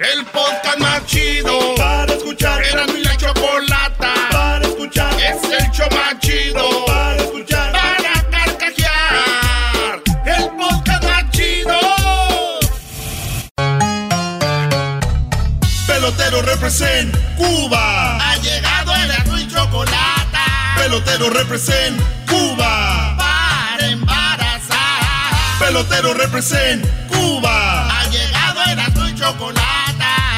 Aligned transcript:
El 0.00 0.24
podcast 0.24 0.78
más 0.78 1.04
chido 1.04 1.74
para 1.76 2.14
escuchar. 2.14 2.64
Era 2.64 2.86
mi 2.86 3.02
la 3.04 3.14
chocolata 3.18 4.14
para 4.32 4.66
escuchar. 4.66 5.12
Es 5.20 5.42
el 5.44 5.70
show 5.72 5.86
más 5.90 6.18
chido 6.20 6.86
para 6.86 7.16
escuchar. 7.16 7.70
Para 7.70 8.30
carcajear. 8.30 10.02
El 10.24 10.48
podcast 10.56 11.04
más 11.04 11.30
chido. 11.32 11.78
Pelotero 15.86 16.40
represent 16.44 17.14
Cuba. 17.36 18.16
Ha 18.26 18.36
llegado 18.36 18.94
el 18.94 19.10
azul 19.10 19.38
y 19.38 19.48
chocolate. 19.48 20.38
Pelotero 20.78 21.28
represent 21.28 22.00
Cuba. 22.26 23.16
Para 23.18 23.86
embarazar. 23.86 25.58
Pelotero 25.58 26.14
represent 26.14 26.86
Cuba. 27.08 28.00
Ha 28.00 28.08
llegado 28.08 28.62
el 28.64 28.78
azul 28.78 29.10
y 29.10 29.14
chocolate. 29.14 29.69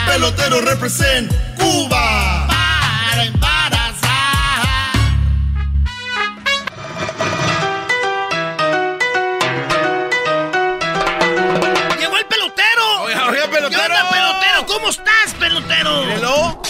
Pelotero 0.07 0.61
represent 0.61 1.31
Cuba. 1.59 2.47
Para 2.49 3.25
embarazar. 3.25 3.93
¡Llegó 11.99 12.17
el 12.19 12.27
pelotero! 12.27 13.03
Oiga, 13.03 13.47
pelotero. 13.51 13.71
¿Qué 13.71 13.77
onda, 13.77 14.11
pelotero? 14.11 14.67
¿Cómo 14.67 14.89
estás, 14.91 15.35
pelotero? 15.39 16.03
Hello. 16.11 16.63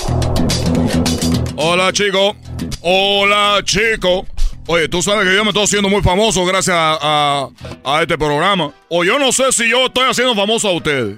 Hola, 1.57 1.93
chico. 1.93 2.37
Hola, 2.83 3.61
chico. 3.65 4.27
Oye, 4.67 4.89
tú 4.89 5.03
sabes 5.03 5.27
que 5.29 5.35
yo 5.35 5.43
me 5.45 5.51
estoy 5.51 5.65
haciendo 5.65 5.89
muy 5.89 6.03
famoso 6.03 6.45
gracias 6.45 6.77
a, 6.77 6.99
a- 7.03 7.49
a 7.85 8.03
este 8.03 8.17
programa. 8.17 8.73
O 8.89 9.05
yo 9.05 9.19
no 9.19 9.33
sé 9.33 9.51
si 9.53 9.69
yo 9.69 9.87
estoy 9.87 10.09
haciendo 10.09 10.35
famoso 10.35 10.69
a 10.69 10.73
ustedes. 10.73 11.17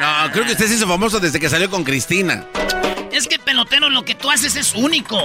No, 0.00 0.32
creo 0.32 0.44
que 0.44 0.52
usted 0.52 0.66
se 0.66 0.74
hizo 0.74 0.86
famoso 0.86 1.20
desde 1.20 1.38
que 1.40 1.48
salió 1.48 1.70
con 1.70 1.84
Cristina. 1.84 2.46
Es 3.12 3.28
que, 3.28 3.38
pelotero, 3.38 3.90
lo 3.90 4.04
que 4.04 4.14
tú 4.14 4.28
haces 4.30 4.56
es 4.56 4.74
único. 4.74 5.22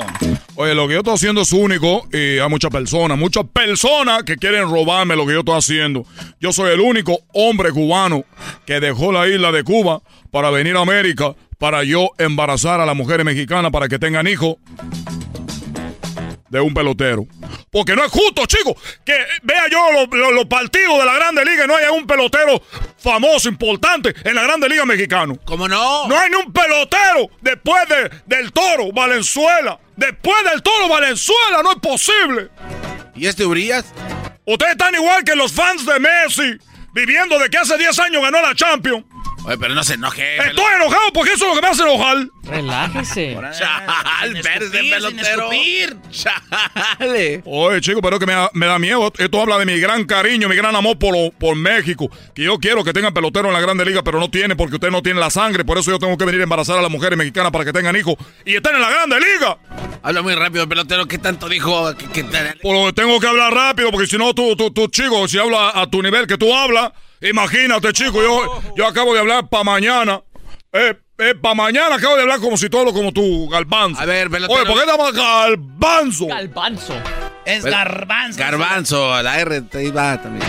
Oye, 0.55 0.75
lo 0.75 0.87
que 0.87 0.93
yo 0.93 0.99
estoy 0.99 1.15
haciendo 1.15 1.41
es 1.41 1.51
único 1.51 2.07
y 2.11 2.37
hay 2.37 2.49
muchas 2.49 2.69
personas, 2.69 3.17
muchas 3.17 3.45
personas 3.45 4.23
que 4.23 4.37
quieren 4.37 4.69
robarme 4.69 5.15
lo 5.15 5.25
que 5.25 5.33
yo 5.33 5.39
estoy 5.39 5.57
haciendo. 5.57 6.05
Yo 6.39 6.53
soy 6.53 6.71
el 6.71 6.81
único 6.81 7.19
hombre 7.33 7.71
cubano 7.71 8.25
que 8.65 8.79
dejó 8.79 9.11
la 9.11 9.27
isla 9.27 9.51
de 9.51 9.63
Cuba 9.63 10.01
para 10.31 10.51
venir 10.51 10.75
a 10.77 10.81
América 10.81 11.33
para 11.57 11.83
yo 11.83 12.11
embarazar 12.17 12.79
a 12.79 12.85
las 12.85 12.95
mujeres 12.95 13.25
mexicanas 13.25 13.71
para 13.71 13.87
que 13.87 13.97
tengan 13.99 14.27
hijos 14.27 14.57
de 16.49 16.59
un 16.59 16.73
pelotero. 16.73 17.25
Porque 17.71 17.95
no 17.95 18.03
es 18.03 18.11
justo, 18.11 18.45
chicos, 18.45 18.73
que 19.05 19.15
vea 19.43 19.67
yo 19.69 19.91
los, 19.91 20.07
los- 20.11 20.33
los 20.33 20.45
partidos 20.45 20.97
de 20.99 21.05
la 21.05 21.13
Grande 21.13 21.45
Liga 21.45 21.65
y 21.65 21.67
no 21.67 21.75
haya 21.75 21.91
un 21.91 22.07
pelotero 22.07 22.61
famoso, 22.97 23.47
importante 23.49 24.13
en 24.23 24.35
la 24.35 24.43
Grande 24.43 24.67
Liga 24.69 24.85
mexicano. 24.85 25.37
¿Cómo 25.45 25.67
no? 25.67 26.07
No 26.07 26.17
hay 26.19 26.29
ni 26.29 26.35
un 26.37 26.51
pelotero 26.51 27.29
después 27.41 27.81
de- 27.89 28.09
del 28.25 28.51
toro, 28.51 28.91
Valenzuela. 28.93 29.79
Después 29.95 30.43
del 30.51 30.61
toro, 30.63 30.87
Valenzuela, 30.87 31.61
no 31.63 31.71
es 31.71 31.77
posible. 31.79 32.49
¿Y 33.15 33.27
este 33.27 33.45
Urias? 33.45 33.85
Ustedes 34.45 34.71
están 34.71 34.95
igual 34.95 35.23
que 35.23 35.35
los 35.35 35.51
fans 35.51 35.85
de 35.85 35.99
Messi, 35.99 36.57
viviendo 36.93 37.37
de 37.37 37.49
que 37.49 37.57
hace 37.57 37.77
10 37.77 37.99
años 37.99 38.21
ganó 38.23 38.41
la 38.41 38.55
Champions. 38.55 39.05
Oye, 39.45 39.57
pero 39.57 39.73
no 39.73 39.83
se 39.83 39.93
enoje. 39.95 40.37
Estoy 40.37 40.65
enojado 40.75 41.11
porque 41.13 41.31
eso 41.33 41.45
es 41.45 41.49
lo 41.49 41.55
que 41.55 41.61
me 41.61 41.67
hace 41.69 41.81
enojar. 41.83 42.17
Relájese. 42.43 43.37
Chal, 43.57 44.33
verde 44.43 44.89
pelotero. 44.89 45.49
Chale. 46.11 47.41
Oye, 47.45 47.81
chico, 47.81 48.01
pero 48.01 48.17
es 48.17 48.19
que 48.19 48.25
me 48.25 48.33
da, 48.33 48.49
me 48.53 48.65
da 48.65 48.77
miedo. 48.79 49.11
Esto 49.17 49.41
habla 49.41 49.57
de 49.57 49.65
mi 49.65 49.79
gran 49.79 50.03
cariño, 50.05 50.49
mi 50.49 50.55
gran 50.55 50.75
amor 50.75 50.97
por, 50.99 51.15
lo- 51.15 51.31
por 51.31 51.55
México. 51.55 52.09
Que 52.35 52.43
yo 52.43 52.57
quiero 52.59 52.83
que 52.83 52.93
tengan 52.93 53.13
pelotero 53.13 53.47
en 53.47 53.53
la 53.53 53.61
Grande 53.61 53.85
Liga, 53.85 54.03
pero 54.03 54.19
no 54.19 54.29
tiene 54.29 54.55
porque 54.55 54.75
usted 54.75 54.91
no 54.91 55.01
tiene 55.01 55.19
la 55.19 55.29
sangre. 55.29 55.63
Por 55.65 55.77
eso 55.77 55.91
yo 55.91 55.99
tengo 55.99 56.17
que 56.17 56.25
venir 56.25 56.41
a 56.41 56.43
embarazar 56.43 56.77
a 56.77 56.81
las 56.81 56.91
mujeres 56.91 57.17
mexicanas 57.17 57.51
para 57.51 57.65
que 57.65 57.73
tengan 57.73 57.95
hijos 57.95 58.15
y 58.45 58.55
estén 58.55 58.75
en 58.75 58.81
la 58.81 58.89
Grande 58.89 59.17
Liga. 59.19 59.57
Habla 60.03 60.21
muy 60.21 60.35
rápido, 60.35 60.67
pelotero. 60.67 61.07
¿Qué 61.07 61.17
tanto 61.17 61.47
dijo? 61.49 61.95
¿Qué- 61.95 62.07
qué? 62.07 62.23
Por 62.61 62.75
lo 62.75 62.85
que 62.87 62.93
tengo 62.93 63.19
que 63.19 63.27
hablar 63.27 63.53
rápido, 63.53 63.89
porque 63.91 64.07
si 64.07 64.17
no, 64.17 64.33
tú, 64.33 64.55
tú, 64.55 64.71
tú, 64.71 64.87
chico, 64.87 65.27
si 65.27 65.37
habla 65.39 65.71
a 65.73 65.89
tu 65.89 66.01
nivel 66.01 66.27
que 66.27 66.37
tú 66.37 66.53
hablas, 66.55 66.91
imagínate, 67.21 67.93
chico, 67.93 68.21
yo, 68.21 68.61
yo 68.75 68.87
acabo 68.87 69.13
de 69.13 69.19
hablar 69.19 69.47
para 69.49 69.63
mañana. 69.63 70.21
Eh, 70.71 70.95
eh, 71.17 71.35
para 71.35 71.55
mañana 71.55 71.95
acabo 71.95 72.15
de 72.15 72.21
hablar 72.21 72.39
como 72.39 72.55
si 72.57 72.69
todo 72.69 72.85
lo 72.85 72.93
como 72.93 73.11
tú, 73.11 73.49
Galbanzo. 73.49 74.01
A 74.01 74.05
ver, 74.05 74.29
pelotero. 74.29 74.61
Oye, 74.61 74.69
¿por 74.69 74.79
qué 74.79 74.85
llamas 74.85 75.13
Galbanzo? 75.13 76.27
Galbanzo. 76.27 76.93
Es 77.45 77.65
garbanzo. 77.65 78.39
Garbanzo, 78.39 79.13
a 79.13 79.23
la 79.23 79.39
R 79.39 79.61
te 79.63 79.83
iba 79.83 80.21
también. 80.21 80.47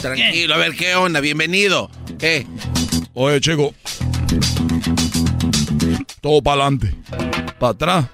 Tranquilo, 0.00 0.54
a 0.54 0.56
ver, 0.56 0.74
¿qué 0.74 0.96
onda? 0.96 1.20
Bienvenido. 1.20 1.90
¿Qué? 2.18 2.46
Oye, 3.14 3.40
chico. 3.40 3.74
Todo 6.20 6.42
para 6.42 6.62
adelante. 6.62 6.94
Para 7.58 7.72
atrás. 7.72 8.04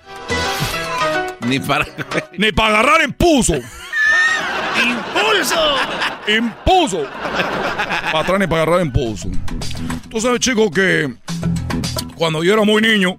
Ni 1.47 1.61
para... 1.61 1.87
Ni 2.37 2.53
para 2.53 2.81
agarrar 2.81 3.03
impulso. 3.05 3.55
¡Impulso! 5.39 5.77
Impulso. 6.27 7.07
Atrás 8.13 8.39
ni 8.41 8.47
para 8.47 8.63
agarrar 8.63 8.85
impulso. 8.85 9.29
Tú 10.11 10.21
sabes, 10.21 10.41
chico, 10.41 10.71
que 10.71 11.15
cuando 12.17 12.43
yo 12.43 12.53
era 12.55 12.65
muy 12.65 12.83
niño, 12.83 13.19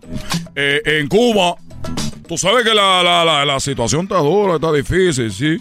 eh, 0.56 0.82
en 0.86 1.08
Cuba, 1.08 1.56
tú 2.28 2.38
sabes 2.38 2.66
que 2.66 2.74
la, 2.74 3.02
la, 3.04 3.46
la, 3.46 3.60
situación 3.60 4.04
está 4.04 4.18
dura, 4.18 4.56
está 4.56 4.72
difícil, 4.74 5.32
¿sí? 5.32 5.58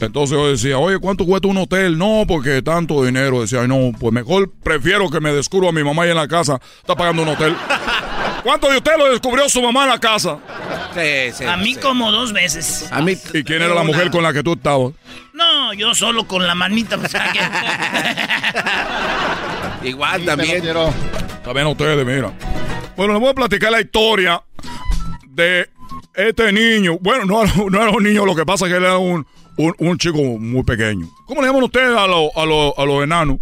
Entonces 0.00 0.36
yo 0.36 0.48
decía, 0.48 0.78
oye, 0.78 0.98
¿cuánto 0.98 1.26
cuesta 1.26 1.48
un 1.48 1.58
hotel? 1.58 1.98
No, 1.98 2.24
porque 2.26 2.62
tanto 2.62 3.04
dinero. 3.04 3.40
Decía, 3.40 3.62
"Ay, 3.62 3.68
no, 3.68 3.92
pues 3.98 4.12
mejor 4.12 4.50
prefiero 4.62 5.10
que 5.10 5.20
me 5.20 5.32
descubra 5.32 5.68
a 5.68 5.72
mi 5.72 5.82
mamá 5.82 6.04
ahí 6.04 6.10
en 6.10 6.16
la 6.16 6.28
casa. 6.28 6.60
Está 6.78 6.94
pagando 6.94 7.22
un 7.22 7.28
hotel. 7.28 7.54
¿Cuánto 8.42 8.70
de 8.70 8.76
usted 8.78 8.92
lo 8.98 9.10
descubrió 9.10 9.48
su 9.48 9.60
mamá 9.62 9.84
en 9.84 9.90
la 9.90 9.98
casa? 9.98 10.38
Sí, 10.94 11.32
sí, 11.34 11.44
A 11.44 11.56
mí 11.56 11.74
sí. 11.74 11.80
como 11.80 12.10
dos 12.12 12.32
veces. 12.32 12.86
A 12.90 13.00
mí... 13.02 13.16
¿Y 13.34 13.44
quién 13.44 13.62
era 13.62 13.74
la 13.74 13.82
mujer 13.82 14.10
con 14.10 14.22
la 14.22 14.32
que 14.32 14.42
tú 14.42 14.52
estabas? 14.54 14.92
No, 15.32 15.72
yo 15.74 15.94
solo 15.94 16.26
con 16.26 16.46
la 16.46 16.54
manita. 16.54 16.96
pues. 16.98 17.12
Igual 19.82 20.24
también. 20.24 20.62
También 21.44 21.66
ustedes, 21.66 22.06
mira. 22.06 22.32
Bueno, 22.96 23.12
les 23.14 23.20
voy 23.22 23.30
a 23.30 23.34
platicar 23.34 23.70
la 23.70 23.80
historia 23.80 24.42
de 25.28 25.68
este 26.14 26.52
niño. 26.52 26.98
Bueno, 27.00 27.24
no, 27.26 27.42
era- 27.44 27.52
no 27.70 27.82
era 27.82 27.90
un 27.90 28.02
niño, 28.02 28.26
lo 28.26 28.34
que 28.34 28.44
pasa 28.44 28.66
es 28.66 28.72
que 28.72 28.78
él 28.78 28.84
era 28.84 28.98
un, 28.98 29.26
un, 29.56 29.74
un 29.78 29.98
chico 29.98 30.18
muy 30.18 30.64
pequeño. 30.64 31.06
¿Cómo 31.26 31.40
le 31.40 31.46
llaman 31.48 31.62
ustedes 31.62 31.96
a, 31.96 32.06
los 32.06 32.30
a, 32.34 32.44
los 32.44 32.72
a 32.76 32.84
los 32.84 33.04
enanos? 33.04 33.38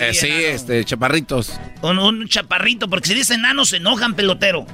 Eh, 0.00 0.12
sí, 0.14 0.26
enano. 0.26 0.40
este, 0.48 0.84
chaparritos. 0.84 1.58
Con 1.80 1.98
un 1.98 2.28
chaparrito, 2.28 2.88
porque 2.88 3.08
si 3.08 3.14
dice 3.14 3.34
enano 3.34 3.64
se 3.64 3.78
enojan, 3.78 4.14
pelotero. 4.14 4.66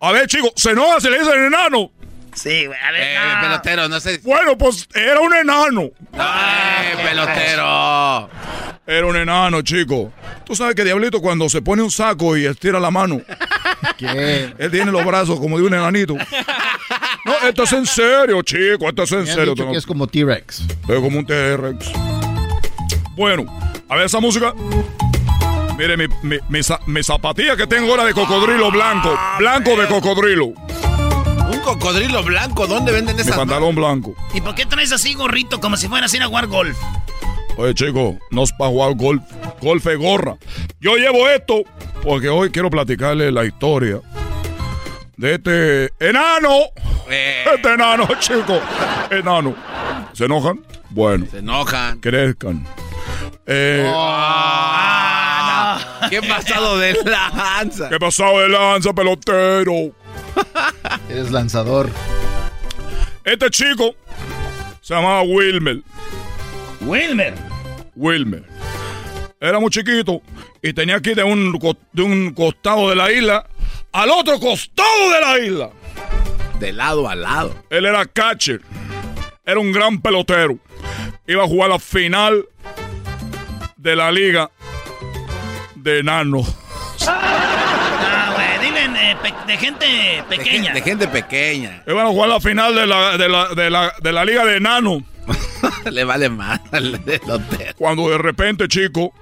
A 0.00 0.12
ver, 0.12 0.26
chicos, 0.26 0.52
se 0.56 0.70
enoja, 0.72 1.00
se 1.00 1.10
le 1.10 1.18
dice 1.20 1.32
enano. 1.46 1.90
Sí, 2.34 2.66
güey, 2.66 2.78
a 2.78 2.90
ver. 2.90 3.02
Eh, 3.02 3.16
no. 3.34 3.40
pelotero, 3.40 3.88
no 3.88 4.00
sé. 4.00 4.20
Bueno, 4.24 4.58
pues 4.58 4.86
era 4.94 5.20
un 5.20 5.32
enano. 5.34 5.90
¡Ay, 6.18 6.88
pelotero! 7.02 8.28
Era 8.86 9.06
un 9.06 9.16
enano, 9.16 9.62
chico. 9.62 10.12
Tú 10.44 10.54
sabes 10.54 10.74
que 10.74 10.84
Diablito 10.84 11.20
cuando 11.22 11.48
se 11.48 11.62
pone 11.62 11.80
un 11.82 11.90
saco 11.90 12.36
y 12.36 12.44
estira 12.44 12.78
la 12.80 12.90
mano, 12.90 13.22
él 13.98 14.70
tiene 14.70 14.90
los 14.92 15.04
brazos 15.06 15.40
como 15.40 15.56
de 15.58 15.64
un 15.64 15.72
enanito. 15.74 16.14
No, 17.24 17.48
esto 17.48 17.62
es 17.62 17.72
en 17.72 17.86
serio, 17.86 18.42
chico, 18.42 18.88
esto 18.88 19.04
es 19.04 19.12
en 19.12 19.22
Me 19.24 19.30
han 19.30 19.36
serio. 19.36 19.52
dicho 19.54 19.62
Tengo- 19.62 19.72
que 19.72 19.78
es 19.78 19.86
como 19.86 20.06
T-Rex. 20.06 20.60
Es 20.88 21.00
como 21.00 21.18
un 21.20 21.24
T-Rex. 21.26 21.92
Bueno, 23.16 23.44
a 23.88 23.96
ver 23.96 24.06
esa 24.06 24.20
música. 24.20 24.52
Mire, 25.78 25.96
mi, 25.96 26.06
mi, 26.22 26.36
mi 26.48 26.62
za- 26.62 26.80
mi 26.86 27.02
zapatilla 27.02 27.56
que 27.56 27.66
tengo 27.66 27.90
ahora 27.90 28.04
de 28.04 28.14
cocodrilo 28.14 28.70
blanco. 28.70 29.16
Blanco 29.38 29.76
de 29.76 29.86
cocodrilo. 29.88 30.46
Un 30.46 31.60
cocodrilo 31.64 32.22
blanco, 32.22 32.66
¿dónde 32.66 32.92
venden 32.92 33.16
Mi 33.16 33.22
esas? 33.22 33.36
pantalón 33.36 33.74
blanco. 33.74 34.14
¿Y 34.32 34.40
por 34.40 34.54
qué 34.54 34.66
traes 34.66 34.92
así 34.92 35.14
gorrito 35.14 35.60
como 35.60 35.76
si 35.76 35.88
fueras 35.88 36.12
a 36.12 36.16
ir 36.16 36.22
a 36.22 36.26
jugar 36.26 36.46
golf? 36.46 36.76
Oye, 37.56 37.74
chico, 37.74 38.18
no 38.30 38.42
es 38.42 38.52
para 38.52 38.70
jugar 38.70 38.94
golf. 38.96 39.22
Golf 39.60 39.86
es 39.86 39.98
gorra. 39.98 40.36
Yo 40.80 40.96
llevo 40.96 41.28
esto 41.28 41.62
porque 42.02 42.28
hoy 42.28 42.50
quiero 42.50 42.70
platicarle 42.70 43.30
la 43.30 43.44
historia 43.44 44.00
de 45.16 45.34
este 45.34 45.92
enano. 46.00 46.50
Eh, 47.10 47.44
Este 47.54 47.72
enano, 47.74 48.08
chico. 48.20 48.60
Enano. 49.10 49.54
¿Se 50.12 50.24
enojan? 50.24 50.60
Bueno, 50.90 51.26
se 51.30 51.38
enojan. 51.38 52.00
crezcan. 52.00 52.64
Eh, 53.46 53.84
Ah, 54.76 56.06
¿Qué 56.10 56.20
pasado 56.22 56.78
de 56.78 56.94
lanza? 57.04 57.88
¿Qué 57.88 57.98
pasado 57.98 58.40
de 58.40 58.48
lanza, 58.48 58.92
pelotero? 58.92 59.72
Eres 61.08 61.30
lanzador. 61.30 61.90
Este 63.24 63.50
chico 63.50 63.94
se 64.80 64.94
llamaba 64.94 65.22
Wilmer. 65.22 65.78
Wilmer. 66.82 67.34
Wilmer. 67.96 68.44
Era 69.40 69.58
muy 69.60 69.70
chiquito 69.70 70.22
y 70.62 70.72
tenía 70.72 71.00
que 71.00 71.10
ir 71.10 71.16
de 71.16 71.24
un, 71.24 71.58
co- 71.58 71.76
de 71.92 72.02
un 72.02 72.32
costado 72.34 72.88
de 72.90 72.96
la 72.96 73.10
isla 73.12 73.46
al 73.92 74.10
otro 74.10 74.38
costado 74.40 75.10
de 75.10 75.20
la 75.20 75.38
isla. 75.38 75.70
De 76.60 76.72
lado 76.72 77.08
a 77.08 77.14
lado. 77.14 77.54
Él 77.70 77.84
era 77.86 78.04
catcher. 78.06 78.60
Era 79.44 79.58
un 79.60 79.72
gran 79.72 80.00
pelotero. 80.00 80.58
Iba 81.26 81.44
a 81.44 81.46
jugar 81.46 81.70
la 81.70 81.78
final 81.78 82.46
de 83.84 83.94
la 83.94 84.10
liga 84.10 84.50
de 85.76 85.98
enano. 86.00 86.42
Ah, 87.06 88.32
güey, 88.34 88.66
dile 88.66 88.84
eh, 88.86 89.16
de 89.46 89.56
gente 89.58 89.86
De, 89.86 90.22
pequeña. 90.28 90.72
de 90.72 90.80
gente 90.80 91.06
pequeña. 91.06 91.82
Iban 91.86 92.06
a 92.06 92.08
jugar 92.08 92.30
la 92.30 92.40
final 92.40 92.74
de 92.74 92.86
la, 92.86 93.18
de 93.18 93.28
la, 93.28 93.48
de 93.54 93.70
la, 93.70 93.92
de 94.02 94.12
la 94.12 94.24
liga 94.24 94.44
de 94.46 94.56
enano. 94.56 95.04
Le 95.90 96.04
vale 96.04 96.30
más 96.30 96.60
al 96.72 97.04
del 97.04 97.20
hotel. 97.30 97.74
Cuando 97.76 98.08
de 98.08 98.16
repente, 98.16 98.68
chico, 98.68 99.12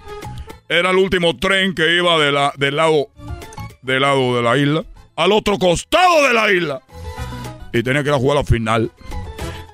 era 0.68 0.90
el 0.90 0.96
último 0.96 1.36
tren 1.36 1.74
que 1.74 1.96
iba 1.96 2.16
de 2.18 2.30
la, 2.30 2.52
del 2.56 2.76
lado 2.76 3.08
del 3.82 4.02
lado 4.02 4.36
de 4.36 4.42
la 4.42 4.56
isla 4.56 4.84
al 5.16 5.32
otro 5.32 5.58
costado 5.58 6.22
de 6.28 6.34
la 6.34 6.52
isla. 6.52 6.80
Y 7.72 7.82
tenía 7.82 8.04
que 8.04 8.10
ir 8.10 8.14
a 8.14 8.18
jugar 8.18 8.38
la 8.38 8.44
final. 8.44 8.92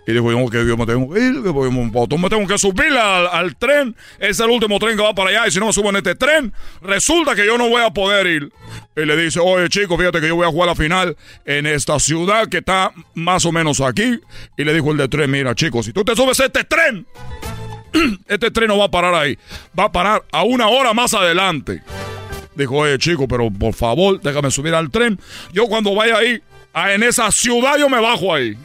Y 0.08 0.12
dijo, 0.12 0.32
yo, 0.32 0.48
que 0.48 0.66
yo 0.66 0.74
me 0.78 0.86
tengo 0.86 1.12
que 1.12 1.20
ir, 1.20 1.34
yo 1.44 2.18
me 2.18 2.30
tengo 2.30 2.46
que 2.46 2.56
subir 2.56 2.96
al, 2.96 3.26
al 3.26 3.56
tren. 3.56 3.94
Es 4.18 4.40
el 4.40 4.48
último 4.48 4.78
tren 4.78 4.96
que 4.96 5.02
va 5.02 5.14
para 5.14 5.28
allá. 5.28 5.46
Y 5.46 5.50
si 5.50 5.60
no 5.60 5.66
me 5.66 5.72
subo 5.74 5.90
en 5.90 5.96
este 5.96 6.14
tren, 6.14 6.50
resulta 6.80 7.34
que 7.34 7.44
yo 7.44 7.58
no 7.58 7.68
voy 7.68 7.82
a 7.82 7.90
poder 7.90 8.26
ir. 8.26 8.50
Y 8.96 9.04
le 9.04 9.14
dice, 9.18 9.38
oye, 9.38 9.68
chico, 9.68 9.98
fíjate 9.98 10.22
que 10.22 10.28
yo 10.28 10.36
voy 10.36 10.46
a 10.46 10.50
jugar 10.50 10.70
la 10.70 10.74
final 10.74 11.14
en 11.44 11.66
esta 11.66 11.98
ciudad 11.98 12.48
que 12.48 12.56
está 12.58 12.90
más 13.12 13.44
o 13.44 13.52
menos 13.52 13.82
aquí. 13.82 14.18
Y 14.56 14.64
le 14.64 14.72
dijo 14.72 14.92
el 14.92 14.96
de 14.96 15.08
tren, 15.08 15.30
mira, 15.30 15.54
chico, 15.54 15.82
si 15.82 15.92
tú 15.92 16.02
te 16.06 16.16
subes 16.16 16.40
a 16.40 16.46
este 16.46 16.64
tren, 16.64 17.06
este 18.28 18.50
tren 18.50 18.68
no 18.68 18.78
va 18.78 18.86
a 18.86 18.90
parar 18.90 19.12
ahí. 19.12 19.36
Va 19.78 19.84
a 19.84 19.92
parar 19.92 20.24
a 20.32 20.42
una 20.42 20.68
hora 20.68 20.94
más 20.94 21.12
adelante. 21.12 21.82
Dijo, 22.54 22.76
oye, 22.76 22.96
chico, 22.96 23.28
pero 23.28 23.50
por 23.50 23.74
favor, 23.74 24.22
déjame 24.22 24.50
subir 24.50 24.74
al 24.74 24.90
tren. 24.90 25.20
Yo 25.52 25.66
cuando 25.66 25.94
vaya 25.94 26.16
ahí, 26.16 26.40
en 26.94 27.02
esa 27.02 27.30
ciudad, 27.30 27.76
yo 27.76 27.90
me 27.90 28.00
bajo 28.00 28.34
ahí. 28.34 28.56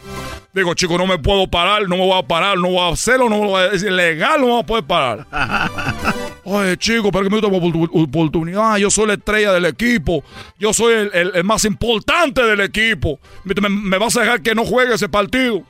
Digo, 0.54 0.74
chico, 0.76 0.98
no 1.00 1.08
me 1.08 1.18
puedo 1.18 1.48
parar, 1.48 1.82
no 1.90 1.98
me 1.98 2.06
voy 2.06 2.18
a 2.20 2.22
parar, 2.28 2.58
no 2.60 2.70
voy 2.70 2.80
a 2.80 2.90
hacerlo, 2.90 3.28
no 3.28 3.40
me 3.42 3.48
voy 3.48 3.62
a 3.62 3.66
es 3.68 3.82
ilegal, 3.82 4.40
no 4.40 4.46
me 4.46 4.52
voy 4.54 4.62
a 4.62 4.66
poder 4.66 4.84
parar. 4.84 5.28
Oye, 6.44 6.78
chico, 6.78 7.12
pero 7.12 7.24
que 7.24 7.30
me 7.32 7.42
oportu- 7.42 7.90
oportunidad. 7.92 8.78
Yo 8.78 8.92
soy 8.92 9.08
la 9.08 9.14
estrella 9.14 9.52
del 9.54 9.66
equipo. 9.66 10.24
Yo 10.60 10.72
soy 10.74 10.94
el, 10.94 11.12
el- 11.14 11.32
el 11.36 11.44
más 11.44 11.66
importante 11.66 12.44
del 12.44 12.60
equipo. 12.60 13.20
Me, 13.44 13.56
me- 13.62 13.70
me 13.70 13.98
vas 13.98 14.16
a 14.18 14.22
dejar 14.22 14.42
que 14.44 14.54
no 14.54 14.64
juegue 14.64 14.94
ese 14.94 15.10
partido. 15.10 15.64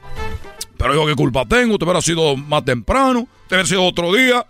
Pero 0.78 0.96
yo, 0.96 1.06
¿qué 1.06 1.16
culpa 1.16 1.46
tengo? 1.46 1.78
Te 1.78 1.86
hubiera 1.86 2.02
sido 2.02 2.36
más 2.36 2.66
temprano, 2.66 3.26
te 3.48 3.56
hubiera 3.56 3.68
sido 3.70 3.84
otro 3.86 4.12
día. 4.14 4.46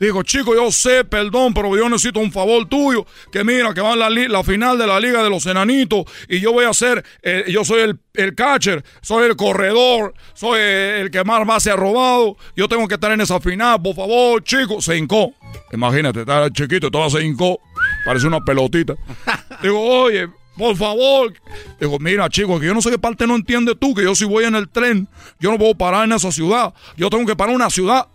Digo, 0.00 0.22
chico, 0.22 0.54
yo 0.54 0.70
sé, 0.72 1.04
perdón, 1.04 1.54
pero 1.54 1.76
yo 1.76 1.88
necesito 1.88 2.20
un 2.20 2.32
favor 2.32 2.66
tuyo. 2.68 3.06
Que 3.30 3.44
mira, 3.44 3.72
que 3.72 3.80
va 3.80 3.94
la, 3.94 4.10
la 4.10 4.42
final 4.42 4.76
de 4.76 4.86
la 4.86 4.98
Liga 4.98 5.22
de 5.22 5.30
los 5.30 5.46
Enanitos 5.46 6.04
y 6.28 6.40
yo 6.40 6.52
voy 6.52 6.64
a 6.64 6.72
ser, 6.72 7.04
eh, 7.22 7.44
yo 7.48 7.64
soy 7.64 7.80
el, 7.80 7.98
el 8.14 8.34
catcher, 8.34 8.84
soy 9.02 9.26
el 9.26 9.36
corredor, 9.36 10.14
soy 10.34 10.58
eh, 10.60 11.00
el 11.00 11.10
que 11.10 11.22
más 11.24 11.46
base 11.46 11.70
ha 11.70 11.76
robado. 11.76 12.36
Yo 12.56 12.68
tengo 12.68 12.88
que 12.88 12.94
estar 12.94 13.12
en 13.12 13.20
esa 13.20 13.40
final, 13.40 13.80
por 13.80 13.94
favor, 13.94 14.42
chico. 14.42 14.82
Se 14.82 14.96
hincó. 14.96 15.32
Imagínate, 15.72 16.20
está 16.20 16.50
chiquito, 16.50 16.90
todo 16.90 17.08
se 17.10 17.24
hincó. 17.24 17.60
Parece 18.04 18.26
una 18.26 18.40
pelotita. 18.40 18.94
Digo, 19.62 19.80
oye, 19.80 20.28
por 20.56 20.76
favor. 20.76 21.32
Digo, 21.80 21.98
mira, 22.00 22.28
chico, 22.28 22.58
que 22.58 22.66
yo 22.66 22.74
no 22.74 22.82
sé 22.82 22.90
qué 22.90 22.98
parte 22.98 23.26
no 23.26 23.36
entiendes 23.36 23.76
tú, 23.78 23.94
que 23.94 24.02
yo 24.02 24.14
si 24.14 24.24
voy 24.24 24.44
en 24.44 24.54
el 24.56 24.68
tren, 24.68 25.08
yo 25.38 25.50
no 25.50 25.58
puedo 25.58 25.74
parar 25.76 26.04
en 26.04 26.12
esa 26.12 26.32
ciudad. 26.32 26.74
Yo 26.96 27.10
tengo 27.10 27.26
que 27.26 27.36
parar 27.36 27.50
en 27.50 27.56
una 27.56 27.70
ciudad 27.70 28.06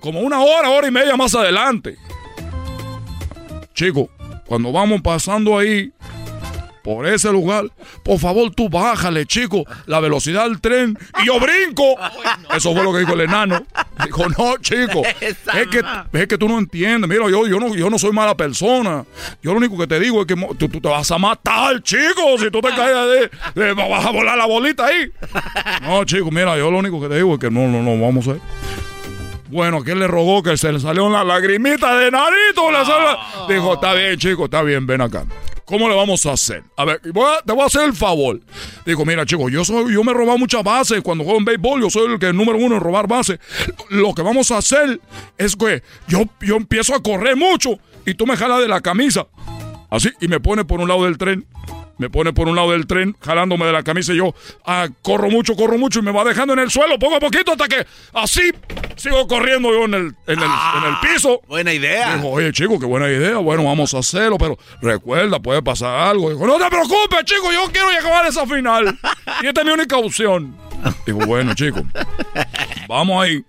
como 0.00 0.20
una 0.20 0.40
hora, 0.40 0.70
hora 0.70 0.88
y 0.88 0.90
media 0.90 1.16
más 1.16 1.34
adelante. 1.34 1.96
Chico, 3.74 4.08
cuando 4.46 4.72
vamos 4.72 5.00
pasando 5.02 5.58
ahí, 5.58 5.92
por 6.82 7.04
ese 7.06 7.32
lugar, 7.32 7.64
por 8.04 8.18
favor 8.20 8.54
tú 8.54 8.68
bájale, 8.68 9.26
chico, 9.26 9.64
la 9.86 9.98
velocidad 9.98 10.44
del 10.44 10.60
tren 10.60 10.96
y 11.20 11.26
yo 11.26 11.40
brinco. 11.40 11.96
Eso 12.56 12.72
fue 12.72 12.84
lo 12.84 12.92
que 12.92 13.00
dijo 13.00 13.12
el 13.14 13.22
enano. 13.22 13.66
Dijo, 14.04 14.28
no, 14.28 14.56
chico, 14.58 15.02
es 15.20 15.36
que, 15.68 15.82
es 16.12 16.26
que 16.28 16.38
tú 16.38 16.48
no 16.48 16.58
entiendes. 16.58 17.10
Mira, 17.10 17.28
yo, 17.28 17.46
yo, 17.48 17.58
no, 17.58 17.74
yo 17.74 17.90
no 17.90 17.98
soy 17.98 18.12
mala 18.12 18.36
persona. 18.36 19.04
Yo 19.42 19.50
lo 19.52 19.58
único 19.58 19.76
que 19.76 19.86
te 19.88 19.98
digo 19.98 20.20
es 20.20 20.26
que 20.26 20.36
tú 20.56 20.68
te 20.68 20.88
vas 20.88 21.10
a 21.10 21.18
matar, 21.18 21.82
chico. 21.82 22.38
Si 22.38 22.50
tú 22.52 22.60
te 22.60 22.68
caes 22.68 23.30
de, 23.54 23.60
de- 23.64 23.74
vas 23.74 24.06
a 24.06 24.10
volar 24.12 24.38
la 24.38 24.46
bolita 24.46 24.86
ahí. 24.86 25.10
No, 25.82 26.04
chico, 26.04 26.30
mira, 26.30 26.56
yo 26.56 26.70
lo 26.70 26.78
único 26.78 27.00
que 27.00 27.08
te 27.08 27.16
digo 27.16 27.34
es 27.34 27.40
que 27.40 27.50
no, 27.50 27.66
no, 27.66 27.82
no, 27.82 28.00
vamos 28.00 28.28
a 28.28 28.32
ver. 28.34 28.40
Bueno, 29.48 29.78
aquel 29.78 29.98
le 30.00 30.06
rogó 30.06 30.42
que 30.42 30.56
se 30.56 30.72
le 30.72 30.80
salió 30.80 31.04
una 31.04 31.22
lagrimita 31.24 31.96
de 31.98 32.10
narito. 32.10 32.70
le 32.70 32.84
salió- 32.84 33.18
Dijo, 33.48 33.74
está 33.74 33.94
bien, 33.94 34.16
chico, 34.18 34.46
está 34.46 34.62
bien, 34.62 34.86
ven 34.86 35.00
acá. 35.00 35.24
¿Cómo 35.64 35.88
le 35.88 35.96
vamos 35.96 36.24
a 36.26 36.32
hacer? 36.32 36.62
A 36.76 36.84
ver, 36.84 37.00
voy 37.12 37.24
a- 37.24 37.42
te 37.42 37.52
voy 37.52 37.62
a 37.62 37.66
hacer 37.66 37.82
el 37.82 37.92
favor. 37.92 38.40
Dijo, 38.84 39.04
mira, 39.04 39.26
chico, 39.26 39.48
yo 39.48 39.64
soy, 39.64 39.92
yo 39.92 40.04
me 40.04 40.12
he 40.12 40.14
robado 40.14 40.38
muchas 40.38 40.62
bases. 40.62 41.00
Cuando 41.02 41.24
juego 41.24 41.38
en 41.40 41.44
béisbol, 41.44 41.80
yo 41.82 41.90
soy 41.90 42.12
el 42.12 42.18
que 42.20 42.32
número 42.32 42.56
uno 42.58 42.76
en 42.76 42.80
robar 42.80 43.08
bases. 43.08 43.38
Lo 43.90 44.14
que 44.14 44.22
vamos 44.22 44.50
a 44.52 44.58
hacer 44.58 45.00
es 45.38 45.56
que 45.56 45.82
yo, 46.06 46.22
yo 46.40 46.56
empiezo 46.56 46.94
a 46.94 47.02
correr 47.02 47.36
mucho 47.36 47.78
y 48.04 48.14
tú 48.14 48.26
me 48.26 48.36
jalas 48.36 48.60
de 48.60 48.68
la 48.68 48.80
camisa. 48.80 49.26
Así, 49.90 50.10
y 50.20 50.28
me 50.28 50.38
pone 50.40 50.64
por 50.64 50.80
un 50.80 50.88
lado 50.88 51.04
del 51.04 51.18
tren. 51.18 51.46
Me 51.98 52.10
pone 52.10 52.32
por 52.32 52.48
un 52.48 52.56
lado 52.56 52.72
del 52.72 52.86
tren, 52.86 53.16
jalándome 53.20 53.66
de 53.66 53.72
la 53.72 53.82
camisa 53.82 54.12
y 54.12 54.16
yo 54.18 54.34
ah, 54.66 54.88
corro 55.02 55.30
mucho, 55.30 55.56
corro 55.56 55.78
mucho 55.78 56.00
y 56.00 56.02
me 56.02 56.12
va 56.12 56.24
dejando 56.24 56.52
en 56.52 56.58
el 56.58 56.70
suelo 56.70 56.98
poco 56.98 57.16
a 57.16 57.20
poquito 57.20 57.52
hasta 57.52 57.68
que 57.68 57.86
así 58.12 58.52
sigo 58.96 59.26
corriendo 59.26 59.70
yo 59.70 59.84
en 59.84 59.94
el, 59.94 60.14
en 60.26 60.38
el, 60.38 60.44
en 60.44 60.84
el 60.84 60.96
piso. 61.00 61.40
Buena 61.48 61.72
idea. 61.72 62.16
Dijo, 62.16 62.28
oye, 62.28 62.52
chico, 62.52 62.78
qué 62.78 62.86
buena 62.86 63.08
idea. 63.08 63.38
Bueno, 63.38 63.64
vamos 63.64 63.94
a 63.94 63.98
hacerlo, 63.98 64.36
pero 64.38 64.58
recuerda, 64.82 65.40
puede 65.40 65.62
pasar 65.62 66.08
algo. 66.08 66.30
Dijo, 66.30 66.46
no 66.46 66.58
te 66.58 66.68
preocupes, 66.68 67.24
chico, 67.24 67.52
yo 67.52 67.70
quiero 67.72 67.90
llegar 67.90 68.24
a 68.24 68.28
esa 68.28 68.46
final. 68.46 68.98
Y 69.42 69.46
esta 69.46 69.60
es 69.60 69.66
mi 69.66 69.72
única 69.72 69.96
opción. 69.96 70.56
Digo, 71.06 71.20
bueno, 71.26 71.54
chico, 71.54 71.82
vamos 72.88 73.24
ahí. 73.24 73.44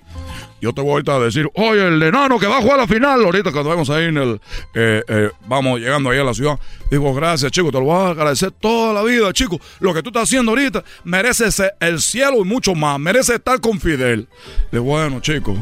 Yo 0.60 0.74
te 0.74 0.82
voy 0.82 0.92
ahorita 0.92 1.16
a 1.16 1.20
decir, 1.20 1.48
oye, 1.54 1.88
el 1.88 2.02
enano 2.02 2.40
que 2.40 2.48
va 2.48 2.58
a 2.58 2.62
jugar 2.62 2.80
la 2.80 2.88
final, 2.88 3.24
ahorita 3.24 3.52
cuando 3.52 3.70
vamos 3.70 3.90
ahí 3.90 4.06
en 4.06 4.18
el, 4.18 4.42
eh, 4.74 5.04
eh, 5.08 5.30
vamos 5.48 5.80
llegando 5.80 6.10
ahí 6.10 6.20
a 6.20 6.24
la 6.24 6.34
ciudad. 6.34 6.60
Digo, 6.90 7.14
gracias, 7.14 7.52
chico, 7.52 7.72
te 7.72 7.78
lo 7.78 7.86
voy 7.86 8.08
a 8.08 8.10
agradecer 8.10 8.52
toda 8.52 8.94
la 8.94 9.04
vida, 9.04 9.32
chico. 9.34 9.60
Lo 9.80 9.94
que 9.94 10.02
tú 10.02 10.10
estás 10.10 10.24
haciendo 10.24 10.52
ahorita 10.52 10.84
merece 11.04 11.52
ser 11.52 11.76
el 11.80 12.02
cielo 12.02 12.38
y 12.38 12.44
mucho 12.44 12.74
más, 12.74 13.00
merece 13.00 13.36
estar 13.36 13.60
con 13.62 13.80
Fidel. 13.80 14.28
Digo, 14.72 14.86
bueno, 14.86 15.20
chico, 15.20 15.56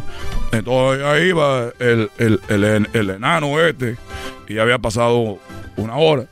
entonces 0.51 1.06
ahí 1.06 1.31
va 1.33 1.71
el, 1.80 2.09
el, 2.18 2.39
el, 2.48 2.88
el 2.94 3.09
enano 3.09 3.59
este, 3.59 3.98
y 4.48 4.56
ya 4.56 4.62
había 4.62 4.80
pasado 4.80 5.39
una 5.75 5.95
hora. 5.95 6.25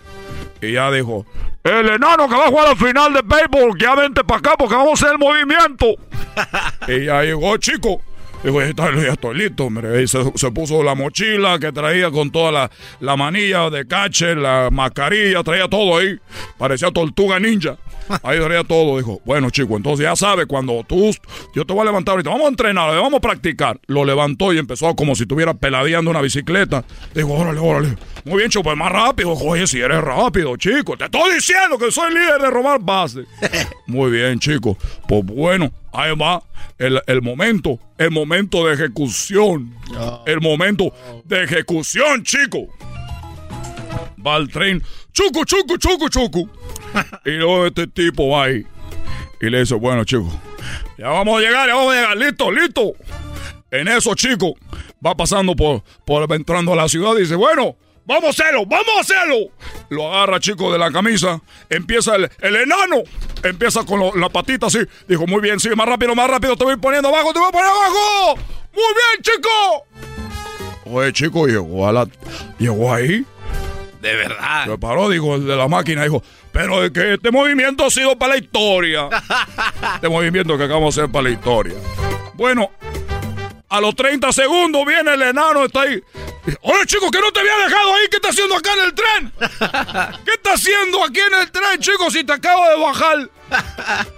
Y 0.61 0.71
ya 0.71 0.89
dijo, 0.89 1.25
el 1.63 1.89
enano 1.89 2.29
que 2.29 2.35
va 2.35 2.45
a 2.45 2.47
jugar 2.47 2.69
la 2.69 2.75
final 2.75 3.13
de 3.13 3.21
béisbol, 3.21 3.77
ya 3.77 3.95
vente 3.95 4.23
para 4.23 4.39
acá 4.39 4.55
porque 4.57 4.75
vamos 4.75 4.91
a 4.91 5.05
hacer 5.05 5.13
el 5.13 5.19
movimiento. 5.19 5.95
y 6.87 7.05
ya 7.05 7.23
llegó, 7.23 7.57
chico. 7.57 8.01
Digo, 8.43 8.59
ya, 8.61 8.67
está- 8.67 8.91
ya 8.95 9.13
estoy 9.13 9.37
listo. 9.37 9.69
Mire, 9.69 10.03
y 10.03 10.07
se, 10.07 10.19
se 10.35 10.51
puso 10.51 10.83
la 10.83 10.95
mochila 10.95 11.57
que 11.59 11.71
traía 11.71 12.11
con 12.11 12.29
toda 12.31 12.51
la, 12.51 12.71
la 12.99 13.15
manilla 13.15 13.69
de 13.69 13.87
cache, 13.87 14.35
la 14.35 14.69
mascarilla, 14.71 15.43
traía 15.43 15.67
todo 15.67 15.97
ahí. 15.97 16.19
Parecía 16.57 16.91
tortuga 16.91 17.39
ninja. 17.39 17.77
Ahí 18.21 18.39
traía 18.39 18.63
todo. 18.65 18.97
Dijo, 18.97 19.21
bueno, 19.23 19.49
chico, 19.49 19.77
entonces 19.77 20.03
ya 20.03 20.15
sabes, 20.15 20.45
cuando 20.45 20.83
tú, 20.87 21.11
yo 21.55 21.65
te 21.65 21.71
voy 21.73 21.81
a 21.83 21.85
levantar 21.85 22.13
ahorita, 22.13 22.29
vamos 22.31 22.45
a 22.45 22.49
entrenar, 22.49 22.89
vamos 22.95 23.13
a 23.15 23.19
practicar. 23.21 23.79
Lo 23.87 24.03
levantó 24.03 24.51
y 24.53 24.57
empezó 24.57 24.93
como 24.95 25.15
si 25.15 25.23
estuviera 25.23 25.53
peladeando 25.53 26.11
una 26.11 26.21
bicicleta. 26.21 26.83
Digo, 27.15 27.33
órale, 27.35 27.59
órale. 27.59 27.95
Muy 28.25 28.39
bien, 28.39 28.49
chico, 28.49 28.63
pues 28.63 28.75
más 28.77 28.91
rápido. 28.91 29.31
Oye, 29.33 29.67
si 29.67 29.79
eres 29.79 30.01
rápido, 30.01 30.55
chico. 30.57 30.97
Te 30.97 31.05
estoy 31.05 31.35
diciendo 31.35 31.77
que 31.77 31.91
soy 31.91 32.13
líder 32.13 32.41
de 32.41 32.49
robar 32.49 32.79
bases. 32.81 33.25
Muy 33.87 34.11
bien, 34.11 34.37
chico. 34.39 34.77
Pues 35.07 35.23
bueno, 35.25 35.71
va 35.93 36.43
el, 36.77 37.01
el 37.07 37.21
momento, 37.21 37.79
el 37.97 38.11
momento 38.11 38.65
de 38.65 38.73
ejecución. 38.73 39.75
El 40.25 40.41
momento 40.41 40.93
de 41.25 41.43
ejecución, 41.43 42.23
chico. 42.23 42.67
Va 44.25 44.37
el 44.37 44.49
tren, 44.49 44.81
chucu, 45.11 45.45
chucu, 45.45 45.77
chucu, 45.77 46.09
chucu. 46.09 46.49
Y 47.25 47.31
luego 47.31 47.65
este 47.67 47.87
tipo 47.87 48.29
va 48.29 48.45
ahí. 48.45 48.65
Y 49.41 49.49
le 49.49 49.59
dice, 49.59 49.75
bueno, 49.75 50.03
chico, 50.03 50.29
ya 50.97 51.09
vamos 51.09 51.37
a 51.37 51.41
llegar, 51.41 51.67
ya 51.67 51.75
vamos 51.75 51.93
a 51.93 51.95
llegar, 51.95 52.17
listo, 52.17 52.51
listo. 52.51 52.93
En 53.71 53.87
eso, 53.87 54.13
chico, 54.15 54.53
va 55.05 55.15
pasando 55.15 55.55
por, 55.55 55.83
por 56.05 56.31
entrando 56.33 56.73
a 56.73 56.75
la 56.75 56.87
ciudad 56.87 57.15
y 57.17 57.21
dice, 57.21 57.35
bueno, 57.35 57.75
vamos 58.05 58.25
a 58.25 58.29
hacerlo, 58.29 58.65
vamos 58.65 58.89
a 58.97 59.01
hacerlo. 59.01 59.35
Lo 59.89 60.11
agarra, 60.13 60.39
chico, 60.39 60.71
de 60.71 60.79
la 60.79 60.91
camisa, 60.91 61.41
empieza 61.69 62.15
el, 62.15 62.29
el 62.41 62.55
enano, 62.55 62.97
empieza 63.43 63.83
con 63.85 63.99
lo- 63.99 64.15
la 64.15 64.29
patita 64.29 64.67
así. 64.67 64.79
Dijo, 65.07 65.25
muy 65.27 65.41
bien, 65.41 65.59
sigue 65.59 65.75
más 65.75 65.87
rápido, 65.87 66.15
más 66.15 66.29
rápido, 66.29 66.55
te 66.55 66.63
voy 66.63 66.77
poniendo 66.77 67.09
abajo, 67.09 67.33
te 67.33 67.39
voy 67.39 67.49
a 67.49 67.51
poner 67.51 67.67
abajo. 67.69 68.35
Muy 68.73 68.83
bien, 68.83 69.21
chico. 69.21 69.85
Oye, 70.85 71.13
chico, 71.13 71.47
llegó 71.47 71.87
a 71.87 71.91
la, 71.93 72.07
llegó 72.59 72.93
ahí. 72.93 73.25
De 74.01 74.15
verdad. 74.15 74.65
Se 74.65 74.77
paró, 74.77 75.09
dijo 75.09 75.35
el 75.35 75.45
de 75.47 75.55
la 75.55 75.67
máquina, 75.69 76.03
dijo, 76.03 76.21
pero 76.51 76.83
es 76.83 76.91
que 76.91 77.13
este 77.13 77.31
movimiento 77.31 77.85
ha 77.85 77.89
sido 77.89 78.17
para 78.17 78.33
la 78.33 78.39
historia. 78.39 79.07
este 79.95 80.09
movimiento 80.09 80.57
que 80.57 80.63
acabamos 80.65 80.93
de 80.95 81.01
hacer 81.03 81.11
para 81.11 81.23
la 81.23 81.29
historia. 81.29 81.73
Bueno, 82.33 82.69
a 83.69 83.79
los 83.79 83.95
30 83.95 84.31
segundos 84.33 84.85
viene 84.85 85.13
el 85.13 85.21
enano, 85.21 85.63
está 85.65 85.81
ahí. 85.83 86.01
Oye, 86.61 86.85
chico, 86.85 87.09
que 87.09 87.21
no 87.21 87.31
te 87.31 87.39
había 87.39 87.55
dejado 87.57 87.95
ahí. 87.95 88.07
¿Qué 88.09 88.17
estás 88.17 88.31
haciendo 88.31 88.55
acá 88.55 88.73
en 88.73 88.79
el 88.81 88.93
tren? 88.93 89.31
¿Qué 90.25 90.31
estás 90.31 90.55
haciendo 90.55 91.03
aquí 91.03 91.19
en 91.19 91.33
el 91.39 91.51
tren, 91.51 91.79
chico, 91.79 92.09
si 92.11 92.23
te 92.23 92.33
acabo 92.33 92.67
de 92.67 92.81
bajar? 92.81 93.29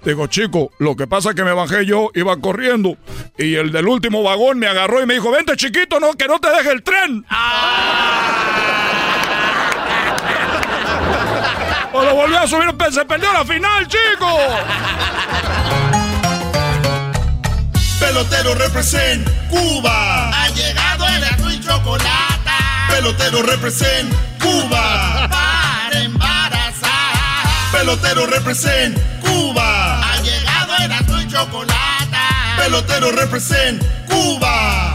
Digo, 0.03 0.27
chico, 0.27 0.71
lo 0.79 0.95
que 0.95 1.07
pasa 1.07 1.29
es 1.29 1.35
que 1.35 1.43
me 1.43 1.53
bajé 1.53 1.85
yo, 1.85 2.09
iba 2.15 2.35
corriendo. 2.37 2.97
Y 3.37 3.55
el 3.55 3.71
del 3.71 3.87
último 3.87 4.23
vagón 4.23 4.57
me 4.59 4.67
agarró 4.67 5.03
y 5.03 5.05
me 5.05 5.13
dijo, 5.15 5.31
vente, 5.31 5.55
chiquito, 5.55 5.99
no, 5.99 6.13
que 6.13 6.27
no 6.27 6.39
te 6.39 6.49
deje 6.49 6.71
el 6.71 6.83
tren. 6.83 7.25
o 11.93 12.03
lo 12.03 12.15
volvió 12.15 12.39
a 12.39 12.47
subir, 12.47 12.73
se 12.91 13.05
perdió 13.05 13.31
la 13.33 13.45
final, 13.45 13.87
chico. 13.87 14.39
Pelotero 17.99 18.55
represent 18.55 19.27
Cuba 19.49 20.44
Chocolate. 21.65 22.51
Pelotero 22.89 23.41
represent 23.41 24.13
Cuba. 24.39 25.27
Para 25.29 25.99
embarazar. 25.99 27.71
Pelotero 27.71 28.27
represent 28.27 28.97
Cuba. 29.21 30.01
Ha 30.01 30.21
llegado 30.21 30.75
el 30.83 30.91
azul 30.91 31.21
y 31.21 31.27
chocolate. 31.27 32.17
Pelotero 32.57 33.11
represent 33.11 33.83
Cuba. 34.07 34.94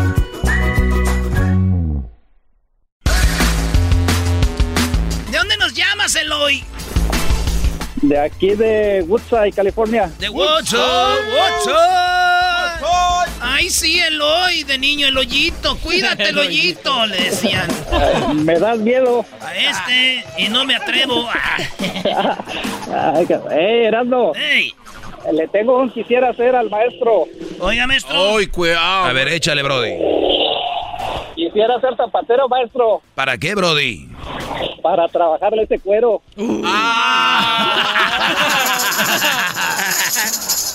Nos 5.71 5.77
llamas, 5.77 6.15
Eloy? 6.15 6.63
De 8.01 8.19
aquí 8.19 8.55
de 8.55 9.03
Woodside, 9.07 9.53
California. 9.53 10.11
De 10.19 10.27
Woodside, 10.27 10.79
Woodside. 10.79 11.75
Ay, 13.39 13.69
sí, 13.69 13.99
Eloy, 13.99 14.63
de 14.63 14.77
niño, 14.77 15.07
el 15.07 15.17
hoyito. 15.17 15.77
Cuídate, 15.77 16.23
el 16.29 16.37
hoyito, 16.37 17.05
le 17.05 17.17
decían. 17.17 17.67
Ay, 17.91 18.33
me 18.35 18.59
das 18.59 18.79
miedo. 18.79 19.25
A 19.39 19.55
este, 19.55 20.25
y 20.37 20.49
no 20.49 20.65
me 20.65 20.75
atrevo. 20.75 21.29
Eh, 23.51 23.85
Erasmo, 23.87 24.33
¡Ey! 24.35 24.75
le 25.31 25.47
tengo 25.47 25.77
un 25.77 25.89
quisiera 25.91 26.31
hacer 26.31 26.53
al 26.55 26.69
maestro. 26.69 27.25
Oiga, 27.59 27.87
maestro. 27.87 28.35
¡Ay, 28.37 28.47
cuidado! 28.47 29.05
A 29.05 29.13
ver, 29.13 29.29
échale, 29.29 29.63
Brody. 29.63 29.93
Quisiera 31.35 31.79
ser 31.79 31.95
zapatero, 31.95 32.49
maestro, 32.49 33.01
¿Para 33.15 33.37
qué, 33.37 33.55
Brody? 33.55 34.10
Para 34.81 35.07
trabajarle 35.07 35.63
ese 35.63 35.79
cuero. 35.79 36.21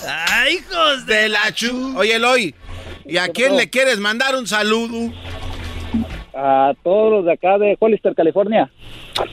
Ay, 0.08 0.54
hijos 0.54 1.06
de... 1.06 1.28
La 1.28 1.52
chu. 1.52 1.94
Oye, 1.98 2.14
Eloy, 2.16 2.54
¿y 3.04 3.16
a 3.18 3.28
quién 3.28 3.56
le 3.56 3.68
quieres 3.70 3.98
mandar 3.98 4.36
un 4.36 4.46
saludo? 4.46 5.12
A 6.34 6.72
todos 6.84 7.10
los 7.12 7.24
de 7.24 7.32
acá 7.32 7.56
de 7.58 7.76
Hollister, 7.80 8.14
California. 8.14 8.70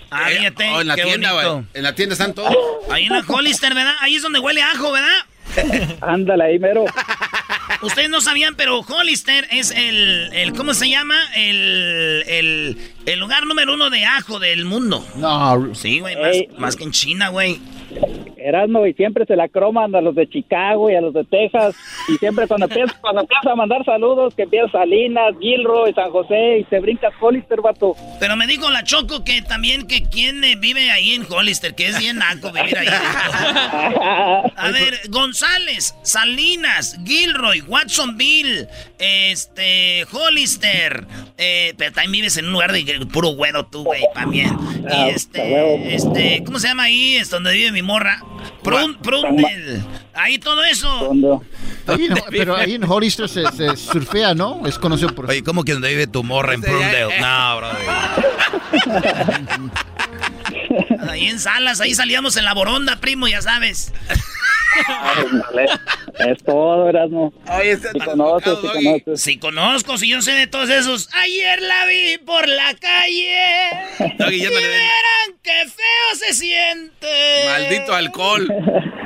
Ah, 0.10 0.32
Eh, 0.32 0.38
fíjate, 0.38 0.70
oh, 0.74 0.82
en 0.82 0.88
la 0.88 0.96
qué 0.96 1.04
tienda, 1.04 1.34
bonito. 1.34 1.54
güey. 1.56 1.66
En 1.74 1.84
la 1.84 1.94
tienda 1.96 2.14
están 2.14 2.34
todos. 2.34 2.56
Ahí 2.90 3.06
en 3.06 3.14
la 3.14 3.24
Hollister, 3.28 3.74
¿verdad? 3.74 3.94
Ahí 4.00 4.16
es 4.16 4.22
donde 4.22 4.40
huele 4.40 4.62
ajo, 4.62 4.92
¿verdad? 4.92 5.98
Ándale 6.02 6.44
ahí, 6.46 6.60
mero. 6.60 6.86
Ustedes 7.84 8.10
no 8.10 8.22
sabían, 8.22 8.56
pero 8.56 8.80
Hollister 8.80 9.48
es 9.52 9.72
el, 9.72 10.30
el 10.34 10.54
¿cómo 10.54 10.74
se 10.74 10.90
llama? 10.90 11.16
El, 11.36 12.24
el, 12.28 12.78
el 13.06 13.20
lugar 13.20 13.46
número 13.46 13.74
uno 13.74 13.90
de 13.90 14.06
ajo 14.06 14.40
del 14.40 14.66
mundo. 14.66 15.06
No, 15.16 15.74
Sí, 15.76 16.00
güey, 16.00 16.16
más, 16.16 16.60
más 16.60 16.76
que 16.76 16.84
en 16.84 16.92
China, 16.92 17.30
güey. 17.30 17.60
Erasmo, 18.44 18.86
y 18.86 18.94
siempre 18.94 19.26
se 19.26 19.36
la 19.36 19.48
croman 19.48 19.96
a 19.96 20.02
los 20.02 20.16
de 20.16 20.28
Chicago 20.30 20.90
y 20.90 20.96
a 20.96 21.02
los 21.02 21.14
de 21.14 21.24
Texas. 21.26 21.76
Y 22.10 22.18
siempre 22.18 22.48
cuando 22.48 22.66
empiezas, 22.70 22.96
cuando 23.00 23.22
a 23.22 23.56
mandar 23.56 23.84
saludos, 23.86 24.34
que 24.36 24.44
empiezas 24.44 24.72
Salinas, 24.72 25.34
Gilroy, 25.40 25.94
San 25.94 26.12
José, 26.12 26.60
y 26.60 26.64
te 26.66 26.80
brincas 26.80 27.14
Hollister, 27.20 27.62
vato. 27.62 27.96
Pero 28.20 28.36
me 28.36 28.48
dijo 28.48 28.70
la 28.70 28.84
Choco 28.84 29.24
que 29.24 29.42
también 29.42 29.88
que 29.88 30.04
quién 30.04 30.44
eh, 30.44 30.56
vive 30.56 30.92
ahí 30.92 31.14
en 31.14 31.26
Hollister, 31.30 31.76
que 31.76 31.88
es 31.88 32.00
bien 32.00 32.18
naco 32.18 32.52
vivir 32.52 32.78
ahí. 32.78 32.88
A 34.56 34.72
ver, 34.72 35.00
González, 35.10 35.96
Salinas, 36.04 37.00
Gilroy, 37.06 37.62
Watsonville, 37.62 38.68
este, 39.00 40.06
Hollister. 40.12 41.06
Eh, 41.38 41.74
pero 41.78 41.92
también 41.92 42.12
vives 42.12 42.38
en 42.38 42.46
un 42.46 42.54
lugar 42.54 42.72
de 42.72 42.84
puro 43.12 43.30
güero 43.30 43.66
tú, 43.66 43.84
güey, 43.84 44.04
también. 44.14 44.56
Ah, 44.90 44.90
Y 44.90 44.94
a 44.94 45.08
este, 45.10 45.96
este, 45.96 46.44
¿cómo 46.46 46.60
se 46.60 46.68
llama 46.68 46.84
ahí? 46.84 47.18
Es 47.18 47.30
donde 47.30 47.54
vive 47.54 47.72
mi 47.72 47.82
morra. 47.82 48.22
Prun, 48.64 48.96
Prundel. 48.96 49.84
Ahí 50.14 50.38
todo 50.38 50.64
eso. 50.64 50.90
Cuando- 51.08 51.44
ahí 51.88 52.06
en- 52.10 52.18
pero 52.30 52.56
ahí 52.56 52.76
en 52.76 52.84
Hollister 52.84 53.28
se, 53.28 53.44
se 53.52 53.76
surfea, 53.76 54.34
¿no? 54.34 54.66
Es 54.66 54.78
conocido 54.80 55.14
por... 55.14 55.30
Oye, 55.30 55.44
¿cómo 55.44 55.64
que 55.64 55.74
donde 55.74 55.90
vive 55.90 56.08
tu 56.08 56.24
morra 56.24 56.54
en 56.54 56.64
eh. 56.66 57.18
No, 57.22 57.58
Brody. 57.58 57.84
Ahí 61.10 61.28
en 61.28 61.40
Salas, 61.40 61.82
ahí 61.82 61.94
salíamos 61.94 62.38
en 62.38 62.46
la 62.46 62.54
boronda, 62.54 63.00
primo, 63.00 63.28
ya 63.28 63.42
sabes. 63.42 63.92
Es 66.20 66.44
todo, 66.44 66.90
Erasmo. 66.90 67.34
Oye, 67.50 67.72
este 67.72 67.90
Si 67.94 68.00
conoces, 68.00 68.54
si 68.62 68.68
conoces. 68.68 69.22
Si 69.22 69.38
conozco, 69.40 69.98
si 69.98 70.10
yo 70.10 70.22
sé 70.22 70.32
de 70.34 70.48
todos 70.48 70.70
esos. 70.70 71.10
Ayer 71.14 71.62
la 71.62 71.86
vi 71.86 72.18
por 72.26 72.48
la 72.48 72.74
calle. 72.76 74.16
No. 74.20 74.28
Vieran 74.30 75.38
qué 75.42 75.64
feo 75.66 76.16
se 76.16 76.34
siente. 76.34 77.08
Maldito 77.48 77.94
alcohol. 77.94 78.48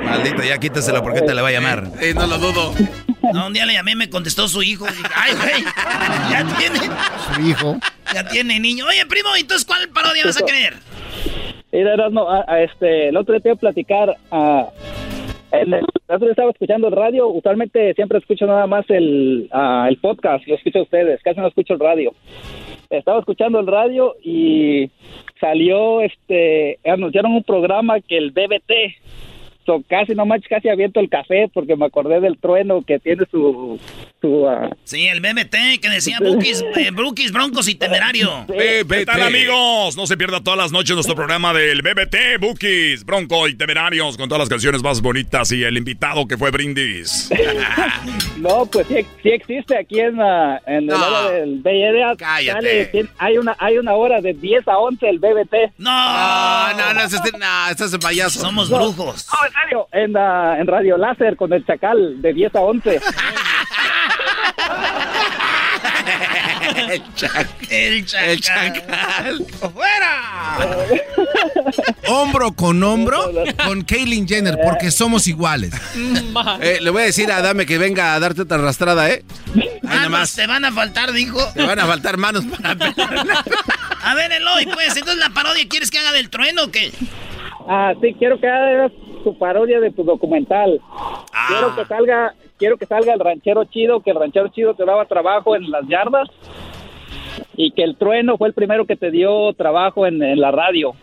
Maldito, 0.04 0.42
ya 0.42 0.58
quítaselo 0.58 1.02
porque 1.02 1.22
te 1.22 1.34
le 1.34 1.42
va 1.42 1.48
a 1.48 1.52
llamar. 1.52 1.84
Eh, 2.00 2.14
no 2.14 2.26
lo 2.26 2.38
dudo. 2.38 2.74
No, 3.32 3.46
un 3.48 3.52
día 3.52 3.66
le 3.66 3.74
llamé, 3.74 3.94
me 3.94 4.08
contestó 4.08 4.48
su 4.48 4.62
hijo. 4.62 4.86
Dije, 4.86 5.02
Ay, 5.14 5.34
güey, 5.34 5.64
ya 6.30 6.44
tiene, 6.56 6.78
Su 7.34 7.40
hijo. 7.48 7.78
ya 8.14 8.26
tiene 8.28 8.58
niño. 8.60 8.86
Oye, 8.86 9.04
primo, 9.06 9.28
entonces 9.36 9.66
cuál 9.66 9.88
parodia 9.88 10.24
vas 10.24 10.36
a 10.40 10.44
creer? 10.46 10.74
Mira, 11.72 11.92
Erasmo, 11.94 12.30
a- 12.30 12.44
a 12.48 12.62
este, 12.62 13.08
el 13.08 13.16
otro 13.16 13.34
día 13.34 13.42
te 13.42 13.48
iba 13.50 13.56
a 13.56 13.58
platicar. 13.60 14.16
en 14.32 14.66
el, 15.52 15.74
estaba 16.30 16.50
escuchando 16.50 16.88
el 16.88 16.94
radio. 16.94 17.28
Usualmente 17.28 17.94
siempre 17.94 18.18
escucho 18.18 18.46
nada 18.46 18.66
más 18.66 18.84
el, 18.88 19.48
ah, 19.52 19.86
el 19.88 19.98
podcast. 19.98 20.46
Lo 20.46 20.54
escucho 20.54 20.80
a 20.80 20.82
ustedes. 20.82 21.22
Casi 21.22 21.40
no 21.40 21.48
escucho 21.48 21.74
el 21.74 21.80
radio. 21.80 22.12
Estaba 22.90 23.20
escuchando 23.20 23.60
el 23.60 23.66
radio 23.66 24.14
y 24.22 24.90
salió, 25.40 26.00
este, 26.00 26.78
anunciaron 26.84 27.32
un 27.32 27.42
programa 27.42 28.00
que 28.00 28.16
el 28.16 28.30
BBT. 28.30 28.72
So, 29.68 29.84
casi 29.86 30.14
no 30.14 30.24
manches, 30.24 30.48
casi 30.48 30.70
aviento 30.70 30.98
el 30.98 31.10
café 31.10 31.50
porque 31.52 31.76
me 31.76 31.84
acordé 31.84 32.22
del 32.22 32.38
trueno 32.38 32.82
que 32.86 32.98
tiene 32.98 33.24
su, 33.30 33.78
su 34.18 34.48
ah, 34.48 34.70
Sí, 34.84 35.06
el 35.08 35.20
BBT 35.20 35.78
que 35.82 35.90
decía 35.90 36.16
eh, 36.76 36.90
Brookies, 36.90 37.32
Broncos 37.32 37.68
y 37.68 37.74
Temerario. 37.74 38.46
¿Qué 38.48 39.04
tal, 39.04 39.22
amigos? 39.24 39.94
No 39.94 40.06
se 40.06 40.16
pierda 40.16 40.40
todas 40.42 40.56
las 40.58 40.72
noches 40.72 40.94
nuestro 40.94 41.14
programa 41.14 41.52
del 41.52 41.82
BBT, 41.82 42.40
Bookies, 42.40 43.04
Bronco 43.04 43.46
y 43.46 43.56
Temerarios, 43.56 44.16
con 44.16 44.30
todas 44.30 44.40
las 44.40 44.48
canciones 44.48 44.82
más 44.82 45.02
bonitas 45.02 45.52
y 45.52 45.62
el 45.62 45.76
invitado 45.76 46.26
que 46.26 46.38
fue 46.38 46.50
Brindis. 46.50 47.28
No, 48.38 48.66
pues 48.66 48.86
sí, 48.86 49.04
sí 49.22 49.30
existe 49.30 49.76
aquí 49.76 49.98
en, 49.98 50.16
la- 50.16 50.62
en 50.64 50.76
el 50.76 50.86
No. 50.86 50.94
hora 50.96 51.30
del. 51.32 51.60
Cállate. 52.16 52.86
Sale, 52.92 53.08
hay, 53.18 53.36
una, 53.36 53.56
hay 53.58 53.78
una 53.78 53.94
hora 53.94 54.20
de 54.20 54.32
10 54.32 54.68
a 54.68 54.78
11 54.78 55.08
el 55.08 55.18
BBT. 55.18 55.54
No, 55.78 55.90
No, 55.90 56.72
no, 56.76 56.94
no, 56.94 57.00
este, 57.00 57.36
no, 57.36 57.68
estás 57.68 57.90
de 57.90 57.98
payaso. 57.98 58.40
somos 58.40 58.70
brujos. 58.70 59.26
No, 59.32 59.38
en 59.62 59.64
serio, 59.64 59.88
en, 59.92 60.16
en 60.60 60.66
Radio 60.66 60.96
Láser 60.96 61.36
con 61.36 61.52
el 61.52 61.64
Chacal 61.66 62.20
de 62.22 62.32
10 62.32 62.54
a 62.54 62.60
11. 62.60 63.00
El 66.88 67.02
chac- 67.14 67.46
El 67.70 68.06
chacal. 68.06 68.28
El 68.30 68.40
chacal. 68.40 69.46
¡Fuera! 69.74 70.56
hombro 72.08 72.52
con 72.52 72.82
hombro 72.82 73.30
con 73.64 73.82
Kaylin 73.82 74.26
Jenner, 74.26 74.58
porque 74.62 74.90
somos 74.90 75.26
iguales. 75.26 75.72
Eh, 76.60 76.78
le 76.80 76.90
voy 76.90 77.02
a 77.02 77.06
decir 77.06 77.30
a 77.30 77.42
Dame 77.42 77.66
que 77.66 77.78
venga 77.78 78.14
a 78.14 78.20
darte 78.20 78.42
otra 78.42 78.56
arrastrada, 78.58 79.10
¿eh? 79.10 79.24
Manos 79.82 80.02
nomás. 80.02 80.34
te 80.36 80.46
van 80.46 80.64
a 80.64 80.72
faltar, 80.72 81.12
dijo. 81.12 81.38
Te 81.54 81.66
van 81.66 81.78
a 81.78 81.86
faltar 81.86 82.16
manos 82.16 82.44
para 82.44 82.74
pegarla. 82.76 83.44
A 84.02 84.14
ver, 84.14 84.32
Eloy, 84.32 84.66
pues, 84.66 84.96
entonces 84.96 85.18
la 85.18 85.30
parodia, 85.30 85.66
¿quieres 85.68 85.90
que 85.90 85.98
haga 85.98 86.12
del 86.12 86.30
trueno 86.30 86.64
o 86.64 86.70
qué? 86.70 86.92
Ah, 87.68 87.92
sí, 88.00 88.14
quiero 88.18 88.40
que 88.40 88.46
hagas 88.48 88.92
tu 89.22 89.36
parodia 89.38 89.80
de 89.80 89.90
tu 89.90 90.04
documental. 90.04 90.80
Quiero 91.48 91.74
que 91.76 91.84
salga, 91.84 92.34
quiero 92.58 92.76
que 92.76 92.86
salga 92.86 93.14
el 93.14 93.20
ranchero 93.20 93.64
chido, 93.64 94.00
que 94.00 94.10
el 94.10 94.16
ranchero 94.16 94.48
chido 94.48 94.74
te 94.74 94.84
daba 94.84 95.04
trabajo 95.06 95.56
en 95.56 95.70
las 95.70 95.86
yardas 95.88 96.28
y 97.56 97.72
que 97.72 97.82
el 97.82 97.96
trueno 97.96 98.36
fue 98.38 98.48
el 98.48 98.54
primero 98.54 98.86
que 98.86 98.96
te 98.96 99.10
dio 99.10 99.52
trabajo 99.54 100.06
en, 100.06 100.22
en 100.22 100.40
la 100.40 100.50
radio. 100.50 100.94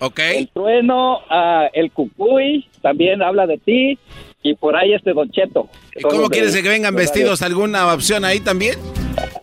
¿Ok? 0.00 0.18
El 0.18 0.48
trueno, 0.48 1.20
ah, 1.30 1.68
el 1.72 1.90
cucuy, 1.90 2.66
también 2.82 3.22
habla 3.22 3.46
de 3.46 3.58
ti 3.58 3.98
y 4.42 4.54
por 4.54 4.76
ahí 4.76 4.92
este 4.92 5.12
Don 5.12 5.30
Cheto. 5.30 5.68
¿Y 5.96 6.02
cómo 6.02 6.28
quieres 6.28 6.54
que 6.54 6.68
vengan 6.68 6.94
vestidos? 6.94 7.42
¿Alguna 7.42 7.92
opción 7.92 8.24
ahí 8.24 8.40
también? 8.40 8.74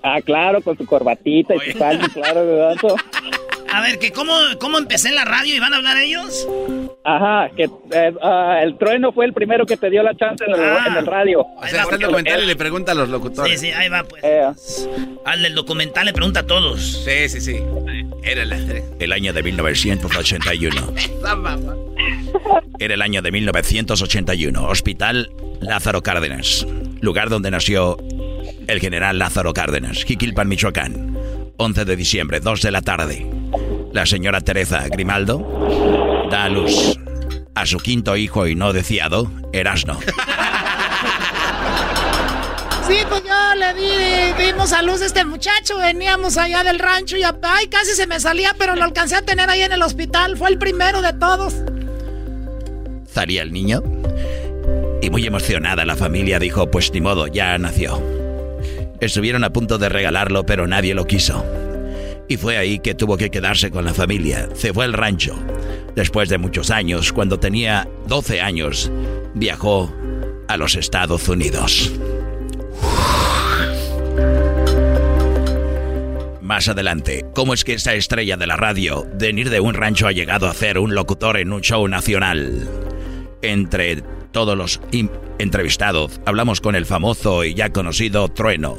Ah, 0.04 0.22
claro, 0.22 0.62
con 0.62 0.78
su 0.78 0.86
corbatita 0.86 1.56
y 1.56 1.58
Oye. 1.58 1.72
su 1.74 1.80
sal, 1.80 2.00
claro, 2.14 2.46
¿verdad? 2.46 2.76
A 3.74 3.82
ver, 3.82 4.00
que 4.00 4.12
cómo, 4.12 4.34
cómo 4.60 4.78
empecé 4.78 5.10
en 5.10 5.16
la 5.16 5.26
radio 5.26 5.56
y 5.56 5.60
van 5.60 5.74
a 5.74 5.78
hablar 5.78 5.98
ellos. 5.98 6.48
Ajá, 7.04 7.50
que 7.56 7.64
eh, 7.64 8.14
ah, 8.22 8.60
el 8.62 8.78
trueno 8.78 9.12
fue 9.12 9.26
el 9.26 9.34
primero 9.34 9.66
que 9.66 9.76
te 9.78 9.90
dio 9.90 10.04
la 10.04 10.16
chance 10.16 10.44
en 10.46 10.54
el, 10.54 10.60
Ah. 10.62 10.86
en 10.88 10.96
el 10.98 11.06
radio. 11.06 11.42
O 11.42 11.66
sea, 11.68 11.84
está 11.84 11.96
el 11.96 12.02
documental 12.02 12.44
y 12.44 12.46
le 12.48 12.56
pregunta 12.56 12.92
a 12.92 12.96
los 12.96 13.06
Sí, 13.08 13.12
locutores. 13.12 13.60
sí, 13.60 13.72
ahí 13.72 13.90
va 13.90 14.04
pues. 14.04 14.24
Eh, 14.24 14.44
Al 15.26 15.42
del 15.42 15.56
documental 15.56 16.06
le 16.06 16.14
pregunta 16.14 16.42
a 16.42 16.44
todos. 16.48 17.04
Sí, 17.06 17.30
sí, 17.30 17.42
sí. 17.42 17.58
Era 18.24 18.46
la 18.46 18.58
El 19.00 19.12
año 19.14 19.34
de 19.34 19.42
1981. 19.44 20.94
Era 22.80 22.94
el 22.94 23.02
año 23.02 23.22
de 23.22 23.32
1981. 23.32 24.64
Hospital 24.68 25.32
Lázaro 25.60 26.02
Cárdenas. 26.04 26.66
Lugar 27.02 27.30
donde 27.30 27.50
nació 27.52 27.98
el 28.68 28.80
general 28.80 29.18
Lázaro 29.18 29.54
Cárdenas. 29.54 30.04
Jiquilpan, 30.04 30.48
Michoacán. 30.48 31.18
11 31.64 31.86
de 31.86 31.96
diciembre, 31.96 32.40
2 32.40 32.60
de 32.64 32.72
la 32.72 32.82
tarde. 32.82 33.24
La 33.94 34.08
señora 34.08 34.42
Teresa 34.42 34.88
Grimaldo 34.90 36.28
da 36.32 36.46
a 36.46 36.50
luz 36.50 36.98
a 37.54 37.68
su 37.68 37.78
quinto 37.78 38.18
hijo 38.18 38.48
y 38.48 38.56
no 38.56 38.74
deseado, 38.74 39.32
Erasno. 39.54 40.00
Sí, 42.88 42.98
pues 43.08 43.22
yo 43.24 43.56
le 43.56 43.74
di, 43.76 44.44
dimos 44.44 44.74
a 44.74 44.82
luz 44.82 45.04
a 45.04 45.06
este 45.06 45.24
muchacho, 45.24 45.78
veníamos 45.78 46.36
allá 46.38 46.64
del 46.64 46.80
rancho 46.80 47.16
y 47.16 47.24
ay, 47.24 47.68
casi 47.70 47.92
se 47.92 48.08
me 48.08 48.20
salía, 48.20 48.56
pero 48.58 48.76
lo 48.76 48.84
alcancé 48.84 49.16
a 49.16 49.22
tener 49.22 49.50
ahí 49.50 49.62
en 49.62 49.72
el 49.72 49.84
hospital, 49.84 50.38
fue 50.38 50.50
el 50.50 50.58
primero 50.58 51.04
de 51.04 51.14
todos. 51.14 51.54
Salía 53.06 53.44
el 53.44 53.54
niño 53.54 53.84
y 55.02 55.12
muy 55.12 55.28
emocionada 55.28 55.86
la 55.86 55.96
familia 55.96 56.40
dijo, 56.40 56.72
pues 56.72 56.92
ni 56.92 57.02
modo, 57.02 57.28
ya 57.28 57.56
nació. 57.60 58.21
Estuvieron 59.02 59.44
a 59.44 59.50
punto 59.52 59.80
de 59.80 59.90
regalarlo, 59.90 60.46
pero 60.46 60.68
nadie 60.68 60.94
lo 60.94 61.06
quiso. 61.06 61.44
Y 62.28 62.38
fue 62.38 62.58
ahí 62.58 62.78
que 62.78 62.94
tuvo 62.94 63.18
que 63.18 63.32
quedarse 63.32 63.72
con 63.72 63.84
la 63.84 63.96
familia. 63.96 64.48
Se 64.54 64.72
fue 64.74 64.86
al 64.86 64.94
rancho. 64.94 65.36
Después 65.96 66.30
de 66.30 66.38
muchos 66.38 66.70
años, 66.70 67.12
cuando 67.12 67.40
tenía 67.40 67.90
12 68.08 68.42
años, 68.42 68.92
viajó 69.34 69.92
a 70.48 70.56
los 70.56 70.76
Estados 70.76 71.28
Unidos. 71.28 71.92
Más 76.42 76.70
adelante, 76.70 77.26
¿cómo 77.34 77.56
es 77.56 77.64
que 77.64 77.74
esta 77.74 77.96
estrella 77.96 78.38
de 78.38 78.46
la 78.46 78.56
radio, 78.56 79.08
de 79.14 79.28
venir 79.28 79.50
de 79.50 79.62
un 79.62 79.74
rancho, 79.74 80.06
ha 80.06 80.12
llegado 80.12 80.48
a 80.48 80.54
ser 80.54 80.78
un 80.78 80.94
locutor 80.94 81.38
en 81.38 81.54
un 81.54 81.62
show 81.62 81.88
nacional? 81.88 82.70
Entre 83.42 84.04
todos 84.32 84.58
los 84.58 84.82
entrevistados, 85.40 86.22
hablamos 86.26 86.62
con 86.62 86.76
el 86.76 86.86
famoso 86.86 87.44
y 87.44 87.54
ya 87.54 87.72
conocido 87.72 88.30
Trueno, 88.30 88.78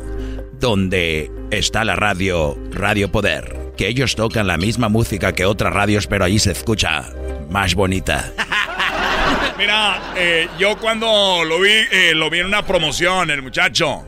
donde 0.58 1.30
está 1.50 1.84
la 1.84 1.96
radio 1.96 2.58
Radio 2.70 3.10
Poder, 3.10 3.72
que 3.76 3.88
ellos 3.88 4.14
tocan 4.14 4.46
la 4.46 4.56
misma 4.56 4.88
música 4.88 5.32
que 5.32 5.44
otras 5.44 5.72
radios, 5.72 6.06
pero 6.06 6.24
ahí 6.24 6.38
se 6.38 6.52
escucha 6.52 7.12
más 7.50 7.74
bonita. 7.74 8.32
Mira, 9.58 10.00
eh, 10.16 10.48
yo 10.58 10.76
cuando 10.78 11.44
lo 11.44 11.60
vi, 11.60 11.70
eh, 11.70 12.12
lo 12.14 12.30
vi 12.30 12.40
en 12.40 12.46
una 12.46 12.64
promoción, 12.64 13.30
el 13.30 13.42
muchacho. 13.42 14.04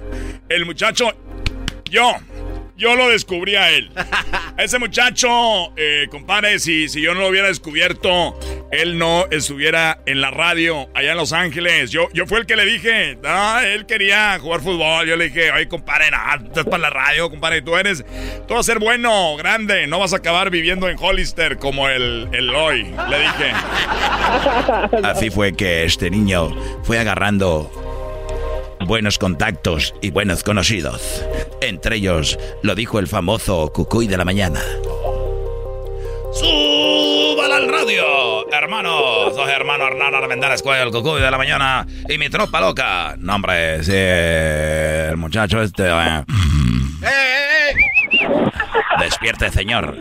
El 0.49 0.67
muchacho, 0.67 1.13
yo, 1.91 2.13
yo 2.77 2.95
lo 2.97 3.09
descubrí 3.09 3.57
a 3.57 3.71
él. 3.71 3.91
Ese 4.59 4.79
muchacho, 4.79 5.73
eh, 5.77 6.07
compadre, 6.11 6.59
si, 6.59 6.89
si 6.89 7.01
yo 7.01 7.15
no 7.15 7.21
lo 7.21 7.29
hubiera 7.29 7.49
descubierto, 7.49 8.39
él 8.71 8.99
no 8.99 9.27
estuviera 9.31 10.01
en 10.07 10.21
la 10.21 10.31
radio 10.31 10.89
allá 10.95 11.13
en 11.13 11.17
Los 11.17 11.33
Ángeles. 11.33 11.91
Yo, 11.91 12.09
yo 12.13 12.27
fui 12.27 12.39
el 12.39 12.47
que 12.47 12.57
le 12.57 12.65
dije, 12.65 13.19
ah, 13.25 13.63
él 13.65 13.87
quería 13.87 14.39
jugar 14.41 14.61
fútbol. 14.61 15.07
Yo 15.07 15.17
le 15.17 15.27
dije, 15.27 15.53
oye, 15.53 15.69
compadre, 15.69 16.11
no, 16.11 16.47
estás 16.47 16.65
para 16.65 16.79
la 16.79 16.91
radio, 16.91 17.31
compadre, 17.31 17.63
tú 17.63 17.77
eres, 17.77 18.05
tú 18.47 18.55
vas 18.55 18.61
a 18.69 18.73
ser 18.73 18.79
bueno, 18.79 19.37
grande, 19.37 19.87
no 19.87 19.99
vas 19.99 20.13
a 20.13 20.17
acabar 20.17 20.51
viviendo 20.51 20.89
en 20.89 20.97
Hollister 20.99 21.59
como 21.59 21.89
el, 21.89 22.29
el 22.33 22.55
hoy. 22.55 22.85
Le 23.09 23.21
dije. 23.21 23.53
Así 25.03 25.31
fue 25.31 25.53
que 25.55 25.85
este 25.85 26.11
niño 26.11 26.51
fue 26.85 26.99
agarrando 26.99 27.94
buenos 28.85 29.19
contactos 29.19 29.95
y 30.03 30.11
buenos 30.11 30.43
conocidos. 30.43 31.25
Entre 31.61 31.97
ellos 31.97 32.39
lo 32.63 32.75
dijo 32.75 32.99
el 32.99 33.07
famoso 33.09 33.71
Cucuy 33.73 34.07
de 34.07 34.17
la 34.17 34.25
mañana. 34.25 34.61
¡Súbala 36.33 37.57
al 37.57 37.69
radio! 37.69 38.51
Hermano, 38.53 39.31
soy 39.35 39.51
hermano 39.53 39.87
Hernán 39.87 40.15
Armendáriz 40.15 40.63
Cuello, 40.63 40.83
el 40.85 40.91
Cucuy 40.91 41.21
de 41.21 41.31
la 41.31 41.39
mañana 41.39 41.87
y 42.09 42.19
mi 42.19 42.29
tropa 42.29 42.61
loca. 42.61 43.15
No, 43.19 43.37
hombre, 43.37 43.83
sí, 43.85 43.93
el 43.95 45.17
muchacho 45.17 45.63
este... 45.63 45.85
eh. 45.89 46.25
Despierte, 49.01 49.51
señor. 49.51 49.97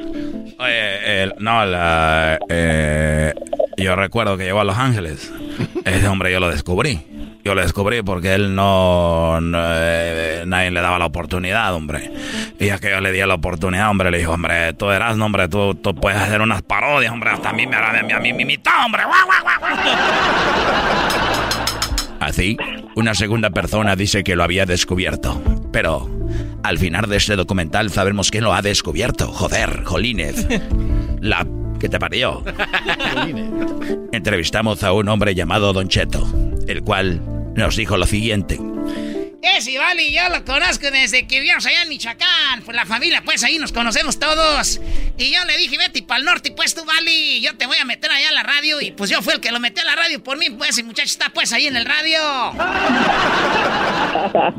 Oye, 0.59 1.23
el- 1.23 1.33
no, 1.39 1.65
la, 1.65 2.39
eh, 2.49 3.33
yo 3.77 3.95
recuerdo 3.95 4.37
que 4.37 4.45
llegó 4.45 4.61
a 4.61 4.63
Los 4.63 4.77
Ángeles. 4.77 5.31
Ese 5.83 6.07
hombre 6.07 6.31
yo 6.31 6.39
lo 6.39 6.49
descubrí. 6.49 7.01
Yo 7.43 7.55
lo 7.55 7.61
descubrí 7.61 8.01
porque 8.03 8.33
él 8.35 8.55
no, 8.55 9.37
eh, 9.41 10.43
nadie 10.45 10.71
le 10.71 10.79
daba 10.79 10.97
la 10.97 11.05
oportunidad, 11.05 11.73
hombre. 11.75 12.09
Y 12.57 12.67
ya 12.67 12.79
que 12.79 12.89
yo 12.89 13.01
le 13.01 13.11
di 13.11 13.19
la 13.19 13.33
oportunidad, 13.33 13.89
hombre, 13.89 14.11
le 14.11 14.19
dijo, 14.19 14.31
hombre, 14.31 14.73
tú 14.73 14.89
eras, 14.91 15.17
no, 15.17 15.25
hombre, 15.25 15.49
tú, 15.49 15.77
puedes 15.99 16.19
hacer 16.19 16.41
unas 16.41 16.61
parodias, 16.61 17.11
hombre, 17.11 17.31
hasta 17.31 17.49
a 17.49 17.53
mí 17.53 17.67
me, 17.67 17.75
mí, 18.03 18.13
a 18.13 18.19
mí 18.19 18.33
me 18.33 18.43
imitó, 18.43 18.69
hombre. 18.85 19.03
Así, 22.21 22.57
una 22.95 23.13
segunda 23.13 23.49
persona 23.49 23.97
dice 23.97 24.23
que 24.23 24.37
lo 24.37 24.43
había 24.43 24.65
descubierto. 24.65 25.41
Pero 25.73 26.09
al 26.63 26.77
final 26.77 27.09
de 27.09 27.17
este 27.17 27.35
documental 27.35 27.89
sabemos 27.89 28.31
quién 28.31 28.45
lo 28.45 28.53
ha 28.53 28.61
descubierto. 28.61 29.27
Joder, 29.27 29.83
Jolínez. 29.83 30.47
La 31.19 31.45
que 31.83 31.89
te 31.89 31.99
parió. 31.99 32.41
Entrevistamos 34.13 34.83
a 34.83 34.93
un 34.93 35.09
hombre 35.09 35.35
llamado 35.35 35.73
Don 35.73 35.89
Cheto, 35.89 36.25
el 36.65 36.81
cual 36.81 37.21
nos 37.57 37.75
dijo 37.75 37.97
lo 37.97 38.05
siguiente. 38.05 38.57
Ese 39.43 39.77
vale, 39.77 40.09
yo 40.09 40.29
lo 40.29 40.45
conozco 40.45 40.89
desde 40.89 41.27
que 41.27 41.39
vivíamos 41.39 41.65
allá 41.65 41.81
en 41.81 41.89
Michoacán. 41.89 42.61
Pues 42.63 42.77
la 42.77 42.85
familia, 42.85 43.21
pues 43.25 43.43
ahí 43.43 43.59
nos 43.59 43.73
conocemos 43.73 44.17
todos. 44.17 44.79
Y 45.17 45.31
yo 45.31 45.43
le 45.43 45.57
dije, 45.57 45.77
vete 45.77 46.01
para 46.01 46.19
el 46.19 46.25
norte, 46.25 46.51
pues 46.51 46.73
tú, 46.73 46.85
vale, 46.85 47.41
yo 47.41 47.53
te 47.57 47.65
voy 47.65 47.75
a 47.75 47.83
meter 47.83 48.09
allá 48.09 48.29
a 48.29 48.31
la 48.31 48.43
radio. 48.43 48.79
Y 48.79 48.91
pues 48.91 49.09
yo 49.09 49.21
fui 49.21 49.33
el 49.33 49.41
que 49.41 49.51
lo 49.51 49.59
metió 49.59 49.83
a 49.83 49.85
la 49.85 49.97
radio 49.97 50.23
por 50.23 50.37
mí, 50.37 50.49
pues 50.49 50.77
el 50.77 50.85
muchacho 50.85 51.07
está 51.07 51.29
pues 51.29 51.51
ahí 51.51 51.67
en 51.67 51.75
el 51.75 51.83
radio. 51.83 52.21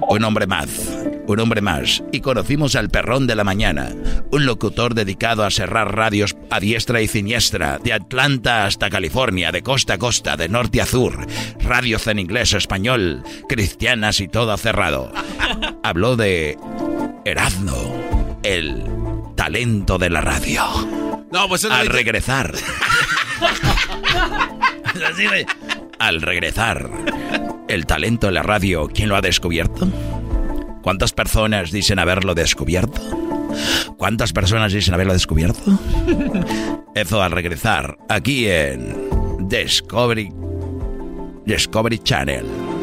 Un 0.09 0.25
hombre 0.25 0.47
más, 0.47 0.68
un 1.27 1.40
hombre 1.40 1.61
más. 1.61 2.03
Y 2.12 2.20
conocimos 2.20 2.77
al 2.77 2.90
perrón 2.90 3.27
de 3.27 3.35
la 3.35 3.44
mañana, 3.44 3.90
un 4.31 4.47
locutor 4.47 4.94
dedicado 4.94 5.44
a 5.44 5.51
cerrar 5.51 5.97
radios 5.97 6.37
a 6.51 6.61
diestra 6.61 7.01
y 7.01 7.09
siniestra, 7.09 7.79
de 7.79 7.92
Atlanta 7.92 8.66
hasta 8.66 8.90
California, 8.90 9.53
de 9.53 9.62
costa 9.62 9.94
a 9.94 9.99
costa, 9.99 10.37
de 10.37 10.49
norte 10.49 10.81
a 10.81 10.87
sur, 10.87 11.27
radios 11.61 12.07
en 12.07 12.18
inglés, 12.18 12.53
español, 12.53 13.23
cristianas 13.49 14.20
y 14.20 14.29
todo 14.29 14.53
cerrado. 14.75 15.13
Habló 15.85 16.17
de 16.17 16.59
Erasmo, 17.25 18.41
el 18.43 18.83
talento 19.37 19.99
de 19.99 20.11
la 20.11 20.21
radio. 20.21 20.65
No, 21.31 21.49
pues 21.49 21.65
Al 21.65 21.87
regresar. 21.87 22.53
Al 26.01 26.21
regresar, 26.23 26.91
el 27.69 27.87
talento 27.87 28.27
de 28.27 28.33
la 28.33 28.43
radio, 28.43 28.89
¿quién 28.93 29.09
lo 29.09 29.15
ha 29.15 29.21
descubierto? 29.21 29.89
¿Cuántas 30.83 31.13
personas 31.13 31.71
dicen 31.71 32.01
haberlo 32.01 32.35
descubierto? 32.35 33.01
¿Cuántas 33.97 34.33
personas 34.33 34.73
dicen 34.73 34.95
haberlo 34.95 35.13
descubierto? 35.13 35.79
Eso 36.97 37.23
al 37.23 37.31
regresar, 37.31 37.97
aquí 38.09 38.49
en 38.49 39.49
Discovery, 39.49 40.33
Discovery 41.47 41.99
Channel. 41.99 42.74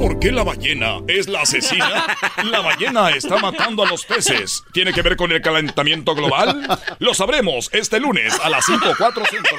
¿Por 0.00 0.18
qué 0.18 0.32
la 0.32 0.42
ballena 0.42 1.00
es 1.08 1.28
la 1.28 1.42
asesina? 1.42 2.16
La 2.44 2.60
ballena 2.60 3.10
está 3.10 3.36
matando 3.36 3.82
a 3.82 3.86
los 3.86 4.06
peces. 4.06 4.64
¿Tiene 4.72 4.94
que 4.94 5.02
ver 5.02 5.14
con 5.14 5.30
el 5.30 5.42
calentamiento 5.42 6.14
global? 6.14 6.66
Lo 7.00 7.12
sabremos 7.12 7.68
este 7.74 8.00
lunes 8.00 8.32
a 8.42 8.48
las 8.48 8.64
5.4 8.64 9.28
centro. 9.28 9.58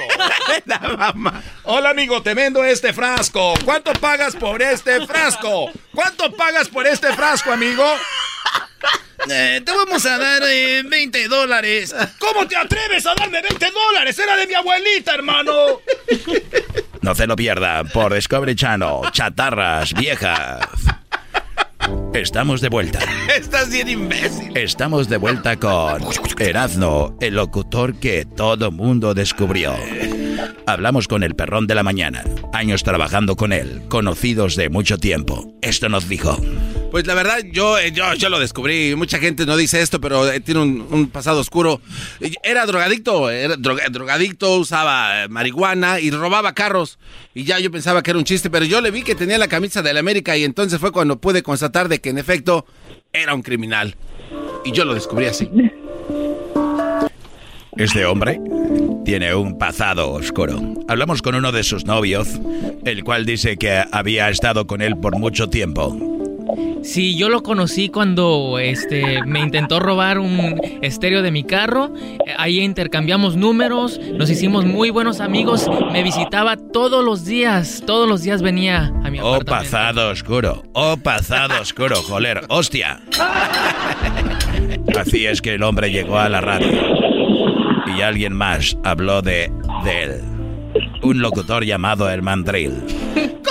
Hola 1.62 1.90
amigo, 1.90 2.22
te 2.24 2.34
vendo 2.34 2.64
este 2.64 2.92
frasco. 2.92 3.54
¿Cuánto 3.64 3.92
pagas 3.92 4.34
por 4.34 4.60
este 4.60 5.06
frasco? 5.06 5.70
¿Cuánto 5.94 6.32
pagas 6.32 6.68
por 6.68 6.88
este 6.88 7.12
frasco, 7.12 7.52
amigo? 7.52 7.84
Eh, 9.30 9.62
te 9.64 9.70
vamos 9.70 10.04
a 10.04 10.18
dar 10.18 10.42
20 10.42 11.28
dólares. 11.28 11.94
¿Cómo 12.18 12.48
te 12.48 12.56
atreves 12.56 13.06
a 13.06 13.14
darme 13.14 13.40
20 13.42 13.70
dólares? 13.70 14.18
Era 14.18 14.34
de 14.34 14.48
mi 14.48 14.54
abuelita, 14.54 15.14
hermano. 15.14 15.52
No 17.02 17.14
se 17.16 17.26
lo 17.26 17.34
pierda 17.34 17.82
por 17.84 18.14
Discovery 18.14 18.54
Channel, 18.54 19.10
chatarras 19.10 19.92
viejas. 19.92 20.60
Estamos 22.14 22.60
de 22.60 22.68
vuelta. 22.68 23.00
Estás 23.36 23.70
bien 23.70 23.88
imbécil. 23.88 24.56
Estamos 24.56 25.08
de 25.08 25.16
vuelta 25.16 25.56
con 25.56 26.02
Erazno, 26.38 27.16
el 27.20 27.34
locutor 27.34 27.94
que 27.94 28.24
todo 28.24 28.70
mundo 28.70 29.14
descubrió. 29.14 29.74
Hablamos 30.66 31.08
con 31.08 31.22
el 31.22 31.34
perrón 31.34 31.66
de 31.66 31.74
la 31.74 31.82
mañana, 31.82 32.24
años 32.52 32.82
trabajando 32.82 33.36
con 33.36 33.52
él, 33.52 33.82
conocidos 33.88 34.56
de 34.56 34.68
mucho 34.68 34.98
tiempo. 34.98 35.52
Esto 35.62 35.88
nos 35.88 36.08
dijo. 36.08 36.36
Pues 36.90 37.06
la 37.06 37.14
verdad, 37.14 37.38
yo, 37.52 37.78
eh, 37.78 37.90
yo, 37.92 38.12
yo 38.14 38.28
lo 38.28 38.38
descubrí. 38.38 38.94
Mucha 38.96 39.18
gente 39.18 39.46
no 39.46 39.56
dice 39.56 39.80
esto, 39.80 40.00
pero 40.00 40.30
eh, 40.30 40.40
tiene 40.40 40.60
un, 40.60 40.86
un 40.90 41.08
pasado 41.08 41.40
oscuro. 41.40 41.80
Era 42.42 42.66
drogadicto, 42.66 43.30
era 43.30 43.56
droga- 43.56 43.88
drogadicto, 43.90 44.56
usaba 44.58 45.24
eh, 45.24 45.28
marihuana 45.28 46.00
y 46.00 46.10
robaba 46.10 46.52
carros. 46.52 46.98
Y 47.34 47.44
ya 47.44 47.58
yo 47.58 47.70
pensaba 47.70 48.02
que 48.02 48.10
era 48.10 48.18
un 48.18 48.24
chiste, 48.26 48.50
pero 48.50 48.64
yo 48.66 48.80
le 48.82 48.90
vi 48.90 49.02
que 49.02 49.14
tenía 49.14 49.38
la 49.38 49.48
camisa 49.48 49.80
de 49.82 49.94
la 49.94 50.00
América 50.00 50.36
y 50.36 50.44
entonces 50.44 50.78
fue 50.78 50.92
cuando 50.92 51.18
pude 51.18 51.42
constatar 51.42 51.88
de 51.88 52.00
que 52.00 52.10
en 52.10 52.18
efecto 52.18 52.66
era 53.12 53.32
un 53.34 53.42
criminal. 53.42 53.96
Y 54.64 54.72
yo 54.72 54.84
lo 54.84 54.92
descubrí 54.94 55.26
así. 55.26 55.48
Este 57.76 58.04
hombre 58.04 58.40
tiene 59.04 59.34
un 59.34 59.56
pasado 59.58 60.12
oscuro. 60.12 60.60
Hablamos 60.88 61.22
con 61.22 61.34
uno 61.34 61.52
de 61.52 61.62
sus 61.64 61.84
novios, 61.86 62.28
el 62.84 63.02
cual 63.04 63.24
dice 63.24 63.56
que 63.56 63.82
había 63.90 64.28
estado 64.28 64.66
con 64.66 64.82
él 64.82 64.96
por 64.96 65.18
mucho 65.18 65.48
tiempo. 65.48 65.96
Sí, 66.82 67.16
yo 67.16 67.28
lo 67.28 67.42
conocí 67.44 67.88
cuando 67.88 68.58
este 68.58 69.22
me 69.24 69.40
intentó 69.40 69.78
robar 69.78 70.18
un 70.18 70.60
estéreo 70.82 71.22
de 71.22 71.30
mi 71.30 71.44
carro. 71.44 71.94
Ahí 72.36 72.60
intercambiamos 72.60 73.36
números, 73.36 74.00
nos 74.18 74.28
hicimos 74.28 74.64
muy 74.66 74.90
buenos 74.90 75.20
amigos. 75.20 75.70
Me 75.92 76.02
visitaba 76.02 76.56
todos 76.56 77.04
los 77.04 77.24
días, 77.24 77.82
todos 77.86 78.08
los 78.08 78.22
días 78.22 78.42
venía 78.42 78.92
a 79.04 79.10
mi 79.10 79.20
Oh, 79.20 79.34
apartamento. 79.36 79.46
pasado 79.70 80.10
oscuro. 80.10 80.62
Oh, 80.74 80.96
pasado 80.96 81.60
oscuro, 81.60 81.96
joder. 81.96 82.42
¡Hostia! 82.48 83.00
Así 84.98 85.24
es 85.26 85.40
que 85.40 85.54
el 85.54 85.62
hombre 85.62 85.90
llegó 85.90 86.18
a 86.18 86.28
la 86.28 86.40
radio. 86.40 87.11
Y 87.86 88.00
alguien 88.02 88.32
más 88.32 88.76
habló 88.84 89.22
de, 89.22 89.50
de 89.84 90.02
él. 90.02 90.20
Un 91.02 91.20
locutor 91.20 91.64
llamado 91.64 92.08
el 92.10 92.22
Mandril. 92.22 92.82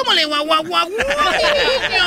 ¿Cómo 0.03 0.13
le 0.13 0.25
guau, 0.25 0.45
mi 0.89 0.97
niño? 0.97 2.05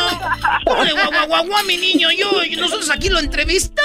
¿Cómo 0.67 0.83
le 0.83 0.93
guau 0.93 1.47
guau, 1.47 1.65
mi 1.65 1.77
niño? 1.77 2.09
Yo, 2.11 2.45
y 2.45 2.57
nosotros 2.57 2.91
aquí 2.91 3.09
lo 3.09 3.21
entrevistamos. 3.21 3.81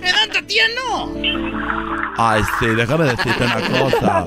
¿Verdad, 0.00 0.28
Tatiano? 0.32 1.12
Ay, 2.16 2.42
sí, 2.58 2.66
déjame 2.66 3.04
decirte 3.04 3.44
una 3.44 3.80
cosa. 3.80 4.24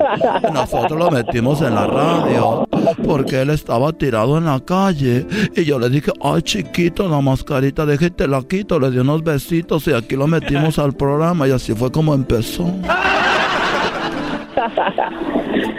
Nosotros 0.52 0.98
lo 0.98 1.10
metimos 1.10 1.60
en 1.60 1.74
la 1.74 1.86
radio 1.86 2.66
porque 3.06 3.42
él 3.42 3.50
estaba 3.50 3.92
tirado 3.92 4.38
en 4.38 4.46
la 4.46 4.58
calle. 4.60 5.26
Y 5.54 5.64
yo 5.64 5.78
le 5.78 5.90
dije, 5.90 6.10
ay, 6.22 6.40
chiquito, 6.40 7.10
la 7.10 7.20
mascarita, 7.20 7.84
déjate 7.84 8.26
la 8.26 8.42
quito. 8.42 8.80
Le 8.80 8.90
di 8.90 9.00
unos 9.00 9.22
besitos 9.22 9.86
y 9.86 9.92
aquí 9.92 10.16
lo 10.16 10.26
metimos 10.26 10.78
al 10.78 10.94
programa. 10.94 11.46
Y 11.46 11.50
así 11.50 11.74
fue 11.74 11.92
como 11.92 12.14
empezó. 12.14 12.64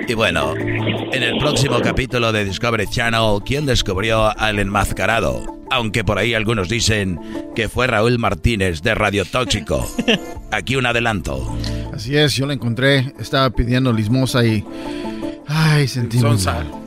Y 0.07 0.13
bueno, 0.13 0.55
en 0.57 1.23
el 1.23 1.37
próximo 1.37 1.79
capítulo 1.81 2.31
de 2.31 2.45
Discovery 2.45 2.87
Channel, 2.87 3.39
¿quién 3.45 3.65
descubrió 3.65 4.37
al 4.37 4.59
enmascarado? 4.59 5.59
Aunque 5.69 6.03
por 6.03 6.17
ahí 6.17 6.33
algunos 6.33 6.69
dicen 6.69 7.19
que 7.55 7.69
fue 7.69 7.87
Raúl 7.87 8.19
Martínez 8.19 8.81
de 8.81 8.95
Radio 8.95 9.25
Tóxico. 9.25 9.89
Aquí 10.51 10.75
un 10.75 10.85
adelanto. 10.85 11.55
Así 11.93 12.17
es, 12.17 12.35
yo 12.35 12.45
la 12.45 12.53
encontré. 12.53 13.13
Estaba 13.19 13.49
pidiendo 13.51 13.93
limosna 13.93 14.43
y. 14.43 14.65
Ay, 15.47 15.87
sentí. 15.87 16.19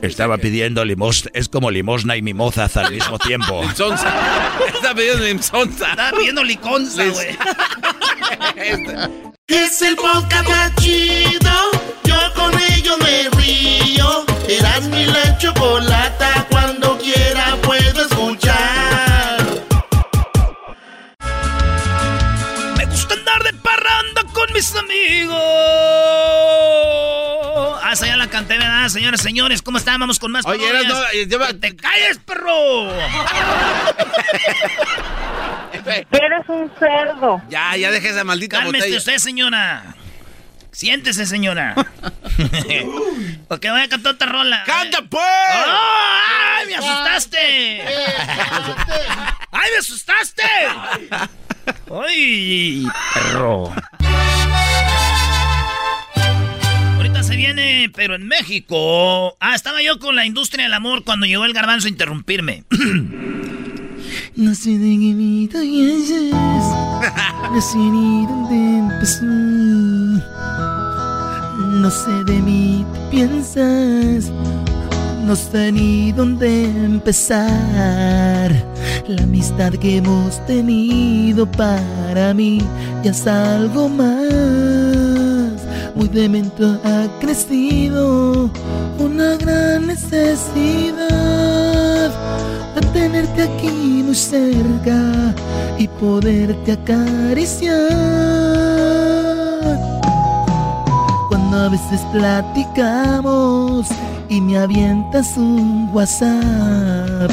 Estaba 0.01 0.37
pidiendo 0.37 0.83
limosna, 0.85 1.31
es 1.33 1.49
como 1.49 1.71
limosna 1.71 2.17
y 2.17 2.21
mimosas 2.21 2.77
al 2.77 2.91
mismo 2.91 3.17
tiempo. 3.19 3.61
Limsonza. 3.65 4.13
Está 4.67 4.93
pidiendo 4.93 5.25
limsonza. 5.25 5.89
Estaba 5.91 6.17
pidiendo 6.17 6.43
liconza, 6.43 7.03
güey. 7.05 7.27
Es 9.47 9.79
el 9.83 9.95
podcast 9.95 10.49
más 10.49 10.75
chido. 10.77 11.74
Con 12.51 12.61
ello 12.61 12.97
me 12.99 13.29
río. 13.41 14.25
Eras 14.47 14.83
mi 14.83 15.05
la 15.05 15.37
chocolata. 15.37 16.45
Cuando 16.49 16.97
quiera 16.99 17.55
puedo 17.63 18.01
escuchar. 18.01 19.43
Me 22.77 22.85
gusta 22.85 23.13
andar 23.15 23.43
de 23.43 23.53
parranda 23.53 24.21
con 24.33 24.51
mis 24.53 24.75
amigos. 24.75 25.35
Ah, 27.83 27.93
ya 27.99 28.17
la 28.17 28.27
canté, 28.27 28.57
¿verdad? 28.57 28.87
Señores, 28.89 29.21
señores, 29.21 29.61
¿cómo 29.61 29.77
están? 29.77 29.99
Vamos 29.99 30.19
con 30.19 30.31
más 30.31 30.45
Oye, 30.45 30.59
parodias. 30.67 30.85
Erasno, 30.85 31.05
eh, 31.13 31.25
lleva- 31.27 31.47
¡Que 31.47 31.53
te 31.55 31.75
calles, 31.75 32.19
perro! 32.25 32.91
Eres 36.11 36.49
un 36.49 36.71
cerdo. 36.79 37.41
Ya, 37.49 37.75
ya 37.77 37.91
deje 37.91 38.09
esa 38.09 38.23
maldita 38.23 38.57
Cálmese 38.57 38.77
botella. 38.85 38.97
usted, 38.97 39.17
señora. 39.17 39.95
Siéntese, 40.75 41.25
señora. 41.25 41.73
Porque 43.47 43.71
voy 43.71 43.79
a 43.79 43.87
cantar 43.87 44.15
otra 44.15 44.29
rola. 44.29 44.61
¡Canta, 44.65 45.03
pues! 45.09 45.23
¡Ay, 45.23 46.67
me 46.67 46.75
asustaste! 46.75 47.81
¡Ay, 49.51 49.71
me 49.71 49.77
asustaste! 49.79 50.43
¡Ay, 51.89 52.85
perro! 53.13 53.73
Ahorita 56.97 57.23
se 57.23 57.37
viene, 57.37 57.89
pero 57.95 58.15
en 58.15 58.27
México. 58.27 59.37
Ah, 59.39 59.55
estaba 59.55 59.81
yo 59.81 59.97
con 59.99 60.17
la 60.17 60.25
industria 60.25 60.65
del 60.65 60.73
amor 60.73 61.05
cuando 61.05 61.25
llegó 61.25 61.45
el 61.45 61.53
garbanzo 61.53 61.87
a 61.87 61.89
interrumpirme. 61.91 62.65
No 64.37 64.53
sé 64.53 64.71
de 64.71 64.77
qué 64.79 65.13
no 67.51 67.61
sé 67.61 67.77
ni 67.77 68.25
dónde 68.25 68.79
empezó. 68.79 69.94
No 71.85 71.91
sé 71.91 72.23
de 72.23 72.41
mí 72.41 72.83
piensas, 73.11 74.31
no 75.23 75.35
sé 75.35 75.71
ni 75.71 76.11
dónde 76.11 76.63
empezar. 76.63 78.51
La 79.07 79.21
amistad 79.21 79.71
que 79.73 79.97
hemos 79.97 80.43
tenido 80.47 81.45
para 81.45 82.33
mí 82.33 82.59
ya 83.03 83.11
es 83.11 83.27
algo 83.27 83.87
más. 83.87 85.61
Muy 85.93 86.07
de 86.07 86.27
momento 86.27 86.81
ha 86.83 87.05
crecido 87.19 88.49
una 88.97 89.37
gran 89.37 89.85
necesidad 89.85 90.99
de 92.73 92.81
tenerte 92.93 93.43
aquí 93.43 94.01
muy 94.03 94.15
cerca 94.15 95.35
y 95.77 95.87
poderte 95.87 96.71
acariciar. 96.71 98.84
A 101.55 101.69
veces 101.69 102.01
platicamos 102.11 103.87
y 104.29 104.41
me 104.41 104.57
avientas 104.57 105.37
un 105.37 105.89
WhatsApp. 105.93 107.31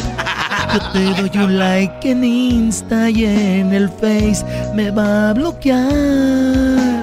Yo 0.72 0.80
te 0.92 1.04
doy 1.20 1.44
un 1.44 1.58
like 1.58 2.10
en 2.10 2.22
Insta 2.22 3.10
y 3.10 3.24
en 3.24 3.72
el 3.74 3.88
Face 3.90 4.44
me 4.74 4.92
va 4.92 5.30
a 5.30 5.32
bloquear. 5.32 7.02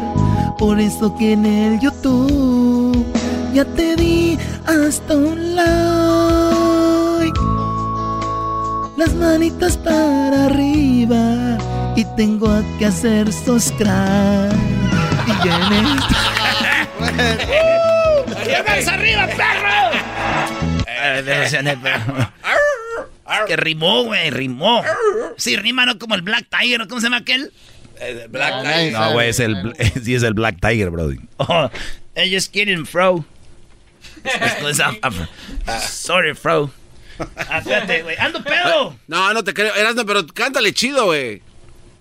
Por 0.57 0.79
eso 0.79 1.13
que 1.17 1.33
en 1.33 1.45
el 1.45 1.79
YouTube 1.81 3.05
ya 3.53 3.65
te 3.65 3.97
di 3.97 4.37
hasta 4.65 5.13
un 5.13 5.55
like. 5.55 7.39
Las 8.97 9.13
manitas 9.13 9.77
para 9.77 10.45
arriba 10.45 11.57
y 11.97 12.05
tengo 12.15 12.49
que 12.79 12.85
hacer 12.85 13.31
subscribe. 13.31 14.55
Y 15.27 15.45
ya 15.45 15.57
en 15.67 16.38
¡Llegas 18.45 18.87
arriba, 18.87 19.27
perro! 19.27 19.91
Que 23.47 23.55
rimó, 23.55 24.03
güey, 24.03 24.29
rimó. 24.31 24.83
Sí, 25.37 25.55
rima 25.55 25.85
no 25.85 25.97
como 25.99 26.15
el 26.15 26.21
Black 26.21 26.47
Tiger, 26.49 26.87
¿cómo 26.87 26.99
se 26.99 27.05
llama 27.07 27.17
aquel? 27.17 27.51
Black 28.29 28.63
Tiger. 28.63 28.93
No, 28.93 29.11
güey, 29.13 29.29
es 29.29 29.39
el, 29.39 29.73
sí 30.03 30.15
es 30.15 30.23
el 30.23 30.33
Black 30.33 30.57
Tiger, 30.59 30.89
bro. 30.89 31.11
Oh, 31.37 31.69
just 32.15 32.51
kidding, 32.51 32.87
bro. 32.91 33.25
Sorry, 35.81 36.33
bro. 36.33 36.71
Ah, 37.49 37.59
espérate, 37.59 38.03
güey. 38.03 38.15
¡Ando 38.17 38.43
pedo! 38.43 38.97
No, 39.07 39.33
no 39.33 39.43
te 39.43 39.53
creo. 39.53 39.75
Erasno, 39.75 40.05
pero 40.05 40.25
cántale 40.27 40.73
chido, 40.73 41.05
güey. 41.05 41.41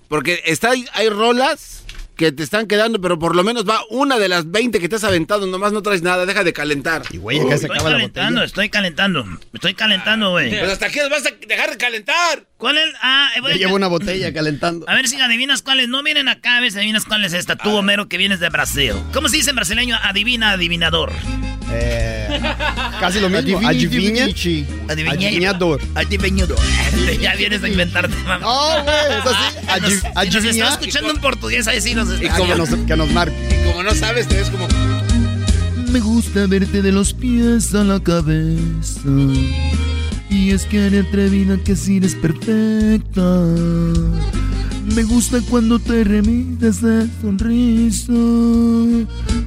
Porque 0.09 0.43
está, 0.47 0.73
hay 0.93 1.09
rolas 1.09 1.85
que 2.19 2.33
te 2.33 2.43
están 2.43 2.67
quedando, 2.67 3.01
pero 3.01 3.17
por 3.19 3.37
lo 3.37 3.45
menos 3.45 3.65
va 3.67 3.81
una 3.91 4.19
de 4.19 4.29
las 4.29 4.51
20 4.51 4.81
que 4.81 4.89
te 4.89 4.97
has 4.97 5.05
aventado. 5.05 5.47
Nomás 5.47 5.73
no 5.73 5.83
traes 5.83 6.03
nada, 6.03 6.27
deja 6.27 6.43
de 6.43 6.53
calentar. 6.53 7.03
Y 7.13 7.17
estoy 7.55 7.71
calentando, 7.79 8.43
estoy 8.43 8.69
calentando. 8.69 9.25
Estoy 9.55 9.75
calentando, 9.75 10.31
güey. 10.33 10.51
Pues 10.51 10.73
hasta 10.73 10.87
aquí 10.87 10.99
vas 11.09 11.25
a 11.25 11.31
dejar 11.47 11.71
de 11.71 11.77
calentar. 11.77 12.45
¿Cuál 12.57 12.77
es? 12.77 12.87
Ah, 13.01 13.31
eh, 13.37 13.41
voy 13.41 13.53
a- 13.53 13.55
Ya 13.55 13.61
llevo 13.61 13.77
una 13.77 13.87
botella 13.87 14.33
calentando. 14.35 14.85
A 14.89 14.95
ver 14.97 15.07
si 15.09 15.21
adivinas 15.21 15.63
cuál 15.63 15.79
es. 15.79 15.89
No 15.89 16.03
vienen 16.03 16.29
acá, 16.29 16.57
a 16.57 16.61
ver 16.61 16.73
si 16.73 16.79
adivinas 16.79 17.05
cuál 17.05 17.25
es 17.25 17.33
esta. 17.33 17.55
Tú, 17.55 17.71
Homero, 17.77 18.09
que 18.09 18.19
vienes 18.19 18.41
de 18.41 18.49
Brasil. 18.51 18.95
¿Cómo 19.15 19.29
se 19.29 19.37
dice 19.37 19.51
en 19.51 19.57
brasileño? 19.57 19.97
Adivina, 20.03 20.51
adivinador. 20.51 21.13
Eh, 21.71 22.41
casi 22.99 23.21
lo 23.21 23.29
mismo. 23.29 23.61
Adiviñe- 23.61 24.67
Adivinador. 24.89 25.81
Adivinador. 25.95 26.59
ya 27.21 27.35
vienes 27.35 27.63
a 27.63 27.69
inventarte, 27.69 28.17
mamá. 28.25 28.41
Oh, 28.45 28.83
güey, 28.83 28.97
es 29.19 29.27
así. 29.27 29.59
Si 29.59 29.81
nos- 29.81 29.93
si 29.93 30.31
nos 30.37 30.45
está 30.47 30.69
escuchando 30.71 31.11
en 31.11 31.21
portugués, 31.21 31.69
ahí 31.69 31.81
sí 31.81 31.95
nos 31.95 32.08
Y 32.21 32.29
como 32.29 32.55
nos, 32.55 32.71
que 32.71 32.97
nos 32.97 33.13
marque. 33.13 33.37
Y 33.51 33.69
como 33.69 33.83
no 33.83 33.95
sabes, 33.95 34.27
te 34.29 34.37
ves 34.37 34.51
como. 34.51 34.67
Me 35.93 36.01
gusta 36.01 36.47
verte 36.47 36.83
de 36.83 36.93
los 36.93 37.13
pies 37.13 37.75
a 37.75 37.85
la 37.85 38.01
cabeza. 38.01 39.09
Y 40.31 40.51
es 40.51 40.65
que 40.67 40.85
haré 40.85 41.01
atrevida 41.01 41.57
que 41.57 41.75
si 41.75 41.97
eres 41.97 42.15
perfecta. 42.15 43.45
Me 44.95 45.03
gusta 45.05 45.41
cuando 45.49 45.79
te 45.79 46.03
remites 46.03 46.81
de 46.81 47.09
sonrisa 47.21 48.13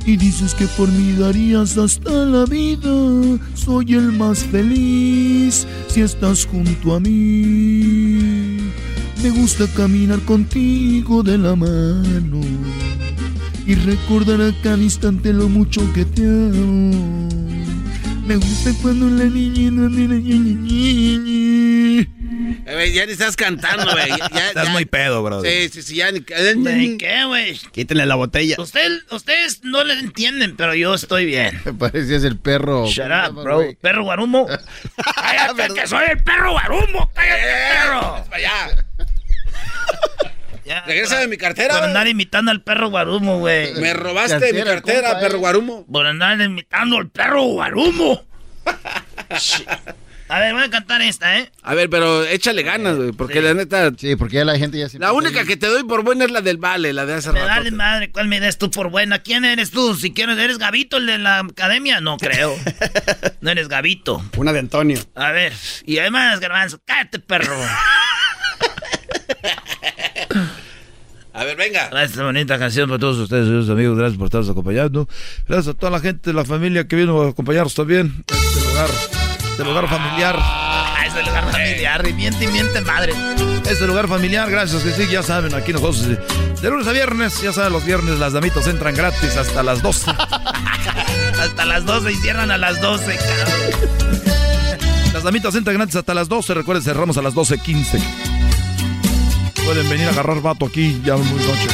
y 0.05 0.17
dices 0.17 0.53
que 0.53 0.65
por 0.67 0.89
mí 0.89 1.13
darías 1.13 1.77
hasta 1.77 2.11
la 2.11 2.45
vida. 2.45 3.39
Soy 3.53 3.93
el 3.95 4.11
más 4.13 4.39
feliz 4.45 5.67
si 5.87 6.01
estás 6.01 6.45
junto 6.45 6.95
a 6.95 6.99
mí. 6.99 8.50
Me 9.23 9.29
gusta 9.29 9.65
caminar 9.75 10.19
contigo 10.21 11.21
de 11.23 11.37
la 11.37 11.55
mano 11.55 12.41
y 13.65 13.75
recordar 13.75 14.41
a 14.41 14.51
cada 14.63 14.77
instante 14.77 15.31
lo 15.31 15.47
mucho 15.47 15.81
que 15.93 16.05
te 16.05 16.23
amo. 16.23 17.29
Me 18.25 18.35
gusta 18.35 18.71
cuando 18.81 19.07
la 19.07 19.25
niña 19.25 19.69
Eh, 22.65 22.73
güey, 22.73 22.93
ya 22.93 23.05
ni 23.05 23.11
estás 23.11 23.35
cantando, 23.35 23.91
güey. 23.91 24.09
Ya- 24.09 24.29
ya- 24.33 24.47
Estás 24.49 24.65
ya- 24.67 24.71
muy 24.71 24.85
pedo, 24.85 25.21
bro. 25.23 25.41
Sí, 25.43 25.69
sí, 25.71 25.81
sí, 25.81 25.95
ya 25.95 26.11
ni... 26.11 26.19
¿De 26.21 26.95
qué, 26.97 27.25
güey? 27.25 27.57
Quítenle 27.71 28.05
la 28.05 28.15
botella. 28.15 28.55
Usted, 28.59 28.99
ustedes 29.11 29.63
no 29.63 29.83
le 29.83 29.99
entienden, 29.99 30.55
pero 30.55 30.73
yo 30.73 30.93
estoy 30.95 31.25
bien. 31.25 31.59
Me 31.65 31.73
parecías 31.79 32.23
el 32.23 32.37
perro. 32.37 32.87
Shut 32.87 33.05
up, 33.29 33.43
bro. 33.43 33.61
Perro 33.81 34.03
guarumo. 34.03 34.47
¡Cállate, 35.15 35.73
que 35.73 35.87
soy 35.87 36.05
el 36.11 36.23
perro 36.23 36.51
guarumo! 36.53 37.11
¡Cállate, 37.13 37.41
perro! 37.71 38.25
Ya, 40.65 40.81
Regresa 40.85 41.19
de 41.19 41.27
mi 41.27 41.37
cartera. 41.37 41.73
Por 41.75 41.83
andar 41.83 42.07
imitando 42.07 42.51
al 42.51 42.61
perro 42.61 42.89
guarumo, 42.89 43.39
güey. 43.39 43.73
Me 43.75 43.93
robaste 43.93 44.53
mi 44.53 44.63
cartera, 44.63 45.19
perro 45.19 45.39
guarumo. 45.39 45.85
Por 45.91 46.05
andar 46.05 46.39
imitando 46.39 46.97
al 46.97 47.09
perro 47.09 47.41
guarumo. 47.43 48.23
A 50.29 50.39
ver, 50.39 50.53
voy 50.53 50.63
a 50.63 50.69
cantar 50.69 51.01
esta, 51.01 51.39
¿eh? 51.39 51.51
A 51.61 51.73
ver, 51.73 51.89
pero 51.89 52.23
échale 52.23 52.63
ganas, 52.63 52.95
güey, 52.95 53.11
porque 53.11 53.41
la 53.41 53.53
neta... 53.53 53.91
Sí, 53.97 54.15
porque 54.15 54.37
ya 54.37 54.45
la 54.45 54.57
gente 54.57 54.79
ya 54.79 54.87
se... 54.87 54.97
La 54.97 55.11
única 55.11 55.43
que 55.43 55.57
te 55.57 55.67
doy 55.67 55.83
por 55.83 56.03
buena 56.03 56.23
es 56.23 56.31
la 56.31 56.39
del 56.39 56.55
vale, 56.55 56.93
la 56.93 57.05
de 57.05 57.15
hace 57.15 57.33
rato. 57.33 57.45
vale 57.45 57.69
madre, 57.71 58.11
¿cuál 58.13 58.29
me 58.29 58.39
des 58.39 58.57
tú 58.57 58.71
por 58.71 58.89
buena? 58.89 59.19
¿Quién 59.19 59.43
eres 59.43 59.71
tú? 59.71 59.93
Si 59.93 60.13
quieres, 60.13 60.37
¿eres 60.37 60.57
Gavito, 60.57 60.95
el 60.95 61.05
de 61.07 61.17
la 61.17 61.39
academia? 61.39 61.99
No 61.99 62.17
creo. 62.17 62.55
No 63.41 63.49
eres 63.49 63.67
Gavito. 63.67 64.23
Una 64.37 64.53
de 64.53 64.59
Antonio. 64.59 64.99
A 65.15 65.31
ver, 65.31 65.51
y 65.83 65.97
además, 65.97 66.39
Garbanzo, 66.39 66.79
cállate, 66.85 67.17
perro. 67.19 67.57
A 71.33 71.43
ver, 71.45 71.55
venga. 71.55 71.89
Esta 72.03 72.23
bonita 72.23 72.59
canción 72.59 72.89
para 72.89 72.99
todos 72.99 73.17
ustedes, 73.17 73.69
amigos. 73.69 73.97
Gracias 73.97 74.17
por 74.17 74.25
estarnos 74.25 74.49
acompañando. 74.49 75.07
Gracias 75.47 75.75
a 75.75 75.77
toda 75.77 75.91
la 75.91 75.99
gente, 75.99 76.33
la 76.33 76.43
familia 76.43 76.87
que 76.87 76.95
vino 76.95 77.21
a 77.21 77.29
acompañarnos 77.29 77.73
también. 77.73 78.23
Este 78.27 78.67
lugar, 78.67 78.89
este 79.51 79.63
lugar 79.63 79.87
familiar. 79.87 80.35
Ah, 80.37 81.03
es 81.07 81.15
el 81.15 81.25
lugar 81.25 81.51
familiar, 81.51 82.07
y 82.07 82.13
miente 82.13 82.43
y 82.43 82.47
miente 82.47 82.81
madre. 82.81 83.13
Este 83.69 83.87
lugar 83.87 84.07
familiar, 84.07 84.49
gracias 84.49 84.83
que 84.83 84.91
sí, 84.91 85.07
ya 85.09 85.23
saben, 85.23 85.53
aquí 85.53 85.71
nosotros 85.71 86.05
de 86.61 86.69
lunes 86.69 86.87
a 86.87 86.91
viernes, 86.91 87.41
ya 87.41 87.53
saben, 87.53 87.71
los 87.71 87.85
viernes 87.85 88.19
las 88.19 88.33
damitas 88.33 88.67
entran 88.67 88.93
gratis 88.93 89.37
hasta 89.37 89.63
las 89.63 89.81
12. 89.81 90.11
Hasta 91.41 91.65
las 91.65 91.85
12 91.85 92.11
y 92.11 92.15
cierran 92.17 92.51
a 92.51 92.57
las 92.57 92.79
12, 92.79 93.17
cabrón. 93.17 94.21
Las 95.11 95.23
damitas 95.23 95.55
entran 95.55 95.75
gratis 95.75 95.95
hasta 95.95 96.13
las 96.13 96.29
12, 96.29 96.53
recuerden, 96.53 96.83
cerramos 96.83 97.17
a 97.17 97.23
las 97.23 97.33
12.15. 97.33 98.30
Pueden 99.71 99.87
venir 99.87 100.07
a 100.07 100.09
agarrar 100.09 100.41
vato 100.41 100.65
aquí 100.65 101.01
ya 101.01 101.15
muy 101.15 101.25
noche. 101.25 101.67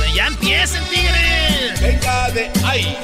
Ver, 0.00 0.14
ya 0.14 0.28
empiecen, 0.28 0.82
tigres. 0.84 1.78
Venga 1.82 2.30
de 2.30 2.50
ahí. 2.64 2.96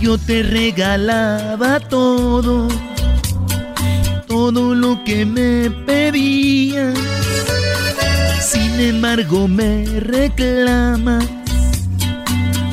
Yo 0.00 0.16
te 0.16 0.42
regalaba 0.42 1.80
todo, 1.80 2.66
todo 4.26 4.74
lo 4.74 5.04
que 5.04 5.26
me 5.26 5.70
pedías. 5.84 6.94
Sin 8.40 8.80
embargo 8.80 9.48
me 9.48 9.84
reclamas 10.00 11.26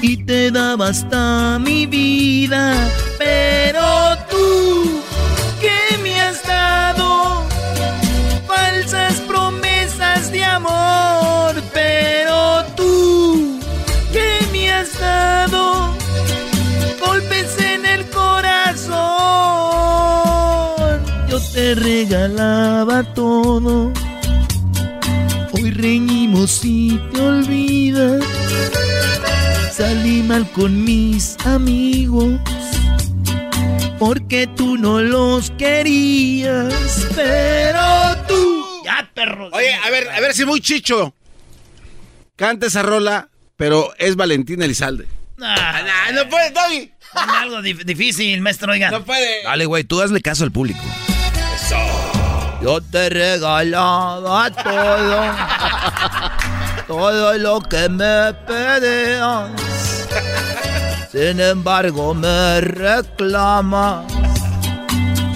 y 0.02 0.16
te 0.16 0.50
daba 0.50 0.88
hasta 0.88 1.60
mi 1.60 1.86
vida. 1.88 2.74
Pero 3.20 4.21
te 21.62 21.76
regalaba 21.76 23.04
todo. 23.13 23.93
Hoy 25.52 25.69
reñimos 25.69 26.62
y 26.63 26.97
te 27.13 27.21
olvidas. 27.21 28.24
Salí 29.71 30.24
mal 30.24 30.50
con 30.54 30.84
mis 30.84 31.38
amigos. 31.45 32.39
Porque 34.00 34.47
tú 34.47 34.76
no 34.78 35.02
los 35.02 35.52
querías. 35.52 36.74
Pero 37.15 38.17
tú. 38.28 38.65
Ya, 38.84 39.08
perro. 39.13 39.50
Oye, 39.54 39.71
a 39.86 39.89
ver, 39.91 40.10
a 40.10 40.19
ver 40.19 40.34
si 40.34 40.45
muy 40.45 40.62
chicho. 40.62 41.13
Canta 42.36 42.65
esa 42.65 42.82
rola, 42.82 43.30
pero 43.56 43.93
es 44.00 44.15
Valentín 44.15 44.63
Elizalde. 44.63 45.06
Ah, 45.39 45.82
Nah, 45.86 46.24
no 46.24 46.28
puede, 46.30 46.50
dame 46.52 46.91
algo 47.39 47.60
dif- 47.62 47.84
difícil, 47.86 48.41
maestro, 48.41 48.71
oiga. 48.71 48.89
No 48.89 49.04
puede. 49.06 49.43
Dale, 49.43 49.65
güey, 49.65 49.84
tú 49.84 50.02
hazle 50.02 50.21
caso 50.21 50.43
al 50.43 50.52
público. 50.52 50.80
Yo 52.62 52.80
te 52.80 53.10
regalaba 53.10 54.52
todo, 54.52 55.22
todo 56.88 57.34
lo 57.40 57.60
que 57.62 57.90
me 57.90 58.34
pedías. 58.46 59.50
Sin 61.12 61.40
embargo 61.40 62.14
me 62.14 62.62
reclamas 62.62 64.06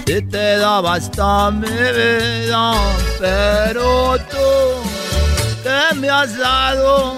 y 0.06 0.22
te 0.22 0.58
daba 0.58 0.94
hasta 0.94 1.50
mi 1.50 1.68
vida. 1.68 2.74
Pero 3.18 4.16
tú, 4.30 4.82
¿qué 5.64 5.96
me 5.96 6.08
has 6.08 6.38
dado? 6.38 7.16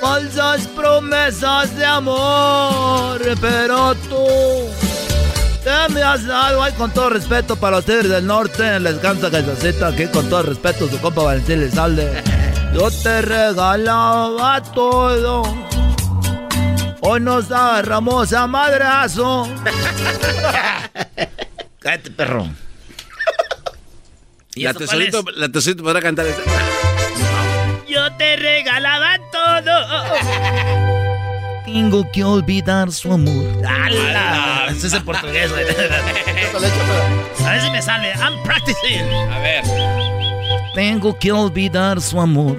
Falsas 0.00 0.66
promesas 0.76 1.74
de 1.76 1.86
amor, 1.86 3.20
pero 3.40 3.94
tú 4.08 4.83
con 6.76 6.90
todo 6.92 7.10
respeto 7.10 7.56
para 7.56 7.76
los 7.76 7.84
tigres 7.84 8.10
del 8.10 8.26
norte, 8.26 8.78
les 8.80 8.96
canta 8.96 9.30
Calzacita, 9.30 9.88
aquí 9.88 10.06
con 10.08 10.28
todo 10.28 10.42
respeto 10.42 10.88
su 10.88 11.00
compa 11.00 11.22
Valentín 11.22 11.62
Elizalde. 11.62 12.22
Yo 12.74 12.90
te 12.90 13.22
regalaba 13.22 14.62
todo. 14.62 15.42
Hoy 17.00 17.20
nos 17.20 17.50
agarramos 17.50 18.32
a 18.32 18.46
madrazo. 18.46 19.48
Cállate, 21.78 22.10
perro. 22.10 22.46
¿Y 24.54 24.64
La 24.64 24.74
tesorito, 24.74 25.24
la 25.34 25.48
tesorito 25.48 25.82
podrá 25.82 26.00
cantar. 26.00 26.26
Yo 27.88 28.12
te 28.16 28.36
regalaba 28.36 29.18
todo. 29.30 29.72
Tengo 31.74 32.08
que 32.12 32.22
olvidar 32.22 32.92
su 32.92 33.12
amor. 33.12 33.44
¡Hala! 33.66 34.66
Ese 34.70 34.86
es 34.86 34.92
en 34.92 35.04
portugués, 35.04 35.50
güey. 35.50 35.64
A 37.44 37.50
ver 37.50 37.60
si 37.62 37.70
me 37.72 37.82
sale. 37.82 38.12
I'm 38.12 38.40
practicing. 38.44 39.02
A 39.32 39.40
ver. 39.40 39.64
Tengo 40.76 41.18
que 41.18 41.32
olvidar 41.32 42.00
su 42.00 42.20
amor. 42.20 42.56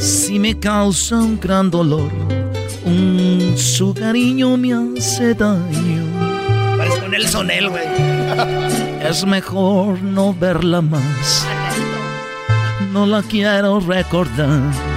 Si 0.00 0.38
me 0.38 0.58
causa 0.58 1.16
un 1.16 1.38
gran 1.38 1.70
dolor, 1.70 2.10
un, 2.86 3.52
su 3.58 3.92
cariño 3.92 4.56
me 4.56 4.72
hace 4.98 5.34
daño. 5.34 6.06
Parece 6.78 7.00
con 7.00 7.14
el 7.14 7.28
sonel, 7.28 7.68
güey. 7.68 7.84
Es 9.06 9.26
mejor 9.26 10.00
no 10.02 10.32
verla 10.32 10.80
más. 10.80 11.46
No 12.90 13.04
la 13.04 13.22
quiero 13.22 13.80
recordar. 13.80 14.87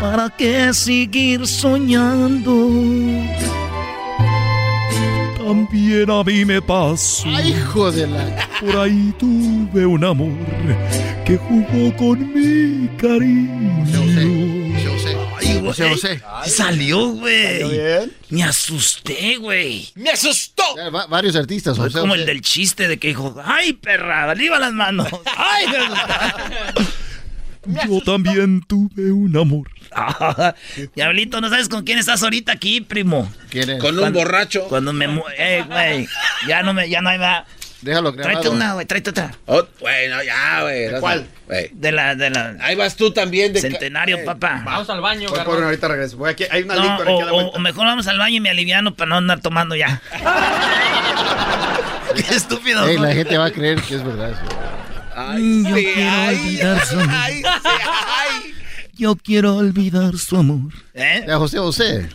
¿Para 0.00 0.30
qué 0.30 0.72
seguir 0.72 1.46
soñando? 1.46 2.68
También 5.36 6.10
a 6.10 6.22
mí 6.22 6.44
me 6.44 6.62
pasó. 6.62 7.28
Ay, 7.28 7.48
hijo 7.50 7.90
de 7.90 8.06
la... 8.06 8.48
Por 8.60 8.76
ahí 8.76 9.12
tuve 9.18 9.86
un 9.86 10.04
amor 10.04 10.32
que 11.24 11.36
jugó 11.36 11.96
con 11.96 12.18
mi 12.32 12.88
cariño. 12.96 14.02
Ay, 14.18 15.58
güey. 15.58 15.66
José, 15.66 15.88
José. 15.90 16.20
Sí 16.44 16.50
Salió, 16.50 17.08
güey. 17.10 17.60
¿Salió 17.60 17.68
bien? 17.70 18.12
Me 18.30 18.44
asusté, 18.44 19.36
güey. 19.36 19.88
¡Me 19.96 20.10
asustó! 20.10 20.62
Va- 20.94 21.06
varios 21.06 21.34
artistas, 21.36 21.76
Fue 21.76 21.90
como 21.90 22.08
José. 22.08 22.20
el 22.20 22.26
del 22.26 22.40
chiste 22.40 22.86
de 22.88 22.98
que 22.98 23.08
dijo, 23.08 23.34
¡ay, 23.44 23.72
perra! 23.74 24.30
¡Arriba 24.30 24.58
las 24.58 24.72
manos! 24.72 25.08
¡Ay, 25.36 25.66
me 25.68 25.78
Yo 27.86 28.00
también 28.04 28.62
tuve 28.66 29.12
un 29.12 29.36
amor 29.36 29.68
Diablito, 30.94 31.40
¿no 31.40 31.48
sabes 31.48 31.68
con 31.68 31.84
quién 31.84 31.98
estás 31.98 32.22
ahorita 32.22 32.52
aquí, 32.52 32.80
primo? 32.80 33.30
¿Quién 33.50 33.70
es? 33.70 33.80
Con 33.80 33.94
un 33.94 34.00
Cuando- 34.00 34.18
borracho. 34.20 34.64
Cuando 34.68 34.92
me... 34.92 35.08
mu- 35.08 35.22
Eh, 35.36 35.64
güey. 35.66 36.08
Ya 36.46 36.62
no 36.62 36.72
me... 36.74 36.88
Ya 36.88 37.00
no 37.00 37.08
hay 37.10 37.18
más. 37.18 37.44
Déjalo 37.80 38.12
grabado. 38.12 38.40
Tráete 38.40 38.48
una, 38.48 38.74
güey. 38.74 38.86
Tráete 38.86 39.10
otra. 39.10 39.30
Oh, 39.46 39.64
bueno, 39.80 40.16
ya, 40.24 40.62
güey. 40.62 41.00
cuál? 41.00 41.26
güey. 41.46 41.70
De 41.72 41.92
la... 41.92 42.14
De 42.16 42.28
la... 42.30 42.56
Ahí 42.60 42.74
vas 42.74 42.96
tú 42.96 43.12
también. 43.12 43.52
De 43.52 43.60
Centenario, 43.60 44.24
papá. 44.24 44.62
Vamos 44.64 44.90
al 44.90 45.00
baño, 45.00 45.28
Voy 45.30 45.38
por 45.40 45.62
ahorita 45.62 45.88
regreso. 45.88 46.16
Voy 46.16 46.30
aquí, 46.30 46.44
hay 46.50 46.64
una 46.64 46.74
No, 46.74 46.82
licor 46.82 47.08
o, 47.08 47.14
aquí 47.14 47.22
a 47.22 47.26
la 47.26 47.32
o- 47.32 47.34
vuelta. 47.36 47.56
o 47.56 47.60
mejor 47.60 47.86
vamos 47.86 48.06
al 48.08 48.18
baño 48.18 48.36
y 48.36 48.40
me 48.40 48.50
aliviano 48.50 48.94
para 48.94 49.08
no 49.10 49.16
andar 49.16 49.40
tomando 49.40 49.76
ya. 49.76 50.02
Qué 52.14 52.34
estúpido. 52.34 52.86
Ey, 52.86 52.96
¿no? 52.96 53.04
la 53.04 53.12
gente 53.14 53.38
va 53.38 53.46
a 53.46 53.50
creer 53.50 53.80
que 53.80 53.94
es 53.94 54.04
verdad 54.04 54.32
eso. 54.32 54.42
Ay, 55.20 55.64
Yo 55.64 55.74
sí, 55.76 55.84
quiero 55.84 56.10
ay, 56.12 56.36
olvidar 56.36 56.86
su 56.86 56.94
amor. 57.00 57.10
ay, 57.14 57.34
sí, 57.34 57.42
ay. 58.06 58.54
Yo 58.96 59.16
quiero 59.16 59.56
olvidar 59.56 60.16
su 60.16 60.36
amor. 60.36 60.72
¿Eh? 60.94 61.24
Ya, 61.26 61.36
José 61.38 61.58
José. 61.58 62.08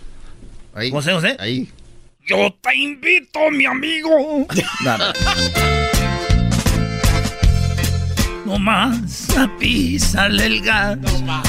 Ahí. 0.74 0.90
José 0.92 1.12
José. 1.14 1.36
Ahí. 1.40 1.70
Yo 2.26 2.56
te 2.62 2.76
invito, 2.76 3.40
mi 3.52 3.66
amigo. 3.66 4.48
No 8.46 8.60
más 8.60 9.30
a 9.38 9.48
pisarle 9.58 10.46
el 10.46 10.62
gas, 10.62 10.98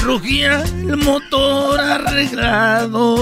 rugía 0.01 0.61
el 0.63 0.95
motor 0.95 1.77
arreglado. 1.79 3.15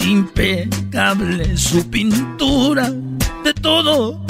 Impecable 0.00 1.56
su 1.56 1.88
pintura, 1.88 2.92
de 3.44 3.54
todo 3.54 4.20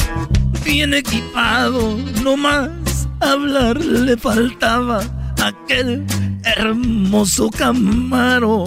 bien 0.64 0.94
equipado. 0.94 1.96
No 2.22 2.37
más 2.37 2.70
hablar 3.20 3.77
le 3.79 4.16
faltaba 4.16 5.01
aquel 5.42 6.05
hermoso 6.44 7.51
camaro. 7.51 8.64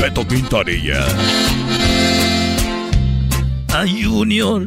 Beto 0.00 0.26
Quintanilla. 0.26 1.04
A 3.72 3.84
Junior 3.86 4.66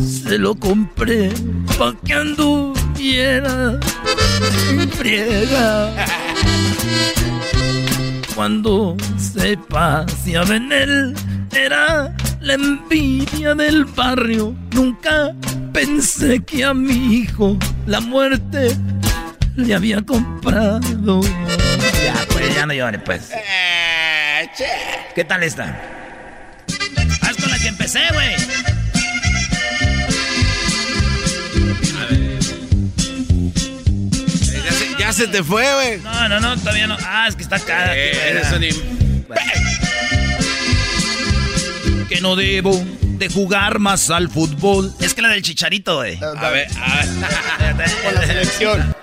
se 0.00 0.38
lo 0.38 0.54
compré 0.54 1.30
pa' 1.78 1.94
que 2.04 2.14
anduviera 2.14 3.78
en 4.70 4.90
friega. 4.90 6.06
Cuando 8.34 8.96
se 9.16 9.56
paseaba 9.56 10.56
en 10.56 10.72
él, 10.72 11.14
era 11.54 12.14
la 12.42 12.54
envidia 12.54 13.54
del 13.54 13.84
barrio. 13.84 14.54
Nunca 14.72 15.32
pensé 15.72 16.40
que 16.44 16.64
a 16.64 16.74
mi 16.74 17.14
hijo 17.16 17.56
la 17.86 18.00
muerte 18.00 18.76
le 19.56 19.74
había 19.74 20.02
comprado. 20.02 21.20
Ya, 22.04 22.14
pues, 22.28 22.54
ya 22.54 22.66
no 22.66 22.74
llores, 22.74 23.00
pues. 23.04 23.30
¿Qué 25.14 25.24
tal 25.24 25.42
está? 25.42 25.80
Haz 27.22 27.36
con 27.36 27.50
la 27.50 27.58
que 27.58 27.68
empecé, 27.68 28.00
güey. 28.12 28.34
Ya 34.64 34.72
se, 34.72 34.96
ya 34.98 35.12
se 35.12 35.26
te 35.28 35.42
fue, 35.42 35.64
güey. 35.74 36.00
No, 36.00 36.28
no, 36.28 36.40
no, 36.40 36.56
todavía 36.58 36.86
no. 36.86 36.96
Ah, 37.04 37.26
es 37.28 37.36
que 37.36 37.42
está 37.42 37.56
acá. 37.56 37.96
Eh, 37.96 38.30
eres 38.30 38.52
un 38.52 38.62
im- 38.62 39.24
Que 42.12 42.20
no 42.20 42.36
debo 42.36 42.72
de 43.02 43.28
jugar 43.30 43.78
más 43.78 44.10
al 44.10 44.28
fútbol. 44.28 44.92
Es 45.00 45.14
que 45.14 45.22
la 45.22 45.28
del 45.28 45.42
chicharito, 45.42 45.96
güey. 45.96 46.18
A 46.22 46.50
ver, 46.50 46.68
a 46.76 46.96
ver. 47.74 47.90
Con 48.04 48.14
la 48.14 48.26
selección. 48.26 48.94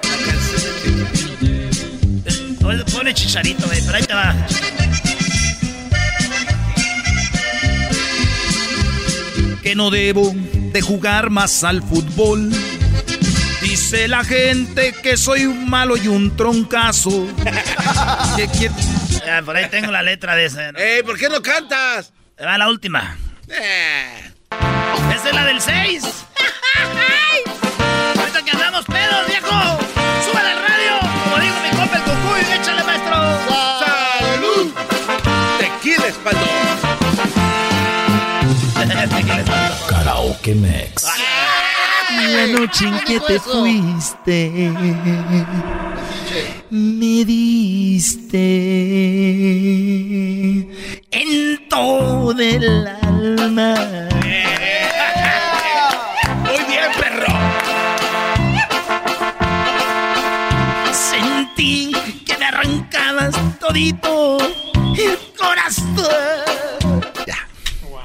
Pobre 2.93 3.13
chicharito, 3.13 3.65
güey, 3.65 3.81
pero 3.85 3.97
ahí 3.97 4.03
te 4.03 4.13
va. 4.13 4.35
Que 9.63 9.75
no 9.75 9.89
debo 9.91 10.31
de 10.35 10.81
jugar 10.81 11.29
más 11.29 11.63
al 11.63 11.81
fútbol. 11.83 12.49
Dice 13.61 14.07
la 14.07 14.23
gente 14.23 14.93
que 15.03 15.17
soy 15.17 15.45
un 15.45 15.69
malo 15.69 15.97
y 15.97 16.07
un 16.07 16.35
troncazo. 16.35 17.27
que 18.35 18.47
quiere- 18.47 18.73
Ah, 19.29 19.41
por 19.45 19.55
ahí 19.55 19.67
tengo 19.69 19.91
la 19.91 20.01
letra 20.01 20.35
de 20.35 20.45
ese. 20.45 20.71
¿no? 20.71 20.79
Ey, 20.79 21.03
¿por 21.03 21.17
qué 21.17 21.29
no 21.29 21.41
cantas? 21.41 22.11
Va 22.41 22.57
la 22.57 22.69
última. 22.69 23.17
Eh. 23.49 24.31
Esa 25.13 25.29
es 25.29 25.35
la 25.35 25.45
del 25.45 25.59
6. 25.61 26.03
Ahorita 28.17 28.41
que 28.43 28.51
andamos 28.51 28.85
pedos, 28.85 29.27
viejo. 29.27 29.49
Súbale 30.25 30.51
al 30.51 30.59
radio. 30.59 30.99
Como 31.25 31.37
digo 31.43 31.55
mi 31.61 31.69
compa 31.77 31.97
el 31.97 32.03
cucuy, 32.03 32.39
échale, 32.53 32.83
maestro. 32.83 33.15
¡Salud! 33.79 34.71
Tequila 35.59 36.07
espaldo. 36.07 36.47
Tequila 38.73 39.03
espalda. 39.03 39.77
Karaoke 39.89 40.55
Mex. 40.55 41.07
La 42.09 42.47
noche 42.47 42.85
en 42.85 42.99
que 43.01 43.19
te 43.19 43.39
fuiste, 43.39 44.71
me 46.69 47.25
diste 47.25 48.47
en 51.11 51.67
todo 51.69 52.39
el 52.39 52.87
alma. 52.87 53.75
Muy 56.45 56.63
bien, 56.67 56.91
perro. 56.99 57.33
Sentí 60.93 61.91
que 62.25 62.37
me 62.37 62.45
arrancabas 62.45 63.35
todito 63.59 64.37
el 64.97 65.17
corazón. 65.37 67.01
Ya. 67.25 67.47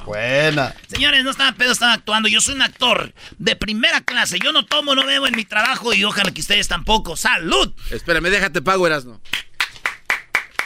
Buena. 0.04 0.74
Señores, 0.88 1.24
no 1.24 1.30
estaba 1.30 1.52
pedo, 1.52 1.72
estaba 1.72 1.92
actuando. 1.94 2.28
Yo 2.28 2.40
soy 2.40 2.54
un 2.54 2.62
actor 2.62 3.12
de 3.38 3.56
primera 3.56 4.00
clase. 4.00 4.38
Yo 4.42 4.52
no 4.52 4.64
tomo, 4.64 4.94
no 4.94 5.04
bebo 5.04 5.26
en 5.26 5.36
mi 5.36 5.44
trabajo 5.44 5.92
y 5.94 6.04
ojalá 6.04 6.30
que 6.32 6.40
ustedes 6.40 6.68
tampoco. 6.68 7.16
¡Salud! 7.16 7.72
Espérame, 7.90 8.30
déjate 8.30 8.62
pago, 8.62 8.86
Erasno. 8.86 9.20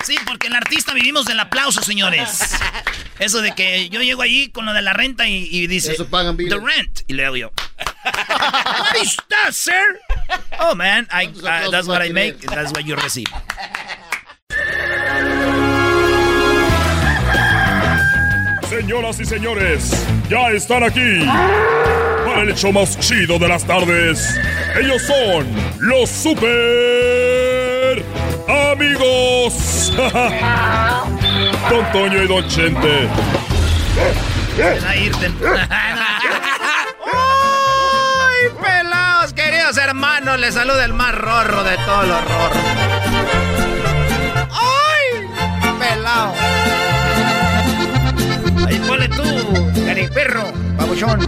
Sí, 0.09 0.17
porque 0.27 0.47
el 0.47 0.55
artista 0.55 0.95
vivimos 0.95 1.27
del 1.27 1.39
aplauso, 1.39 1.83
señores. 1.83 2.57
Eso 3.19 3.43
de 3.43 3.55
que 3.55 3.91
yo 3.91 4.01
llego 4.01 4.23
allí 4.23 4.49
con 4.49 4.65
lo 4.65 4.73
de 4.73 4.81
la 4.81 4.95
renta 4.95 5.29
y, 5.29 5.47
y 5.53 5.67
dice... 5.67 5.93
Eso 5.93 6.09
pagan 6.09 6.35
The 6.35 6.57
rent. 6.57 7.01
Y 7.09 7.13
le 7.13 7.27
hago 7.27 7.37
yo... 7.37 7.53
What 8.05 9.03
is 9.03 9.19
that, 9.29 9.53
sir? 9.53 10.01
Oh, 10.61 10.75
man, 10.75 11.07
I, 11.13 11.27
uh, 11.27 11.71
that's 11.71 11.87
what 11.87 12.01
I 12.03 12.11
make, 12.11 12.41
that's 12.41 12.73
what 12.73 12.87
you 12.87 12.97
receive. 12.97 13.29
Señoras 18.71 19.21
y 19.21 19.27
señores, 19.27 19.93
ya 20.31 20.53
están 20.53 20.85
aquí 20.85 21.27
para 22.25 22.43
el 22.45 22.51
hecho 22.51 22.73
más 22.73 22.99
chido 22.99 23.39
de 23.39 23.49
las 23.49 23.67
tardes. 23.67 24.41
Ellos 24.75 25.03
son 25.03 25.47
los 25.81 26.09
super 26.09 27.48
amigos. 28.71 29.93
Don 31.71 31.93
Toño 31.93 32.23
y 32.23 32.27
Don 32.27 32.47
Chente. 32.49 33.09
A 34.87 34.97
irte. 34.97 35.31
¡Ay, 38.31 38.49
pelados, 38.61 39.33
queridos 39.33 39.77
hermanos! 39.77 40.39
Les 40.41 40.55
saluda 40.55 40.85
el 40.85 40.93
más 40.93 41.15
rorro 41.15 41.65
de 41.65 41.77
todos 41.79 42.09
los 42.09 42.25
rorros. 42.25 42.59
¡Ay, 44.51 45.29
pelado! 45.79 46.35
Ahí 48.67 48.79
ponle 48.87 49.09
tú, 49.09 49.73
perro, 50.15 50.53
babuchón. 50.77 51.21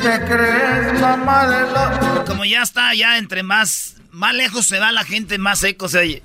te 0.00 0.24
crees 0.24 1.00
mamá 1.00 1.46
de 1.46 1.72
la... 1.72 2.24
Como 2.26 2.44
ya 2.44 2.62
está, 2.62 2.94
ya 2.94 3.18
entre 3.18 3.42
más, 3.42 3.97
más 4.10 4.34
lejos 4.34 4.66
se 4.66 4.78
va 4.78 4.92
la 4.92 5.04
gente, 5.04 5.38
más 5.38 5.60
seco 5.60 5.88
se 5.88 5.98
oye. 5.98 6.22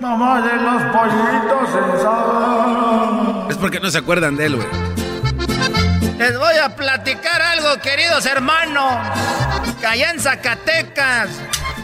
Mamá 0.00 0.40
de 0.40 0.56
los 0.56 0.82
pollitos 0.92 1.70
sensados. 1.70 3.50
Es 3.50 3.56
porque 3.56 3.80
no 3.80 3.90
se 3.90 3.98
acuerdan 3.98 4.36
de 4.36 4.46
él, 4.46 4.56
güey. 4.56 4.68
Les 6.18 6.38
voy 6.38 6.56
a 6.56 6.74
platicar 6.76 7.42
algo, 7.42 7.80
queridos 7.80 8.24
hermanos. 8.26 8.94
Que 9.80 9.86
allá 9.86 10.10
en 10.10 10.20
Zacatecas, 10.20 11.28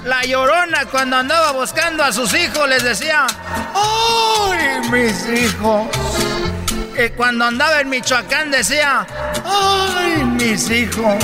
la 0.05 0.23
llorona 0.23 0.87
cuando 0.87 1.17
andaba 1.17 1.53
buscando 1.53 2.03
a 2.03 2.13
sus 2.13 2.33
hijos 2.35 2.69
les 2.69 2.83
decía, 2.83 3.27
¡Ay, 3.75 4.91
mis 4.91 5.29
hijos! 5.29 5.89
Y 6.97 7.09
cuando 7.11 7.45
andaba 7.45 7.81
en 7.81 7.89
Michoacán 7.89 8.51
decía, 8.51 9.07
¡Ay, 9.45 10.25
mis 10.25 10.71
hijos! 10.71 11.17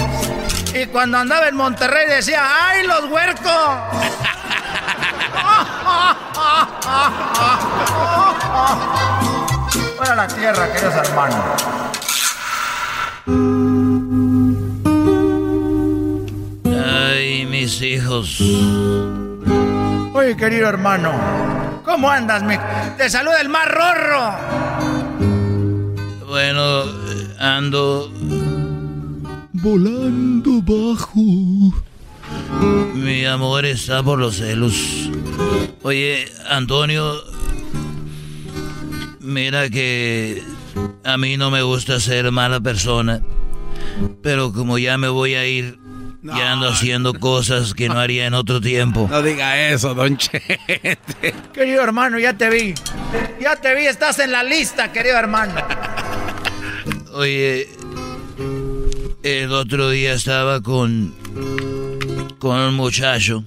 Y 0.78 0.86
cuando 0.86 1.18
andaba 1.18 1.48
en 1.48 1.56
Monterrey 1.56 2.06
decía, 2.08 2.68
¡Ay, 2.68 2.86
los 2.86 3.10
huercos! 3.10 3.42
Fuera 9.96 10.14
la 10.14 10.28
tierra, 10.28 10.72
queridos 10.72 10.94
hermanos. 10.94 11.66
hijos. 17.82 18.40
Oye, 20.14 20.36
querido 20.36 20.68
hermano, 20.68 21.12
¿cómo 21.84 22.08
andas? 22.08 22.42
Me... 22.42 22.58
Te 22.96 23.10
saluda 23.10 23.40
el 23.40 23.48
más 23.48 23.68
rorro. 23.68 24.34
Bueno, 26.26 26.84
ando 27.38 28.10
volando 29.66 30.62
bajo. 30.62 31.74
Mi 32.94 33.24
amor 33.24 33.66
está 33.66 34.00
por 34.00 34.16
los 34.20 34.36
celos. 34.36 35.10
Oye, 35.82 36.28
Antonio, 36.48 37.14
mira 39.18 39.68
que 39.68 40.40
a 41.02 41.18
mí 41.18 41.36
no 41.36 41.50
me 41.50 41.62
gusta 41.62 41.98
ser 41.98 42.30
mala 42.30 42.60
persona, 42.60 43.22
pero 44.22 44.52
como 44.52 44.78
ya 44.78 44.98
me 44.98 45.08
voy 45.08 45.34
a 45.34 45.44
ir, 45.46 45.80
ya 46.22 46.52
ando 46.52 46.68
haciendo 46.68 47.14
cosas 47.14 47.74
que 47.74 47.88
no 47.88 47.98
haría 47.98 48.26
en 48.26 48.34
otro 48.34 48.60
tiempo. 48.60 49.08
No 49.10 49.20
diga 49.20 49.68
eso, 49.68 49.94
don 49.94 50.16
Chete. 50.16 51.34
Querido 51.52 51.82
hermano, 51.82 52.20
ya 52.20 52.34
te 52.34 52.50
vi. 52.50 52.72
Ya 53.40 53.56
te 53.56 53.74
vi, 53.74 53.86
estás 53.86 54.20
en 54.20 54.30
la 54.30 54.44
lista, 54.44 54.92
querido 54.92 55.16
hermano. 55.16 55.54
Oye, 57.14 57.68
el 59.26 59.50
otro 59.50 59.90
día 59.90 60.12
estaba 60.12 60.62
con 60.62 61.12
con 62.38 62.60
un 62.60 62.74
muchacho 62.74 63.42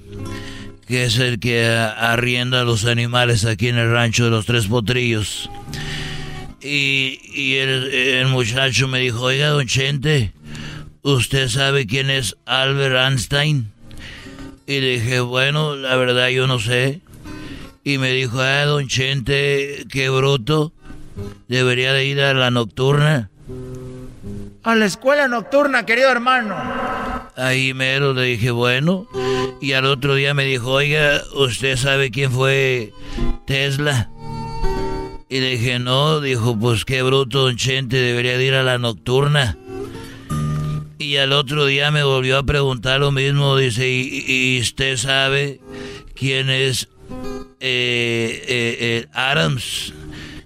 que 0.86 1.05
es 1.05 1.19
el 1.19 1.39
que 1.39 1.67
arrienda 1.67 2.65
los 2.65 2.84
animales 2.84 3.45
aquí 3.45 3.69
en 3.69 3.77
el 3.77 3.89
rancho 3.89 4.25
de 4.25 4.32
los 4.32 4.45
Tres 4.45 4.67
Potrillos. 4.67 5.49
Y, 6.61 7.55
el, 7.55 8.27
muchacho 8.27 8.88
me 8.88 8.99
dijo, 8.99 9.21
oiga, 9.21 9.49
don 9.49 9.67
Chente, 9.67 10.34
¿usted 11.03 11.47
sabe 11.47 11.86
quién 11.86 12.09
es 12.09 12.36
Albert 12.45 12.95
Einstein? 12.95 13.71
Y 14.65 14.80
dije, 14.80 15.19
bueno, 15.19 15.75
la 15.75 15.95
verdad 15.95 16.30
yo 16.30 16.47
no 16.47 16.59
sé. 16.59 17.01
Y 17.84 17.99
me 17.99 18.11
dijo, 18.11 18.41
ah, 18.41 18.65
don 18.65 18.88
Chente, 18.88 19.86
qué 19.89 20.09
bruto, 20.09 20.73
debería 21.47 21.93
de 21.93 22.05
ir 22.05 22.19
a 22.19 22.34
la 22.34 22.49
nocturna. 22.49 23.30
A 24.70 24.76
la 24.76 24.86
escuela 24.86 25.28
nocturna, 25.28 25.84
querido 25.84 26.11
hermano. 26.11 26.55
Ahí 27.36 27.74
mero 27.74 28.13
le 28.13 28.22
dije, 28.22 28.51
bueno. 28.51 29.07
Y 29.59 29.74
al 29.74 29.86
otro 29.86 30.13
día 30.13 30.36
me 30.36 30.45
dijo, 30.45 30.74
oiga, 30.74 31.24
¿usted 31.34 31.76
sabe 31.76 32.11
quién 32.11 32.32
fue 32.32 32.93
Tesla? 33.47 34.11
Y 35.28 35.39
le 35.39 35.57
dije, 35.57 35.80
no. 35.80 36.22
Dijo, 36.22 36.55
pues 36.55 36.86
qué 36.86 37.01
bruto, 37.01 37.45
don 37.45 37.55
Chente, 37.55 37.97
debería 37.97 38.38
de 38.38 38.45
ir 38.45 38.53
a 38.53 38.61
la 38.61 38.78
nocturna. 38.78 39.57
Y 40.99 41.17
al 41.17 41.34
otro 41.34 41.65
día 41.65 41.89
me 41.89 42.03
volvió 42.03 42.38
a 42.38 42.43
preguntar 42.43 42.99
lo 42.99 43.11
mismo. 43.11 43.57
Dice, 43.57 43.89
¿y, 43.89 44.59
usted 44.61 44.97
sabe 44.97 45.61
quién 46.13 46.51
es 46.51 46.89
eh, 47.59 48.43
eh, 48.47 48.78
eh, 48.80 49.07
Adams? 49.13 49.95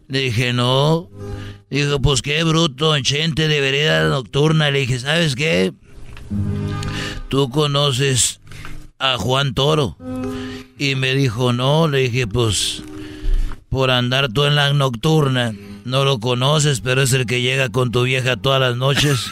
Le 0.07 0.19
dije, 0.19 0.53
no. 0.53 1.09
Dijo, 1.74 1.99
pues 1.99 2.21
qué 2.21 2.43
bruto, 2.43 2.91
don 2.91 3.01
Chente, 3.01 3.47
debería 3.47 3.84
ir 3.84 3.89
a 3.89 4.03
la 4.03 4.09
nocturna. 4.09 4.69
Le 4.69 4.82
dije, 4.82 4.99
¿sabes 4.99 5.36
qué? 5.36 5.74
¿tú 7.30 7.49
conoces 7.49 8.41
a 8.99 9.17
Juan 9.17 9.55
Toro? 9.55 9.97
Y 10.78 10.93
me 10.93 11.15
dijo, 11.15 11.51
no, 11.51 11.88
le 11.88 11.97
dije, 11.97 12.28
pues, 12.28 12.84
por 13.69 13.89
andar 13.89 14.32
tú 14.32 14.45
en 14.45 14.53
la 14.55 14.71
nocturna, 14.71 15.51
no 15.84 16.05
lo 16.05 16.19
conoces, 16.19 16.80
pero 16.82 17.01
es 17.01 17.11
el 17.11 17.26
que 17.26 17.41
llega 17.41 17.69
con 17.69 17.89
tu 17.89 18.03
vieja 18.03 18.36
todas 18.38 18.61
las 18.61 18.76
noches. 18.78 19.32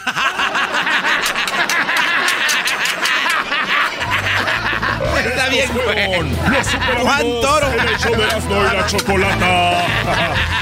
Está 5.24 5.48
bien, 5.48 5.68
Juan 7.02 7.24
Toro. 7.40 7.68
la 8.74 8.86
chocolata. 8.88 10.58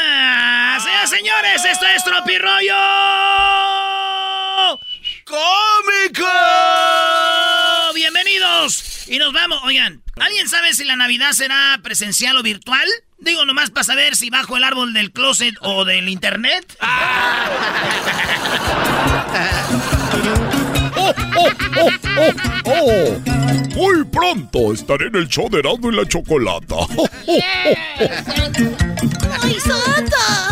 Ah, 1.11 1.17
señores, 1.17 1.65
esto 1.65 1.85
es 1.87 2.03
Tropi 2.03 2.37
Rollo 2.37 2.73
Cómico. 5.25 6.27
Bienvenidos. 7.93 9.07
Y 9.07 9.17
nos 9.17 9.33
vamos. 9.33 9.59
Oigan, 9.63 10.01
¿alguien 10.19 10.47
sabe 10.47 10.73
si 10.73 10.85
la 10.85 10.95
Navidad 10.95 11.31
será 11.31 11.79
presencial 11.83 12.37
o 12.37 12.43
virtual? 12.43 12.87
Digo 13.17 13.45
nomás 13.45 13.71
para 13.71 13.83
saber 13.83 14.15
si 14.15 14.29
bajo 14.29 14.55
el 14.55 14.63
árbol 14.63 14.93
del 14.93 15.11
closet 15.11 15.55
o 15.61 15.83
del 15.85 16.07
internet. 16.07 16.77
¡Oh, 20.95 21.13
oh, 21.37 21.49
oh, 21.77 21.89
oh, 22.19 22.31
oh! 22.65 23.19
Muy 23.75 24.05
pronto 24.05 24.73
estaré 24.73 25.07
en 25.07 25.15
el 25.15 25.27
show 25.27 25.49
de 25.49 25.59
Erasmo 25.59 25.91
y 25.91 25.95
la 25.95 26.05
Chocolata. 26.05 26.75
¡Ay, 29.41 29.59
Santa! 29.59 30.50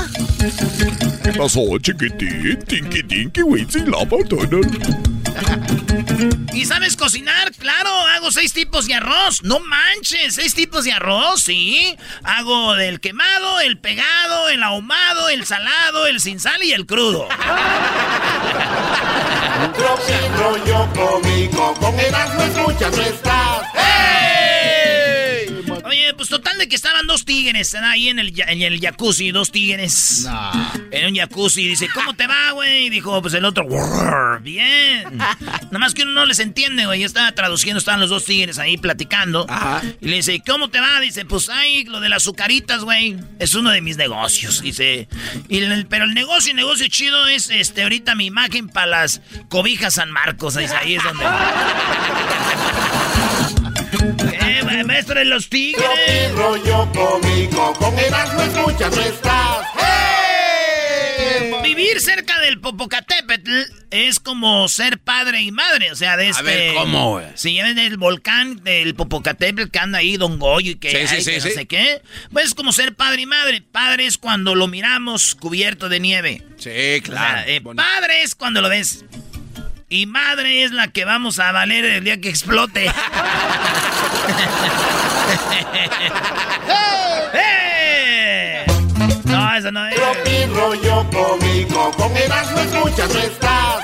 ¿Qué 1.23 1.33
pasó, 1.33 1.61
chiquitín? 1.79 2.57
Tinky 2.65 3.03
Tinky 3.03 3.41
¿Y 6.53 6.65
sabes 6.65 6.95
cocinar? 6.95 7.51
Claro, 7.53 7.89
hago 8.07 8.31
seis 8.31 8.53
tipos 8.53 8.87
de 8.87 8.93
arroz. 8.93 9.43
No 9.43 9.59
manches, 9.59 10.35
seis 10.35 10.53
tipos 10.53 10.85
de 10.85 10.93
arroz, 10.93 11.43
sí. 11.43 11.97
Hago 12.23 12.75
del 12.75 13.01
quemado, 13.01 13.59
el 13.59 13.79
pegado, 13.79 14.49
el 14.49 14.63
ahumado, 14.63 15.27
el 15.29 15.45
salado, 15.45 16.07
el 16.07 16.21
sin 16.21 16.39
sal 16.39 16.63
y 16.63 16.71
el 16.71 16.85
crudo. 16.85 17.27
rollo 20.37 20.87
cómico, 20.93 21.73
con 21.75 21.99
Erasmo 21.99 22.41
escuchas 22.43 22.95
nuestras. 22.95 23.98
Oye, 26.09 26.15
pues 26.15 26.29
total 26.29 26.57
de 26.57 26.67
que 26.67 26.75
estaban 26.75 27.05
dos 27.05 27.23
tigres 27.23 27.75
ahí 27.75 28.09
en 28.09 28.17
el, 28.17 28.33
en 28.35 28.63
el 28.63 28.79
jacuzzi, 28.79 29.29
dos 29.29 29.51
tigres. 29.51 30.27
En 30.89 31.05
un 31.05 31.15
jacuzzi. 31.15 31.67
Dice, 31.67 31.87
¿cómo 31.93 32.15
te 32.15 32.25
va, 32.25 32.51
güey? 32.53 32.87
Y 32.87 32.89
dijo, 32.89 33.21
pues 33.21 33.35
el 33.35 33.45
otro, 33.45 33.67
bien. 34.41 35.17
Nada 35.17 35.77
más 35.77 35.93
que 35.93 36.01
uno 36.01 36.13
no 36.13 36.25
les 36.25 36.39
entiende, 36.39 36.87
güey. 36.87 37.01
Yo 37.01 37.05
estaba 37.05 37.31
traduciendo, 37.33 37.77
estaban 37.77 37.99
los 37.99 38.09
dos 38.09 38.25
tigres 38.25 38.57
ahí 38.57 38.79
platicando. 38.79 39.45
Y 40.01 40.07
le 40.07 40.15
dice, 40.15 40.41
¿cómo 40.43 40.69
te 40.69 40.79
va? 40.79 40.99
Dice, 40.99 41.25
pues 41.25 41.47
ay, 41.47 41.83
lo 41.83 41.99
de 41.99 42.09
las 42.09 42.23
azucaritas, 42.23 42.83
güey. 42.83 43.15
Es 43.37 43.53
uno 43.53 43.69
de 43.69 43.81
mis 43.81 43.97
negocios. 43.97 44.63
Dice, 44.63 45.07
y 45.47 45.61
pero 45.89 46.05
el 46.05 46.15
negocio, 46.15 46.49
el 46.49 46.57
negocio 46.57 46.87
chido 46.87 47.27
es 47.27 47.51
este 47.51 47.83
ahorita 47.83 48.15
mi 48.15 48.25
imagen 48.25 48.67
para 48.67 48.87
las 48.87 49.21
cobijas 49.47 49.93
San 49.93 50.09
Marcos. 50.09 50.55
Dice, 50.55 50.75
ahí 50.75 50.95
es 50.95 51.03
donde. 51.03 51.23
¡Eh, 54.79 54.83
maestro 54.85 55.19
de 55.19 55.25
los 55.25 55.49
tigres! 55.49 55.83
rollo 56.35 56.89
cómico, 56.93 57.73
con 57.73 57.97
Erasmo 57.99 58.41
escuchas 58.43 58.95
nuestras. 58.95 59.57
Vivir 61.63 61.99
cerca 62.01 62.39
del 62.39 62.59
Popocatépetl 62.59 63.51
es 63.91 64.19
como 64.19 64.67
ser 64.69 64.97
padre 64.99 65.41
y 65.41 65.51
madre, 65.51 65.91
o 65.91 65.95
sea, 65.95 66.17
de 66.17 66.29
este... 66.29 66.39
A 66.39 66.43
ver, 66.43 66.73
¿cómo, 66.75 67.11
güey? 67.11 67.25
Si 67.35 67.51
lleven 67.53 67.77
el 67.77 67.97
volcán 67.97 68.63
del 68.63 68.95
Popocatépetl 68.95 69.69
que 69.69 69.79
anda 69.79 69.99
ahí, 69.99 70.17
Don 70.17 70.39
Goyo 70.39 70.71
y 70.71 70.75
que, 70.75 70.89
Sí, 70.91 71.07
sí, 71.07 71.15
hay, 71.15 71.21
sí, 71.23 71.31
que 71.31 71.41
sí. 71.41 71.47
no 71.49 71.53
sé 71.53 71.65
qué, 71.67 72.01
pues 72.31 72.45
es 72.47 72.53
como 72.55 72.71
ser 72.71 72.95
padre 72.95 73.21
y 73.21 73.25
madre. 73.25 73.61
Padre 73.61 74.05
es 74.07 74.17
cuando 74.17 74.55
lo 74.55 74.67
miramos 74.67 75.35
cubierto 75.35 75.89
de 75.89 75.99
nieve. 75.99 76.43
Sí, 76.57 76.69
O 76.69 76.71
sea, 76.71 77.01
claro. 77.01 77.41
eh, 77.47 77.61
padre 77.61 78.23
es 78.23 78.33
cuando 78.35 78.61
lo 78.61 78.69
ves. 78.69 79.03
Y 79.89 80.05
madre 80.05 80.63
es 80.63 80.71
la 80.71 80.87
que 80.89 81.03
vamos 81.05 81.39
a 81.39 81.51
valer 81.51 81.83
el 81.85 82.03
día 82.03 82.19
que 82.21 82.29
explote. 82.29 82.91
¡Eh! 87.33 88.63
No, 89.25 89.55
eso 89.55 89.71
no 89.71 89.87
es. 89.87 89.95
Tropi 89.95 90.45
rollo 90.53 91.05
cómico, 91.11 91.91
con 91.97 92.15
Erasmo 92.15 92.59
escuchas 92.59 93.11
nuestras. 93.13 93.77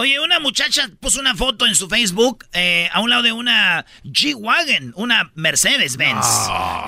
Oye, 0.00 0.18
una 0.18 0.40
muchacha 0.40 0.88
puso 0.98 1.20
una 1.20 1.34
foto 1.34 1.66
en 1.66 1.74
su 1.74 1.86
Facebook 1.86 2.46
eh, 2.54 2.88
a 2.90 3.02
un 3.02 3.10
lado 3.10 3.22
de 3.22 3.32
una 3.32 3.84
G-Wagon, 4.02 4.94
una 4.96 5.30
Mercedes-Benz. 5.34 6.24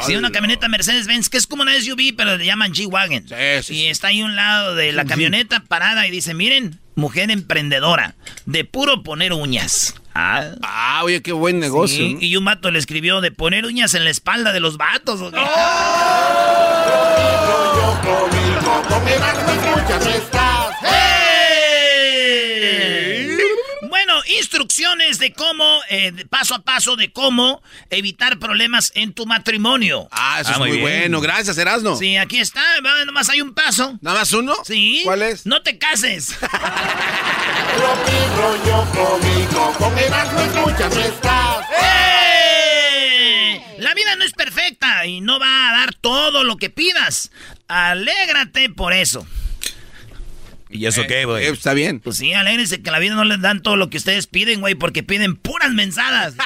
sí, 0.07 0.17
una 0.17 0.33
camioneta 0.33 0.67
Mercedes-Benz, 0.67 1.29
que 1.29 1.37
es 1.37 1.47
como 1.47 1.61
una 1.61 1.79
SUV, 1.79 2.17
pero 2.17 2.39
le 2.39 2.47
llaman 2.47 2.73
G-Wagon. 2.73 3.27
y 3.69 3.89
está 3.89 4.09
ahí 4.09 4.23
a 4.23 4.25
un 4.25 4.35
lado 4.35 4.75
de 4.77 4.93
la 4.93 5.05
camioneta 5.05 5.61
parada 5.61 6.07
y 6.07 6.11
dice, 6.11 6.33
miren, 6.33 6.81
mujer 6.95 7.31
emprendedora, 7.31 8.15
de 8.47 8.65
puro 8.65 9.03
poner 9.03 9.35
uñas. 9.35 9.95
Ah. 10.15 10.53
Ah, 10.63 11.03
oye, 11.05 11.21
qué 11.21 11.33
buen 11.33 11.61
negocio. 11.61 11.99
Sí, 11.99 12.17
y 12.19 12.37
un 12.37 12.47
vato 12.47 12.71
le 12.71 12.79
escribió 12.79 13.21
de 13.21 13.31
poner 13.31 13.67
uñas 13.67 13.93
en 13.93 14.05
la 14.05 14.11
espalda 14.11 14.55
de 14.55 14.61
los 14.61 14.79
vatos. 14.79 15.21
¿o 15.21 15.31
qué? 15.31 15.39
¡Hey! 15.39 16.63
Instrucciones 24.39 25.19
de 25.19 25.33
cómo, 25.33 25.81
eh, 25.89 26.13
de 26.13 26.27
paso 26.27 26.55
a 26.55 26.63
paso, 26.63 26.97
de 26.97 27.13
cómo 27.13 27.63
evitar 27.91 28.39
problemas 28.39 28.93
en 28.95 29.13
tu 29.13 29.27
matrimonio. 29.27 30.09
Ah, 30.11 30.41
eso 30.41 30.53
es 30.53 30.59
muy, 30.59 30.81
bueno. 30.81 31.21
Gracias, 31.21 31.59
Erasno. 31.59 31.97
Sí, 31.97 32.17
aquí 32.17 32.39
está. 32.39 32.63
Nomás 33.07 33.29
hay 33.29 33.41
un 33.41 33.55
paso. 33.55 33.99
¿Nada 34.01 34.21
más 34.21 34.33
uno? 34.33 34.55
Sí. 34.65 35.03
¿Cuál 35.05 35.23
es? 35.23 35.47
No 35.47 35.63
te 35.63 35.79
cases. 35.79 36.35
rollo 38.37 38.87
cómico, 38.93 39.73
con 39.79 39.99
Erasmo 39.99 40.41
escuchas 40.41 40.95
no 40.95 41.01
estás. 41.01 41.67
¡Eh! 41.83 43.61
La 43.79 43.95
vida 43.95 44.17
no 44.17 44.25
es 44.25 44.33
perfecta 44.33 45.07
y 45.07 45.21
no 45.21 45.39
va 45.39 45.71
a 45.71 45.73
dar 45.73 45.95
todo 45.95 46.45
lo 46.45 46.57
que 46.57 46.71
pidas. 46.71 47.31
Alégrate 47.69 48.71
por 48.71 48.93
eso. 48.93 49.27
¿Y 50.73 50.87
eso 50.87 51.03
qué, 51.07 51.25
güey? 51.25 51.45
Eh, 51.45 51.51
está 51.51 51.75
bien. 51.75 52.01
Pues 52.01 52.17
sí, 52.17 52.33
alégrense 52.33 52.83
que 52.83 52.91
la 52.91 52.99
vida 52.99 53.15
no 53.15 53.25
les 53.25 53.41
dan 53.41 53.63
todo 53.63 53.77
lo 53.77 53.91
que 53.91 53.99
ustedes 53.99 54.27
piden, 54.27 54.61
güey, 54.61 54.75
porque 54.75 55.03
piden 55.03 55.37
puras 55.37 55.71
mensadas. 55.73 56.35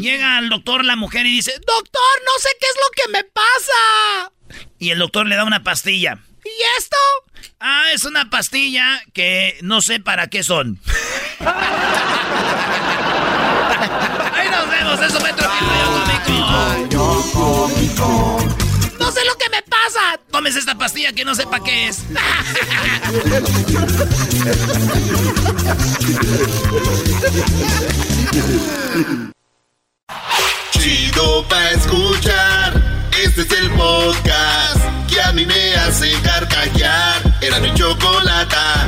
Llega 0.00 0.38
al 0.38 0.48
doctor 0.48 0.84
la 0.84 0.96
mujer 0.96 1.26
y 1.26 1.32
dice, 1.32 1.52
doctor, 1.52 2.02
no 2.24 2.32
sé 2.40 2.48
qué 2.60 2.66
es 2.66 2.76
lo 2.76 2.90
que 2.94 3.08
me 3.12 3.24
pasa. 3.24 4.32
Y 4.78 4.90
el 4.90 4.98
doctor 4.98 5.26
le 5.26 5.36
da 5.36 5.44
una 5.44 5.62
pastilla. 5.62 6.18
¿Y 6.44 6.62
esto? 6.78 6.96
Ah, 7.60 7.86
es 7.92 8.04
una 8.04 8.30
pastilla 8.30 9.02
que 9.12 9.58
no 9.62 9.80
sé 9.80 10.00
para 10.00 10.28
qué 10.28 10.42
son. 10.42 10.80
Ahí 14.34 14.48
nos 14.50 14.70
vemos, 14.70 15.00
eso 15.00 15.20
fue 15.20 15.30
Cómico. 15.30 16.97
No 18.98 19.12
sé 19.12 19.24
lo 19.24 19.34
que 19.36 19.48
me 19.50 19.62
pasa. 19.62 20.18
Tomes 20.30 20.56
esta 20.56 20.76
pastilla 20.76 21.12
que 21.12 21.24
no 21.24 21.34
sé 21.34 21.46
para 21.46 21.62
qué 21.62 21.88
es. 21.88 22.04
Chido 30.72 31.46
pa' 31.48 31.70
escuchar. 31.70 33.08
Este 33.22 33.42
es 33.42 33.52
el 33.52 33.70
podcast 33.72 34.80
que 35.08 35.20
a 35.20 35.32
mí 35.32 35.44
me 35.46 35.74
hace 35.76 36.12
carcajear. 36.22 37.38
Era 37.40 37.60
mi 37.60 37.72
chocolata. 37.74 38.87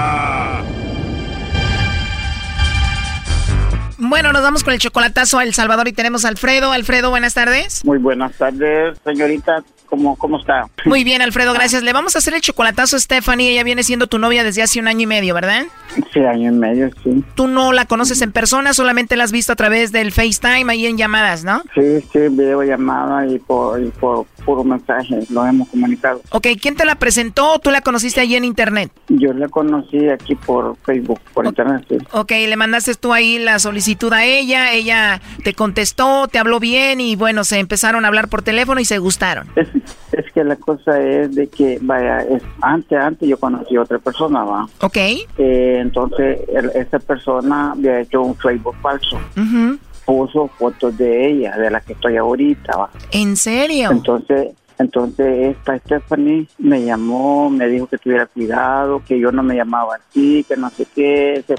Bueno, 4.11 4.33
nos 4.33 4.41
vamos 4.41 4.65
con 4.65 4.73
el 4.73 4.79
chocolatazo 4.79 5.39
a 5.39 5.43
El 5.43 5.53
Salvador 5.53 5.87
y 5.87 5.93
tenemos 5.93 6.25
a 6.25 6.27
Alfredo. 6.27 6.73
Alfredo, 6.73 7.11
buenas 7.11 7.33
tardes. 7.33 7.85
Muy 7.85 7.97
buenas 7.97 8.33
tardes, 8.33 8.97
señorita. 9.05 9.63
¿Cómo, 9.85 10.17
¿Cómo 10.17 10.37
está? 10.37 10.65
Muy 10.83 11.05
bien, 11.05 11.21
Alfredo, 11.21 11.53
gracias. 11.53 11.81
Le 11.81 11.93
vamos 11.93 12.17
a 12.17 12.19
hacer 12.19 12.33
el 12.33 12.41
chocolatazo 12.41 12.97
a 12.97 12.99
Stephanie. 12.99 13.51
Ella 13.51 13.63
viene 13.63 13.83
siendo 13.83 14.07
tu 14.07 14.19
novia 14.19 14.43
desde 14.43 14.63
hace 14.63 14.81
un 14.81 14.89
año 14.89 15.03
y 15.03 15.05
medio, 15.05 15.33
¿verdad? 15.33 15.63
Sí, 16.11 16.19
año 16.19 16.51
y 16.51 16.55
medio, 16.55 16.89
sí. 17.01 17.23
Tú 17.35 17.47
no 17.47 17.71
la 17.71 17.85
conoces 17.85 18.21
en 18.21 18.33
persona, 18.33 18.73
solamente 18.73 19.15
la 19.15 19.23
has 19.23 19.31
visto 19.31 19.53
a 19.53 19.55
través 19.55 19.93
del 19.93 20.11
FaceTime 20.11 20.69
ahí 20.69 20.87
en 20.87 20.97
llamadas, 20.97 21.45
¿no? 21.45 21.61
Sí, 21.73 22.01
sí, 22.11 22.19
video 22.29 22.63
llamada 22.63 23.25
y 23.25 23.39
por, 23.39 23.81
y 23.81 23.91
por 23.91 24.25
puro 24.41 24.63
mensaje 24.63 25.19
lo 25.29 25.45
hemos 25.45 25.69
comunicado. 25.69 26.21
Ok, 26.31 26.47
¿quién 26.61 26.75
te 26.75 26.85
la 26.85 26.95
presentó 26.95 27.53
o 27.53 27.59
tú 27.59 27.69
la 27.71 27.81
conociste 27.81 28.21
allí 28.21 28.35
en 28.35 28.43
internet? 28.45 28.91
Yo 29.09 29.33
la 29.33 29.47
conocí 29.47 30.09
aquí 30.09 30.35
por 30.35 30.75
Facebook, 30.85 31.19
por 31.33 31.45
internet, 31.45 31.85
sí. 31.89 31.97
Ok, 32.11 32.31
le 32.31 32.55
mandaste 32.55 32.95
tú 32.95 33.13
ahí 33.13 33.39
la 33.39 33.59
solicitud 33.59 34.11
a 34.13 34.25
ella, 34.25 34.71
ella 34.73 35.21
te 35.43 35.53
contestó, 35.53 36.27
te 36.27 36.39
habló 36.39 36.59
bien 36.59 36.99
y 37.01 37.15
bueno, 37.15 37.43
se 37.43 37.59
empezaron 37.59 38.05
a 38.05 38.07
hablar 38.07 38.27
por 38.27 38.41
teléfono 38.41 38.79
y 38.81 38.85
se 38.85 38.97
gustaron. 38.97 39.47
Es, 39.55 39.67
es 40.11 40.31
que 40.33 40.43
la 40.43 40.55
cosa 40.55 40.99
es 40.99 41.33
de 41.35 41.47
que, 41.47 41.77
vaya, 41.81 42.19
es, 42.21 42.43
antes, 42.61 42.97
antes 42.99 43.27
yo 43.29 43.37
conocí 43.39 43.75
a 43.75 43.81
otra 43.81 43.99
persona, 43.99 44.43
va. 44.43 44.67
Ok. 44.81 44.97
Eh, 44.97 45.77
entonces, 45.79 46.39
el- 46.53 46.71
esta 46.75 46.99
persona 46.99 47.71
había 47.71 47.99
hecho 48.01 48.21
un 48.21 48.35
Facebook 48.35 48.75
falso. 48.81 49.17
Ujú. 49.37 49.77
Puso 50.05 50.47
fotos 50.47 50.97
de 50.97 51.29
ella, 51.29 51.57
de 51.57 51.69
la 51.69 51.81
que 51.81 51.93
estoy 51.93 52.17
ahorita, 52.17 52.77
va. 52.77 52.89
¿En 53.11 53.37
serio? 53.37 53.91
Entonces, 53.91 54.55
entonces 54.81 55.55
esta 55.55 55.77
Stephanie 55.77 56.47
me 56.57 56.83
llamó, 56.83 57.49
me 57.51 57.67
dijo 57.67 57.85
que 57.85 57.99
tuviera 57.99 58.25
cuidado, 58.25 59.03
que 59.07 59.19
yo 59.19 59.31
no 59.31 59.43
me 59.43 59.55
llamaba 59.55 59.95
así, 59.95 60.43
que 60.47 60.57
no 60.57 60.71
sé 60.71 60.87
qué, 60.95 61.33
ese, 61.33 61.55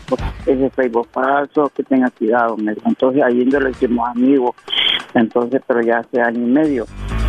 ese 0.47 0.71
Facebook 0.71 1.09
falso, 1.13 1.71
que 1.75 1.85
tenga 1.85 2.11
cuidado. 2.11 2.57
Me 2.57 2.75
dijo. 2.75 2.89
Entonces 2.89 3.23
ahí 3.23 3.45
nos 3.45 3.63
lo 3.63 3.69
hicimos 3.71 4.09
amigos, 4.09 4.57
entonces, 5.15 5.63
pero 5.67 5.83
ya 5.83 5.99
hace 5.99 6.21
año 6.21 6.41
y 6.41 6.51
medio. 6.51 6.87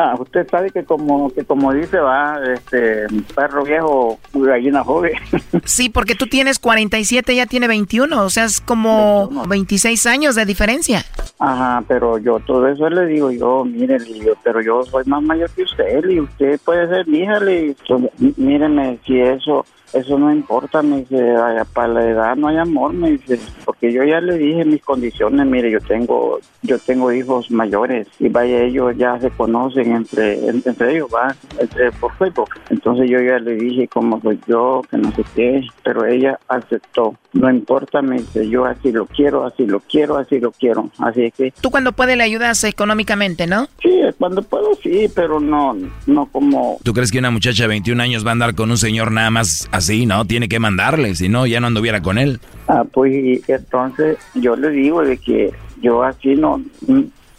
Ah, 0.00 0.14
usted 0.20 0.46
sabe 0.48 0.70
que 0.70 0.84
como 0.84 1.30
que 1.32 1.44
como 1.44 1.72
dice 1.72 1.98
va, 1.98 2.38
este 2.54 3.06
perro 3.34 3.64
viejo, 3.64 4.18
gallina 4.32 4.84
joven. 4.84 5.12
Sí, 5.64 5.88
porque 5.88 6.14
tú 6.14 6.26
tienes 6.26 6.58
47, 6.58 7.32
ella 7.32 7.46
tiene 7.46 7.66
21, 7.68 8.22
o 8.24 8.30
sea, 8.30 8.44
es 8.44 8.60
como 8.60 9.28
26 9.48 10.06
años 10.06 10.34
de 10.36 10.44
diferencia. 10.46 11.04
Ajá, 11.38 11.82
pero 11.88 12.18
yo 12.18 12.38
todo 12.40 12.68
eso 12.68 12.88
le 12.88 13.06
digo 13.06 13.30
yo, 13.32 13.64
mire, 13.64 13.98
digo, 13.98 14.34
pero 14.44 14.60
yo 14.62 14.82
soy 14.84 15.04
más 15.06 15.22
mayor 15.22 15.50
que 15.50 15.62
usted, 15.62 16.08
y 16.08 16.20
usted 16.20 16.60
puede 16.64 16.88
ser 16.88 17.06
mi 17.08 17.18
hija, 17.18 17.40
mí- 17.40 18.34
míreme, 18.36 18.98
si 19.06 19.20
eso 19.20 19.64
eso 19.92 20.18
no 20.18 20.32
importa, 20.32 20.82
me 20.82 20.98
dice, 20.98 21.32
"Vaya, 21.32 21.64
para 21.64 21.88
la 21.88 22.04
edad 22.04 22.36
no 22.36 22.48
hay 22.48 22.56
amor, 22.56 22.92
me 22.92 23.12
dice, 23.12 23.38
porque 23.64 23.92
yo 23.92 24.04
ya 24.04 24.20
le 24.20 24.36
dije 24.38 24.64
mis 24.64 24.82
condiciones, 24.82 25.46
mire, 25.46 25.70
yo 25.70 25.80
tengo 25.80 26.38
yo 26.62 26.78
tengo 26.78 27.12
hijos 27.12 27.50
mayores 27.50 28.08
y 28.18 28.28
vaya, 28.28 28.62
ellos 28.62 28.94
ya 28.96 29.18
se 29.20 29.30
conocen 29.30 29.94
entre 29.94 30.48
entre 30.48 30.92
ellos, 30.92 31.08
va, 31.14 31.34
entre, 31.58 31.92
por 31.92 32.16
Facebook. 32.16 32.50
Entonces 32.70 33.08
yo 33.10 33.20
ya 33.20 33.38
le 33.38 33.54
dije 33.54 33.88
cómo 33.88 34.20
soy 34.20 34.38
yo, 34.46 34.82
que 34.90 34.96
no 34.96 35.12
sé 35.12 35.24
qué, 35.34 35.64
pero 35.84 36.04
ella 36.04 36.38
aceptó. 36.48 37.14
No 37.32 37.50
importa, 37.50 38.02
me 38.02 38.16
dice, 38.16 38.48
yo 38.48 38.64
así 38.64 38.90
lo 38.90 39.06
quiero, 39.06 39.44
así 39.44 39.66
lo 39.66 39.80
quiero, 39.80 40.16
así 40.16 40.40
lo 40.40 40.50
quiero. 40.50 40.90
Así 40.98 41.24
es 41.24 41.34
que 41.34 41.52
Tú 41.60 41.70
cuando 41.70 41.92
puedes 41.92 42.16
le 42.16 42.24
ayudas 42.24 42.64
económicamente, 42.64 43.46
¿no? 43.46 43.68
Sí, 43.82 44.00
cuando 44.18 44.42
puedo 44.42 44.74
sí, 44.82 45.08
pero 45.14 45.38
no, 45.38 45.76
no 46.06 46.26
como... 46.26 46.78
¿Tú 46.82 46.92
crees 46.92 47.12
que 47.12 47.18
una 47.18 47.30
muchacha 47.30 47.64
de 47.64 47.68
21 47.68 48.02
años 48.02 48.24
va 48.24 48.30
a 48.30 48.32
andar 48.32 48.54
con 48.54 48.70
un 48.70 48.78
señor 48.78 49.12
nada 49.12 49.30
más 49.30 49.68
así, 49.78 50.06
no? 50.06 50.24
Tiene 50.24 50.48
que 50.48 50.58
mandarle, 50.58 51.14
si 51.14 51.28
no, 51.28 51.46
ya 51.46 51.60
no 51.60 51.68
anduviera 51.68 52.02
con 52.02 52.18
él. 52.18 52.40
Ah, 52.68 52.84
pues 52.90 53.40
entonces 53.48 54.18
yo 54.34 54.56
le 54.56 54.70
digo 54.70 55.02
de 55.02 55.16
que 55.16 55.52
yo 55.80 56.02
así 56.02 56.34
no, 56.34 56.60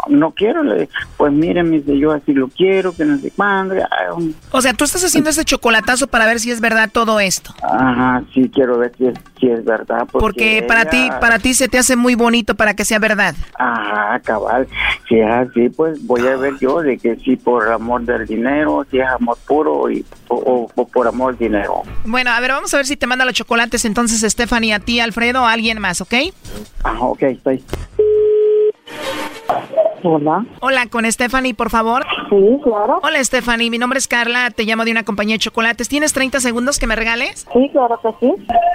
no 0.07 0.31
quiero. 0.31 0.63
Le 0.63 0.89
pues 1.17 1.31
mire, 1.31 1.63
me 1.63 1.79
dice, 1.79 1.97
yo 1.97 2.11
así 2.11 2.33
lo 2.33 2.47
quiero, 2.47 2.95
que 2.95 3.05
no 3.05 3.17
sé 3.17 3.31
cuándo. 3.31 3.75
Ay, 3.75 4.35
O 4.51 4.61
sea, 4.61 4.73
tú 4.73 4.83
estás 4.85 5.03
haciendo 5.03 5.29
ese 5.29 5.45
chocolatazo 5.45 6.07
para 6.07 6.25
ver 6.25 6.39
si 6.39 6.51
es 6.51 6.61
verdad 6.61 6.89
todo 6.91 7.19
esto. 7.19 7.53
Ajá, 7.61 8.23
sí, 8.33 8.49
quiero 8.53 8.77
ver 8.77 8.91
si 8.97 9.07
es, 9.07 9.19
si 9.39 9.49
es 9.49 9.63
verdad. 9.65 10.07
Porque, 10.11 10.19
Porque 10.19 10.65
para 10.67 10.85
ti, 10.85 11.09
para 11.19 11.39
ti 11.39 11.53
se 11.53 11.67
te 11.67 11.77
hace 11.77 11.95
muy 11.95 12.15
bonito 12.15 12.55
para 12.55 12.73
que 12.73 12.85
sea 12.85 12.99
verdad. 12.99 13.35
Ajá, 13.57 14.19
cabal. 14.19 14.67
Si 15.07 15.19
es 15.19 15.29
así, 15.29 15.69
pues 15.69 16.05
voy 16.05 16.25
a 16.27 16.35
ver 16.35 16.53
yo 16.59 16.81
de 16.81 16.97
que 16.97 17.15
si 17.17 17.35
por 17.35 17.69
amor 17.71 18.01
del 18.03 18.25
dinero, 18.25 18.85
si 18.89 18.99
es 18.99 19.07
amor 19.07 19.37
puro 19.47 19.89
y, 19.89 20.05
o, 20.27 20.67
por 20.67 21.07
amor 21.07 21.37
del 21.37 21.51
dinero. 21.51 21.83
Bueno, 22.05 22.31
a 22.31 22.39
ver, 22.39 22.51
vamos 22.51 22.73
a 22.73 22.77
ver 22.77 22.85
si 22.85 22.95
te 22.95 23.07
manda 23.07 23.25
los 23.25 23.33
chocolates 23.33 23.85
entonces 23.85 24.21
Stephanie 24.31 24.73
a 24.73 24.79
ti, 24.79 24.99
Alfredo, 24.99 25.41
o 25.41 25.45
a 25.45 25.53
alguien 25.53 25.79
más, 25.79 26.01
¿ok? 26.01 26.13
Ajá, 26.83 26.99
ok, 27.01 27.23
estoy. 27.23 27.63
Hola. 30.03 30.45
Hola, 30.61 30.87
con 30.87 31.09
Stephanie, 31.11 31.53
por 31.53 31.69
favor. 31.69 32.05
Sí, 32.29 32.59
claro. 32.63 32.99
Hola, 33.03 33.23
Stephanie. 33.23 33.69
Mi 33.69 33.77
nombre 33.77 33.99
es 33.99 34.07
Carla. 34.07 34.49
Te 34.51 34.63
llamo 34.63 34.85
de 34.85 34.91
una 34.91 35.03
compañía 35.03 35.35
de 35.35 35.39
chocolates. 35.39 35.89
¿Tienes 35.89 36.13
30 36.13 36.39
segundos 36.39 36.79
que 36.79 36.87
me 36.87 36.95
regales? 36.95 37.45
Sí, 37.53 37.69
claro 37.71 37.99
que 38.01 38.09
sí. 38.19 38.33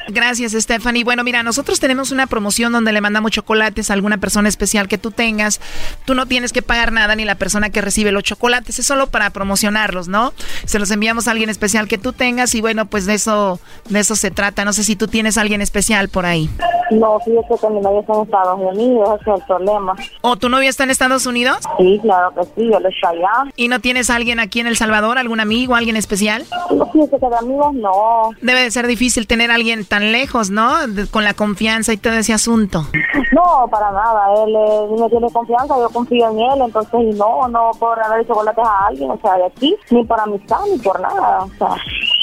Gracias, 0.08 0.52
Stephanie. 0.52 1.04
Bueno, 1.04 1.24
mira, 1.24 1.42
nosotros 1.42 1.80
tenemos 1.80 2.10
una 2.10 2.26
promoción 2.26 2.72
donde 2.72 2.92
le 2.92 3.00
mandamos 3.00 3.30
chocolates 3.30 3.90
a 3.90 3.94
alguna 3.94 4.18
persona 4.18 4.48
especial 4.48 4.88
que 4.88 4.98
tú 4.98 5.10
tengas. 5.10 5.60
Tú 6.04 6.14
no 6.14 6.26
tienes 6.26 6.52
que 6.52 6.62
pagar 6.62 6.92
nada 6.92 7.14
ni 7.14 7.24
la 7.24 7.36
persona 7.36 7.70
que 7.70 7.80
recibe 7.80 8.12
los 8.12 8.22
chocolates. 8.22 8.78
Es 8.78 8.86
solo 8.86 9.06
para 9.06 9.30
promocionarlos, 9.30 10.08
¿no? 10.08 10.32
Se 10.64 10.78
los 10.78 10.90
enviamos 10.90 11.28
a 11.28 11.30
alguien 11.30 11.50
especial 11.50 11.88
que 11.88 11.98
tú 11.98 12.12
tengas 12.12 12.54
y 12.54 12.60
bueno, 12.60 12.86
pues 12.86 13.06
de 13.06 13.14
eso, 13.14 13.60
de 13.88 14.00
eso 14.00 14.16
se 14.16 14.30
trata. 14.30 14.64
No 14.64 14.72
sé 14.72 14.84
si 14.84 14.96
tú 14.96 15.08
tienes 15.08 15.38
a 15.38 15.40
alguien 15.40 15.60
especial 15.62 16.08
por 16.08 16.26
ahí. 16.26 16.50
No, 16.90 17.18
fíjate 17.20 17.54
que 17.60 17.70
mi 17.70 17.80
novio 17.80 18.00
está 18.00 18.12
en 18.14 18.22
Estados 18.22 18.60
Unidos, 18.60 19.20
ese 19.20 19.30
es 19.30 19.36
el 19.38 19.46
problema. 19.46 19.94
¿O 20.20 20.36
tu 20.36 20.48
novia 20.48 20.68
está 20.68 20.84
en 20.84 20.90
Estados 20.90 21.13
Unidos? 21.26 21.58
Sí, 21.78 21.98
claro 22.02 22.32
que 22.34 22.42
sí, 22.44 22.68
yo 22.70 22.78
le 22.80 22.88
estoy 22.88 23.18
allá. 23.18 23.50
¿Y 23.56 23.68
no 23.68 23.80
tienes 23.80 24.10
a 24.10 24.16
alguien 24.16 24.40
aquí 24.40 24.60
en 24.60 24.66
El 24.66 24.76
Salvador, 24.76 25.16
algún 25.18 25.40
amigo, 25.40 25.74
alguien 25.74 25.96
especial? 25.96 26.44
No, 26.70 26.86
fíjate 26.92 27.18
que 27.20 27.28
de 27.28 27.36
amigos 27.36 27.72
no. 27.74 28.30
Debe 28.42 28.62
de 28.62 28.70
ser 28.70 28.86
difícil 28.86 29.26
tener 29.26 29.50
a 29.50 29.54
alguien 29.54 29.84
tan 29.84 30.12
lejos, 30.12 30.50
¿no? 30.50 30.86
De- 30.86 31.06
con 31.06 31.24
la 31.24 31.34
confianza 31.34 31.92
y 31.92 31.96
todo 31.96 32.14
ese 32.14 32.32
asunto. 32.32 32.86
No, 33.32 33.66
para 33.70 33.90
nada. 33.92 34.44
Él 34.44 34.54
eh, 34.54 35.00
me 35.00 35.08
tiene 35.08 35.30
confianza, 35.32 35.74
yo 35.78 35.88
confío 35.90 36.30
en 36.30 36.38
él, 36.40 36.60
entonces 36.66 37.16
no, 37.16 37.46
no 37.48 37.70
por 37.78 37.96
regalar 37.96 38.26
chocolates 38.26 38.64
a 38.64 38.86
alguien, 38.88 39.10
o 39.10 39.18
sea, 39.22 39.34
de 39.36 39.46
aquí, 39.46 39.76
ni 39.90 40.04
por 40.04 40.18
amistad, 40.20 40.58
ni 40.70 40.78
por 40.78 41.00
nada. 41.00 41.40
O 41.44 41.48
sea, 41.58 41.68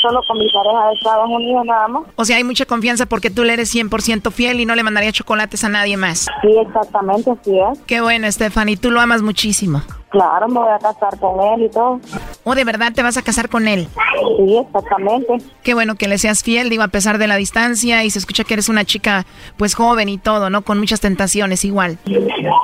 solo 0.01 0.19
con 0.27 0.37
mi 0.37 0.47
pareja 0.51 0.87
de 0.87 0.93
Estados 0.95 1.29
Unidos 1.29 1.65
nada 1.65 1.87
más. 1.87 2.03
O 2.15 2.25
sea, 2.25 2.37
hay 2.37 2.43
mucha 2.43 2.65
confianza 2.65 3.05
porque 3.05 3.29
tú 3.29 3.43
le 3.43 3.53
eres 3.53 3.73
100% 3.73 4.31
fiel 4.31 4.59
y 4.59 4.65
no 4.65 4.75
le 4.75 4.83
mandaría 4.83 5.11
chocolates 5.11 5.63
a 5.63 5.69
nadie 5.69 5.97
más. 5.97 6.27
Sí, 6.41 6.49
exactamente, 6.57 7.31
así 7.31 7.59
es. 7.59 7.79
Qué 7.85 8.01
bueno, 8.01 8.31
Stephanie. 8.31 8.77
Tú 8.81 8.89
lo 8.89 8.99
amas 8.99 9.21
muchísimo. 9.21 9.83
Claro, 10.11 10.49
me 10.49 10.59
voy 10.59 10.69
a 10.69 10.77
casar 10.77 11.17
con 11.19 11.39
él 11.39 11.63
y 11.63 11.69
todo. 11.69 12.01
¿O 12.43 12.53
de 12.53 12.65
verdad 12.65 12.91
te 12.93 13.01
vas 13.01 13.15
a 13.15 13.21
casar 13.21 13.47
con 13.47 13.67
él? 13.67 13.87
Sí, 14.37 14.57
exactamente. 14.57 15.37
Qué 15.63 15.73
bueno 15.73 15.95
que 15.95 16.09
le 16.09 16.17
seas 16.17 16.43
fiel, 16.43 16.69
digo, 16.69 16.83
a 16.83 16.89
pesar 16.89 17.17
de 17.17 17.27
la 17.27 17.37
distancia 17.37 18.03
y 18.03 18.09
se 18.09 18.19
escucha 18.19 18.43
que 18.43 18.55
eres 18.55 18.67
una 18.67 18.83
chica 18.83 19.25
pues 19.55 19.73
joven 19.73 20.09
y 20.09 20.17
todo, 20.17 20.49
¿no? 20.49 20.63
Con 20.63 20.79
muchas 20.79 20.99
tentaciones 20.99 21.63
igual. 21.63 21.97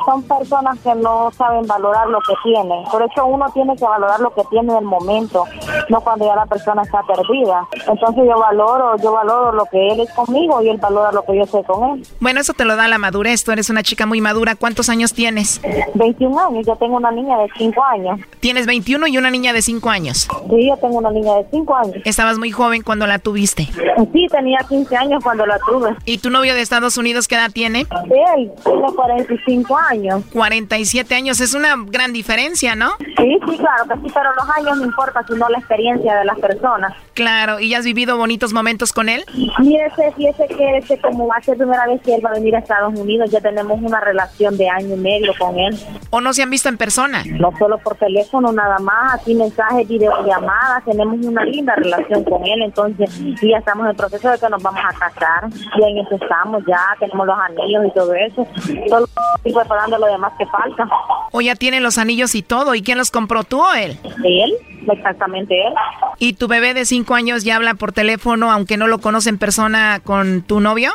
Son 0.06 0.24
personas 0.24 0.78
que 0.80 0.94
no 0.96 1.32
saben 1.38 1.66
valorar 1.68 2.08
lo 2.10 2.20
que 2.20 2.34
tienen. 2.44 2.84
Por 2.92 3.02
eso 3.04 3.26
uno 3.26 3.46
tiene 3.54 3.76
que 3.78 3.86
valorar 3.86 4.20
lo 4.20 4.34
que 4.34 4.44
tiene 4.50 4.74
en 4.74 4.80
el 4.80 4.86
momento, 4.86 5.46
no 5.88 6.02
cuando 6.02 6.26
ya 6.26 6.36
la 6.36 6.46
persona 6.48 6.82
está 6.82 7.02
perdida. 7.04 7.66
Entonces 7.88 8.24
yo 8.28 8.38
valoro, 8.40 8.98
yo 8.98 9.14
valoro 9.14 9.54
lo 9.54 9.66
que 9.66 9.88
él 9.88 10.02
es 10.02 10.12
conmigo 10.14 10.62
y 10.62 10.70
él 10.70 10.78
valora 10.78 11.14
lo 11.14 11.24
que 11.24 11.38
yo 11.38 11.46
soy 11.46 11.64
con 11.64 11.92
él. 11.92 12.08
Bueno, 12.20 12.42
eso 12.42 12.54
te 12.54 12.66
lo 12.66 12.76
da 12.76 12.90
la 12.90 12.98
madurez. 12.98 13.44
Tú 13.46 13.52
eres 13.52 13.70
una 13.70 13.84
chica 13.84 14.06
muy 14.06 14.20
madura. 14.20 14.56
¿Cuántos 14.56 14.90
años 14.90 15.14
tienes? 15.14 15.62
21 15.94 16.40
años, 16.40 16.66
yo 16.66 16.76
tengo 16.76 16.98
una 16.98 17.12
niña 17.12 17.37
de 17.38 17.50
5 17.58 17.84
años. 17.84 18.20
Tienes 18.40 18.66
21 18.66 19.08
y 19.08 19.18
una 19.18 19.30
niña 19.30 19.54
de 19.54 19.62
5 19.62 19.90
años. 19.90 20.28
Sí, 20.50 20.68
yo 20.68 20.78
tengo 20.78 20.98
una 20.98 21.12
niña 21.12 21.36
de 21.36 21.46
5 21.52 21.76
años. 21.76 21.96
Estabas 22.06 22.38
muy 22.38 22.52
joven 22.52 22.84
cuando 22.84 23.08
la 23.08 23.20
tuviste. 23.20 23.68
Sí, 24.14 24.28
tenía 24.32 24.60
15 24.68 24.96
años 24.96 25.24
cuando 25.24 25.46
la 25.46 25.58
tuve. 25.60 25.96
¿Y 26.06 26.20
tu 26.20 26.30
novio 26.30 26.54
de 26.54 26.62
Estados 26.62 26.98
Unidos 26.98 27.28
qué 27.28 27.36
edad 27.36 27.52
tiene? 27.52 27.88
Él 28.36 28.52
tiene 28.64 28.94
45 28.96 29.78
años. 29.78 30.24
47 30.34 31.16
años, 31.16 31.40
es 31.40 31.54
una 31.54 31.76
gran 31.88 32.14
diferencia, 32.14 32.76
¿no? 32.76 32.92
Sí, 33.00 33.38
sí, 33.50 33.58
claro 33.58 33.86
que 33.88 34.08
sí, 34.08 34.14
pero 34.14 34.34
los 34.36 34.50
años 34.58 34.78
no 34.78 34.86
importa, 34.86 35.24
sino 35.28 35.48
la 35.50 35.58
experiencia 35.58 36.16
de 36.16 36.26
las 36.26 36.40
personas. 36.40 36.94
Claro, 37.14 37.60
¿y 37.60 37.74
has 37.74 37.86
vivido 37.86 38.18
bonitos 38.18 38.54
momentos 38.54 38.94
con 38.94 39.10
él? 39.10 39.26
Fíjese, 39.58 40.12
fíjese 40.16 40.48
que 40.48 40.78
este, 40.78 41.00
como 41.00 41.28
va 41.28 41.36
a 41.38 41.42
ser 41.42 41.58
primera 41.58 41.88
vez 41.88 42.02
que 42.02 42.16
él 42.16 42.26
va 42.26 42.30
a 42.30 42.34
venir 42.34 42.56
a 42.56 42.60
Estados 42.60 42.98
Unidos, 42.98 43.32
ya 43.32 43.42
tenemos 43.42 43.80
una 43.82 44.00
relación 44.00 44.58
de 44.58 44.70
año 44.70 44.96
y 44.96 45.00
medio 45.00 45.34
con 45.38 45.58
él. 45.58 45.78
¿O 46.10 46.22
no 46.22 46.34
se 46.34 46.44
han 46.44 46.50
visto 46.50 46.70
en 46.70 46.78
persona? 46.78 47.24
No 47.32 47.52
solo 47.58 47.78
por 47.78 47.96
teléfono, 47.96 48.52
nada 48.52 48.80
más, 48.80 49.16
aquí 49.16 49.36
mensajes, 49.36 49.88
videollamadas, 49.88 50.84
tenemos 50.86 51.26
una 51.26 51.44
linda 51.44 51.76
relación 51.76 52.24
con 52.24 52.46
él, 52.46 52.62
entonces 52.62 53.10
y 53.20 53.50
ya 53.50 53.58
estamos 53.58 53.86
en 53.86 53.92
el 53.92 53.96
proceso 53.96 54.30
de 54.32 54.40
que 54.40 54.50
nos 54.50 54.62
vamos 54.62 54.82
a 54.84 54.94
casar, 54.94 55.50
ya 55.80 55.88
en 55.88 55.98
eso 56.00 56.16
estamos, 56.16 56.64
ya 56.68 56.80
tenemos 57.00 57.28
los 57.28 57.38
anillos 57.38 57.86
y 57.86 57.92
todo 57.94 58.14
eso, 58.14 58.48
solo 58.90 59.08
estoy 59.36 59.54
preparando 59.54 59.98
lo 59.98 60.08
demás 60.08 60.34
que 60.38 60.46
falta. 60.48 60.88
¿O 61.32 61.42
ya 61.42 61.56
tienen 61.56 61.84
los 61.84 61.98
anillos 61.98 62.36
y 62.36 62.42
todo? 62.42 62.74
¿Y 62.76 62.82
quién 62.82 62.98
los 62.98 63.12
compró, 63.12 63.44
tú 63.44 63.62
o 63.62 63.74
él? 63.74 63.98
Él, 64.24 64.54
exactamente 64.90 65.68
él. 65.68 65.74
¿Y 66.20 66.34
tu 66.34 66.48
bebé 66.48 66.74
de 66.74 66.86
5 66.86 67.14
años 67.14 67.44
ya 67.44 67.56
habla 67.58 67.74
por 67.76 67.92
teléfono, 67.92 68.52
aunque 68.52 68.78
no 68.78 68.88
lo 68.88 69.00
conoce 69.00 69.30
en 69.30 69.38
persona, 69.38 70.00
con 70.04 70.42
tu 70.42 70.60
novio? 70.60 70.92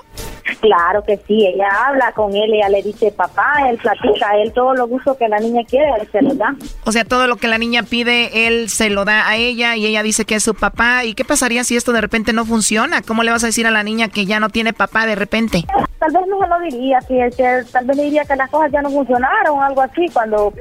Claro 0.60 1.02
que 1.04 1.18
sí, 1.26 1.46
ella 1.46 1.68
habla 1.86 2.12
con 2.12 2.34
él, 2.34 2.52
ella 2.54 2.68
le 2.68 2.82
dice 2.82 3.12
papá, 3.12 3.52
él 3.68 3.78
platica, 3.78 4.30
a 4.30 4.36
él 4.38 4.52
todo 4.52 4.74
lo 4.74 4.86
gusto 4.86 5.16
que 5.16 5.28
la 5.28 5.38
niña 5.38 5.62
quiere, 5.68 5.88
él 6.00 6.08
se 6.10 6.22
lo 6.22 6.34
da. 6.34 6.54
O 6.84 6.92
sea, 6.92 7.04
todo 7.04 7.26
lo 7.26 7.36
que 7.36 7.48
la 7.48 7.58
niña 7.58 7.82
pide, 7.82 8.46
él 8.46 8.68
se 8.68 8.90
lo 8.90 9.04
da 9.04 9.28
a 9.28 9.36
ella 9.36 9.76
y 9.76 9.86
ella 9.86 10.02
dice 10.02 10.24
que 10.24 10.34
es 10.36 10.42
su 10.42 10.54
papá. 10.54 11.04
¿Y 11.04 11.14
qué 11.14 11.24
pasaría 11.24 11.64
si 11.64 11.76
esto 11.76 11.92
de 11.92 12.00
repente 12.00 12.32
no 12.32 12.44
funciona? 12.44 13.02
¿Cómo 13.02 13.22
le 13.22 13.30
vas 13.30 13.42
a 13.44 13.46
decir 13.46 13.66
a 13.66 13.70
la 13.70 13.82
niña 13.82 14.08
que 14.08 14.26
ya 14.26 14.40
no 14.40 14.50
tiene 14.50 14.72
papá 14.72 15.06
de 15.06 15.14
repente? 15.14 15.64
Tal 15.98 16.12
vez 16.12 16.22
no 16.28 16.40
se 16.40 16.48
lo 16.48 16.58
diría, 16.60 17.00
si 17.02 17.18
es 17.18 17.36
que 17.36 17.62
tal 17.70 17.86
vez 17.86 17.96
le 17.96 18.04
diría 18.04 18.24
que 18.24 18.36
las 18.36 18.50
cosas 18.50 18.72
ya 18.72 18.82
no 18.82 18.90
funcionaron 18.90 19.62
algo 19.62 19.82
así, 19.82 20.06
cuando. 20.12 20.52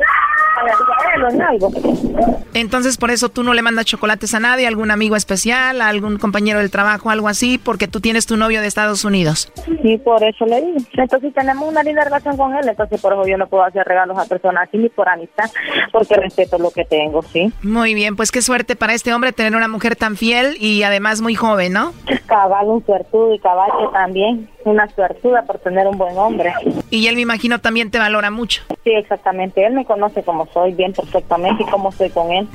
Entonces, 2.54 2.98
por 2.98 3.12
eso 3.12 3.30
tú 3.30 3.44
no 3.44 3.54
le 3.54 3.62
mandas 3.62 3.86
chocolates 3.86 4.34
a 4.34 4.40
nadie, 4.40 4.66
a 4.66 4.70
algún 4.70 4.92
amigo 4.92 5.16
especial, 5.16 5.82
a 5.82 5.88
algún 5.88 6.18
compañero 6.18 6.60
del 6.60 6.70
trabajo, 6.70 7.10
algo 7.10 7.28
así, 7.28 7.58
porque 7.58 7.88
tú 7.88 8.02
tienes 8.02 8.26
tu 8.26 8.38
novio 8.38 8.62
de 8.62 8.68
Estados 8.68 9.04
Unidos. 9.06 9.52
Sí, 9.82 9.98
por 9.98 10.24
eso 10.24 10.46
le 10.46 10.62
digo. 10.62 10.78
Entonces 10.94 11.34
tenemos 11.34 11.68
una 11.68 11.84
linda 11.84 12.04
relación 12.04 12.38
con 12.38 12.56
él, 12.56 12.68
entonces 12.68 13.02
por 13.02 13.14
eso 13.14 13.28
yo 13.28 13.38
no 13.38 13.48
puedo 13.48 13.64
hacer 13.64 13.86
regalos 13.86 14.18
a 14.18 14.26
personas 14.26 14.68
así 14.68 14.78
ni 14.78 14.90
por 14.90 15.08
amistad, 15.10 15.50
porque 15.92 16.16
respeto 16.16 16.58
lo 16.58 16.72
que 16.72 16.86
tengo, 16.86 17.22
¿sí? 17.22 17.52
Muy 17.64 17.94
bien, 17.94 18.16
pues 18.16 18.32
qué 18.32 18.42
suerte 18.42 18.76
para 18.76 18.94
este 18.94 19.14
hombre 19.14 19.32
tener 19.32 19.56
una 19.56 19.68
mujer 19.68 19.96
tan 19.96 20.16
fiel 20.16 20.56
y 20.60 20.84
además 20.84 21.22
muy 21.22 21.36
joven, 21.36 21.74
¿no? 21.74 21.94
Cabal, 22.28 22.68
un 22.68 22.86
suertudo 22.86 23.34
y 23.34 23.40
caballo 23.40 23.90
también, 23.92 24.50
una 24.66 24.88
suertuda 24.90 25.44
por 25.44 25.60
tener 25.60 25.88
un 25.88 25.98
buen 25.98 26.18
hombre. 26.18 26.54
Y 26.90 27.08
él 27.08 27.16
me 27.16 27.22
imagino 27.22 27.60
también 27.60 27.92
te 27.92 28.00
valora 28.00 28.32
mucho. 28.32 28.64
Sí, 28.84 28.92
exactamente. 28.92 29.66
Él 29.66 29.74
me 29.74 29.86
conoce 29.86 30.24
como 30.24 30.46
soy 30.48 30.74
bien 30.74 30.94
perfectamente 30.94 31.64
y 31.64 31.66
cómo 31.70 31.92
soy 31.92 32.10
con 32.10 32.32
él. 32.32 32.48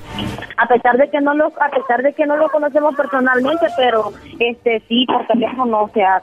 A 0.57 0.67
pesar 0.67 0.97
de 0.97 1.11
que 1.11 1.21
no 1.21 1.35
lo, 1.35 1.47
a 1.47 1.71
pesar 1.71 2.03
de 2.03 2.13
que 2.13 2.27
no 2.27 2.37
lo 2.37 2.49
conocemos 2.51 2.95
personalmente, 2.97 3.67
pero 3.77 4.13
este 4.39 4.83
sí 4.89 5.07
por 5.07 5.27
teléfono, 5.27 5.83
o 5.83 5.91
sea, 5.91 6.23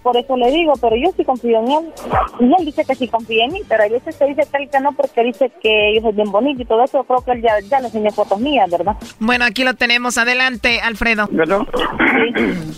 por 0.03 0.17
eso 0.17 0.35
le 0.35 0.51
digo, 0.51 0.73
pero 0.81 0.95
yo 0.95 1.11
sí 1.15 1.23
confío 1.23 1.59
en 1.59 1.71
él, 1.71 1.93
y 2.39 2.45
él 2.45 2.65
dice 2.65 2.83
que 2.85 2.95
sí 2.95 3.07
confía 3.07 3.45
en 3.45 3.53
mí, 3.53 3.61
pero 3.67 3.83
hay 3.83 3.91
veces 3.91 4.15
que 4.15 4.25
dice 4.25 4.43
que 4.51 4.57
él 4.63 4.69
que 4.69 4.79
no 4.79 4.91
porque 4.93 5.23
dice 5.23 5.51
que 5.61 5.95
yo 5.95 6.01
soy 6.01 6.13
bien 6.13 6.31
bonito 6.31 6.61
y 6.61 6.65
todo 6.65 6.83
eso, 6.83 7.03
creo 7.03 7.23
que 7.23 7.31
él 7.31 7.41
ya, 7.41 7.59
ya 7.69 7.79
le 7.79 7.87
enseñó 7.87 8.11
fotos 8.11 8.39
mías, 8.39 8.69
¿verdad? 8.69 8.95
Bueno, 9.19 9.45
aquí 9.45 9.63
lo 9.63 9.73
tenemos. 9.73 10.17
Adelante, 10.17 10.79
Alfredo. 10.81 11.27
¿Verdad? 11.31 11.61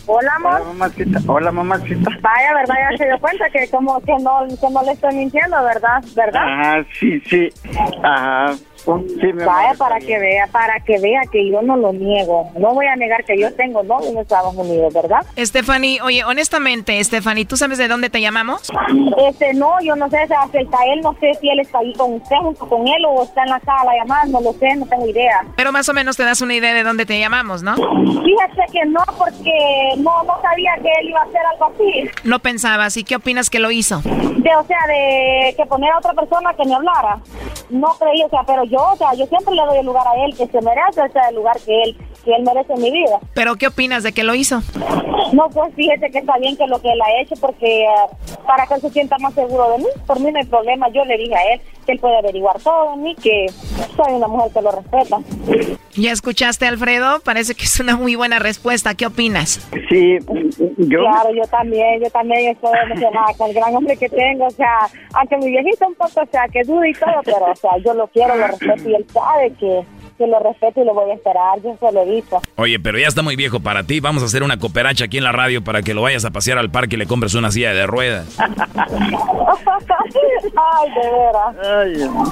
Hola, 0.06 0.36
amor. 0.36 0.62
Hola, 0.62 0.66
mamacita. 0.66 1.20
Hola, 1.28 1.52
mamacita. 1.52 2.12
Vaya, 2.22 2.54
¿verdad? 2.56 2.76
Ya 2.92 2.98
se 2.98 3.06
dio 3.06 3.20
cuenta 3.20 3.50
que 3.50 3.70
como 3.70 4.00
que 4.02 4.14
no, 4.20 4.46
que 4.48 4.70
no 4.70 4.84
le 4.84 4.92
estoy 4.92 5.16
mintiendo, 5.16 5.64
¿verdad? 5.64 6.04
¿Verdad? 6.16 6.42
Ajá, 6.44 6.86
sí, 7.00 7.20
sí. 7.22 7.50
Ajá. 8.04 8.54
Sí, 8.86 9.34
mi 9.34 9.44
Vaya 9.44 9.74
para 9.78 10.00
que 10.00 10.20
vea, 10.20 10.48
para 10.48 10.80
que 10.80 11.00
vea 11.00 11.22
que 11.32 11.50
yo 11.50 11.62
no 11.62 11.78
lo 11.78 11.94
niego. 11.94 12.52
No 12.58 12.74
voy 12.74 12.86
a 12.86 12.96
negar 12.96 13.24
que 13.24 13.40
yo 13.40 13.54
tengo 13.56 13.84
novio 13.84 14.10
en 14.10 14.18
Estados 14.18 14.56
Unidos, 14.56 14.94
¿verdad? 14.94 15.26
Stephanie, 15.38 16.02
oye, 16.02 16.24
honestamente, 16.24 17.02
Stephanie. 17.04 17.46
¿Tú 17.46 17.58
sabes 17.58 17.78
de 17.78 17.88
dónde 17.88 18.10
te 18.10 18.22
llamamos? 18.22 18.70
Este, 19.30 19.54
no, 19.54 19.80
yo 19.82 19.96
no 19.96 20.10
sé, 20.10 20.24
o 20.24 20.28
sea, 20.28 20.48
cerca 20.52 20.78
él, 20.94 21.02
no 21.02 21.14
sé 21.20 21.34
si 21.40 21.50
él 21.50 21.60
está 21.60 21.80
ahí 21.80 21.94
con 21.94 22.14
usted, 22.14 22.36
junto 22.38 22.68
con 22.68 22.88
él, 22.88 23.06
o 23.08 23.24
está 23.24 23.44
en 23.44 23.50
la 23.50 23.60
sala 23.60 23.92
llamando, 23.98 24.40
no 24.40 24.52
lo 24.52 24.54
sé, 24.60 24.76
no 24.76 24.86
tengo 24.86 25.08
idea. 25.08 25.46
Pero 25.56 25.72
más 25.72 25.88
o 25.90 25.94
menos 25.94 26.18
te 26.18 26.24
das 26.24 26.42
una 26.42 26.56
idea 26.56 26.74
de 26.74 26.84
dónde 26.84 27.06
te 27.06 27.20
llamamos, 27.20 27.64
¿no? 27.64 27.76
Fíjate 27.76 28.72
que 28.72 28.86
no, 28.86 29.02
porque 29.18 29.94
no, 29.98 30.24
no 30.24 30.42
sabía 30.42 30.74
que 30.82 30.90
él 31.02 31.10
iba 31.10 31.20
a 31.22 31.24
hacer 31.24 31.42
algo 31.54 31.66
así. 31.66 32.10
No 32.24 32.40
pensabas, 32.40 32.98
¿y 32.98 33.04
qué 33.04 33.16
opinas 33.16 33.50
que 33.50 33.60
lo 33.60 33.72
hizo? 33.72 34.02
De, 34.02 34.56
o 34.56 34.64
sea, 34.66 34.80
de 34.88 35.54
que 35.56 35.66
poner 35.66 35.92
a 35.92 35.98
otra 36.00 36.14
persona 36.14 36.54
que 36.54 36.66
me 36.66 36.76
hablara. 36.76 37.20
No 37.70 37.88
creí, 38.00 38.24
o 38.24 38.30
sea, 38.30 38.44
pero 38.46 38.64
yo, 38.66 38.73
o 38.80 38.96
sea, 38.96 39.14
yo 39.14 39.26
siempre 39.28 39.56
le 39.56 39.62
doy 39.64 39.78
el 39.80 39.86
lugar 39.86 40.06
a 40.08 40.26
él, 40.26 40.36
que 40.36 40.48
se 40.48 40.62
merece, 40.62 41.02
o 41.02 41.12
sea, 41.12 41.30
el 41.30 41.36
lugar 41.36 41.58
que 41.66 41.82
él, 41.84 41.98
que 42.24 42.34
él 42.34 42.44
merece 42.44 42.74
en 42.74 42.82
mi 42.82 42.92
vida. 42.92 43.20
¿Pero 43.34 43.56
qué 43.56 43.68
opinas 43.68 44.04
de 44.04 44.12
que 44.12 44.24
lo 44.24 44.36
hizo? 44.36 44.62
No, 45.34 45.50
pues 45.50 45.74
fíjate 45.76 46.12
que 46.12 46.20
está 46.20 46.38
bien 46.38 46.56
que 46.56 46.68
lo 46.68 46.82
que 46.82 46.92
él 46.92 47.00
ha 47.02 47.22
hecho, 47.22 47.36
porque 47.42 47.84
eh, 47.84 47.88
para 48.46 48.68
que 48.68 48.76
él 48.76 48.82
se 48.82 48.90
sienta 48.92 49.18
más 49.20 49.34
seguro 49.34 49.72
de 49.72 49.80
mí, 49.80 49.86
por 50.06 50.20
mí 50.20 50.32
no 50.32 50.40
hay 50.40 50.46
problema. 50.46 50.90
Yo 50.90 51.04
le 51.06 51.18
dije 51.18 51.36
a 51.36 51.54
él 51.54 51.62
que 51.86 51.94
él 51.94 52.00
puede 52.00 52.18
averiguar 52.18 52.60
todo 52.62 52.92
de 52.92 52.98
mí, 52.98 53.16
que 53.16 53.48
soy 53.96 54.14
una 54.14 54.28
mujer 54.28 54.52
que 54.54 54.62
lo 54.62 54.72
respeta. 54.72 55.20
¿Ya 55.96 56.12
escuchaste, 56.12 56.66
Alfredo? 56.66 57.20
Parece 57.20 57.56
que 57.56 57.66
es 57.66 57.80
una 57.80 57.96
muy 57.96 58.16
buena 58.16 58.40
respuesta. 58.40 58.96
¿Qué 58.96 59.06
opinas? 59.06 59.68
Sí, 59.90 60.18
yo... 60.78 61.00
Claro, 61.00 61.30
yo 61.36 61.44
también, 61.50 62.02
yo 62.02 62.10
también 62.10 62.52
estoy 62.52 62.72
emocionada 62.86 63.34
con 63.38 63.50
el 63.50 63.56
gran 63.56 63.76
hombre 63.76 63.98
que 63.98 64.10
tengo, 64.10 64.46
o 64.46 64.52
sea, 64.52 64.90
aunque 65.14 65.38
mi 65.38 65.52
viejito 65.52 65.88
un 65.88 65.96
poco, 65.96 66.22
o 66.22 66.28
sea, 66.32 66.48
que 66.48 66.64
duda 66.64 66.88
y 66.88 66.94
todo, 66.94 67.22
pero, 67.24 67.46
o 67.52 67.56
sea, 67.56 67.72
yo 67.84 67.94
lo 67.94 68.08
quiero, 68.08 68.36
lo 68.36 68.48
respeto 68.48 68.63
y 68.86 68.96
él 68.96 69.06
sabe 69.14 69.54
que 69.60 69.84
que 70.18 70.28
lo 70.28 70.40
respeto 70.40 70.82
y 70.82 70.86
lo 70.86 70.94
voy 70.94 71.12
a 71.12 71.16
esperar, 71.16 71.62
yo 71.64 71.76
se 71.80 71.92
lo 71.92 72.04
he 72.04 72.06
dicho. 72.06 72.42
Oye, 72.56 72.80
pero 72.80 72.98
ya 73.00 73.08
está 73.08 73.22
muy 73.22 73.36
viejo 73.36 73.60
para 73.60 73.84
ti. 73.84 74.00
Vamos 74.00 74.24
a 74.24 74.28
hacer 74.28 74.44
una 74.44 74.58
cooperacha 74.58 75.06
aquí 75.06 75.18
en 75.18 75.24
la 75.24 75.32
radio 75.32 75.64
para 75.64 75.82
que 75.82 75.94
lo 75.94 76.02
vayas 76.02 76.26
a 76.26 76.32
pasear 76.32 76.58
al 76.58 76.70
parque 76.72 76.96
y 76.96 77.00
le 77.00 77.08
compres 77.08 77.34
una 77.34 77.52
silla 77.52 77.74
de 77.74 77.88
ruedas. 77.88 78.38
Ay, 80.56 80.92
de 80.92 81.10
veras. 81.12 81.56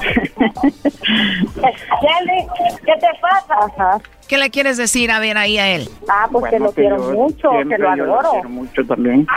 Kelly, 2.00 2.46
¿qué 2.84 2.92
te 3.00 3.08
pasa? 3.20 4.00
¿Qué 4.28 4.38
le 4.38 4.50
quieres 4.50 4.76
decir 4.76 5.10
a 5.10 5.18
ver 5.18 5.36
ahí 5.36 5.58
a 5.58 5.68
él? 5.68 5.88
Ah, 6.08 6.28
pues 6.30 6.50
que 6.50 6.58
lo 6.58 6.72
quiero 6.72 6.98
mucho, 6.98 7.50
que 7.68 7.78
lo 7.78 7.90
adoro. 7.90 8.30
quiero 8.30 8.48
mucho 8.48 8.84
también. 8.86 9.26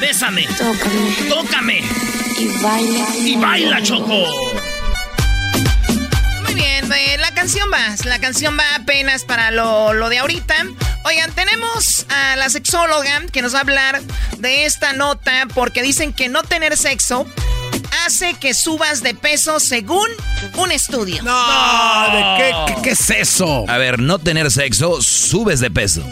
Bésame. 0.00 0.46
Tócame. 0.58 1.28
Tócame. 1.28 1.84
Y 2.38 2.48
baila. 2.62 3.06
Y 3.16 3.36
baila, 3.36 3.82
Choco. 3.82 4.24
Muy 6.42 6.54
bien, 6.54 6.92
eh, 6.92 7.16
la 7.18 7.32
canción 7.32 7.70
va. 7.72 7.94
La 8.04 8.18
canción 8.18 8.56
va 8.58 8.74
apenas 8.74 9.24
para 9.24 9.50
lo, 9.50 9.94
lo 9.94 10.08
de 10.08 10.18
ahorita. 10.18 10.54
Oigan, 11.04 11.32
tenemos 11.32 12.04
a 12.08 12.36
la 12.36 12.50
sexóloga 12.50 13.22
que 13.32 13.40
nos 13.40 13.54
va 13.54 13.58
a 13.58 13.62
hablar 13.62 14.02
de 14.38 14.66
esta 14.66 14.92
nota 14.92 15.46
porque 15.54 15.82
dicen 15.82 16.12
que 16.12 16.28
no 16.28 16.42
tener 16.42 16.76
sexo 16.76 17.26
hace 18.04 18.34
que 18.34 18.52
subas 18.54 19.02
de 19.02 19.14
peso 19.14 19.60
según 19.60 20.08
un 20.56 20.72
estudio. 20.72 21.22
No, 21.22 22.12
¿de 22.12 22.36
qué, 22.36 22.74
qué, 22.74 22.82
qué 22.82 22.90
es 22.90 23.10
eso? 23.10 23.64
A 23.68 23.78
ver, 23.78 23.98
no 23.98 24.18
tener 24.18 24.50
sexo, 24.50 25.00
subes 25.00 25.60
de 25.60 25.70
peso. 25.70 26.02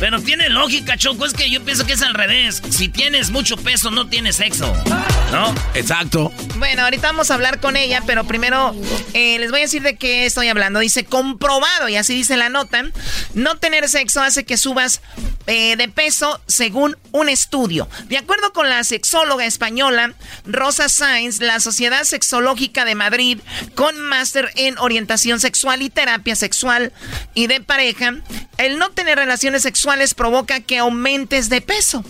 Pero 0.00 0.20
tiene 0.22 0.48
lógica, 0.48 0.96
Choco. 0.96 1.26
Es 1.26 1.32
que 1.32 1.50
yo 1.50 1.64
pienso 1.64 1.84
que 1.84 1.94
es 1.94 2.02
al 2.02 2.14
revés. 2.14 2.62
Si 2.70 2.88
tienes 2.88 3.30
mucho 3.30 3.56
peso, 3.56 3.90
no 3.90 4.08
tienes 4.08 4.36
sexo. 4.36 4.72
¿No? 5.32 5.52
Exacto. 5.74 6.32
Bueno, 6.56 6.84
ahorita 6.84 7.08
vamos 7.08 7.30
a 7.30 7.34
hablar 7.34 7.58
con 7.60 7.76
ella, 7.76 8.02
pero 8.06 8.24
primero 8.24 8.74
eh, 9.12 9.38
les 9.38 9.50
voy 9.50 9.60
a 9.60 9.62
decir 9.64 9.82
de 9.82 9.96
qué 9.96 10.24
estoy 10.24 10.48
hablando. 10.48 10.78
Dice 10.78 11.04
comprobado, 11.04 11.88
y 11.88 11.96
así 11.96 12.14
dice 12.14 12.36
la 12.36 12.48
nota. 12.48 12.84
No 13.34 13.58
tener 13.58 13.88
sexo 13.88 14.22
hace 14.22 14.44
que 14.44 14.56
subas 14.56 15.00
eh, 15.46 15.76
de 15.76 15.88
peso 15.88 16.40
según 16.46 16.96
un 17.10 17.28
estudio. 17.28 17.88
De 18.04 18.18
acuerdo 18.18 18.52
con 18.52 18.68
la 18.68 18.84
sexóloga 18.84 19.46
española 19.46 20.14
Rosa 20.46 20.88
Sainz, 20.88 21.40
la 21.40 21.58
Sociedad 21.58 22.04
Sexológica 22.04 22.84
de 22.84 22.94
Madrid, 22.94 23.38
con 23.74 23.98
máster 23.98 24.50
en 24.54 24.78
orientación 24.78 25.40
sexual 25.40 25.82
y 25.82 25.90
terapia 25.90 26.36
sexual 26.36 26.92
y 27.34 27.48
de 27.48 27.60
pareja, 27.60 28.14
el 28.58 28.78
no 28.78 28.90
tener 28.90 29.18
relaciones 29.18 29.62
sexuales 29.62 29.87
provoca 30.14 30.60
que 30.60 30.78
aumentes 30.78 31.48
de 31.48 31.60
peso. 31.60 32.04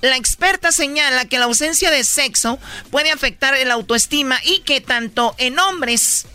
La 0.00 0.16
experta 0.16 0.72
señala 0.72 1.24
que 1.26 1.38
la 1.38 1.44
ausencia 1.46 1.90
de 1.90 2.04
sexo 2.04 2.58
puede 2.90 3.10
afectar 3.10 3.54
el 3.54 3.70
autoestima 3.70 4.38
y 4.44 4.60
que 4.60 4.80
tanto 4.80 5.34
en 5.38 5.58
hombres 5.58 6.26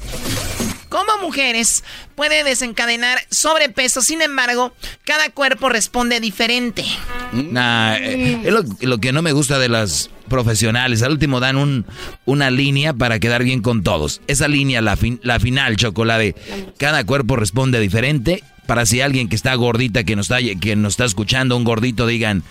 como 0.90 1.18
mujeres 1.22 1.84
puede 2.16 2.44
desencadenar 2.44 3.18
sobrepeso. 3.32 4.02
Sin 4.02 4.22
embargo, 4.22 4.74
cada 5.06 5.30
cuerpo 5.30 5.70
responde 5.70 6.20
diferente. 6.20 6.86
Eh, 7.34 8.42
es 8.46 8.54
lo, 8.88 9.00
que 9.00 9.12
no 9.12 9.22
me 9.24 9.32
gusta 9.32 9.58
de 9.58 9.70
las 9.70 10.12
profesionales. 10.30 11.02
Al 11.02 11.14
último 11.14 11.40
dan 11.40 11.56
un, 11.56 11.86
una 12.26 12.52
línea 12.52 12.94
para 12.94 13.20
quedar 13.20 13.44
bien 13.44 13.62
con 13.64 13.82
todos. 13.82 14.22
Esa 14.28 14.48
línea, 14.48 14.82
la, 14.82 14.96
fin- 14.96 15.20
la 15.24 15.40
final, 15.40 15.78
chocolate. 15.78 16.36
Cada 16.78 17.06
cuerpo 17.06 17.38
responde 17.38 17.80
diferente. 17.80 18.44
Para 18.66 18.86
si 18.86 19.02
alguien 19.02 19.28
que 19.28 19.36
está 19.36 19.54
gordita, 19.56 20.04
que 20.04 20.16
nos 20.16 20.32
está, 20.32 20.38
que 20.60 20.76
nos 20.76 20.94
está 20.94 21.06
escuchando, 21.06 21.58
un 21.58 21.64
gordito, 21.64 22.08
digan, 22.08 22.44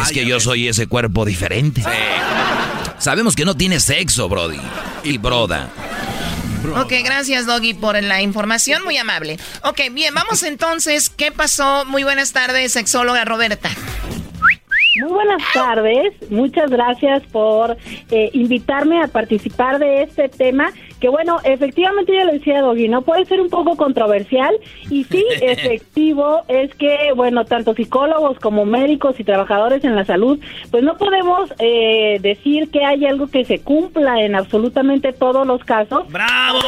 es 0.00 0.12
que 0.12 0.24
yo 0.24 0.38
soy 0.40 0.68
ese 0.68 0.86
cuerpo 0.86 1.24
diferente. 1.24 1.82
Sabemos 2.98 3.34
que 3.34 3.44
no 3.44 3.56
tiene 3.56 3.80
sexo, 3.80 4.28
Brody. 4.28 4.60
Y 5.04 5.18
broda. 5.18 5.68
Ok, 6.76 6.92
gracias 7.04 7.46
Doggy 7.46 7.74
por 7.74 8.00
la 8.02 8.20
información, 8.20 8.82
muy 8.84 8.96
amable. 8.96 9.38
Ok, 9.62 9.80
bien, 9.92 10.12
vamos 10.14 10.42
entonces. 10.42 11.08
¿Qué 11.08 11.30
pasó? 11.30 11.84
Muy 11.86 12.02
buenas 12.02 12.32
tardes, 12.32 12.72
sexóloga 12.72 13.24
Roberta. 13.24 13.70
Muy 15.00 15.12
buenas 15.12 15.42
tardes, 15.54 16.12
muchas 16.30 16.70
gracias 16.70 17.22
por 17.30 17.76
eh, 18.10 18.30
invitarme 18.32 19.00
a 19.00 19.06
participar 19.06 19.78
de 19.78 20.02
este 20.02 20.28
tema, 20.28 20.72
que 21.00 21.08
bueno, 21.08 21.38
efectivamente 21.44 22.12
ya 22.14 22.24
lo 22.24 22.32
decía 22.32 22.60
Doggy, 22.60 22.88
¿no? 22.88 23.02
Puede 23.02 23.24
ser 23.24 23.40
un 23.40 23.48
poco 23.50 23.76
controversial 23.76 24.54
y 24.90 25.04
sí, 25.04 25.24
efectivo 25.42 26.42
es 26.48 26.74
que, 26.74 27.12
bueno, 27.14 27.44
tanto 27.44 27.74
psicólogos 27.74 28.38
como 28.38 28.64
médicos 28.64 29.18
y 29.18 29.24
trabajadores 29.24 29.84
en 29.84 29.94
la 29.96 30.04
salud, 30.04 30.38
pues 30.70 30.82
no 30.82 30.96
podemos 30.96 31.50
eh, 31.58 32.18
decir 32.20 32.70
que 32.70 32.84
hay 32.84 33.06
algo 33.06 33.28
que 33.28 33.44
se 33.44 33.60
cumpla 33.60 34.20
en 34.22 34.34
absolutamente 34.34 35.12
todos 35.12 35.46
los 35.46 35.62
casos. 35.64 36.08
¡Bravo! 36.10 36.58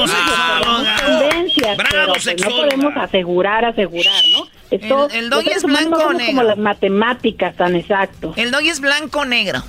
Tendencias, 1.06 1.76
¡Bravo, 1.76 1.90
pero, 1.90 2.12
pues, 2.12 2.26
no 2.40 2.48
podemos 2.56 2.92
asegurar, 2.96 3.64
asegurar, 3.64 4.22
¿no? 4.32 4.46
Esto, 4.70 5.08
El- 5.10 5.24
el 5.24 5.30
doggy 5.30 5.50
es 5.50 5.62
blanco 5.64 5.96
o 5.96 6.00
somos 6.00 6.12
como 6.12 6.18
negro. 6.18 6.42
las 6.44 6.58
matemáticas, 6.58 7.56
tan 7.56 7.74
exacto. 7.74 8.32
El 8.36 8.50
doggy 8.52 8.68
es 8.68 8.80
blanco 8.80 9.20
o 9.20 9.24
negro. 9.24 9.60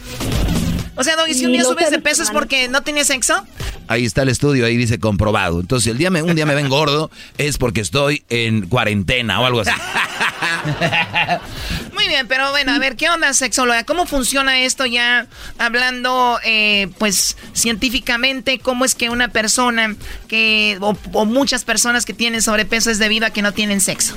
O 0.96 1.04
sea, 1.04 1.16
Doggy, 1.16 1.34
si 1.34 1.46
un 1.46 1.54
día 1.54 1.64
subes 1.64 1.90
de 1.90 2.00
peso 2.00 2.24
es 2.24 2.32
porque 2.32 2.68
no 2.68 2.82
tienes 2.82 3.08
sexo. 3.08 3.46
Ahí 3.88 4.06
está 4.06 4.24
el 4.24 4.30
estudio, 4.30 4.66
ahí 4.66 4.78
dice 4.78 5.00
comprobado. 5.00 5.60
Entonces, 5.60 5.86
si 5.86 5.90
el 5.90 5.98
día 5.98 6.10
me, 6.10 6.22
un 6.22 6.36
día 6.36 6.46
me 6.46 6.56
ven 6.56 6.70
gordo, 6.70 7.12
es 7.38 7.58
porque 7.58 7.82
estoy 7.82 8.24
en 8.30 8.68
cuarentena 8.68 9.40
o 9.40 9.46
algo 9.46 9.62
así. 9.62 9.72
Muy 11.94 12.08
bien, 12.08 12.28
pero 12.28 12.50
bueno, 12.52 12.74
a 12.74 12.80
ver, 12.80 12.96
¿qué 12.96 13.10
onda, 13.10 13.34
sexóloga? 13.34 13.84
¿Cómo 13.84 14.06
funciona 14.06 14.62
esto 14.62 14.86
ya 14.86 15.28
hablando, 15.58 16.40
eh, 16.44 16.90
pues, 16.98 17.38
científicamente? 17.54 18.60
¿Cómo 18.60 18.86
es 18.86 18.96
que 18.96 19.10
una 19.10 19.30
persona 19.30 19.96
que, 20.28 20.78
o, 20.82 20.98
o 21.14 21.26
muchas 21.26 21.64
personas 21.64 22.06
que 22.06 22.14
tienen 22.14 22.42
sobrepeso 22.42 22.92
es 22.92 23.00
debido 23.00 23.26
a 23.26 23.32
que 23.32 23.42
no 23.42 23.54
tienen 23.54 23.82
sexo? 23.82 24.16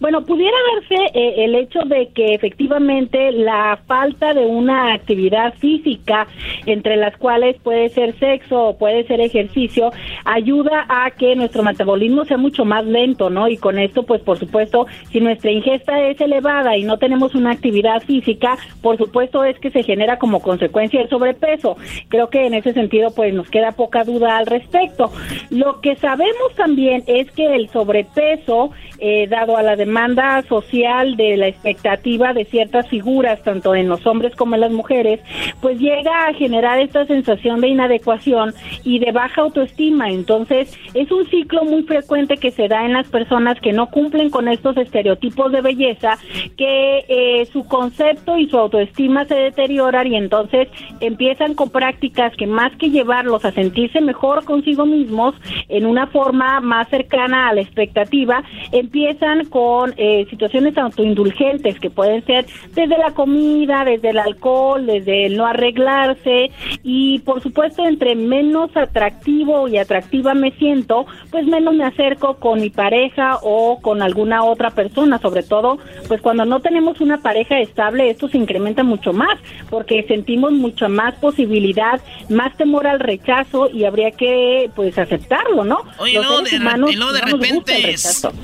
Bueno, 0.00 0.24
pudiera 0.24 0.56
verse 0.74 1.18
eh, 1.18 1.44
el 1.44 1.54
hecho 1.54 1.80
de 1.80 2.08
que 2.08 2.34
efectivamente 2.34 3.32
la 3.32 3.78
falta 3.86 4.34
de 4.34 4.46
una 4.46 4.92
actividad 4.92 5.54
física, 5.54 6.26
entre 6.66 6.96
las 6.96 7.16
cuales 7.16 7.56
puede 7.62 7.88
ser 7.90 8.18
sexo 8.18 8.68
o 8.68 8.78
puede 8.78 9.04
ser 9.06 9.20
ejercicio, 9.20 9.90
ayuda 10.24 10.86
a 10.88 11.10
que 11.10 11.36
nuestro 11.36 11.62
metabolismo 11.62 12.24
sea 12.24 12.36
mucho 12.36 12.64
más 12.64 12.84
lento, 12.84 13.30
¿no? 13.30 13.48
Y 13.48 13.56
con 13.56 13.78
esto, 13.78 14.02
pues 14.04 14.22
por 14.22 14.38
supuesto, 14.38 14.86
si 15.10 15.20
nuestra 15.20 15.50
ingesta 15.50 16.00
es 16.02 16.20
elevada 16.20 16.76
y 16.76 16.84
no 16.84 16.98
tenemos 16.98 17.34
una 17.34 17.52
actividad 17.52 18.02
física, 18.02 18.56
por 18.82 18.96
supuesto 18.96 19.44
es 19.44 19.58
que 19.58 19.70
se 19.70 19.82
genera 19.82 20.18
como 20.18 20.40
consecuencia 20.40 21.00
el 21.00 21.08
sobrepeso. 21.08 21.76
Creo 22.08 22.28
que 22.30 22.46
en 22.46 22.54
ese 22.54 22.72
sentido, 22.72 23.10
pues 23.14 23.34
nos 23.34 23.50
queda 23.50 23.72
poca 23.72 24.04
duda 24.04 24.38
al 24.38 24.46
respecto. 24.46 25.10
Lo 25.50 25.80
que 25.80 25.96
sabemos 25.96 26.54
también 26.56 27.02
es 27.06 27.30
que 27.32 27.54
el 27.54 27.68
sobrepeso 27.70 28.70
eh, 29.00 29.26
dado 29.28 29.56
a 29.56 29.62
la 29.62 29.67
demanda 29.76 30.42
social 30.48 31.16
de 31.16 31.36
la 31.36 31.48
expectativa 31.48 32.32
de 32.32 32.44
ciertas 32.44 32.88
figuras, 32.88 33.42
tanto 33.42 33.74
en 33.74 33.88
los 33.88 34.06
hombres 34.06 34.34
como 34.36 34.54
en 34.54 34.62
las 34.62 34.72
mujeres, 34.72 35.20
pues 35.60 35.78
llega 35.78 36.26
a 36.26 36.34
generar 36.34 36.78
esta 36.78 37.06
sensación 37.06 37.60
de 37.60 37.68
inadecuación 37.68 38.54
y 38.84 38.98
de 38.98 39.12
baja 39.12 39.42
autoestima. 39.42 40.10
Entonces, 40.10 40.76
es 40.94 41.10
un 41.10 41.28
ciclo 41.28 41.64
muy 41.64 41.82
frecuente 41.82 42.36
que 42.36 42.50
se 42.50 42.68
da 42.68 42.84
en 42.84 42.92
las 42.92 43.08
personas 43.08 43.60
que 43.60 43.72
no 43.72 43.88
cumplen 43.90 44.30
con 44.30 44.48
estos 44.48 44.76
estereotipos 44.76 45.52
de 45.52 45.60
belleza, 45.60 46.18
que 46.56 47.04
eh, 47.08 47.46
su 47.52 47.64
concepto 47.64 48.38
y 48.38 48.48
su 48.48 48.58
autoestima 48.58 49.24
se 49.26 49.34
deterioran 49.34 50.06
y 50.06 50.16
entonces 50.16 50.68
empiezan 51.00 51.54
con 51.54 51.70
prácticas 51.70 52.34
que 52.36 52.46
más 52.46 52.74
que 52.76 52.90
llevarlos 52.90 53.44
a 53.44 53.52
sentirse 53.52 54.00
mejor 54.00 54.44
consigo 54.44 54.86
mismos 54.86 55.34
en 55.68 55.86
una 55.86 56.06
forma 56.06 56.60
más 56.60 56.88
cercana 56.88 57.48
a 57.48 57.54
la 57.54 57.60
expectativa, 57.60 58.42
empiezan 58.72 59.44
con 59.46 59.57
eh, 59.96 60.26
situaciones 60.30 60.76
autoindulgentes 60.76 61.78
que 61.80 61.90
pueden 61.90 62.24
ser 62.24 62.46
desde 62.74 62.98
la 62.98 63.12
comida, 63.12 63.84
desde 63.84 64.10
el 64.10 64.18
alcohol, 64.18 64.86
desde 64.86 65.26
el 65.26 65.36
no 65.36 65.46
arreglarse. 65.46 66.50
Y 66.82 67.20
por 67.20 67.42
supuesto 67.42 67.84
entre 67.86 68.14
menos 68.14 68.76
atractivo 68.76 69.68
y 69.68 69.78
atractiva 69.78 70.34
me 70.34 70.52
siento, 70.52 71.06
pues 71.30 71.46
menos 71.46 71.74
me 71.74 71.84
acerco 71.84 72.36
con 72.36 72.60
mi 72.60 72.70
pareja 72.70 73.38
o 73.42 73.80
con 73.80 74.02
alguna 74.02 74.44
otra 74.44 74.70
persona, 74.70 75.18
sobre 75.18 75.42
todo 75.42 75.78
pues 76.06 76.20
cuando 76.20 76.44
no 76.44 76.60
tenemos 76.60 77.00
una 77.00 77.18
pareja 77.18 77.60
estable 77.60 78.10
esto 78.10 78.28
se 78.28 78.38
incrementa 78.38 78.82
mucho 78.82 79.12
más 79.12 79.38
porque 79.70 80.04
sentimos 80.08 80.52
mucha 80.52 80.88
más 80.88 81.14
posibilidad, 81.16 82.00
más 82.28 82.56
temor 82.56 82.86
al 82.86 83.00
rechazo 83.00 83.70
y 83.70 83.84
habría 83.84 84.10
que 84.10 84.70
pues 84.74 84.96
aceptarlo, 84.98 85.64
¿no? 85.64 85.82
Oye, 85.98 86.14
Los 86.14 86.26
luego 86.26 86.42
de, 86.42 86.56
humanos 86.56 86.92
y 86.92 86.96
luego 86.96 87.12
repente, 87.20 87.96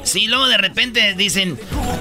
sí, 0.02 0.26
luego 0.26 0.46
de 0.46 0.56
repente 0.56 1.03
dicen, 1.12 1.58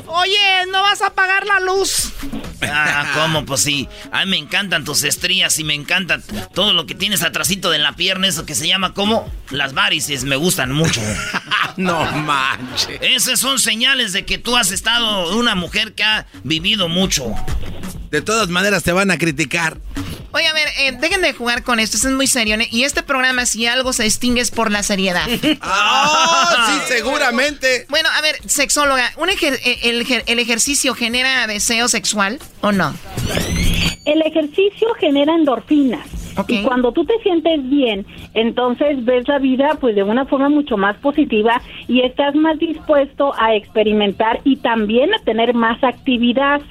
Oye, 0.07 0.65
¿no 0.71 0.81
vas 0.83 1.01
a 1.01 1.07
apagar 1.07 1.45
la 1.45 1.59
luz? 1.59 2.13
ah, 2.61 3.11
¿cómo? 3.15 3.45
Pues 3.45 3.61
sí, 3.61 3.89
a 4.11 4.23
mí 4.23 4.31
me 4.31 4.37
encantan 4.37 4.85
tus 4.85 5.03
estrías 5.03 5.59
y 5.59 5.63
me 5.63 5.73
encanta 5.73 6.21
todo 6.53 6.73
lo 6.73 6.85
que 6.85 6.95
tienes 6.95 7.23
atrasito 7.23 7.69
de 7.69 7.79
la 7.79 7.95
pierna, 7.95 8.27
eso 8.27 8.45
que 8.45 8.55
se 8.55 8.67
llama 8.67 8.93
como 8.93 9.29
las 9.49 9.73
varices, 9.73 10.23
me 10.23 10.35
gustan 10.35 10.71
mucho. 10.71 11.01
no 11.77 12.05
manches. 12.11 12.99
Esas 13.01 13.39
son 13.39 13.59
señales 13.59 14.13
de 14.13 14.25
que 14.25 14.37
tú 14.37 14.55
has 14.55 14.71
estado 14.71 15.35
una 15.37 15.55
mujer 15.55 15.93
que 15.93 16.03
ha 16.03 16.25
vivido 16.43 16.87
mucho. 16.87 17.33
De 18.11 18.21
todas 18.21 18.49
maneras 18.49 18.83
te 18.83 18.91
van 18.91 19.11
a 19.11 19.17
criticar. 19.17 19.77
Oye, 20.33 20.47
a 20.47 20.53
ver, 20.53 20.67
eh, 20.79 20.91
dejen 20.99 21.21
de 21.21 21.31
jugar 21.33 21.63
con 21.63 21.79
esto, 21.79 21.95
esto 21.95 22.09
es 22.09 22.13
muy 22.15 22.27
serio. 22.27 22.55
¿eh? 22.55 22.67
Y 22.71 22.83
este 22.83 23.03
programa, 23.03 23.45
si 23.45 23.67
algo 23.67 23.93
se 23.93 24.03
distingue, 24.03 24.41
es 24.41 24.49
por 24.51 24.71
la 24.71 24.81
seriedad. 24.83 25.27
¡Ah! 25.61 26.67
sí, 26.87 26.93
seguramente. 26.93 27.85
Bueno, 27.89 28.09
a 28.17 28.21
ver, 28.21 28.37
sexóloga, 28.47 29.11
¿un 29.17 29.29
ejer- 29.29 29.59
eh, 29.63 29.79
el, 29.83 30.05
ejer- 30.05 30.23
¿el 30.25 30.39
ejercicio 30.39 30.95
genera 30.95 31.45
deseo 31.47 31.87
sexual 31.87 32.39
o 32.61 32.71
no? 32.71 32.95
El 34.05 34.21
ejercicio 34.23 34.87
genera 34.99 35.33
endorfinas. 35.35 36.05
Y 36.47 36.63
cuando 36.63 36.91
tú 36.91 37.05
te 37.05 37.17
sientes 37.19 37.69
bien, 37.69 38.05
entonces 38.33 39.03
ves 39.05 39.27
la 39.27 39.39
vida 39.39 39.77
pues 39.79 39.95
de 39.95 40.03
una 40.03 40.25
forma 40.25 40.49
mucho 40.49 40.77
más 40.77 40.97
positiva 40.97 41.61
y 41.87 42.01
estás 42.01 42.35
más 42.35 42.57
dispuesto 42.59 43.33
a 43.37 43.55
experimentar 43.55 44.39
y 44.43 44.57
también 44.57 45.13
a 45.13 45.19
tener 45.19 45.53
más 45.53 45.83
actividad. 45.83 46.61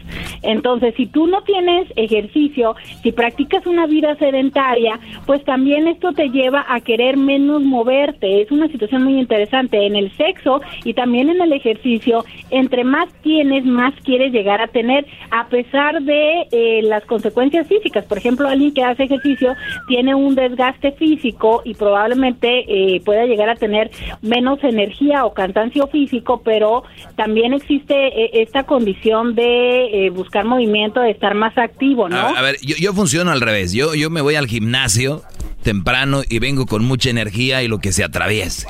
Entonces, 0.42 0.94
si 0.96 1.06
tú 1.06 1.26
no 1.26 1.42
tienes 1.42 1.86
ejercicio, 1.96 2.74
si 3.02 3.12
practicas 3.12 3.66
una 3.66 3.86
vida 3.86 4.16
sedentaria, 4.16 4.98
pues 5.26 5.44
también 5.44 5.86
esto 5.86 6.12
te 6.12 6.30
lleva 6.30 6.64
a 6.68 6.80
querer 6.80 7.16
menos 7.16 7.62
moverte. 7.62 8.42
Es 8.42 8.50
una 8.50 8.68
situación 8.68 9.04
muy 9.04 9.18
interesante 9.18 9.86
en 9.86 9.96
el 9.96 10.10
sexo 10.16 10.60
y 10.84 10.94
también 10.94 11.30
en 11.30 11.40
el 11.40 11.52
ejercicio. 11.52 12.24
Entre 12.50 12.84
más 12.84 13.12
tienes, 13.22 13.64
más 13.64 13.94
quieres 14.02 14.32
llegar 14.32 14.60
a 14.60 14.66
tener, 14.66 15.06
a 15.30 15.46
pesar 15.46 16.02
de 16.02 16.46
eh, 16.50 16.82
las 16.82 17.04
consecuencias 17.04 17.68
físicas. 17.68 18.04
Por 18.04 18.18
ejemplo, 18.18 18.48
alguien 18.48 18.74
que 18.74 18.82
hace 18.82 19.04
ejercicio 19.04 19.51
tiene 19.88 20.14
un 20.14 20.34
desgaste 20.34 20.92
físico 20.92 21.62
y 21.64 21.74
probablemente 21.74 22.64
eh, 22.68 23.00
pueda 23.04 23.24
llegar 23.26 23.48
a 23.48 23.56
tener 23.56 23.90
menos 24.20 24.62
energía 24.62 25.24
o 25.24 25.34
cansancio 25.34 25.86
físico, 25.88 26.42
pero 26.44 26.84
también 27.16 27.52
existe 27.52 27.94
eh, 27.94 28.42
esta 28.42 28.64
condición 28.64 29.34
de 29.34 30.06
eh, 30.06 30.10
buscar 30.10 30.44
movimiento, 30.44 31.00
de 31.00 31.10
estar 31.10 31.34
más 31.34 31.56
activo, 31.58 32.08
¿no? 32.08 32.16
A, 32.16 32.38
a 32.38 32.42
ver, 32.42 32.56
yo, 32.62 32.76
yo 32.76 32.92
funciono 32.92 33.30
al 33.30 33.40
revés. 33.40 33.72
Yo, 33.72 33.94
yo 33.94 34.10
me 34.10 34.20
voy 34.20 34.34
al 34.34 34.46
gimnasio 34.46 35.22
temprano 35.62 36.22
y 36.28 36.38
vengo 36.38 36.66
con 36.66 36.84
mucha 36.84 37.10
energía 37.10 37.62
y 37.62 37.68
lo 37.68 37.78
que 37.78 37.92
se 37.92 38.04
atraviese. 38.04 38.66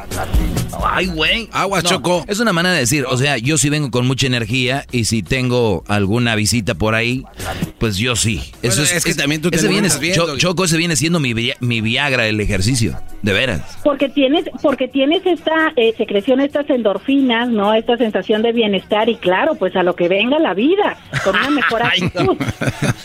Ay, 0.84 1.06
güey. 1.06 1.48
Agua, 1.52 1.82
No, 1.82 1.88
Choco. 1.88 2.24
Es 2.28 2.40
una 2.40 2.52
manera 2.52 2.74
de 2.74 2.80
decir, 2.80 3.04
o 3.08 3.16
sea, 3.16 3.38
yo 3.38 3.58
sí 3.58 3.68
vengo 3.68 3.90
con 3.90 4.06
mucha 4.06 4.26
energía 4.26 4.84
y 4.92 5.04
si 5.04 5.22
tengo 5.22 5.84
alguna 5.88 6.34
visita 6.34 6.74
por 6.74 6.94
ahí, 6.94 7.24
pues 7.78 7.96
yo 7.96 8.16
sí. 8.16 8.38
Eso 8.62 8.82
Bueno, 8.82 8.96
es 8.96 9.04
que 9.04 9.14
también 9.14 9.42
tú 9.42 9.50
te 9.50 9.56
ese 9.56 9.68
viene, 9.68 9.88
Doggy. 9.88 10.38
Choco, 10.38 10.64
ese 10.64 10.76
viene 10.76 10.96
siendo 10.96 11.20
mi, 11.20 11.34
mi 11.60 11.80
Viagra 11.80 12.26
el 12.26 12.40
ejercicio, 12.40 12.98
de 13.22 13.32
veras. 13.32 13.78
Porque 13.82 14.08
tienes, 14.08 14.44
porque 14.62 14.88
tienes 14.88 15.24
esta 15.26 15.72
eh, 15.76 15.94
secreción, 15.96 16.40
estas 16.40 16.68
endorfinas, 16.70 17.48
¿no? 17.48 17.74
Esta 17.74 17.96
sensación 17.96 18.42
de 18.42 18.52
bienestar 18.52 19.08
y 19.08 19.16
claro, 19.16 19.54
pues 19.54 19.74
a 19.76 19.82
lo 19.82 19.94
que 19.96 20.08
venga 20.08 20.38
la 20.38 20.54
vida, 20.54 20.96
con 21.24 21.36
una 21.36 21.50
mejor 21.50 21.82
actitud. 21.86 22.36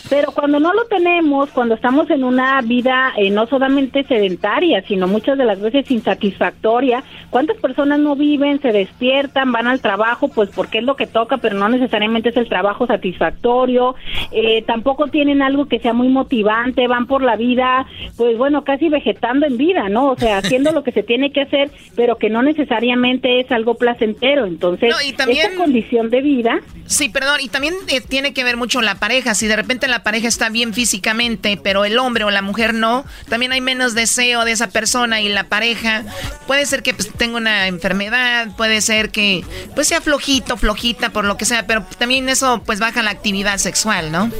Pero 0.08 0.32
cuando 0.32 0.60
no 0.60 0.72
lo 0.72 0.84
tenemos, 0.86 1.50
cuando 1.50 1.74
estamos 1.74 2.08
en 2.10 2.24
una 2.24 2.60
vida 2.62 3.12
eh, 3.16 3.30
no 3.30 3.46
solamente 3.46 3.77
sedentaria, 4.06 4.82
sino 4.86 5.06
muchas 5.06 5.38
de 5.38 5.44
las 5.44 5.60
veces 5.60 5.90
insatisfactoria, 5.90 7.02
¿cuántas 7.30 7.56
personas 7.58 7.98
no 7.98 8.16
viven, 8.16 8.60
se 8.60 8.72
despiertan, 8.72 9.52
van 9.52 9.66
al 9.66 9.80
trabajo, 9.80 10.28
pues 10.28 10.50
porque 10.54 10.78
es 10.78 10.84
lo 10.84 10.96
que 10.96 11.06
toca, 11.06 11.38
pero 11.38 11.56
no 11.56 11.68
necesariamente 11.68 12.30
es 12.30 12.36
el 12.36 12.48
trabajo 12.48 12.86
satisfactorio, 12.86 13.94
eh, 14.32 14.62
tampoco 14.66 15.06
tienen 15.08 15.42
algo 15.42 15.66
que 15.66 15.78
sea 15.78 15.92
muy 15.92 16.08
motivante, 16.08 16.86
van 16.88 17.06
por 17.06 17.22
la 17.22 17.36
vida, 17.36 17.86
pues 18.16 18.36
bueno, 18.36 18.64
casi 18.64 18.88
vegetando 18.88 19.46
en 19.46 19.56
vida, 19.56 19.88
¿no? 19.88 20.10
O 20.10 20.16
sea, 20.16 20.38
haciendo 20.38 20.72
lo 20.72 20.82
que 20.82 20.92
se 20.92 21.02
tiene 21.02 21.32
que 21.32 21.42
hacer, 21.42 21.70
pero 21.96 22.16
que 22.16 22.30
no 22.30 22.42
necesariamente 22.42 23.40
es 23.40 23.50
algo 23.50 23.74
placentero. 23.74 24.46
Entonces, 24.46 24.90
No, 24.90 24.96
y 25.06 25.12
también- 25.12 25.56
condición 25.56 26.10
de 26.10 26.20
vida 26.20 26.60
Sí, 26.86 27.10
perdón, 27.10 27.40
y 27.42 27.48
también 27.48 27.74
eh, 27.88 28.00
tiene 28.00 28.32
que 28.32 28.44
ver 28.44 28.56
mucho 28.56 28.80
la 28.80 28.94
pareja. 28.94 29.34
Si 29.34 29.46
de 29.46 29.56
repente 29.56 29.88
la 29.88 30.02
pareja 30.02 30.26
está 30.26 30.48
bien 30.48 30.72
físicamente, 30.72 31.58
pero 31.62 31.84
el 31.84 31.98
hombre 31.98 32.24
o 32.24 32.30
la 32.30 32.40
mujer 32.40 32.72
no, 32.72 33.04
también 33.28 33.52
hay 33.52 33.60
menos 33.68 33.94
deseo 33.94 34.46
de 34.46 34.52
esa 34.52 34.68
persona 34.70 35.20
y 35.20 35.28
la 35.28 35.44
pareja. 35.44 36.02
Puede 36.46 36.64
ser 36.64 36.82
que 36.82 36.94
pues, 36.94 37.12
tenga 37.12 37.36
una 37.36 37.66
enfermedad, 37.66 38.48
puede 38.56 38.80
ser 38.80 39.10
que 39.10 39.44
pues 39.74 39.88
sea 39.88 40.00
flojito, 40.00 40.56
flojita, 40.56 41.10
por 41.10 41.26
lo 41.26 41.36
que 41.36 41.44
sea, 41.44 41.66
pero 41.66 41.84
también 41.98 42.30
eso 42.30 42.62
pues 42.64 42.80
baja 42.80 43.02
la 43.02 43.10
actividad 43.10 43.58
sexual, 43.58 44.10
¿no? 44.10 44.30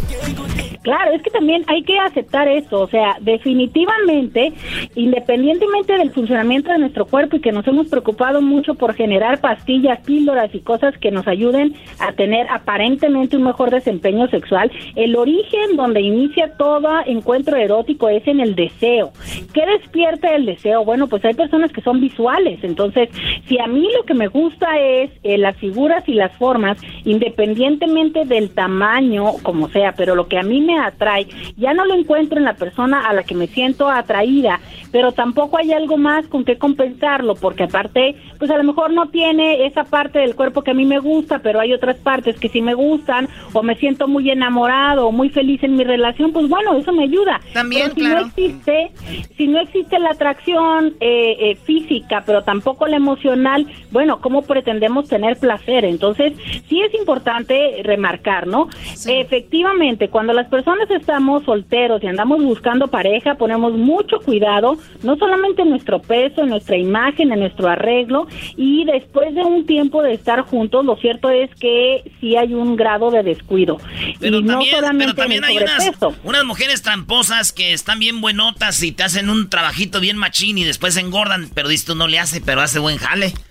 Claro, 0.83 1.12
es 1.12 1.20
que 1.20 1.29
también 1.29 1.64
hay 1.66 1.83
que 1.83 1.99
aceptar 1.99 2.49
eso, 2.49 2.81
o 2.81 2.89
sea, 2.89 3.16
definitivamente, 3.20 4.55
independientemente 4.95 5.93
del 5.99 6.11
funcionamiento 6.12 6.72
de 6.72 6.79
nuestro 6.79 7.05
cuerpo 7.05 7.37
y 7.37 7.41
que 7.41 7.53
nos 7.53 7.66
hemos 7.68 7.89
preocupado 7.89 8.41
mucho 8.41 8.74
por 8.74 8.95
generar 8.95 9.39
pastillas, 9.41 10.01
píldoras 10.01 10.55
y 10.55 10.61
cosas 10.61 10.97
que 10.97 11.11
nos 11.11 11.26
ayuden 11.26 11.74
a 11.99 12.12
tener 12.12 12.47
aparentemente 12.49 13.37
un 13.37 13.43
mejor 13.43 13.70
desempeño 13.70 14.29
sexual, 14.29 14.72
el 14.97 15.14
origen 15.16 15.76
donde 15.76 16.01
inicia 16.01 16.53
todo 16.57 16.89
encuentro 17.05 17.59
erótico 17.59 18.09
es 18.09 18.26
en 18.26 18.41
el 18.41 18.55
deseo. 18.55 19.12
¿Qué 19.52 19.64
despierta 19.66 20.34
el 20.34 20.46
deseo? 20.46 20.84
Bueno, 20.84 21.06
pues 21.08 21.24
hay 21.24 21.34
personas 21.34 21.72
que 21.72 21.80
son 21.80 22.00
visuales, 22.00 22.62
entonces, 22.62 23.08
si 23.48 23.58
a 23.58 23.66
mí 23.66 23.88
lo 23.96 24.04
que 24.04 24.14
me 24.14 24.28
gusta 24.28 24.78
es 24.78 25.10
eh, 25.22 25.38
las 25.38 25.56
figuras 25.56 26.08
y 26.08 26.14
las 26.14 26.32
formas, 26.36 26.78
independientemente 27.04 28.24
del 28.24 28.50
tamaño, 28.50 29.32
como 29.42 29.68
sea, 29.68 29.92
pero 29.92 30.14
lo 30.14 30.28
que 30.28 30.38
a 30.38 30.42
mí 30.42 30.60
me 30.60 30.78
atrae, 30.78 31.26
ya 31.56 31.74
no 31.74 31.84
lo 31.84 31.94
encuentro 31.94 32.38
en 32.38 32.44
la 32.44 32.54
persona 32.54 33.08
a 33.08 33.12
la 33.12 33.22
que 33.22 33.34
me 33.34 33.46
siento 33.46 33.88
atraída, 33.88 34.60
pero 34.92 35.12
tampoco 35.12 35.58
hay 35.58 35.72
algo 35.72 35.96
más 35.96 36.26
con 36.26 36.44
que 36.44 36.58
compensarlo, 36.58 37.34
porque 37.34 37.64
aparte, 37.64 38.16
pues 38.38 38.50
a 38.50 38.56
lo 38.56 38.64
mejor 38.64 38.92
no 38.92 39.08
tiene 39.08 39.66
esa 39.66 39.84
parte 39.84 40.18
del 40.18 40.34
cuerpo 40.34 40.62
que 40.62 40.70
a 40.70 40.74
mí 40.74 40.84
me 40.84 40.98
gusta, 40.98 41.40
pero 41.40 41.60
hay 41.60 41.72
otras 41.72 41.96
partes 41.96 42.38
que 42.38 42.48
sí 42.48 42.60
me 42.62 42.74
gustan, 42.74 43.28
o 43.52 43.62
me 43.62 43.76
siento 43.76 44.08
muy 44.08 44.30
enamorado, 44.30 45.06
o 45.06 45.12
muy 45.12 45.30
feliz 45.30 45.62
en 45.62 45.76
mi 45.76 45.84
relación, 45.84 46.32
pues 46.32 46.48
bueno, 46.48 46.76
eso 46.76 46.92
me 46.92 47.04
ayuda. 47.04 47.40
También, 47.52 47.82
Pero 47.82 47.94
si 47.94 48.00
claro. 48.00 48.20
no 48.20 48.26
existe, 48.26 48.90
si 49.36 49.46
no 49.46 49.61
existe 49.61 49.98
la 49.98 50.11
atracción 50.11 50.94
eh, 51.00 51.36
eh, 51.40 51.56
física, 51.64 52.22
pero 52.26 52.42
tampoco 52.42 52.86
la 52.86 52.96
emocional, 52.96 53.66
bueno, 53.90 54.20
¿cómo 54.20 54.42
pretendemos 54.42 55.09
tener 55.09 55.36
placer? 55.38 55.84
Entonces, 55.84 56.32
sí 56.68 56.80
es 56.80 56.94
importante 56.94 57.82
remarcar, 57.82 58.46
¿no? 58.46 58.68
Efectivamente, 59.06 60.09
cuando 60.09 60.32
las 60.32 60.48
personas 60.48 60.90
estamos 60.90 61.44
solteros 61.44 62.02
y 62.02 62.06
andamos 62.06 62.42
buscando 62.42 62.88
pareja, 62.88 63.36
ponemos 63.36 63.72
mucho 63.72 64.20
cuidado, 64.20 64.78
no 65.02 65.16
solamente 65.16 65.62
en 65.62 65.70
nuestro 65.70 66.00
peso, 66.00 66.42
en 66.42 66.50
nuestra 66.50 66.76
imagen, 66.76 67.32
en 67.32 67.40
nuestro 67.40 67.68
arreglo, 67.68 68.26
y 68.56 68.84
después 68.84 69.34
de 69.34 69.42
un 69.42 69.66
tiempo 69.66 70.02
de 70.02 70.14
estar 70.14 70.42
juntos, 70.42 70.84
lo 70.84 70.96
cierto 70.96 71.30
es 71.30 71.50
que 71.56 72.11
sí 72.20 72.36
hay 72.36 72.54
un 72.54 72.76
grado 72.76 73.11
de 73.11 73.22
descuido. 73.22 73.78
Pero 74.20 74.38
y 74.38 74.42
no 74.42 74.52
también, 74.54 74.74
solamente 74.74 75.04
pero 75.04 75.16
también 75.16 75.44
hay 75.44 75.56
unas, 75.56 75.90
unas 76.24 76.44
mujeres 76.44 76.82
tramposas 76.82 77.52
que 77.52 77.72
están 77.72 77.98
bien 77.98 78.20
buenotas 78.20 78.82
y 78.82 78.92
te 78.99 79.05
hacen 79.05 79.30
un 79.30 79.49
trabajito 79.49 80.01
bien 80.01 80.16
machín 80.16 80.59
y 80.59 80.64
después 80.64 80.96
engordan, 80.96 81.53
pero 81.55 81.68
dices 81.68 81.86
tú 81.86 81.94
no 81.94 82.09
le 82.09 82.18
hace, 82.18 82.40
pero 82.40 82.62
hace 82.62 82.80
buen 82.80 82.99
jale. 82.99 83.32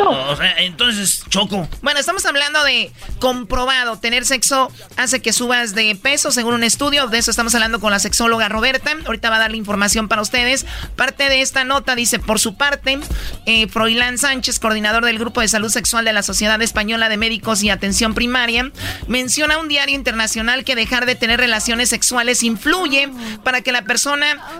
O 0.00 0.36
sea, 0.36 0.58
entonces, 0.58 1.24
Choco. 1.28 1.68
Bueno, 1.82 1.98
estamos 1.98 2.24
hablando 2.26 2.62
de 2.64 2.92
comprobado. 3.18 3.98
Tener 3.98 4.24
sexo 4.24 4.70
hace 4.96 5.20
que 5.20 5.32
subas 5.32 5.74
de 5.74 5.96
peso, 5.96 6.30
según 6.30 6.54
un 6.54 6.64
estudio. 6.64 7.06
De 7.08 7.18
eso 7.18 7.30
estamos 7.30 7.54
hablando 7.54 7.80
con 7.80 7.90
la 7.90 7.98
sexóloga 7.98 8.48
Roberta. 8.48 8.96
Ahorita 9.06 9.30
va 9.30 9.36
a 9.36 9.38
dar 9.40 9.50
la 9.50 9.56
información 9.56 10.08
para 10.08 10.22
ustedes. 10.22 10.66
Parte 10.96 11.28
de 11.28 11.40
esta 11.40 11.64
nota 11.64 11.94
dice, 11.94 12.18
por 12.18 12.38
su 12.38 12.56
parte, 12.56 12.98
eh, 13.46 13.68
Froilán 13.68 14.18
Sánchez, 14.18 14.58
coordinador 14.58 15.04
del 15.04 15.18
Grupo 15.18 15.40
de 15.40 15.48
Salud 15.48 15.70
Sexual 15.70 16.04
de 16.04 16.12
la 16.12 16.22
Sociedad 16.22 16.60
Española 16.62 17.08
de 17.08 17.16
Médicos 17.16 17.62
y 17.62 17.70
Atención 17.70 18.14
Primaria, 18.14 18.70
menciona 19.06 19.58
un 19.58 19.68
diario 19.68 19.94
internacional 19.94 20.64
que 20.64 20.76
dejar 20.76 21.06
de 21.06 21.14
tener 21.14 21.40
relaciones 21.40 21.88
sexuales 21.88 22.42
influye 22.42 23.10
para 23.42 23.62
que 23.62 23.72
la 23.72 23.82
persona 23.82 23.97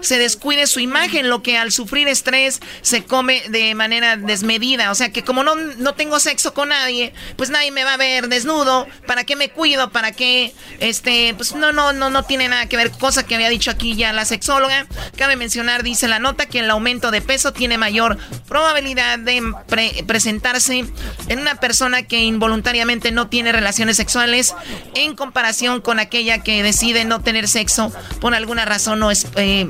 se 0.01 0.19
descuide 0.19 0.67
su 0.67 0.81
imagen, 0.81 1.29
lo 1.29 1.43
que 1.43 1.57
al 1.59 1.73
sufrir 1.73 2.09
estrés 2.09 2.61
se 2.83 3.05
come 3.05 3.43
de 3.49 3.75
manera 3.75 4.17
desmedida. 4.17 4.91
O 4.91 4.95
sea 4.95 5.11
que 5.11 5.25
como 5.25 5.43
no, 5.43 5.55
no 5.55 5.95
tengo 5.95 6.21
sexo 6.21 6.55
con 6.55 6.71
nadie, 6.71 7.13
pues 7.37 7.51
nadie 7.51 7.71
me 7.71 7.85
va 7.85 7.95
a 7.95 7.97
ver 7.97 8.29
desnudo. 8.29 8.87
¿Para 9.07 9.25
qué 9.25 9.37
me 9.37 9.51
cuido? 9.51 9.91
¿Para 9.91 10.13
qué? 10.13 10.53
Este, 10.81 11.35
pues 11.35 11.55
no, 11.55 11.73
no, 11.73 11.93
no, 11.93 12.11
no 12.11 12.25
tiene 12.25 12.49
nada 12.49 12.67
que 12.67 12.77
ver. 12.77 12.91
Cosa 12.91 13.25
que 13.27 13.35
había 13.35 13.49
dicho 13.49 13.71
aquí 13.71 13.97
ya 13.97 14.13
la 14.13 14.25
sexóloga. 14.25 14.87
Cabe 15.17 15.37
mencionar, 15.37 15.83
dice 15.83 16.09
la 16.09 16.19
nota, 16.19 16.47
que 16.47 16.61
el 16.61 16.71
aumento 16.71 17.11
de 17.11 17.21
peso 17.23 17.53
tiene 17.53 17.79
mayor 17.79 18.19
probabilidad 18.49 19.19
de 19.19 19.43
pre- 19.67 20.05
presentarse 20.07 20.85
en 21.29 21.39
una 21.39 21.57
persona 21.57 22.03
que 22.03 22.19
involuntariamente 22.19 23.13
no 23.13 23.29
tiene 23.29 23.53
relaciones 23.53 23.97
sexuales 23.97 24.55
en 24.95 25.15
comparación 25.15 25.81
con 25.81 26.01
aquella 26.01 26.43
que 26.43 26.63
decide 26.63 27.05
no 27.05 27.21
tener 27.23 27.49
sexo 27.49 27.93
por 28.21 28.35
alguna 28.35 28.65
razón 28.65 28.99
no 28.99 29.11
es 29.11 29.27
eh, 29.37 29.69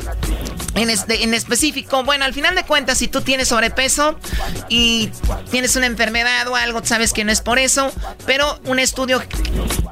en, 0.74 0.90
en 0.90 1.34
específico. 1.34 2.04
Bueno, 2.04 2.24
al 2.24 2.34
final 2.34 2.54
de 2.54 2.64
cuentas, 2.64 2.98
si 2.98 3.08
tú 3.08 3.20
tienes 3.20 3.48
sobrepeso 3.48 4.18
y 4.68 5.10
tienes 5.50 5.76
una 5.76 5.86
enfermedad 5.86 6.46
o 6.48 6.56
algo, 6.56 6.84
sabes 6.84 7.12
que 7.12 7.24
no 7.24 7.32
es 7.32 7.40
por 7.40 7.58
eso, 7.58 7.92
pero 8.26 8.60
un 8.64 8.78
estudio 8.78 9.22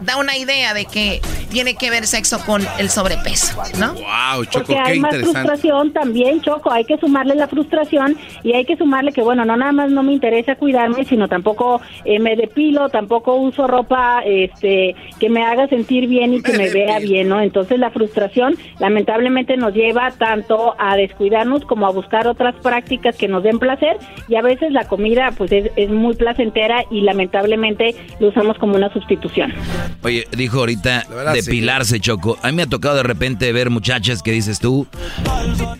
da 0.07 0.17
una 0.17 0.37
idea 0.37 0.73
de 0.73 0.85
que 0.85 1.21
tiene 1.51 1.75
que 1.75 1.91
ver 1.91 2.07
sexo 2.07 2.39
con 2.45 2.63
el 2.79 2.91
sobrepeso, 2.91 3.61
¿no? 3.79 3.95
Wow, 3.95 4.45
Choco, 4.45 4.67
Porque 4.67 4.75
qué 4.75 4.79
hay 4.79 5.01
más 5.01 5.17
frustración 5.17 5.93
también, 5.93 6.41
Choco. 6.41 6.71
Hay 6.71 6.85
que 6.85 6.97
sumarle 6.99 7.35
la 7.35 7.49
frustración 7.49 8.17
y 8.43 8.53
hay 8.53 8.65
que 8.65 8.77
sumarle 8.77 9.13
que, 9.13 9.23
bueno, 9.23 9.45
no 9.45 9.57
nada 9.57 9.73
más 9.73 9.91
no 9.91 10.03
me 10.03 10.13
interesa 10.13 10.57
cuidarme, 10.57 11.05
sino 11.05 11.29
tampoco 11.29 11.81
eh, 12.05 12.19
me 12.19 12.37
depilo, 12.37 12.89
tampoco 12.89 13.35
uso 13.37 13.67
ropa 13.67 14.23
este, 14.25 14.95
que 15.19 15.29
me 15.29 15.45
haga 15.45 15.67
sentir 15.69 16.07
bien 16.07 16.35
y 16.35 16.43
que 16.43 16.53
me, 16.53 16.71
vea 16.77 16.99
bien, 16.99 17.29
¿no? 17.29 17.41
Entonces 17.41 17.79
la 17.79 17.91
frustración 17.91 18.57
lamentablemente 18.79 19.57
nos 19.57 19.75
lleva 19.75 20.11
tanto 20.13 20.75
a 20.79 20.97
descuidarnos 20.97 21.65
como 21.65 21.87
a 21.87 21.91
buscar 21.91 22.29
otras 22.29 22.55
prácticas 22.57 23.17
que 23.17 23.29
nos 23.29 23.43
den 23.43 23.59
placer 23.59 23.97
y 24.29 24.37
a 24.37 24.43
veces 24.43 24.73
la 24.73 24.87
comida 24.87 25.33
pues 25.37 25.51
es, 25.53 25.71
es 25.77 25.91
muy 25.91 26.15
placentera 26.15 26.85
y 26.91 27.01
lamentablemente 27.01 27.95
lo 28.21 28.29
usamos 28.29 28.59
como 28.59 28.77
una 28.77 28.93
sustitución. 28.93 29.55
Oye, 30.03 30.27
dijo 30.33 30.59
ahorita 30.61 31.07
verdad, 31.09 31.35
sí. 31.35 31.41
depilarse, 31.43 32.01
Choco. 32.01 32.39
A 32.43 32.49
mí 32.49 32.55
me 32.55 32.63
ha 32.63 32.67
tocado 32.67 32.97
de 32.97 33.03
repente 33.03 33.53
ver 33.53 33.71
muchachas 33.71 34.23
que 34.23 34.33
dices 34.33 34.59
tú, 34.59 34.87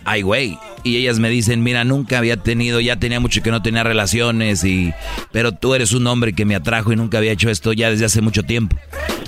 ay, 0.05 0.21
güey. 0.21 0.57
Y 0.83 0.97
ellas 0.97 1.19
me 1.19 1.29
dicen, 1.29 1.63
mira, 1.63 1.83
nunca 1.83 2.17
había 2.17 2.37
tenido, 2.37 2.79
ya 2.79 2.95
tenía 2.95 3.19
mucho 3.19 3.41
que 3.41 3.51
no 3.51 3.61
tenía 3.61 3.83
relaciones, 3.83 4.63
y 4.63 4.93
pero 5.31 5.51
tú 5.51 5.73
eres 5.73 5.91
un 5.91 6.07
hombre 6.07 6.33
que 6.33 6.45
me 6.45 6.55
atrajo 6.55 6.93
y 6.93 6.95
nunca 6.95 7.17
había 7.17 7.31
hecho 7.31 7.49
esto 7.49 7.73
ya 7.73 7.89
desde 7.89 8.05
hace 8.05 8.21
mucho 8.21 8.43
tiempo. 8.43 8.77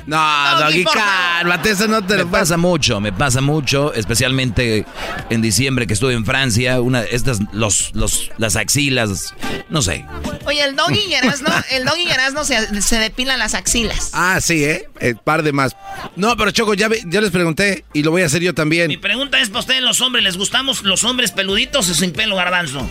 No, 0.06 0.18
Doggy, 0.60 0.86
cálmate, 0.86 1.72
eso 1.72 1.88
no 1.88 2.02
te 2.04 2.16
Me 2.16 2.24
lo 2.24 2.32
pasa 2.32 2.58
mucho, 2.58 3.00
me 3.00 3.12
pasa 3.12 3.42
mucho, 3.42 3.94
especialmente 3.94 4.86
en 5.30 5.42
diciembre 5.42 5.86
que 5.86 5.94
estuve 5.94 6.14
en 6.14 6.26
Francia, 6.26 6.82
una 6.82 7.02
estas 7.04 7.40
los 7.52 7.92
los 7.94 8.32
las 8.38 8.56
axilas, 8.56 9.36
no 9.70 9.82
sé. 9.82 10.06
Oye, 10.46 10.64
el 10.64 10.76
doggy 10.76 11.00
y 11.10 11.14
Erasno, 11.14 11.50
el 11.72 11.86
doggy 11.86 12.04
y 12.08 12.10
Erasno 12.10 12.44
se, 12.44 12.82
se 12.82 12.98
depilan 12.98 13.38
las 13.38 13.54
axilas. 13.54 14.10
Ah, 14.14 14.40
sí, 14.42 14.64
¿eh? 14.64 14.69
El 15.00 15.18
par 15.18 15.44
de 15.44 15.52
más. 15.52 15.76
No, 16.16 16.36
pero 16.38 16.52
Choco, 16.52 16.74
ya, 16.74 16.90
ya 17.08 17.22
les 17.22 17.32
pregunté 17.32 17.86
y 17.94 18.04
lo 18.04 18.12
voy 18.12 18.24
a 18.24 18.26
hacer 18.26 18.42
yo 18.42 18.54
también. 18.54 18.88
Mi 18.88 18.98
pregunta 18.98 19.40
es 19.40 19.50
para 19.50 19.60
ustedes 19.62 19.82
los 19.82 20.02
hombres, 20.02 20.24
¿les 20.24 20.38
gustamos 20.38 20.84
los 20.84 21.04
hombres 21.04 21.32
peluditos 21.32 21.90
o 21.90 21.94
sin 21.94 22.12
pelo 22.12 22.36
garbanzo? 22.36 22.88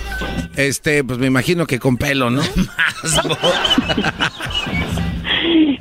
Este, 0.56 1.04
pues 1.04 1.18
me 1.18 1.26
imagino 1.26 1.66
que 1.66 1.78
con 1.78 1.96
pelo, 1.96 2.30
¿no? 2.30 2.42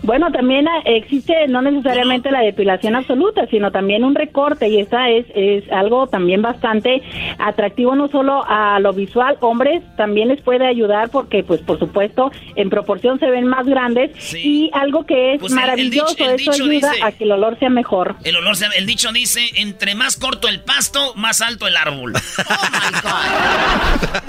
Bueno, 0.03 0.31
también 0.31 0.67
ah, 0.67 0.81
existe 0.85 1.47
no 1.47 1.61
necesariamente 1.61 2.31
la 2.31 2.41
depilación 2.41 2.95
absoluta, 2.95 3.45
sino 3.49 3.71
también 3.71 4.03
un 4.03 4.15
recorte 4.15 4.67
y 4.69 4.79
esa 4.79 5.09
es, 5.09 5.25
es 5.35 5.63
algo 5.71 6.07
también 6.07 6.41
bastante 6.41 7.01
atractivo 7.39 7.95
no 7.95 8.07
solo 8.07 8.43
a 8.47 8.79
lo 8.79 8.93
visual, 8.93 9.37
hombres 9.41 9.83
también 9.97 10.29
les 10.29 10.41
puede 10.41 10.65
ayudar 10.67 11.09
porque 11.09 11.43
pues 11.43 11.61
por 11.61 11.79
supuesto 11.79 12.31
en 12.55 12.69
proporción 12.69 13.19
se 13.19 13.29
ven 13.29 13.45
más 13.47 13.65
grandes 13.65 14.11
y 14.35 14.69
algo 14.73 15.05
que 15.05 15.33
es 15.33 15.39
Pues 15.39 15.51
el- 15.51 15.59
el 15.59 15.63
maravilloso, 15.65 16.09
dicho- 16.15 16.23
el 16.29 16.35
eso 16.39 16.51
dicho 16.51 16.63
ayuda 16.63 16.91
dice- 16.91 17.03
a 17.03 17.11
que 17.11 17.23
el 17.23 17.31
olor 17.31 17.59
sea 17.59 17.69
mejor. 17.69 18.15
El 18.23 18.35
olor, 18.37 18.55
se- 18.55 18.65
el 18.77 18.85
dicho 18.85 19.11
dice, 19.11 19.41
entre 19.55 19.95
más 19.95 20.17
corto 20.17 20.47
el 20.47 20.61
pasto, 20.61 21.13
más 21.15 21.41
alto 21.41 21.67
el 21.67 21.75
árbol. 21.77 22.13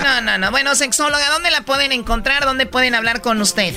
No, 0.03 0.20
no, 0.22 0.39
no. 0.39 0.51
Bueno, 0.51 0.74
sexóloga, 0.74 1.28
¿dónde 1.30 1.51
la 1.51 1.62
pueden 1.62 1.93
encontrar? 1.93 2.45
¿Dónde 2.45 2.66
pueden 2.66 2.95
hablar 2.95 3.20
con 3.20 3.41
usted? 3.41 3.74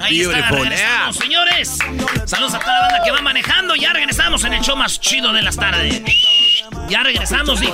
Ahí 0.00 0.20
está, 0.20 0.50
regresamos, 0.50 1.16
señores. 1.16 1.78
Saludos 2.24 2.54
a 2.54 2.58
toda 2.60 2.74
la 2.74 2.80
banda 2.82 3.02
que 3.04 3.10
va 3.10 3.22
manejando. 3.22 3.74
Ya 3.74 3.92
regresamos 3.92 4.44
en 4.44 4.52
el 4.52 4.60
show 4.62 4.76
más 4.76 5.00
chido 5.00 5.32
de 5.32 5.42
las 5.42 5.56
tardes. 5.56 6.02
Ya 6.88 7.02
regresamos, 7.02 7.60
dije. 7.60 7.72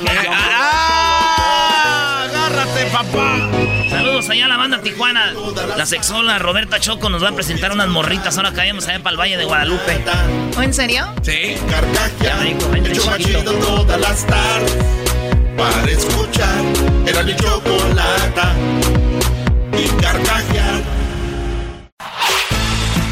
Agárrate, 2.25 2.87
papá. 2.93 3.51
Saludos 3.91 4.31
allá 4.31 4.47
a 4.47 4.49
la 4.49 4.57
banda 4.57 4.81
Tijuana. 4.81 5.35
La 5.77 5.85
sexóloga 5.85 6.39
Roberta 6.39 6.81
Choco 6.81 7.11
nos 7.11 7.23
va 7.23 7.29
a 7.31 7.33
presentar 7.33 7.73
unas 7.73 7.89
morritas. 7.89 8.37
Ahora 8.37 8.53
caemos 8.53 8.89
allá 8.89 9.01
para 9.03 9.13
el 9.13 9.21
Valle 9.21 9.37
de 9.37 9.45
Guadalupe. 9.45 10.03
¿O 10.57 10.63
en 10.63 10.73
serio? 10.73 11.07
Sí. 11.23 11.57
Carcajear, 11.69 12.39
me 12.41 12.55
dijo, 12.55 12.71
vente, 12.71 12.91
el 12.93 12.97
show 12.97 13.07
más 13.07 13.19
chiquito. 13.19 13.41
chido 13.41 13.53
todas 13.59 14.01
las 14.01 14.27
tardes. 14.27 15.12
Para 15.57 15.91
escuchar, 15.91 16.63
era 17.07 17.23
mi 17.23 17.35
chocolata. 17.37 18.55
Y 19.79 19.89
carcajear. 20.01 20.83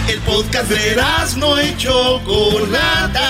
El 0.09 0.18
podcast 0.20 0.68
de 0.70 0.97
no 1.36 1.62
y 1.62 1.76
Chocolata. 1.76 3.28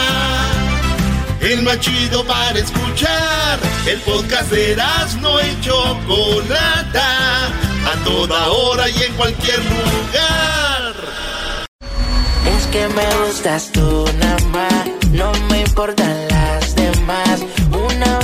El 1.41 1.63
más 1.63 1.81
chido 1.81 2.25
para 2.25 2.59
escuchar. 2.59 3.59
El 3.87 3.99
podcast 4.01 4.51
de 4.51 4.77
no 5.21 5.41
y 5.41 5.61
Chocolata. 5.61 7.47
A 7.47 8.05
toda 8.05 8.49
hora 8.49 8.89
y 8.89 9.03
en 9.03 9.13
cualquier 9.15 9.59
lugar. 9.59 10.95
Es 12.47 12.67
que 12.69 12.89
me 12.89 13.27
gustas 13.27 13.73
tú 13.73 14.05
nada 14.19 14.39
más, 14.53 14.87
no 15.11 15.33
me 15.51 15.61
importan 15.61 16.29
las 16.29 16.75
demás. 16.77 17.41
Una 17.73 18.20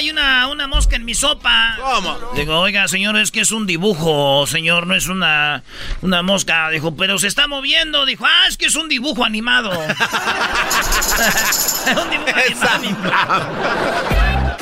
hay 0.00 0.10
una, 0.10 0.48
una 0.48 0.66
mosca 0.66 0.96
en 0.96 1.04
mi 1.04 1.14
sopa. 1.14 1.76
¿Cómo? 1.78 2.18
Digo, 2.34 2.58
oiga, 2.58 2.88
señor, 2.88 3.18
es 3.18 3.30
que 3.30 3.40
es 3.40 3.52
un 3.52 3.66
dibujo, 3.66 4.46
señor, 4.46 4.86
no 4.86 4.94
es 4.94 5.08
una, 5.08 5.62
una 6.00 6.22
mosca. 6.22 6.70
Dijo, 6.70 6.96
pero 6.96 7.18
se 7.18 7.26
está 7.26 7.46
moviendo. 7.46 8.06
Dijo, 8.06 8.24
ah, 8.24 8.46
es 8.48 8.56
que 8.56 8.64
es 8.66 8.76
un 8.76 8.88
dibujo 8.88 9.26
animado. 9.26 9.68
un 9.78 9.84
dibujo 12.10 12.66
animado. 12.72 13.46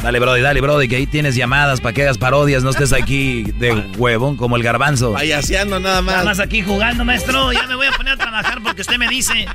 Dale, 0.02 0.18
Brody, 0.18 0.40
dale, 0.40 0.60
Brody, 0.60 0.88
que 0.88 0.96
ahí 0.96 1.06
tienes 1.06 1.36
llamadas 1.36 1.80
para 1.80 1.92
que 1.92 2.02
hagas 2.02 2.18
parodias, 2.18 2.64
no 2.64 2.70
estés 2.70 2.92
aquí 2.92 3.44
de 3.44 3.72
huevón 3.96 4.36
como 4.36 4.56
el 4.56 4.64
garbanzo. 4.64 5.12
Payaseando 5.12 5.78
nada 5.78 6.02
más. 6.02 6.14
Nada 6.14 6.24
más 6.24 6.40
aquí 6.40 6.62
jugando, 6.62 7.04
maestro. 7.04 7.52
Ya 7.52 7.64
me 7.68 7.76
voy 7.76 7.86
a 7.86 7.92
poner 7.92 8.14
a 8.14 8.16
trabajar 8.16 8.60
porque 8.62 8.80
usted 8.82 8.96
me 8.98 9.06
dice. 9.06 9.46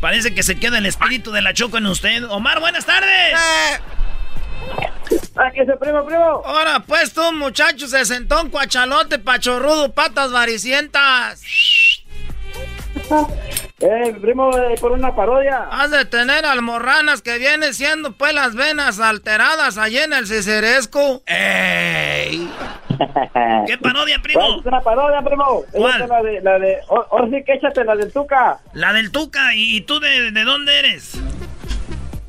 Parece 0.00 0.34
que 0.34 0.42
se 0.42 0.56
queda 0.56 0.78
el 0.78 0.86
espíritu 0.86 1.30
de 1.30 1.42
la 1.42 1.54
choco 1.54 1.78
en 1.78 1.86
usted. 1.86 2.24
Omar, 2.28 2.58
buenas 2.58 2.86
tardes. 2.86 3.34
Aquí 3.34 3.97
se 5.54 5.76
primo, 5.76 6.04
primo. 6.04 6.42
Ahora, 6.44 6.80
pues 6.86 7.12
tú, 7.12 7.32
muchacho, 7.32 7.86
se 7.86 8.04
sentó 8.04 8.42
un 8.42 8.50
cuachalote, 8.50 9.18
pachorrudo, 9.18 9.92
patas 9.92 10.32
varicientas. 10.32 11.42
Eh, 13.80 14.12
primo, 14.20 14.50
eh, 14.58 14.74
por 14.80 14.90
una 14.90 15.14
parodia. 15.14 15.68
Has 15.70 15.92
de 15.92 16.04
tener 16.04 16.44
almorranas 16.44 17.22
que 17.22 17.38
vienen 17.38 17.72
siendo 17.74 18.10
pues 18.10 18.34
las 18.34 18.56
venas 18.56 18.98
alteradas 18.98 19.78
allí 19.78 19.98
en 19.98 20.12
el 20.12 20.26
ciceresco. 20.26 21.22
¡Ey! 21.26 22.50
¿Qué 23.68 23.78
parodia, 23.78 24.18
primo? 24.20 24.58
Es 24.58 24.66
una 24.66 24.80
parodia, 24.80 25.22
primo. 25.22 25.62
¿Cuál? 25.70 26.02
Es 26.02 26.08
la 26.08 26.22
de, 26.22 26.40
la 26.40 26.58
de, 26.58 26.78
oh, 26.88 27.06
oh, 27.10 27.28
sí 27.30 27.44
que 27.46 27.52
échate 27.52 27.84
la 27.84 27.94
del 27.94 28.12
Tuca. 28.12 28.58
La 28.72 28.92
del 28.92 29.12
Tuca. 29.12 29.54
¿Y, 29.54 29.76
y 29.76 29.80
tú 29.82 30.00
de, 30.00 30.32
de 30.32 30.42
dónde 30.42 30.76
eres? 30.76 31.16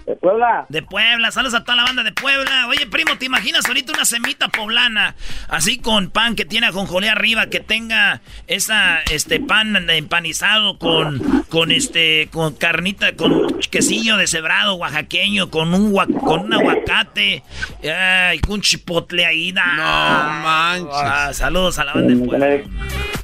De 0.10 0.16
Puebla. 0.16 0.66
De 0.70 0.82
Puebla, 0.82 1.30
saludos 1.32 1.54
a 1.54 1.64
toda 1.64 1.76
la 1.76 1.84
banda 1.84 2.02
de 2.02 2.12
Puebla. 2.12 2.66
Oye, 2.68 2.88
primo, 2.88 3.16
¿te 3.20 3.26
imaginas 3.26 3.68
ahorita 3.68 3.94
una 3.94 4.06
semita 4.06 4.48
poblana? 4.48 5.14
Así 5.50 5.78
con 5.78 6.10
pan 6.10 6.36
que 6.36 6.46
tiene 6.46 6.66
ajonjolé 6.66 7.10
arriba, 7.12 7.46
que 7.46 7.60
tenga 7.60 8.20
esa, 8.48 9.02
este, 9.12 9.40
pan 9.40 9.88
empanizado 9.88 10.80
con, 10.80 11.44
con 11.50 11.72
este, 11.72 12.28
con 12.32 12.56
carnita, 12.56 13.16
con 13.16 13.60
quesillo 13.70 14.18
deshebrado 14.18 14.74
oaxaqueño, 14.78 15.52
con 15.52 15.76
un, 15.76 15.92
gua- 15.94 16.08
con 16.22 16.40
un 16.40 16.54
aguacate, 16.54 17.44
ay, 17.84 18.40
con 18.40 18.62
chipotle 18.62 19.28
ahí. 19.28 19.52
No 19.54 19.62
manches. 19.62 21.38
saludos 21.38 21.78
a 21.78 21.84
la 21.86 21.94
banda 21.94 22.16
de 22.16 22.26
Puebla. 22.26 22.48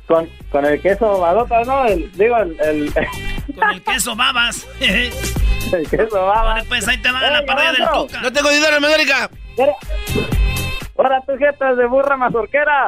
Con, 0.08 0.30
con 0.52 0.66
el 0.66 0.82
queso 0.82 1.20
badota, 1.20 1.64
¿no? 1.64 1.86
El, 1.86 2.12
digo, 2.14 2.38
el, 2.38 2.58
el, 2.62 2.94
Con 3.56 3.70
el 3.70 3.82
queso 3.84 4.16
babas. 4.16 4.68
el 4.80 5.90
queso 5.90 6.26
baba. 6.26 6.44
Vale, 6.44 6.64
pues 6.68 6.88
ahí 6.88 6.98
te 6.98 7.12
va 7.12 7.22
la 7.22 7.46
parodia 7.46 7.72
del 7.74 7.88
Tuca. 7.94 8.22
No 8.22 8.32
tengo 8.32 8.50
dinero 8.50 8.78
en 8.78 8.86
América. 8.86 9.30
Ahora 10.98 11.22
tus 11.28 11.38
jetas 11.38 11.76
de 11.78 11.86
burra 11.88 12.16
mazorquera. 12.16 12.88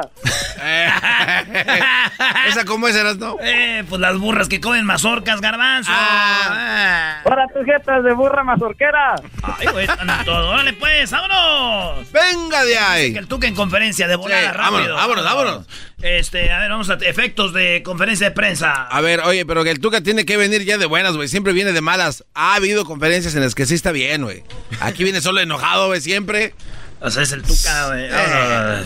¿Esa 2.48 2.66
cómo 2.66 2.88
es, 2.88 3.18
no? 3.18 3.38
Eh, 3.42 3.84
pues 3.88 4.00
las 4.02 4.18
burras 4.18 4.48
que 4.48 4.62
comen 4.62 4.86
mazorcas, 4.86 5.42
garbanzo. 5.42 5.92
Ah. 5.94 7.22
Ahora 7.26 7.48
tus 7.54 7.66
jetas 7.66 8.04
de 8.04 8.14
burra 8.14 8.44
mazorquera. 8.44 9.16
Ay, 9.44 9.68
güey, 9.72 9.86
están 9.86 10.10
en 10.10 10.26
todo. 10.26 10.50
Órale, 10.50 10.74
pues, 10.74 11.12
vámonos. 11.12 12.12
Venga 12.12 12.64
de 12.64 12.78
ahí. 12.78 13.14
Que 13.14 13.20
el 13.20 13.28
Tuca 13.28 13.46
en 13.48 13.56
conferencia 13.56 14.08
de 14.08 14.16
volada, 14.16 14.42
Sí, 14.42 14.58
vámonos, 14.58 14.80
rápido. 14.80 14.96
vámonos, 14.96 15.24
vámonos. 15.26 15.68
Este, 16.02 16.52
a 16.52 16.60
ver, 16.60 16.70
vamos 16.70 16.90
a 16.90 16.94
efectos 16.94 17.54
de 17.54 17.84
conferencia 17.84 18.30
de 18.30 18.36
prensa. 18.36 18.88
A 18.88 19.02
ver, 19.02 19.20
oye, 19.22 19.46
pero 19.46 19.64
que 19.64 19.72
el 19.72 19.80
Tuca 19.80 20.02
tiene 20.02 20.26
que 20.26 20.38
venir 20.38 20.64
ya 20.64 20.78
de 20.78 20.86
buenas, 20.86 21.16
güey. 21.16 21.28
Siempre 21.28 21.54
viene 21.54 21.74
de 21.74 21.82
malas. 21.82 22.24
Ha 22.34 22.56
habido 22.56 22.86
conferencias 22.86 23.36
en 23.36 23.42
las 23.42 23.54
que 23.54 23.66
sí 23.66 23.76
está 23.76 23.92
bien, 23.92 24.24
güey. 24.24 24.44
Aquí 24.80 25.04
viene 25.04 25.20
solo 25.22 25.42
enojado, 25.42 25.88
güey, 25.88 26.00
siempre. 26.02 26.54
O 27.00 27.10
sea, 27.10 27.24
es 27.24 27.32
el 27.32 27.44
Tuca, 27.44 27.88
güey. 27.88 28.10
Ah, 28.12 28.82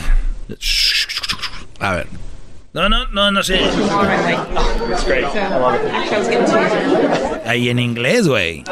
A 1.79 1.95
ver. 1.95 2.07
No, 2.73 2.87
no, 2.87 3.05
no, 3.07 3.31
no 3.31 3.43
sé. 3.43 3.59
Ahí 7.45 7.69
en 7.69 7.79
inglés, 7.79 8.27
güey. 8.27 8.63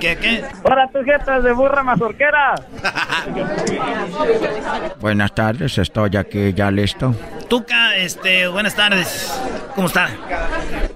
Qué, 0.00 0.16
qué. 0.20 0.44
Ahora 0.62 0.88
tus 0.92 1.04
jetas 1.04 1.42
de 1.42 1.52
burra 1.52 1.82
mazorquera. 1.82 2.54
Buenas 5.00 5.34
tardes, 5.34 5.78
estoy 5.78 6.16
aquí 6.16 6.52
ya 6.52 6.70
listo. 6.70 7.14
Tuca, 7.48 7.96
este, 7.96 8.46
buenas 8.46 8.76
tardes. 8.76 9.32
¿Cómo 9.74 9.88
está? 9.88 10.08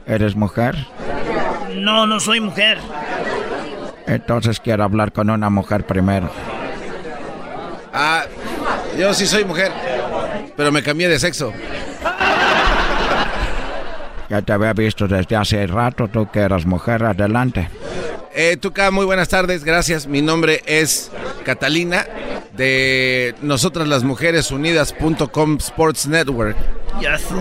¿Eres 0.06 0.36
mujer? 0.36 0.76
No, 1.74 2.06
no 2.06 2.20
soy 2.20 2.38
mujer. 2.38 2.78
Entonces 4.06 4.60
quiero 4.60 4.84
hablar 4.84 5.12
con 5.12 5.28
una 5.28 5.50
mujer 5.50 5.84
primero. 5.86 6.30
Ah, 7.96 8.24
yo 8.98 9.14
sí 9.14 9.24
soy 9.24 9.44
mujer, 9.44 9.70
pero 10.56 10.72
me 10.72 10.82
cambié 10.82 11.08
de 11.08 11.20
sexo. 11.20 11.52
Ya 14.28 14.42
te 14.42 14.52
había 14.52 14.72
visto 14.72 15.06
desde 15.06 15.36
hace 15.36 15.64
rato, 15.68 16.08
tú 16.08 16.28
que 16.28 16.40
eras 16.40 16.66
mujer, 16.66 17.04
adelante. 17.04 17.68
Eh, 18.34 18.56
Tuca, 18.56 18.90
muy 18.90 19.04
buenas 19.04 19.28
tardes, 19.28 19.62
gracias. 19.62 20.08
Mi 20.08 20.20
nombre 20.20 20.60
es 20.66 21.12
Catalina 21.44 22.04
de 22.56 23.36
Nosotras 23.42 23.86
las 23.86 24.02
Mujeres 24.02 24.50
Unidas.com 24.50 25.58
Sports 25.60 26.08
Network. 26.08 26.56
Ya 27.00 27.16
sé. 27.16 27.34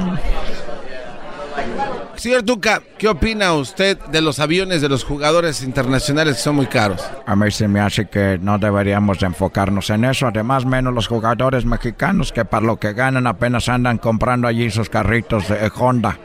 Señor 2.16 2.44
Tuca, 2.44 2.82
¿qué 2.98 3.08
opina 3.08 3.54
usted 3.54 3.98
de 4.12 4.22
los 4.22 4.40
aviones 4.40 4.82
de 4.82 4.90
los 4.90 5.04
jugadores 5.04 5.64
internacionales 5.64 6.38
que 6.38 6.42
son 6.42 6.56
muy 6.56 6.68
caros? 6.68 7.04
A 7.26 7.36
mí 7.36 7.50
se 7.52 7.68
me 7.68 7.80
hace 7.80 8.06
que 8.06 8.38
no 8.40 8.60
deberíamos 8.60 9.20
de 9.20 9.26
enfocarnos 9.26 9.90
en 9.90 10.06
eso, 10.06 10.28
además 10.28 10.66
menos 10.66 10.94
los 10.94 11.08
jugadores 11.08 11.66
mexicanos 11.66 12.32
que 12.32 12.46
para 12.46 12.66
lo 12.66 12.78
que 12.78 12.94
ganan 12.94 13.28
apenas 13.28 13.68
andan 13.68 13.98
comprando 13.98 14.48
allí 14.48 14.70
sus 14.70 14.90
carritos 14.90 15.48
de 15.48 15.72
Honda. 15.76 16.18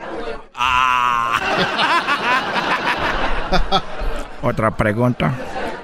Otra 4.42 4.76
pregunta. 4.76 5.32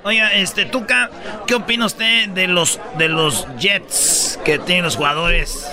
Oiga, 0.04 0.34
este, 0.34 0.66
Tuca, 0.66 1.10
¿qué 1.46 1.54
opina 1.54 1.86
usted 1.86 2.28
de 2.28 2.46
los, 2.46 2.78
de 2.98 3.08
los 3.08 3.48
jets 3.58 4.38
que 4.44 4.58
tienen 4.58 4.84
los 4.84 4.96
jugadores? 4.96 5.66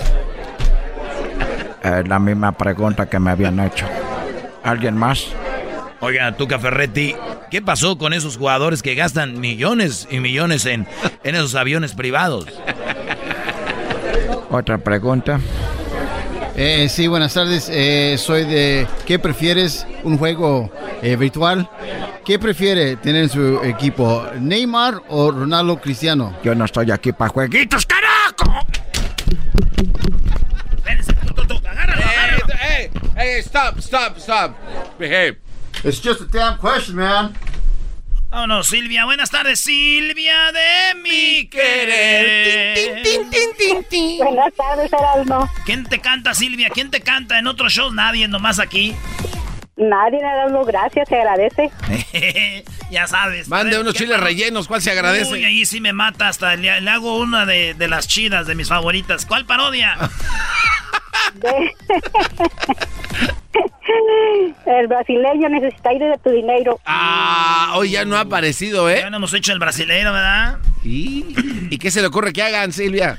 Eh, 1.84 2.02
la 2.06 2.18
misma 2.18 2.52
pregunta 2.52 3.06
que 3.06 3.18
me 3.18 3.30
habían 3.30 3.60
hecho. 3.60 3.86
¿Alguien 4.62 4.96
más? 4.96 5.26
Oiga, 6.00 6.36
Tuca 6.36 6.58
Ferretti, 6.58 7.14
¿qué 7.50 7.62
pasó 7.62 7.96
con 7.96 8.12
esos 8.12 8.36
jugadores 8.36 8.82
que 8.82 8.94
gastan 8.94 9.38
millones 9.40 10.08
y 10.10 10.18
millones 10.18 10.66
en, 10.66 10.86
en 11.22 11.34
esos 11.34 11.54
aviones 11.54 11.94
privados? 11.94 12.46
Otra 14.50 14.78
pregunta. 14.78 15.40
Eh, 16.54 16.88
sí, 16.90 17.06
buenas 17.06 17.32
tardes. 17.32 17.70
Eh, 17.72 18.16
soy 18.18 18.44
de. 18.44 18.86
¿Qué 19.06 19.18
prefieres? 19.18 19.86
¿Un 20.02 20.18
juego 20.18 20.70
eh, 21.02 21.16
virtual? 21.16 21.68
¿Qué 22.24 22.38
prefiere 22.38 22.96
tener 22.96 23.24
en 23.24 23.28
su 23.30 23.60
equipo? 23.64 24.26
¿Neymar 24.38 25.02
o 25.08 25.30
Ronaldo 25.30 25.80
Cristiano? 25.80 26.36
Yo 26.44 26.54
no 26.54 26.66
estoy 26.66 26.90
aquí 26.90 27.12
para 27.12 27.30
jueguitos, 27.30 27.86
carajo. 27.86 28.66
Hey, 33.22 33.40
stop, 33.40 33.80
stop, 33.80 34.18
stop. 34.18 34.56
Behave. 34.98 35.36
It's 35.84 36.00
just 36.00 36.20
a 36.22 36.24
damn 36.26 36.58
question, 36.58 36.96
man. 36.96 37.36
Oh, 38.32 38.46
no, 38.46 38.64
Silvia. 38.64 39.04
Buenas 39.04 39.30
tardes, 39.30 39.60
Silvia 39.60 40.50
de 40.50 41.00
mi 41.00 41.46
querer. 41.46 43.00
Buenas 44.18 44.52
tardes, 44.54 44.92
Erasmo. 44.92 45.48
¿Quién 45.64 45.84
te 45.84 46.00
canta, 46.00 46.34
Silvia? 46.34 46.68
¿Quién 46.70 46.90
te 46.90 47.00
canta 47.00 47.38
en 47.38 47.46
otro 47.46 47.68
show? 47.68 47.92
Nadie, 47.92 48.26
nomás 48.26 48.58
aquí. 48.58 48.92
Nadie, 49.76 50.18
Erasmo, 50.18 50.64
gracias, 50.64 51.08
se 51.08 51.14
agradece. 51.14 51.70
ya 52.90 53.06
sabes. 53.06 53.46
Mande 53.46 53.78
unos 53.78 53.92
¿qué 53.92 54.00
chiles 54.00 54.18
rellenos, 54.18 54.66
¿cuál 54.66 54.82
se 54.82 54.90
agradece? 54.90 55.30
Uy, 55.30 55.44
ahí 55.44 55.64
sí 55.64 55.80
me 55.80 55.92
mata 55.92 56.26
hasta. 56.26 56.56
Le, 56.56 56.80
le 56.80 56.90
hago 56.90 57.18
una 57.18 57.46
de, 57.46 57.74
de 57.74 57.86
las 57.86 58.08
chidas, 58.08 58.48
de 58.48 58.56
mis 58.56 58.68
favoritas. 58.68 59.26
¿Cuál 59.26 59.46
parodia? 59.46 59.96
El 64.66 64.86
brasileño 64.86 65.48
necesita 65.48 65.92
ir 65.92 66.00
de 66.00 66.18
tu 66.22 66.30
dinero. 66.30 66.78
Ah, 66.86 67.72
hoy 67.76 67.90
ya 67.90 68.04
no 68.04 68.16
ha 68.16 68.20
aparecido, 68.20 68.88
¿eh? 68.88 68.98
Ya 69.00 69.10
no 69.10 69.18
hemos 69.18 69.34
hecho 69.34 69.52
el 69.52 69.58
brasileiro, 69.58 70.12
¿verdad? 70.12 70.58
¿Y? 70.84 71.34
¿Y 71.70 71.78
qué 71.78 71.90
se 71.90 72.00
le 72.00 72.06
ocurre 72.06 72.32
que 72.32 72.42
hagan, 72.42 72.72
Silvia? 72.72 73.18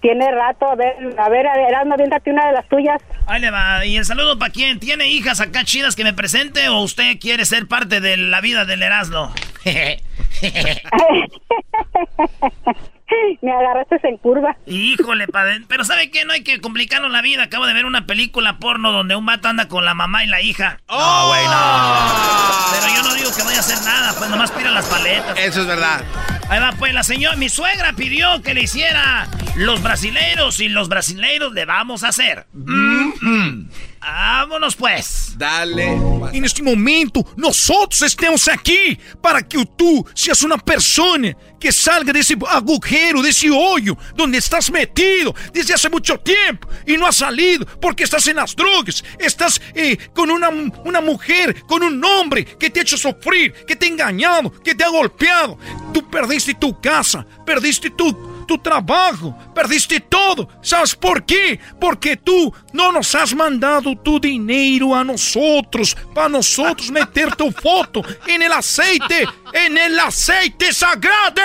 Tiene 0.00 0.30
rato, 0.30 0.70
a 0.70 0.76
ver, 0.76 0.94
a 1.18 1.28
ver, 1.28 1.46
a 1.46 1.56
ver, 1.56 1.68
Erasmo, 1.68 1.94
aviéntate 1.94 2.30
una 2.30 2.46
de 2.46 2.52
las 2.52 2.68
tuyas. 2.68 3.02
Ahí 3.26 3.40
le 3.40 3.50
va. 3.50 3.84
¿Y 3.84 3.96
el 3.96 4.04
saludo 4.04 4.38
para 4.38 4.52
quién? 4.52 4.78
¿Tiene 4.78 5.08
hijas 5.08 5.40
acá 5.40 5.64
chidas 5.64 5.96
que 5.96 6.04
me 6.04 6.12
presente 6.12 6.68
o 6.68 6.80
usted 6.80 7.18
quiere 7.20 7.44
ser 7.44 7.66
parte 7.66 8.00
de 8.00 8.16
la 8.16 8.40
vida 8.40 8.64
del 8.64 8.82
Erasmo? 8.82 9.32
Me 13.42 13.52
agarraste 13.52 13.96
en 14.04 14.18
curva. 14.18 14.56
Híjole, 14.66 15.26
padre. 15.28 15.62
Pero 15.68 15.84
¿sabe 15.84 16.10
qué? 16.10 16.24
No 16.24 16.32
hay 16.32 16.42
que 16.42 16.60
complicarnos 16.60 17.10
la 17.10 17.22
vida. 17.22 17.44
Acabo 17.44 17.66
de 17.66 17.74
ver 17.74 17.86
una 17.86 18.06
película 18.06 18.58
porno 18.58 18.92
donde 18.92 19.16
un 19.16 19.26
vato 19.26 19.48
anda 19.48 19.68
con 19.68 19.84
la 19.84 19.94
mamá 19.94 20.24
y 20.24 20.28
la 20.28 20.40
hija. 20.40 20.80
¡Oh, 20.86 21.28
güey, 21.28 21.44
no! 21.46 22.72
Pero 22.72 22.94
yo 22.94 23.02
no 23.08 23.14
digo 23.14 23.30
que 23.36 23.42
vaya 23.42 23.58
a 23.58 23.60
hacer 23.60 23.78
nada, 23.84 24.14
pues 24.18 24.30
nomás 24.30 24.50
pira 24.50 24.70
las 24.70 24.86
paletas. 24.86 25.38
Eso 25.38 25.60
es 25.62 25.66
verdad. 25.66 26.04
Ahí 26.48 26.60
va, 26.60 26.72
pues 26.78 26.94
la 26.94 27.02
señora, 27.02 27.36
mi 27.36 27.48
suegra 27.48 27.92
pidió 27.94 28.40
que 28.42 28.54
le 28.54 28.62
hiciera 28.62 29.26
los 29.56 29.82
brasileiros 29.82 30.60
y 30.60 30.68
los 30.68 30.88
brasileiros 30.88 31.52
le 31.52 31.64
vamos 31.64 32.04
a 32.04 32.08
hacer. 32.08 32.46
Mm, 32.52 33.12
mm. 33.20 33.68
Vámonos 34.06 34.76
pues. 34.76 35.34
Dale. 35.36 35.98
En 36.32 36.44
este 36.44 36.62
momento, 36.62 37.26
nosotros 37.36 38.02
estamos 38.02 38.46
aquí 38.46 38.96
para 39.20 39.42
que 39.42 39.66
tú 39.76 40.06
seas 40.14 40.42
una 40.42 40.58
persona 40.58 41.36
que 41.58 41.72
salga 41.72 42.12
de 42.12 42.20
ese 42.20 42.36
agujero, 42.48 43.20
de 43.20 43.30
ese 43.30 43.50
hoyo 43.50 43.98
donde 44.14 44.38
estás 44.38 44.70
metido 44.70 45.34
desde 45.52 45.74
hace 45.74 45.90
mucho 45.90 46.20
tiempo 46.20 46.68
y 46.86 46.96
no 46.96 47.04
has 47.04 47.16
salido 47.16 47.66
porque 47.80 48.04
estás 48.04 48.24
en 48.28 48.36
las 48.36 48.54
drogas, 48.54 49.02
estás 49.18 49.60
eh, 49.74 49.96
con 50.14 50.30
una, 50.30 50.50
una 50.50 51.00
mujer, 51.00 51.62
con 51.66 51.82
un 51.82 52.02
hombre 52.04 52.44
que 52.44 52.70
te 52.70 52.78
ha 52.78 52.82
hecho 52.82 52.96
sufrir, 52.96 53.52
que 53.66 53.74
te 53.74 53.86
ha 53.86 53.88
engañado, 53.88 54.52
que 54.62 54.76
te 54.76 54.84
ha 54.84 54.88
golpeado. 54.88 55.58
Tú 55.92 56.08
perdiste 56.08 56.54
tu 56.54 56.80
casa, 56.80 57.26
perdiste 57.44 57.90
tu 57.90 58.35
tu 58.46 58.58
trabajo, 58.58 59.36
perdiste 59.54 60.00
todo. 60.00 60.48
¿Sabes 60.62 60.94
por 60.94 61.24
qué? 61.24 61.58
Porque 61.80 62.16
tú 62.16 62.52
no 62.72 62.92
nos 62.92 63.14
has 63.14 63.34
mandado 63.34 63.96
tu 63.96 64.18
dinero 64.20 64.94
a 64.94 65.04
nosotros, 65.04 65.96
para 66.14 66.28
nosotros 66.28 66.90
meter 66.90 67.34
tu 67.34 67.50
foto 67.62 68.02
en 68.26 68.42
el 68.42 68.52
aceite, 68.52 69.26
en 69.52 69.76
el 69.76 69.98
aceite 69.98 70.72
sagrado. 70.72 71.42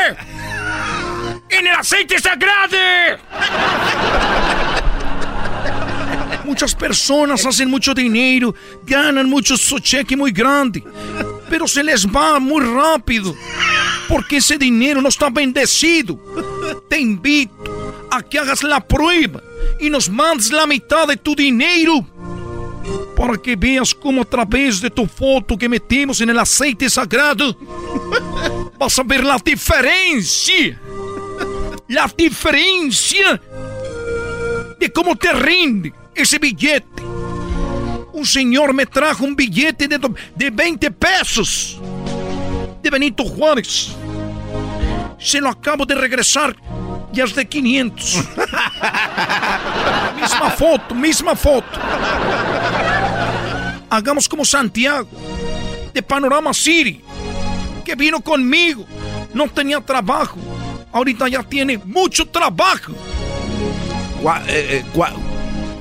En 1.50 1.68
el 1.68 1.74
aceite 1.74 2.20
sagrado. 2.20 2.78
Muchas 6.46 6.76
personas 6.76 7.46
hacen 7.46 7.70
mucho 7.70 7.94
dinero, 7.94 8.54
ganan 8.84 9.30
mucho 9.30 9.56
su 9.56 9.80
cheque 9.80 10.18
muy 10.18 10.32
grande, 10.32 10.84
pero 11.52 11.68
se 11.68 11.84
les 11.84 12.08
va 12.08 12.40
muy 12.40 12.64
rápido 12.64 13.36
porque 14.08 14.38
ese 14.38 14.58
dinero 14.58 15.02
no 15.02 15.10
está 15.10 15.30
bendecido. 15.30 16.18
Te 16.90 16.98
invito 16.98 18.08
a 18.10 18.24
que 18.24 18.40
hagas 18.40 18.64
la 18.64 18.80
prueba 18.80 19.44
y 19.78 19.90
nos 19.90 20.10
mandes 20.10 20.50
la 20.50 20.66
mitad 20.66 21.10
de 21.10 21.18
tu 21.18 21.36
dinero 21.36 22.08
para 23.18 23.36
que 23.38 23.58
veas 23.58 23.94
cómo 23.94 24.22
a 24.22 24.26
través 24.26 24.80
de 24.80 24.90
tu 24.90 25.06
foto 25.06 25.58
que 25.58 25.68
metemos 25.68 26.22
en 26.22 26.30
el 26.30 26.40
aceite 26.40 26.90
sagrado 26.90 27.58
vas 28.80 28.98
a 28.98 29.04
ver 29.04 29.26
la 29.26 29.38
diferencia. 29.44 30.80
La 31.90 32.10
diferencia 32.16 33.42
de 34.80 34.92
cómo 34.94 35.18
te 35.18 35.34
rinde 35.34 35.94
ese 36.16 36.40
billete. 36.40 37.04
Un 38.22 38.28
señor 38.28 38.72
me 38.72 38.86
trajo 38.86 39.26
un 39.26 39.36
billete 39.36 39.88
de, 39.88 40.00
de 40.36 40.52
20 40.52 40.92
pesos 40.92 41.80
de 42.84 42.90
Benito 42.92 43.24
Juárez. 43.24 43.96
Se 45.18 45.42
lo 45.42 45.50
acabo 45.50 45.88
de 45.88 45.96
regresar. 45.96 46.56
Ya 47.12 47.24
es 47.24 47.34
de 47.34 47.48
500. 47.48 48.14
misma 50.22 50.52
foto, 50.52 50.94
misma 50.94 51.36
foto. 51.36 51.80
Hagamos 53.90 54.30
como 54.30 54.46
Santiago, 54.46 55.10
de 55.92 56.04
Panorama 56.04 56.54
City, 56.54 57.02
que 57.84 57.96
vino 57.96 58.22
conmigo. 58.22 58.86
No 59.34 59.50
tenía 59.50 59.82
trabajo. 59.82 60.38
Ahorita 60.92 61.28
ya 61.28 61.42
tiene 61.42 61.80
mucho 61.80 62.28
trabajo. 62.28 62.94
eh, 64.48 64.86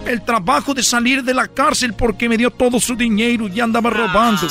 El 0.07 0.25
trabajo 0.25 0.75
de 0.75 0.83
salir 0.83 1.23
de 1.23 1.35
la 1.35 1.47
cárcel 1.47 1.95
porque 1.95 2.29
me 2.29 2.37
dio 2.37 2.51
todo 2.51 2.81
su 2.81 2.97
dinero 2.97 3.49
y 3.49 3.61
andaba 3.61 3.91
robando. 3.91 4.49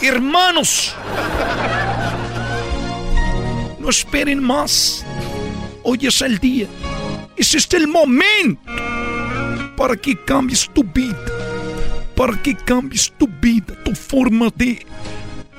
Hermanos, 0.00 0.94
no 3.78 3.88
esperen 3.88 4.42
más. 4.42 5.04
Hoy 5.84 6.06
es 6.06 6.20
el 6.22 6.38
día. 6.38 6.66
Es 7.36 7.54
este 7.54 7.76
el 7.76 7.88
momento 7.88 8.60
para 9.76 9.96
que 9.96 10.16
cambies 10.16 10.68
tu 10.72 10.84
vida. 10.84 11.18
Para 12.16 12.40
que 12.40 12.54
cambies 12.54 13.12
tu 13.18 13.26
vida, 13.26 13.74
tu 13.84 13.94
forma 13.94 14.48
de 14.54 14.86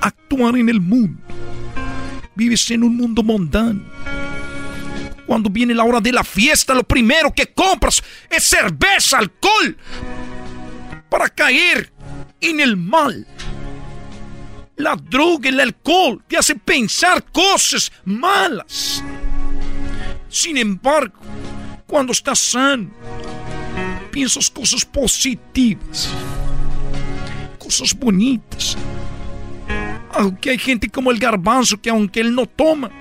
actuar 0.01 0.55
en 0.55 0.69
el 0.69 0.79
mundo. 0.79 1.21
Vives 2.35 2.69
en 2.71 2.83
un 2.83 2.97
mundo 2.97 3.23
mundano. 3.23 3.81
Cuando 5.25 5.49
viene 5.49 5.73
la 5.73 5.83
hora 5.83 6.01
de 6.01 6.11
la 6.11 6.23
fiesta, 6.23 6.73
lo 6.73 6.83
primero 6.83 7.33
que 7.33 7.53
compras 7.53 8.03
es 8.29 8.43
cerveza, 8.43 9.19
alcohol, 9.19 9.77
para 11.09 11.29
caer 11.29 11.91
en 12.41 12.59
el 12.59 12.75
mal. 12.75 13.25
La 14.75 14.95
droga, 14.95 15.49
el 15.49 15.59
alcohol 15.59 16.23
te 16.27 16.37
hace 16.37 16.55
pensar 16.55 17.23
cosas 17.31 17.91
malas. 18.03 19.03
Sin 20.29 20.57
embargo, 20.57 21.19
cuando 21.87 22.11
estás 22.11 22.39
sano, 22.39 22.89
piensas 24.11 24.49
cosas 24.49 24.83
positivas, 24.83 26.09
cosas 27.59 27.93
bonitas. 27.97 28.75
Aunque 30.11 30.51
hay 30.51 30.57
gente 30.57 30.89
como 30.89 31.11
el 31.11 31.19
garbanzo 31.19 31.79
que 31.79 31.89
aunque 31.89 32.19
él 32.19 32.33
no 32.35 32.45
toma, 32.45 32.91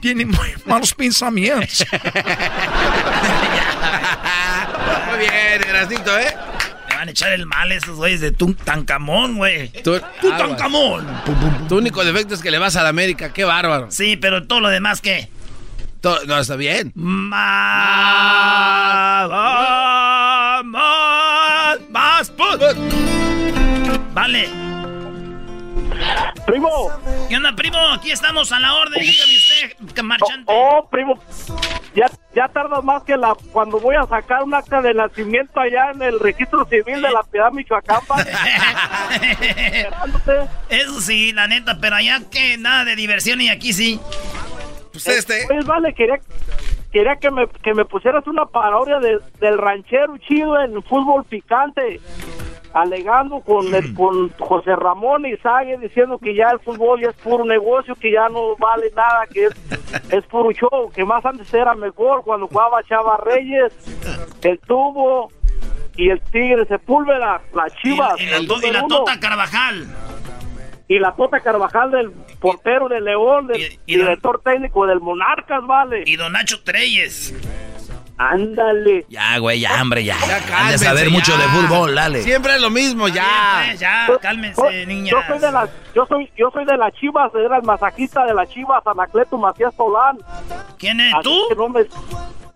tiene 0.00 0.24
muy 0.26 0.48
malos 0.66 0.94
pensamientos. 0.94 1.84
Muy 5.08 5.18
bien, 5.18 5.68
Erasito, 5.68 6.18
¿eh? 6.18 6.34
Me 6.88 6.96
van 6.96 7.08
a 7.08 7.10
echar 7.10 7.32
el 7.32 7.46
mal 7.46 7.72
esos 7.72 7.96
güeyes 7.96 8.20
de 8.20 8.32
Tutankamón, 8.32 9.36
güey. 9.36 9.70
Tutankamón. 9.82 11.06
Tu 11.68 11.76
único 11.76 12.04
defecto 12.04 12.34
es 12.34 12.42
que 12.42 12.50
le 12.50 12.58
vas 12.58 12.76
a 12.76 12.82
la 12.82 12.90
América, 12.90 13.32
qué 13.32 13.44
bárbaro. 13.44 13.90
Sí, 13.90 14.16
pero 14.16 14.46
todo 14.46 14.60
lo 14.60 14.68
demás, 14.68 15.00
¿qué? 15.00 15.28
Todo, 16.00 16.24
no, 16.26 16.38
está 16.38 16.54
bien. 16.56 16.92
Más, 16.94 17.38
más, 20.64 21.80
más, 21.90 22.32
Vale. 24.14 24.67
Aquí 27.98 28.12
estamos 28.12 28.52
a 28.52 28.60
la 28.60 28.74
orden. 28.74 29.00
Dígame 29.02 29.36
usted, 29.36 30.02
marchante. 30.02 30.44
Oh, 30.46 30.78
oh, 30.78 30.88
primo. 30.88 31.18
Ya, 31.94 32.06
ya 32.34 32.46
tarda 32.48 32.80
más 32.80 33.02
que 33.02 33.16
la 33.16 33.34
cuando 33.52 33.80
voy 33.80 33.96
a 33.96 34.06
sacar 34.06 34.44
un 34.44 34.54
acta 34.54 34.80
de 34.80 34.94
nacimiento 34.94 35.58
allá 35.58 35.90
en 35.92 36.02
el 36.02 36.20
registro 36.20 36.64
civil 36.66 37.02
de 37.02 37.10
la 37.10 37.22
Piedad 37.24 37.50
Michoacán. 37.50 37.98
Eso 40.68 41.00
sí, 41.00 41.32
la 41.32 41.48
neta, 41.48 41.78
pero 41.80 41.96
allá 41.96 42.20
que 42.30 42.56
nada 42.56 42.84
de 42.84 42.94
diversión 42.94 43.40
y 43.40 43.48
aquí 43.48 43.72
sí. 43.72 43.98
Pues 44.92 45.08
este. 45.08 45.44
Pues 45.48 45.64
vale, 45.66 45.92
quería, 45.94 46.20
quería 46.92 47.16
que, 47.16 47.30
me, 47.32 47.48
que 47.48 47.74
me 47.74 47.84
pusieras 47.84 48.24
una 48.28 48.46
parodia 48.46 49.00
de- 49.00 49.18
del 49.40 49.58
ranchero 49.58 50.16
chido 50.18 50.60
en 50.60 50.80
fútbol 50.84 51.24
picante. 51.24 52.00
Alegando 52.74 53.40
con, 53.40 53.74
el- 53.74 53.94
con 53.94 54.28
José 54.38 54.76
Ramón 54.76 55.24
Izague 55.26 55.78
diciendo 55.78 56.18
que 56.18 56.34
ya 56.34 56.50
el 56.50 56.60
fútbol 56.60 57.00
ya 57.00 57.08
es 57.10 57.16
puro 57.16 57.44
negocio, 57.44 57.94
que 57.94 58.12
ya 58.12 58.28
no 58.28 58.56
vale 58.56 58.90
nada, 58.94 59.26
que 59.32 59.46
es, 59.46 59.54
es 60.12 60.24
puro 60.26 60.50
show, 60.52 60.90
que 60.94 61.04
más 61.04 61.24
antes 61.24 61.52
era 61.54 61.74
mejor 61.74 62.22
cuando 62.24 62.46
jugaba 62.46 62.82
Chava 62.84 63.16
Reyes, 63.24 63.72
el 64.42 64.58
Tubo 64.60 65.30
y 65.96 66.10
el 66.10 66.20
Tigre 66.20 66.64
Sepúlveda, 66.66 67.40
las 67.54 67.74
Chivas. 67.76 68.20
Y, 68.20 68.26
la, 68.26 68.36
el 68.36 68.44
y 68.44 68.70
la. 68.70 68.86
Tota 68.86 69.18
Carvajal. 69.18 69.86
y 70.86 70.98
la 70.98 71.12
Tota 71.16 71.40
Carvajal 71.40 71.90
del 71.90 72.10
portero 72.38 72.88
de 72.88 73.00
León, 73.00 73.46
del 73.48 73.78
director 73.86 74.40
técnico 74.44 74.86
del 74.86 75.00
Monarcas, 75.00 75.66
vale. 75.66 76.04
Y 76.06 76.16
Don 76.16 76.32
Nacho 76.32 76.62
Treyes. 76.62 77.34
Ándale. 78.18 79.06
Ya, 79.08 79.38
güey, 79.38 79.60
ya, 79.60 79.80
hombre, 79.80 80.04
ya. 80.04 80.16
Ya 80.26 80.40
cálmense, 80.44 80.84
saber 80.84 81.04
ya. 81.06 81.10
mucho 81.10 81.36
de 81.36 81.44
fútbol, 81.44 81.94
dale. 81.94 82.22
Siempre 82.22 82.56
es 82.56 82.60
lo 82.60 82.68
mismo, 82.70 83.06
ya. 83.08 83.62
Pues, 83.66 83.80
ya, 83.80 84.08
cálmense, 84.20 84.60
Yo- 84.60 84.86
niñas. 84.86 85.12
Yo 85.12 85.22
soy 85.26 85.38
de 85.38 85.52
las, 85.52 85.70
yo 85.94 86.06
soy, 86.06 86.30
yo 86.36 86.50
soy 86.52 86.64
de 86.64 86.76
las 86.76 86.92
Chivas, 86.94 87.30
era 87.34 87.56
el 87.58 87.62
masajista 87.62 88.24
de 88.26 88.34
las 88.34 88.48
Chivas, 88.50 88.82
Anacleto 88.86 89.38
Macías 89.38 89.72
Solán. 89.76 90.18
¿Quién 90.78 91.00
es 91.00 91.14
Así 91.14 91.22
tú? 91.24 91.38
que 91.48 91.54
no 91.54 91.68
me- 91.68 91.86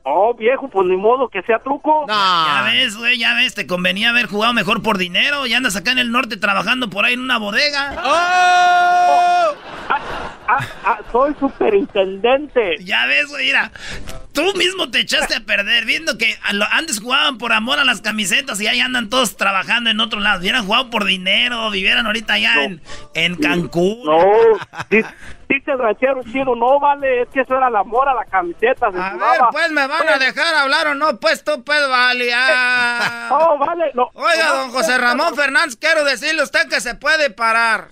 Oh, 0.04 0.34
viejo, 0.34 0.66
pues 0.68 0.84
ni 0.88 0.96
modo 0.96 1.28
que 1.28 1.42
sea 1.42 1.60
truco. 1.60 2.06
Ya 2.08 2.64
ves, 2.64 2.96
güey, 2.96 3.18
ya 3.18 3.34
ves, 3.34 3.54
te 3.54 3.68
convenía 3.68 4.10
haber 4.10 4.26
jugado 4.26 4.52
mejor 4.52 4.82
por 4.82 4.98
dinero. 4.98 5.46
Y 5.46 5.54
andas 5.54 5.76
acá 5.76 5.92
en 5.92 6.00
el 6.00 6.10
norte 6.10 6.36
trabajando 6.36 6.90
por 6.90 7.04
ahí 7.04 7.14
en 7.14 7.20
una 7.20 7.38
bodega. 7.38 7.94
Ah, 10.48 10.58
ah, 10.84 10.98
soy 11.10 11.34
superintendente. 11.38 12.76
Ya 12.84 13.06
ves, 13.06 13.26
güey, 13.28 13.46
mira. 13.46 13.70
Tú 14.32 14.54
mismo 14.54 14.90
te 14.90 15.00
echaste 15.00 15.34
a 15.36 15.40
perder 15.40 15.84
viendo 15.84 16.16
que 16.16 16.38
antes 16.70 17.00
jugaban 17.00 17.36
por 17.36 17.52
amor 17.52 17.78
a 17.78 17.84
las 17.84 18.00
camisetas 18.00 18.58
y 18.62 18.66
ahí 18.66 18.80
andan 18.80 19.10
todos 19.10 19.36
trabajando 19.36 19.90
en 19.90 20.00
otro 20.00 20.20
lado. 20.20 20.40
Hubieran 20.40 20.64
jugado 20.64 20.88
por 20.88 21.04
dinero, 21.04 21.68
vivieran 21.70 22.06
ahorita 22.06 22.32
allá 22.34 22.64
en, 22.64 22.80
en 23.14 23.34
Cancún. 23.36 24.02
No, 24.06 24.24
di- 24.88 25.04
dice 25.50 25.72
el 25.72 25.78
ranchero 25.78 26.22
chido, 26.24 26.56
no 26.56 26.80
vale, 26.80 27.22
es 27.22 27.28
que 27.28 27.40
eso 27.42 27.54
era 27.58 27.68
el 27.68 27.76
amor 27.76 28.08
a 28.08 28.14
la 28.14 28.24
camiseta. 28.24 28.90
Se 28.90 28.98
A 28.98 29.12
ver, 29.12 29.40
pues 29.50 29.70
me 29.70 29.86
van 29.86 30.08
a 30.08 30.16
dejar 30.18 30.54
hablar 30.54 30.86
o 30.86 30.94
no, 30.94 31.20
pues 31.20 31.44
tú, 31.44 31.62
pues 31.62 31.86
vale. 31.88 32.32
ah. 32.34 33.28
Oh, 33.32 33.58
vale, 33.58 33.90
no. 33.94 34.10
Oiga, 34.14 34.46
no, 34.48 34.54
don 34.56 34.70
José 34.70 34.96
Ramón 34.96 35.34
Fernández, 35.34 35.76
quiero 35.76 36.04
decirle 36.04 36.40
a 36.40 36.44
usted 36.44 36.68
que 36.70 36.80
se 36.80 36.94
puede 36.94 37.28
parar. 37.28 37.88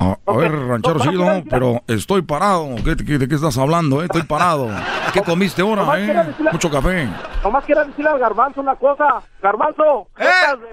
A, 0.00 0.16
a 0.26 0.36
ver, 0.36 0.52
ranchero 0.52 1.00
chido, 1.00 1.24
pero 1.50 1.80
estoy 1.88 2.22
parado. 2.22 2.76
¿Qué- 2.84 2.96
qué- 3.04 3.18
¿De 3.18 3.26
qué 3.28 3.34
estás 3.34 3.58
hablando? 3.58 4.00
eh? 4.00 4.04
Estoy 4.04 4.22
parado. 4.22 4.68
¿Qué 5.12 5.20
comiste 5.22 5.62
ahora, 5.62 5.82
Nomás 5.82 5.98
eh? 5.98 6.14
decirle- 6.14 6.52
Mucho 6.52 6.70
café. 6.70 7.08
Nomás 7.42 7.64
quiero 7.64 7.84
decirle 7.84 8.10
al 8.10 8.18
garbanzo 8.18 8.60
una 8.60 8.76
cosa. 8.76 9.22
Garbanzo, 9.42 10.06
jetas 10.16 10.60
de 10.60 10.66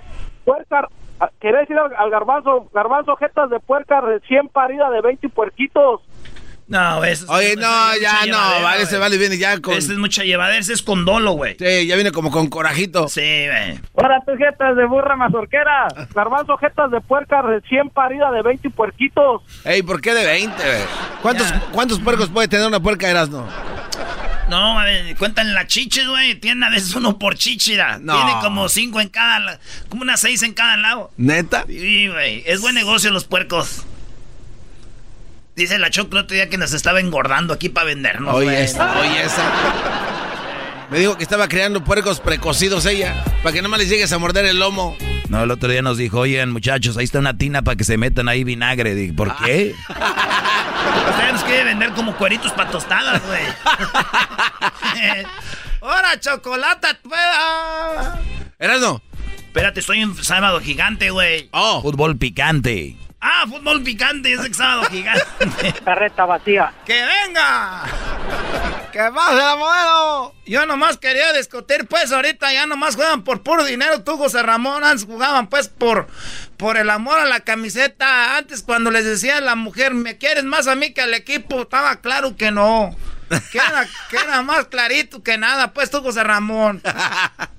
puerca. 0.43 0.88
ah, 1.19 1.30
Quería 1.39 1.61
al, 1.61 1.95
al 1.97 2.10
garbanzo, 2.11 2.68
garbanzo, 2.73 3.15
jetas 3.15 3.49
de 3.49 3.60
puerca 3.60 3.99
recién 4.02 4.47
parida 4.49 4.89
de 4.91 5.02
20 5.02 5.27
puerquitos. 5.30 6.02
No, 6.68 7.04
eso 7.04 7.26
es- 7.26 7.30
Oye, 7.30 7.56
no, 7.56 7.92
es 7.94 8.02
ya 8.02 8.26
no, 8.26 8.38
vale, 8.64 8.82
ese 8.82 8.92
güey. 8.98 9.02
vale 9.02 9.18
viene 9.20 9.38
ya 9.38 9.60
con... 9.62 9.76
Ese 9.76 9.94
es 9.94 10.00
mucha 10.00 10.24
llevadera, 10.24 10.58
ese 10.58 10.74
es 10.74 10.82
con 10.82 11.06
dolo, 11.06 11.34
güey. 11.34 11.56
Sí, 11.60 11.86
ya 11.86 11.94
viene 11.96 12.12
como 12.12 12.32
con 12.32 12.48
corajito. 12.48 13.08
Sí, 13.08 13.22
güey. 13.22 13.80
Ahora 13.96 14.20
tus 14.26 14.38
jetas 14.40 14.76
de 14.76 14.86
burra 14.86 15.16
mazorquera. 15.16 15.88
Garbanzo, 16.16 16.58
jetas 16.58 16.90
de 16.90 17.02
puerca 17.02 17.44
recién 17.44 17.90
parida 17.92 18.32
de 18.32 18.42
20 18.42 18.70
puerquitos. 18.72 19.44
Ey, 19.64 19.84
¿por 19.84 20.02
qué 20.02 20.14
de 20.16 20.26
20, 20.26 20.56
güey? 20.64 20.82
¿Cuántos, 21.22 21.52
¿Cuántos 21.72 22.00
puercos 22.00 22.30
puede 22.30 22.48
tener 22.48 22.66
una 22.68 22.80
puerca 22.80 23.06
de 23.06 23.12
Erasmo? 23.12 23.48
No, 24.50 24.80
a 24.80 24.84
ver, 24.86 25.16
cuentan 25.18 25.54
las 25.56 25.68
chichis, 25.68 26.08
güey. 26.08 26.36
Tienen 26.36 26.64
a 26.64 26.70
veces 26.70 26.94
uno 26.96 27.18
por 27.18 27.36
chichira. 27.36 27.98
No. 28.00 28.16
Tiene 28.16 28.40
como 28.42 28.70
cinco 28.70 29.02
en 29.02 29.10
cada, 29.10 29.60
como 29.90 30.04
unas 30.04 30.20
seis 30.20 30.44
en 30.44 30.54
cada 30.54 30.78
lado. 30.78 31.12
¿Neta? 31.18 31.66
Sí, 31.68 32.08
güey. 32.08 32.44
Es 32.46 32.62
buen 32.62 32.76
negocio 32.76 33.10
los 33.12 33.26
puercos. 33.26 33.86
Dice 35.56 35.80
la 35.80 35.90
Choco 35.90 36.18
el 36.18 36.23
otro 36.23 36.36
día 36.36 36.49
que 36.49 36.57
nos 36.57 36.73
estaba 36.73 36.99
engordando 36.99 37.53
aquí 37.53 37.69
para 37.69 37.86
vendernos, 37.86 38.34
Oye, 38.36 38.45
güey. 38.45 38.57
esa, 38.61 38.99
oye, 38.99 39.22
esa. 39.23 39.44
Me 40.91 40.99
dijo 40.99 41.18
que 41.18 41.23
estaba 41.23 41.48
creando 41.48 41.84
puercos 41.84 42.19
precocidos 42.19 42.86
ella, 42.86 43.23
para 43.41 43.53
que 43.53 43.61
no 43.61 43.69
más 43.69 43.80
les 43.80 43.90
llegues 43.90 44.11
a 44.11 44.18
morder 44.18 44.45
el 44.45 44.60
lomo. 44.60 44.98
No, 45.30 45.44
el 45.44 45.52
otro 45.52 45.69
día 45.69 45.82
nos 45.82 45.98
dijo, 45.98 46.19
oigan 46.19 46.52
muchachos, 46.52 46.98
ahí 46.98 47.06
está 47.06 47.19
una 47.19 47.38
tina 47.38 47.61
para 47.61 47.77
que 47.77 47.86
se 47.86 47.98
metan 47.98 48.27
ahí 48.27 48.44
vinagre. 48.44 48.94
Dije, 48.95 49.14
¿por 49.14 49.36
qué? 49.38 49.73
Ustedes 51.10 51.34
nos 51.34 51.44
quieren 51.45 51.65
vender 51.68 51.91
como 51.94 52.15
cueritos 52.18 52.52
para 52.52 52.69
tostadas, 52.69 53.22
güey. 53.26 53.41
¡Hora, 55.80 56.19
chocolate! 56.19 56.88
Erasmo. 58.60 59.02
Espérate, 59.38 59.80
estoy 59.80 60.02
en 60.02 60.15
sábado 60.22 60.60
gigante, 60.60 61.11
güey. 61.11 61.48
Oh. 61.52 61.82
Fútbol 61.82 62.18
picante. 62.18 62.98
Ah, 63.27 63.43
fútbol 63.49 63.81
picante, 63.81 64.31
es 64.34 64.56
sábado 64.56 64.84
gigante. 64.84 65.26
Carreta 65.84 66.26
vacía. 66.26 66.72
¡Que 66.85 66.93
venga! 66.93 67.81
¡Que 68.91 68.99
pase 68.99 69.35
la 69.35 69.56
modelo! 69.56 70.35
Yo 70.45 70.68
nomás 70.68 70.99
quería 70.99 71.34
discutir, 71.34 71.88
pues 71.88 72.11
ahorita 72.11 72.53
ya 72.53 72.68
nomás 72.68 72.95
juegan 72.95 73.23
por 73.23 73.41
puro 73.41 73.65
dinero. 73.65 74.03
Tú, 74.03 74.15
José 74.18 74.43
Ramón, 74.43 74.84
antes 74.84 75.06
jugaban 75.06 75.47
pues 75.47 75.69
por, 75.69 76.06
por 76.57 76.77
el 76.77 76.88
amor 76.91 77.19
a 77.19 77.26
la 77.26 77.39
camiseta. 77.39 78.38
Antes 78.38 78.61
cuando 78.61 78.91
les 78.91 79.06
decía 79.06 79.38
a 79.38 79.41
la 79.41 79.56
mujer, 79.56 79.95
¿me 79.95 80.19
quieres 80.19 80.43
más 80.43 80.68
a 80.68 80.76
mí 80.76 80.93
que 80.93 81.02
al 81.02 81.15
equipo? 81.15 81.64
Estaba 81.64 81.95
claro 82.02 82.35
que 82.35 82.52
no. 82.52 82.95
Que 83.52 83.57
era, 83.57 83.88
que 84.11 84.18
era 84.18 84.43
más 84.43 84.65
clarito 84.65 85.23
que 85.23 85.39
nada, 85.39 85.73
pues 85.73 85.89
tú, 85.89 86.03
José 86.03 86.23
Ramón. 86.23 86.80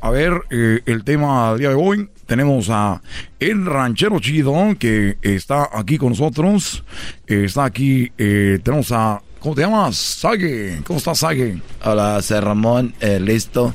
A 0.01 0.11
ver, 0.11 0.43
eh, 0.51 0.83
el 0.87 1.03
tema 1.03 1.51
del 1.51 1.59
día 1.59 1.69
de 1.71 1.75
hoy. 1.75 2.09
Tenemos 2.27 2.69
a 2.71 3.01
el 3.39 3.65
ranchero 3.65 4.19
chido 4.19 4.55
que 4.79 5.17
está 5.23 5.69
aquí 5.73 5.97
con 5.97 6.11
nosotros. 6.11 6.85
Eh, 7.27 7.45
está 7.47 7.65
aquí, 7.65 8.11
eh, 8.19 8.59
tenemos 8.63 8.91
a... 8.93 9.23
¿Cómo 9.39 9.55
te 9.55 9.63
llamas? 9.63 9.97
Sage. 9.97 10.81
¿Cómo 10.85 10.99
estás, 10.99 11.19
Sage? 11.19 11.61
Hola, 11.85 12.15
José 12.17 12.41
Ramón, 12.41 12.95
eh, 13.01 13.21
listo. 13.21 13.75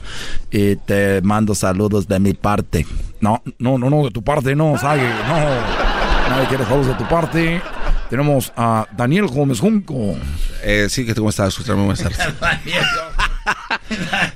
Y 0.49 0.75
te 0.75 1.21
mando 1.21 1.55
saludos 1.55 2.07
de 2.09 2.19
mi 2.19 2.33
parte. 2.33 2.85
No, 3.21 3.41
no, 3.57 3.77
no, 3.77 3.89
no, 3.89 4.03
de 4.03 4.11
tu 4.11 4.21
parte 4.21 4.53
no, 4.53 4.77
Sage. 4.77 5.07
No. 5.07 6.29
Nadie 6.29 6.47
quiere 6.49 6.65
saludos 6.65 6.87
de 6.87 6.93
tu 6.95 7.07
parte. 7.07 7.61
Tenemos 8.09 8.51
a 8.57 8.85
Daniel 8.97 9.27
Gómez 9.27 9.61
Junco. 9.61 10.17
Eh, 10.63 10.87
sí, 10.89 11.05
que 11.05 11.15
¿cómo 11.15 11.29
estás? 11.29 11.57
Buenas 11.65 12.03
tardes. 12.03 12.19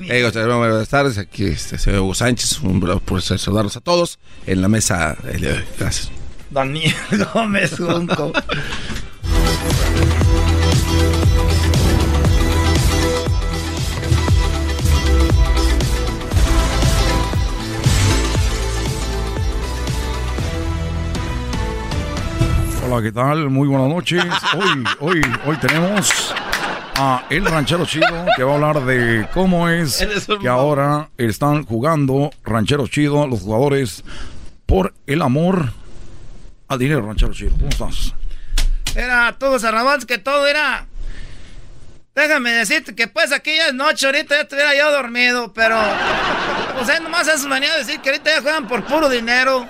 Eh, 0.07 0.29
buenas 0.45 0.89
tardes. 0.89 1.17
Aquí 1.17 1.45
este, 1.45 1.77
señor 1.77 2.01
Hugo 2.01 2.13
Sánchez. 2.13 2.59
Un 2.61 2.79
por 2.99 3.21
saludarlos 3.21 3.77
a 3.77 3.81
todos 3.81 4.19
en 4.45 4.61
la 4.61 4.67
mesa 4.67 5.15
el 5.31 5.41
día 5.41 5.51
de 5.51 5.57
hoy. 5.59 5.65
Gracias. 5.79 6.11
Daniel 6.49 6.93
Gómez 7.33 7.75
Junco. 7.77 8.31
Hola, 22.87 23.01
¿qué 23.01 23.11
tal? 23.11 23.49
Muy 23.49 23.67
buenas 23.67 23.89
noches. 23.89 24.23
Hoy, 24.55 24.83
hoy, 24.99 25.21
hoy 25.47 25.57
tenemos 25.57 26.35
a 26.97 27.25
El 27.29 27.45
Ranchero 27.45 27.85
Chido 27.85 28.25
que 28.35 28.43
va 28.43 28.51
a 28.51 28.55
hablar 28.55 28.85
de 28.85 29.27
cómo 29.33 29.69
es 29.69 30.05
que 30.41 30.47
ahora 30.47 31.09
están 31.17 31.65
jugando 31.65 32.31
Ranchero 32.43 32.87
Chido 32.87 33.27
los 33.27 33.41
jugadores 33.41 34.03
por 34.65 34.93
el 35.05 35.21
amor 35.21 35.73
al 36.67 36.79
dinero, 36.79 37.05
Ranchero 37.05 37.33
Chido. 37.33 37.51
¿Cómo 37.51 37.69
estás? 37.69 38.13
Era 38.95 39.35
todo 39.37 39.51
José 39.51 39.69
Ramón, 39.71 40.01
que 40.01 40.17
todo 40.17 40.47
era. 40.47 40.87
Déjame 42.15 42.51
decirte 42.51 42.95
que 42.95 43.07
pues 43.07 43.33
aquí 43.33 43.55
ya 43.55 43.67
es 43.67 43.73
noche, 43.73 44.05
ahorita 44.05 44.35
ya 44.35 44.41
estuviera 44.41 44.75
yo 44.75 44.91
dormido, 44.91 45.51
pero. 45.53 45.77
Pues 46.75 46.89
es 46.89 47.01
nomás 47.01 47.27
es 47.27 47.45
manía 47.45 47.73
de 47.73 47.79
decir 47.79 47.99
que 47.99 48.09
ahorita 48.09 48.31
ya 48.31 48.41
juegan 48.41 48.67
por 48.67 48.83
puro 48.85 49.09
dinero. 49.09 49.67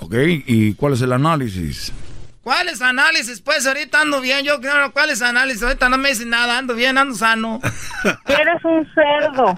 Ok, 0.00 0.14
¿y 0.46 0.74
cuál 0.74 0.94
es 0.94 1.02
el 1.02 1.12
análisis? 1.12 1.92
¿Cuáles 2.42 2.80
análisis? 2.80 3.42
Pues 3.42 3.66
ahorita 3.66 4.00
ando 4.00 4.22
bien, 4.22 4.44
yo 4.46 4.60
creo, 4.62 4.92
¿cuáles 4.92 5.20
análisis? 5.20 5.62
Ahorita 5.62 5.90
no 5.90 5.98
me 5.98 6.08
dicen 6.08 6.30
nada, 6.30 6.56
ando 6.56 6.74
bien, 6.74 6.96
ando 6.96 7.14
sano. 7.14 7.60
Eres 8.26 8.64
un 8.64 8.88
cerdo. 8.94 9.54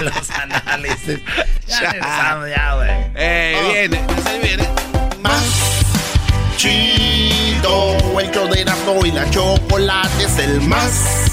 Los 0.00 0.30
análisis. 0.30 1.20
Ya 1.66 1.80
regresamos, 1.80 2.48
ya, 2.48 2.74
güey. 2.74 2.90
Eh, 3.16 3.88
viene, 3.88 4.06
se 4.22 4.38
viene. 4.38 4.68
Más 5.20 5.82
chido, 6.56 7.96
el 8.20 8.30
show 8.30 8.48
de 8.48 8.60
Erasmo 8.60 9.04
y 9.04 9.10
la 9.10 9.28
chocolate 9.30 10.24
es 10.24 10.38
el 10.38 10.60
más 10.60 11.32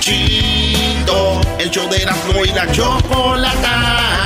chido, 0.00 1.40
el 1.58 1.70
show 1.70 1.88
de 1.88 2.02
Erasmo 2.02 2.44
y 2.44 2.50
la 2.50 2.70
chocolata. 2.72 4.18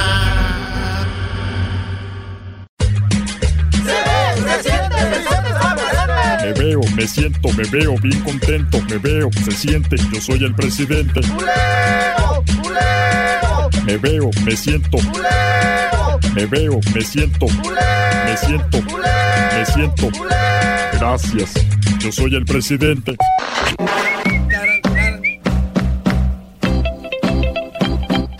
Me 6.52 6.64
veo, 6.64 6.80
me 6.96 7.06
siento, 7.06 7.48
me 7.56 7.64
veo 7.64 7.94
bien 8.02 8.20
contento, 8.20 8.78
me 8.90 8.98
veo, 8.98 9.30
se 9.44 9.52
siente, 9.52 9.96
yo 10.12 10.20
soy 10.20 10.44
el 10.44 10.54
presidente. 10.54 11.20
Me 13.86 13.96
veo, 13.96 14.30
me 14.44 14.54
siento, 14.54 14.98
me 16.34 16.46
veo, 16.46 16.78
me 16.94 17.00
siento, 17.00 17.46
me 17.46 18.36
siento, 18.36 18.82
me 18.82 19.64
siento. 19.64 20.08
Gracias, 20.92 21.54
yo 22.00 22.12
soy 22.12 22.34
el 22.34 22.44
presidente. 22.44 23.16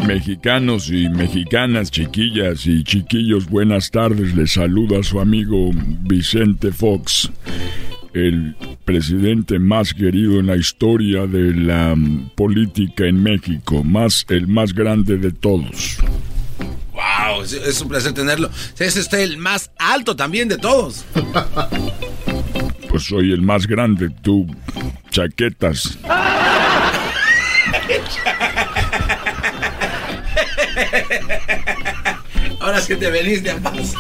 Mexicanos 0.07 0.91
y 0.91 1.09
mexicanas, 1.09 1.91
chiquillas 1.91 2.67
y 2.67 2.85
chiquillos, 2.85 3.49
buenas 3.49 3.91
tardes. 3.91 4.35
Les 4.35 4.53
saluda 4.53 5.03
su 5.03 5.19
amigo 5.19 5.71
Vicente 5.75 6.73
Fox, 6.73 7.31
el 8.15 8.57
presidente 8.85 9.59
más 9.59 9.95
querido 9.95 10.39
en 10.41 10.47
la 10.47 10.57
historia 10.57 11.27
de 11.27 11.55
la 11.55 11.95
mm, 11.95 12.31
política 12.35 13.07
en 13.07 13.23
México, 13.23 13.83
más 13.83 14.25
el 14.29 14.47
más 14.49 14.75
grande 14.75 15.17
de 15.17 15.33
todos. 15.33 15.99
Wow, 16.93 17.43
es, 17.43 17.53
es 17.53 17.81
un 17.81 17.89
placer 17.89 18.13
tenerlo. 18.13 18.51
Es 18.79 18.97
usted 18.97 19.21
el 19.21 19.39
más 19.39 19.71
alto 19.79 20.15
también 20.17 20.49
de 20.49 20.59
todos. 20.59 21.05
Pues 22.93 23.05
soy 23.05 23.33
el 23.33 23.41
más 23.41 23.67
grande, 23.67 24.11
tú, 24.21 24.47
chaquetas. 25.09 25.97
Ahora 32.61 32.83
sí 32.83 32.95
te 32.97 33.11
venís 33.11 33.43
de 33.43 33.55
paz. 33.55 33.95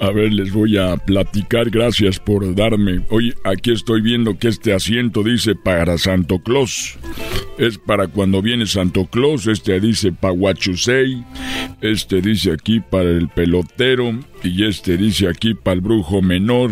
A 0.00 0.10
ver, 0.10 0.32
les 0.32 0.52
voy 0.52 0.78
a 0.78 0.96
platicar, 0.96 1.70
gracias 1.70 2.18
por 2.18 2.54
darme. 2.54 3.04
Oye, 3.10 3.34
aquí 3.44 3.72
estoy 3.72 4.00
viendo 4.00 4.38
que 4.38 4.48
este 4.48 4.72
asiento 4.72 5.22
dice 5.22 5.54
para 5.54 5.98
Santo 5.98 6.38
Claus. 6.38 6.98
Es 7.58 7.76
para 7.78 8.08
cuando 8.08 8.40
viene 8.40 8.66
Santo 8.66 9.06
Claus, 9.06 9.46
este 9.46 9.78
dice 9.80 10.12
para 10.12 10.32
Huachusei, 10.32 11.22
este 11.82 12.22
dice 12.22 12.52
aquí 12.52 12.80
para 12.80 13.10
el 13.10 13.28
pelotero, 13.28 14.18
y 14.42 14.64
este 14.64 14.96
dice 14.96 15.28
aquí 15.28 15.52
para 15.54 15.74
el 15.74 15.80
brujo 15.82 16.22
menor, 16.22 16.70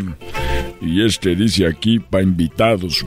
y 0.81 1.05
este 1.05 1.37
dice 1.37 1.67
aquí 1.67 1.99
para 1.99 2.23
invitados. 2.25 3.05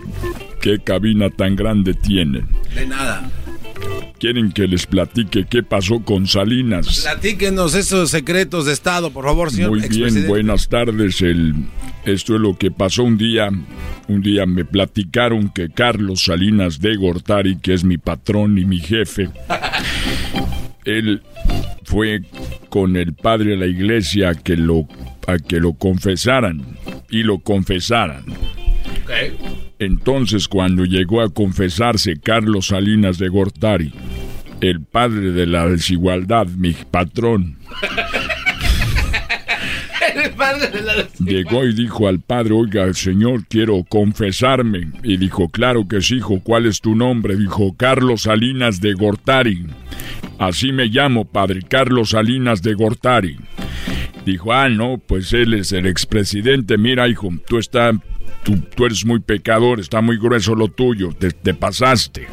¿Qué 0.62 0.78
cabina 0.78 1.32
tan 1.32 1.56
grande 1.56 1.96
tienen? 1.96 2.48
De 2.76 2.86
nada. 2.86 3.32
Quieren 4.22 4.52
que 4.52 4.68
les 4.68 4.86
platique 4.86 5.48
qué 5.50 5.64
pasó 5.64 6.02
con 6.02 6.28
Salinas. 6.28 7.02
Platíquenos 7.02 7.74
esos 7.74 8.12
secretos 8.12 8.68
de 8.68 8.74
Estado, 8.74 9.12
por 9.12 9.26
favor, 9.26 9.50
señor 9.50 9.72
Muy 9.72 9.90
bien, 9.90 10.28
buenas 10.28 10.70
tardes. 10.70 11.24
El, 11.24 11.56
esto 12.06 12.36
es 12.36 12.42
lo 12.42 12.56
que 12.56 12.70
pasó 12.70 13.04
un 13.04 13.18
día. 13.18 13.50
Un 14.08 14.22
día 14.22 14.46
me 14.46 14.64
platicaron 14.64 15.50
que 15.50 15.70
Carlos 15.70 16.26
Salinas 16.26 16.80
de 16.80 16.98
Gortari, 16.98 17.58
que 17.58 17.74
es 17.74 17.84
mi 17.84 17.98
patrón 17.98 18.60
y 18.60 18.66
mi 18.66 18.80
jefe, 18.80 19.30
él 20.86 21.24
fue 21.84 22.22
con 22.70 22.98
el 22.98 23.16
padre 23.16 23.52
de 23.52 23.58
la 23.58 23.66
iglesia 23.66 24.30
a 24.30 24.36
que 24.36 24.56
lo, 24.56 24.88
a 25.26 25.40
que 25.40 25.60
lo 25.60 25.74
confesaran 25.74 26.78
y 27.10 27.24
lo 27.24 27.40
confesaran. 27.40 28.26
Entonces, 29.82 30.48
cuando 30.48 30.86
llegó 30.86 31.22
a 31.22 31.34
confesarse 31.34 32.20
Carlos 32.20 32.68
Salinas 32.68 33.18
de 33.18 33.30
Gortari, 33.30 33.92
el 34.62 34.84
padre 34.84 35.32
de 35.32 35.48
la 35.48 35.68
desigualdad, 35.68 36.46
mi 36.46 36.74
patrón, 36.74 37.58
llegó 41.20 41.66
y 41.66 41.74
dijo 41.74 42.08
al 42.08 42.20
padre, 42.20 42.54
oiga, 42.54 42.94
señor, 42.94 43.48
quiero 43.48 43.84
confesarme. 43.84 44.92
Y 45.02 45.18
dijo, 45.18 45.50
claro 45.50 45.88
que 45.88 46.02
sí, 46.02 46.18
hijo, 46.18 46.42
¿cuál 46.44 46.68
es 46.68 46.80
tu 46.80 46.96
nombre? 46.96 47.36
Dijo, 47.36 47.76
Carlos 47.76 48.22
Salinas 48.22 48.82
de 48.82 48.94
Gortari. 48.94 49.66
Así 50.38 50.72
me 50.72 50.90
llamo, 50.90 51.26
padre, 51.26 51.62
Carlos 51.68 52.12
Salinas 52.12 52.62
de 52.62 52.76
Gortari. 52.76 53.38
Dijo, 54.28 54.54
ah, 54.54 54.70
no, 54.70 55.02
pues 55.04 55.34
él 55.34 55.56
es 55.56 55.72
el 55.72 55.88
expresidente. 55.88 56.78
Mira, 56.78 57.08
hijo, 57.08 57.30
tú 57.48 57.58
estás, 57.58 57.96
tú, 58.44 58.58
tú 58.76 58.86
eres 58.86 59.06
muy 59.06 59.20
pecador, 59.20 59.80
está 59.80 60.02
muy 60.02 60.18
grueso 60.18 60.56
lo 60.56 60.68
tuyo, 60.68 61.10
te, 61.18 61.32
te 61.32 61.54
pasaste. 61.54 62.28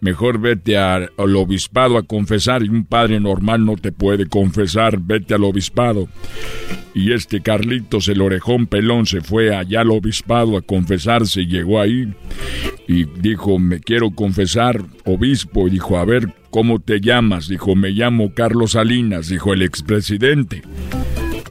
Mejor 0.00 0.40
vete 0.40 0.78
al 0.78 1.10
obispado 1.18 1.98
a 1.98 2.02
confesar 2.02 2.62
y 2.62 2.70
un 2.70 2.86
padre 2.86 3.20
normal 3.20 3.66
no 3.66 3.76
te 3.76 3.92
puede 3.92 4.26
confesar, 4.26 4.98
vete 4.98 5.34
al 5.34 5.44
obispado. 5.44 6.08
Y 6.94 7.12
este 7.12 7.42
Carlitos, 7.42 8.08
el 8.08 8.22
orejón 8.22 8.66
pelón, 8.66 9.06
se 9.06 9.20
fue 9.20 9.54
allá 9.54 9.82
al 9.82 9.90
obispado 9.90 10.56
a 10.56 10.62
confesarse 10.62 11.46
llegó 11.46 11.80
ahí 11.80 12.12
y 12.88 13.04
dijo, 13.04 13.58
me 13.58 13.80
quiero 13.80 14.10
confesar, 14.10 14.82
obispo, 15.04 15.68
y 15.68 15.72
dijo, 15.72 15.98
a 15.98 16.04
ver, 16.04 16.34
¿cómo 16.50 16.80
te 16.80 17.00
llamas? 17.00 17.46
Dijo, 17.46 17.76
me 17.76 17.90
llamo 17.90 18.32
Carlos 18.34 18.72
Salinas, 18.72 19.28
dijo 19.28 19.52
el 19.52 19.62
expresidente. 19.62 20.62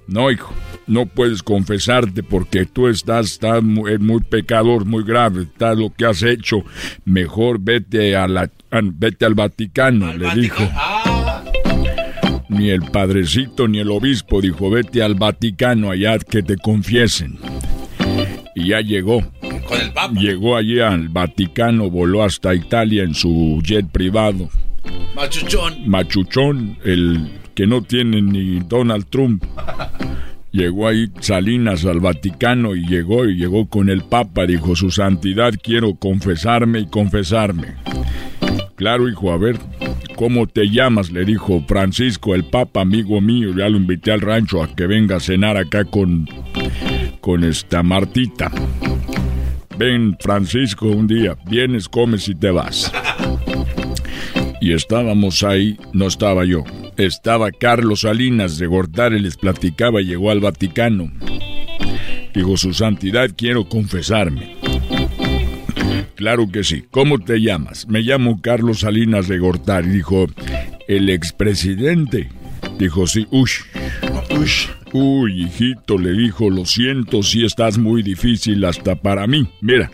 No, 0.07 0.31
hijo, 0.31 0.53
no 0.89 1.05
puedes 1.05 1.41
confesarte 1.43 2.23
porque 2.23 2.65
tú 2.65 2.87
estás, 2.87 3.27
estás 3.33 3.63
muy, 3.63 3.97
muy 3.99 4.19
pecador, 4.21 4.85
muy 4.85 5.03
grave, 5.03 5.43
está 5.43 5.73
lo 5.75 5.93
que 5.93 6.05
has 6.05 6.21
hecho. 6.23 6.63
Mejor 7.05 7.59
vete 7.61 8.15
a 8.15 8.27
la, 8.27 8.49
a- 8.71 8.81
vete 8.83 9.25
al 9.25 9.35
Vaticano, 9.35 10.13
le 10.13 10.29
dijo. 10.35 10.63
Ni 12.49 12.69
el 12.71 12.81
padrecito 12.81 13.67
ni 13.67 13.79
el 13.79 13.91
obispo 13.91 14.41
dijo, 14.41 14.69
vete 14.71 15.03
al 15.03 15.13
Vaticano 15.15 15.91
allá 15.91 16.17
que 16.19 16.41
te 16.41 16.57
confiesen. 16.57 17.37
Y 18.55 18.69
ya 18.69 18.81
llegó. 18.81 19.21
Con 19.67 19.79
el 19.79 19.91
Papa. 19.93 20.19
Llegó 20.19 20.57
allí 20.57 20.79
al 20.79 21.09
Vaticano, 21.09 21.89
voló 21.91 22.23
hasta 22.23 22.55
Italia 22.55 23.03
en 23.03 23.13
su 23.13 23.61
jet 23.63 23.87
privado. 23.87 24.49
Machuchón. 25.15 25.87
Machuchón, 25.87 26.77
el 26.83 27.29
que 27.53 27.67
no 27.67 27.83
tiene 27.83 28.21
ni 28.21 28.59
Donald 28.61 29.05
Trump. 29.09 29.43
Llegó 30.51 30.87
ahí 30.87 31.11
Salinas 31.19 31.85
al 31.85 31.99
Vaticano 31.99 32.75
y 32.75 32.85
llegó 32.87 33.25
y 33.25 33.35
llegó 33.35 33.67
con 33.69 33.89
el 33.89 34.01
Papa. 34.01 34.45
Dijo, 34.45 34.75
su 34.75 34.89
santidad, 34.89 35.53
quiero 35.61 35.95
confesarme 35.95 36.79
y 36.79 36.87
confesarme. 36.87 37.75
Claro, 38.75 39.09
hijo, 39.09 39.31
a 39.31 39.37
ver, 39.37 39.57
¿cómo 40.15 40.47
te 40.47 40.69
llamas? 40.69 41.11
Le 41.11 41.25
dijo 41.25 41.63
Francisco, 41.67 42.33
el 42.33 42.45
Papa, 42.45 42.81
amigo 42.81 43.21
mío. 43.21 43.53
Ya 43.55 43.69
lo 43.69 43.77
invité 43.77 44.11
al 44.11 44.21
rancho 44.21 44.63
a 44.63 44.73
que 44.73 44.87
venga 44.87 45.17
a 45.17 45.19
cenar 45.19 45.57
acá 45.57 45.83
con, 45.83 46.27
con 47.21 47.43
esta 47.43 47.83
Martita. 47.83 48.51
Ven, 49.77 50.17
Francisco, 50.19 50.87
un 50.87 51.07
día. 51.07 51.37
Vienes, 51.49 51.87
comes 51.87 52.27
y 52.27 52.35
te 52.35 52.51
vas. 52.51 52.91
Y 54.61 54.73
estábamos 54.73 55.43
ahí, 55.43 55.77
no 55.93 56.07
estaba 56.07 56.43
yo. 56.43 56.63
Estaba 56.99 57.51
Carlos 57.51 58.01
Salinas 58.01 58.57
de 58.57 58.67
Gortari, 58.67 59.21
les 59.21 59.37
platicaba, 59.37 60.01
llegó 60.01 60.31
al 60.31 60.41
Vaticano. 60.41 61.09
Dijo, 62.35 62.57
su 62.57 62.73
santidad, 62.73 63.29
quiero 63.37 63.69
confesarme. 63.69 64.57
Claro 66.15 66.51
que 66.51 66.65
sí. 66.65 66.83
¿Cómo 66.91 67.19
te 67.19 67.39
llamas? 67.39 67.87
Me 67.87 68.01
llamo 68.01 68.41
Carlos 68.41 68.81
Salinas 68.81 69.29
de 69.29 69.39
Gortari. 69.39 69.87
Dijo, 69.87 70.27
el 70.89 71.09
expresidente. 71.09 72.27
Dijo, 72.77 73.07
sí, 73.07 73.25
ush. 73.31 73.61
Uy, 74.91 75.43
hijito, 75.43 75.97
le 75.97 76.11
dijo, 76.11 76.49
lo 76.49 76.65
siento 76.65 77.23
si 77.23 77.45
estás 77.45 77.77
muy 77.77 78.03
difícil 78.03 78.65
hasta 78.65 78.95
para 78.95 79.25
mí. 79.25 79.47
Mira, 79.61 79.89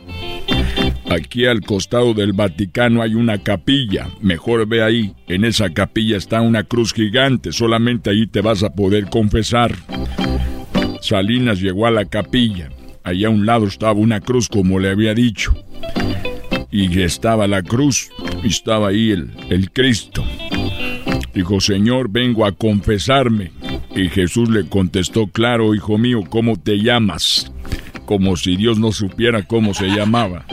Aquí 1.10 1.46
al 1.46 1.62
costado 1.62 2.14
del 2.14 2.34
Vaticano 2.34 3.02
hay 3.02 3.14
una 3.14 3.38
capilla. 3.38 4.10
Mejor 4.22 4.68
ve 4.68 4.84
ahí. 4.84 5.14
En 5.28 5.46
esa 5.46 5.70
capilla 5.70 6.18
está 6.18 6.42
una 6.42 6.64
cruz 6.64 6.94
gigante. 6.94 7.52
Solamente 7.52 8.10
ahí 8.10 8.26
te 8.28 8.42
vas 8.42 8.64
a 8.64 8.74
poder 8.74 9.10
confesar. 9.10 9.76
Salinas 11.02 11.62
llegó 11.62 11.86
a 11.86 11.92
la 11.92 12.06
capilla. 12.06 12.70
Allá 13.04 13.28
a 13.28 13.32
un 13.32 13.46
lado 13.46 13.68
estaba 13.68 13.94
una 13.94 14.20
cruz 14.20 14.50
como 14.50 14.80
le 14.80 14.90
había 14.90 15.14
dicho. 15.14 15.54
Y 16.72 17.02
estaba 17.02 17.48
la 17.48 17.62
cruz. 17.62 18.10
Y 18.44 18.48
estaba 18.48 18.88
ahí 18.90 19.12
el, 19.12 19.30
el 19.50 19.72
Cristo. 19.72 20.26
Dijo, 21.36 21.62
Señor, 21.62 22.10
vengo 22.10 22.46
a 22.46 22.52
confesarme. 22.52 23.52
Y 23.96 24.10
Jesús 24.10 24.50
le 24.50 24.68
contestó, 24.68 25.28
claro, 25.28 25.76
hijo 25.76 25.98
mío, 25.98 26.22
¿cómo 26.30 26.60
te 26.60 26.80
llamas? 26.80 27.52
Como 28.06 28.38
si 28.38 28.56
Dios 28.56 28.78
no 28.78 28.92
supiera 28.92 29.44
cómo 29.44 29.74
se 29.74 29.88
llamaba. 29.88 30.46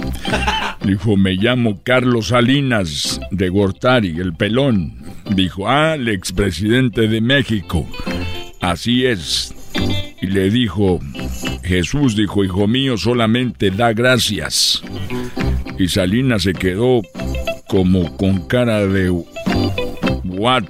Dijo, 0.85 1.17
me 1.17 1.35
llamo 1.35 1.81
Carlos 1.83 2.29
Salinas 2.29 3.21
de 3.31 3.49
Gortari, 3.49 4.19
el 4.19 4.35
pelón. 4.35 4.95
Dijo, 5.35 5.69
ah, 5.69 5.95
el 5.95 6.09
expresidente 6.09 7.09
de 7.09 7.21
México. 7.21 7.87
Así 8.61 9.07
es. 9.07 9.55
Y 10.21 10.27
le 10.27 10.51
dijo, 10.51 11.01
Jesús 11.63 12.17
dijo, 12.17 12.45
hijo 12.45 12.67
mío, 12.67 12.97
solamente 12.97 13.71
da 13.71 13.93
gracias. 13.93 14.83
Y 15.79 15.89
Salinas 15.89 16.43
se 16.43 16.53
quedó 16.53 17.03
como 17.69 18.17
con 18.17 18.47
cara 18.47 18.87
de... 18.87 19.11
What? 20.25 20.65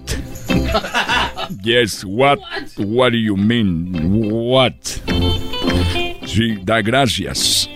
Yes, 1.63 2.05
what? 2.05 2.39
What 2.79 3.13
do 3.13 3.19
you 3.19 3.37
mean? 3.37 3.93
What? 4.31 4.75
Sí, 6.27 6.59
da 6.63 6.81
gracias. 6.83 7.69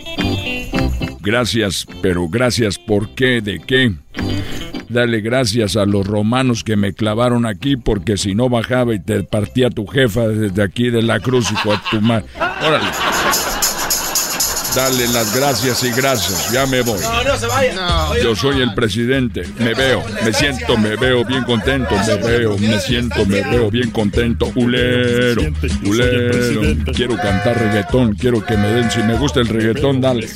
Gracias, 1.20 1.86
pero 2.02 2.28
gracias 2.28 2.78
¿por 2.78 3.14
qué? 3.14 3.40
¿De 3.40 3.60
qué? 3.60 3.92
Dale 4.88 5.20
gracias 5.20 5.76
a 5.76 5.84
los 5.84 6.06
romanos 6.06 6.62
que 6.62 6.76
me 6.76 6.92
clavaron 6.92 7.44
aquí 7.44 7.76
porque 7.76 8.16
si 8.16 8.34
no 8.34 8.48
bajaba 8.48 8.94
y 8.94 9.00
te 9.00 9.24
partía 9.24 9.68
tu 9.68 9.86
jefa 9.86 10.28
desde 10.28 10.62
aquí 10.62 10.90
de 10.90 11.02
la 11.02 11.18
cruz 11.18 11.50
y 11.50 11.68
a 11.68 11.82
tu 11.90 12.00
madre. 12.00 12.26
Órale. 12.36 12.86
Dale 14.76 15.08
las 15.08 15.34
gracias 15.34 15.82
y 15.84 15.90
gracias. 15.90 16.52
Ya 16.52 16.66
me 16.66 16.82
voy. 16.82 17.00
No, 17.00 17.24
no 17.24 17.38
se 17.38 17.46
vaya. 17.46 17.74
Yo 18.22 18.36
soy 18.36 18.60
el 18.60 18.74
presidente. 18.74 19.44
Me 19.58 19.72
veo, 19.72 20.04
me 20.22 20.34
siento, 20.34 20.76
me 20.76 20.96
veo 20.96 21.24
bien 21.24 21.44
contento. 21.44 21.96
Me 22.06 22.16
veo, 22.16 22.58
me 22.58 22.78
siento, 22.78 23.24
me 23.24 23.40
veo 23.40 23.70
bien 23.70 23.90
contento. 23.90 24.52
Ulero, 24.54 25.40
ulero. 25.82 26.92
Quiero 26.92 27.16
cantar 27.16 27.58
reggaetón. 27.58 28.16
Quiero 28.16 28.44
que 28.44 28.54
me 28.58 28.68
den. 28.68 28.90
Si 28.90 29.02
me 29.02 29.16
gusta 29.16 29.40
el 29.40 29.48
reggaetón, 29.48 30.02
dale. 30.02 30.28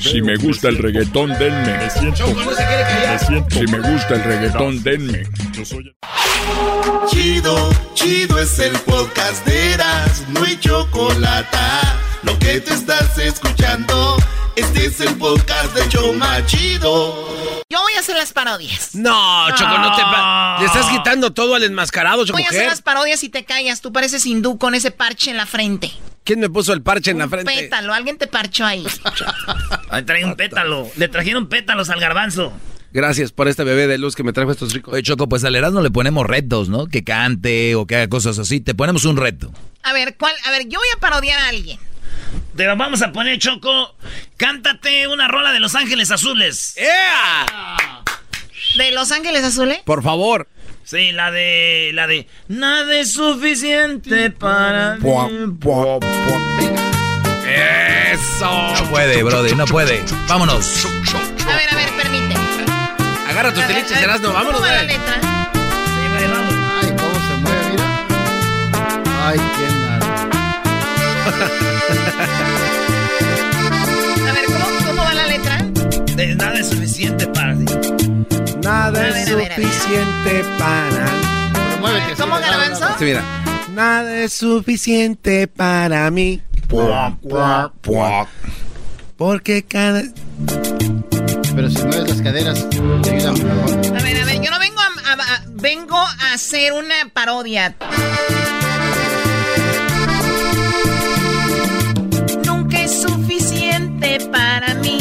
Si 0.00 0.20
me 0.20 0.36
gusta 0.36 0.68
el 0.68 0.78
reggaetón, 0.78 1.38
denme. 1.38 1.88
Si 3.50 3.66
me 3.68 3.78
gusta 3.78 4.14
el 4.14 4.24
reggaetón, 4.24 4.82
denme. 4.82 5.22
Chido, 7.08 7.70
chido 7.94 8.40
es 8.40 8.58
el 8.58 8.72
podcast 8.80 9.46
de 9.46 9.74
Eras, 9.74 10.24
no 10.30 10.42
hay 10.42 10.58
chocolate. 10.58 11.56
Que 12.48 12.62
te 12.62 12.72
estás 12.72 13.18
escuchando, 13.18 14.16
este 14.56 14.86
es 14.86 14.98
el 15.02 15.14
podcast 15.16 15.74
de 15.74 15.86
Choma 15.90 16.46
Chido. 16.46 17.62
Yo 17.68 17.82
voy 17.82 17.92
a 17.94 18.00
hacer 18.00 18.16
las 18.16 18.32
parodias. 18.32 18.94
No, 18.94 19.54
Choco, 19.54 19.76
no 19.76 19.94
te 19.94 20.00
va- 20.02 20.56
Le 20.58 20.64
estás 20.64 20.86
quitando 20.86 21.30
todo 21.34 21.56
al 21.56 21.64
enmascarado, 21.64 22.24
Choco. 22.24 22.38
Voy 22.38 22.44
a 22.46 22.48
hacer 22.48 22.64
las 22.66 22.80
parodias 22.80 23.22
y 23.22 23.28
te 23.28 23.44
callas. 23.44 23.82
Tú 23.82 23.92
pareces 23.92 24.24
hindú 24.24 24.56
con 24.56 24.74
ese 24.74 24.90
parche 24.90 25.30
en 25.30 25.36
la 25.36 25.44
frente. 25.44 25.92
¿Quién 26.24 26.40
me 26.40 26.48
puso 26.48 26.72
el 26.72 26.80
parche 26.80 27.10
en 27.10 27.18
la 27.18 27.28
frente? 27.28 27.52
Pétalo, 27.52 27.92
alguien 27.92 28.16
te 28.16 28.26
parchó 28.26 28.64
ahí. 28.64 28.86
Ahí 29.90 30.04
trae 30.04 30.24
un 30.24 30.34
pétalo. 30.34 30.88
Le 30.96 31.08
trajeron 31.08 31.50
pétalos 31.50 31.90
al 31.90 32.00
garbanzo. 32.00 32.54
Gracias 32.94 33.30
por 33.30 33.48
este 33.48 33.62
bebé 33.62 33.86
de 33.88 33.98
luz 33.98 34.16
que 34.16 34.22
me 34.22 34.32
trajo 34.32 34.50
estos 34.52 34.72
ricos. 34.72 34.94
Oye, 34.94 35.02
Choco, 35.02 35.28
pues 35.28 35.44
al 35.44 35.54
Erasmo 35.54 35.82
le 35.82 35.90
ponemos 35.90 36.26
retos, 36.26 36.70
¿no? 36.70 36.86
Que 36.86 37.04
cante 37.04 37.74
o 37.74 37.86
que 37.86 37.96
haga 37.96 38.08
cosas 38.08 38.38
así. 38.38 38.60
Te 38.62 38.74
ponemos 38.74 39.04
un 39.04 39.18
reto. 39.18 39.52
A 39.82 39.92
ver, 39.92 40.16
¿cuál? 40.16 40.34
A 40.46 40.50
ver, 40.50 40.66
yo 40.66 40.78
voy 40.78 40.88
a 40.96 40.98
parodiar 40.98 41.38
a 41.40 41.48
alguien. 41.48 41.78
Te 42.56 42.64
lo 42.64 42.76
vamos 42.76 43.02
a 43.02 43.12
poner, 43.12 43.38
Choco. 43.38 43.94
Cántate 44.36 45.06
una 45.08 45.28
rola 45.28 45.52
de 45.52 45.60
Los 45.60 45.74
Ángeles 45.74 46.10
Azules. 46.10 46.74
¿De 48.76 48.90
Los 48.92 49.12
Ángeles 49.12 49.44
Azules? 49.44 49.78
Por 49.84 50.02
favor. 50.02 50.48
Sí, 50.84 51.12
la 51.12 51.30
de. 51.30 51.90
La 51.94 52.06
de. 52.06 52.26
Nada 52.48 52.96
es 52.98 53.12
suficiente 53.12 54.30
para. 54.30 54.96
mí. 54.96 55.10
Eso. 58.12 58.72
No 58.74 58.90
puede, 58.90 59.22
brother, 59.22 59.56
no 59.56 59.64
puede. 59.66 60.02
Vámonos. 60.28 60.86
A 60.86 61.56
ver, 61.56 61.68
a 61.72 61.76
ver, 61.76 61.90
permite. 61.96 62.34
Agarra 63.28 63.52
tus 63.52 63.66
teliches, 63.66 63.90
ver, 63.90 64.02
Erasmo, 64.04 64.32
vámonos, 64.32 64.60
¿Cómo 64.60 64.66
va 64.66 64.72
la 64.72 64.84
güey. 64.84 64.96
letra? 64.96 65.20
Ay, 66.80 66.88
cómo 66.96 67.14
se 67.28 67.34
mueve, 67.42 67.64
mira. 67.70 67.88
Ay, 69.26 69.38
qué 69.56 69.66
A 74.28 74.32
ver, 74.32 74.44
¿cómo, 74.46 74.86
cómo 74.86 75.02
va 75.02 75.14
la 75.14 75.26
letra? 75.26 75.56
De 76.16 76.34
nada 76.34 76.58
es 76.58 76.68
suficiente 76.68 77.26
para 77.28 77.54
ti. 77.56 77.64
Nada 78.62 79.08
es 79.08 79.28
suficiente 79.28 80.44
para. 80.58 81.06
¿Cómo, 82.18 82.34
Garbanzo? 82.38 82.86
Sí, 82.98 83.04
mira. 83.04 83.22
Nada 83.74 84.16
es 84.18 84.32
suficiente 84.32 85.46
para 85.48 86.10
mí. 86.10 86.42
Porque 89.16 89.64
cada. 89.64 90.02
Pero 91.54 91.70
si 91.70 91.78
mueves 91.82 92.08
las 92.08 92.22
caderas, 92.22 92.66
te 92.70 92.76
ayuda 93.16 93.32
mejor. 93.32 93.70
A 93.96 94.02
ver, 94.02 94.20
a 94.20 94.24
ver, 94.24 94.40
yo 94.42 94.50
no 94.50 94.58
vengo 94.58 94.80
a, 94.80 95.10
a- 95.10 95.34
a- 95.34 95.42
vengo 95.48 95.96
a 95.96 96.32
hacer 96.34 96.72
una 96.72 96.94
parodia. 97.12 97.74
Para 104.30 104.74
mí. 104.74 104.98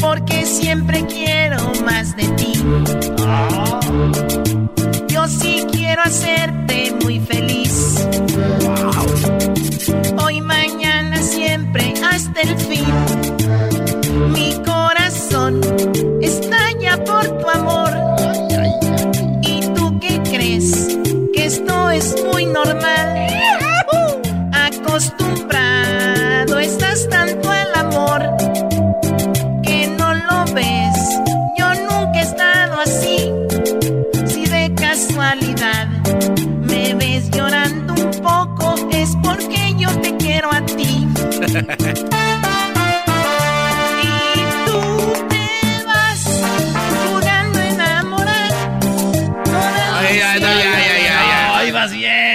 Porque 0.00 0.46
siempre 0.46 1.06
quiero 1.06 1.58
más 1.84 2.16
de 2.16 2.28
ti. 2.28 2.52
Yo 5.08 5.26
sí 5.28 5.66
quiero 5.70 6.02
hacerte 6.02 6.92
muy 7.02 7.20
feliz. 7.20 8.06
Hoy, 10.24 10.40
mañana, 10.40 11.22
siempre, 11.22 11.94
hasta 12.10 12.40
el 12.40 12.58
fin. 12.58 12.84
Mi 14.32 14.54
corazón 14.64 15.60
estalla 16.20 17.02
por 17.04 17.26
tu 17.38 17.48
amor. 17.50 17.90
¿Y 19.42 19.60
tú 19.74 19.98
qué 20.00 20.20
crees? 20.30 20.98
Que 21.34 21.46
esto 21.46 21.90
es 21.90 22.14
muy 22.32 22.46
normal. 22.46 23.41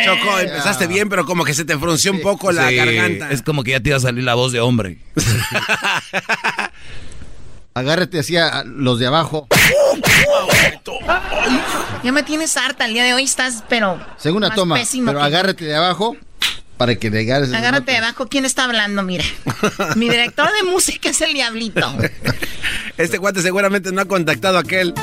Choco, 0.05 0.39
empezaste 0.39 0.87
bien, 0.87 1.09
pero 1.09 1.25
como 1.25 1.43
que 1.43 1.53
se 1.53 1.65
te 1.65 1.77
frunció 1.77 2.11
un 2.11 2.21
poco 2.21 2.51
la 2.51 2.69
Sí, 2.69 2.75
garganta. 2.75 3.29
Es 3.31 3.41
como 3.41 3.63
que 3.63 3.71
ya 3.71 3.79
te 3.79 3.89
iba 3.89 3.97
a 3.97 4.01
salir 4.01 4.23
la 4.23 4.35
voz 4.35 4.51
de 4.51 4.59
hombre. 4.59 4.97
Agárrate 7.73 8.19
así 8.19 8.37
a 8.37 8.63
los 8.65 8.99
de 8.99 9.07
abajo. 9.07 9.47
Ya 12.03 12.11
me 12.11 12.23
tienes 12.23 12.57
harta 12.57 12.85
el 12.85 12.93
día 12.93 13.03
de 13.03 13.13
hoy, 13.13 13.23
estás, 13.23 13.63
pero. 13.69 13.99
Segunda 14.17 14.49
más 14.49 14.55
toma. 14.55 14.75
pésimo 14.75 15.07
Pero 15.07 15.19
que- 15.19 15.25
agárrate 15.25 15.65
de 15.65 15.75
abajo 15.75 16.15
para 16.77 16.95
que 16.95 17.07
esas 17.07 17.53
Agárrate 17.53 17.91
de 17.91 17.97
notas. 17.97 18.09
abajo, 18.09 18.27
¿quién 18.27 18.45
está 18.45 18.65
hablando? 18.65 19.03
Mira. 19.03 19.23
Mi 19.95 20.09
director 20.09 20.49
de 20.53 20.63
música 20.69 21.09
es 21.09 21.21
el 21.21 21.33
diablito. 21.33 21.91
Este 22.97 23.19
cuate 23.19 23.41
seguramente 23.41 23.91
no 23.91 24.01
ha 24.01 24.05
contactado 24.05 24.57
a 24.57 24.61
aquel. 24.61 24.93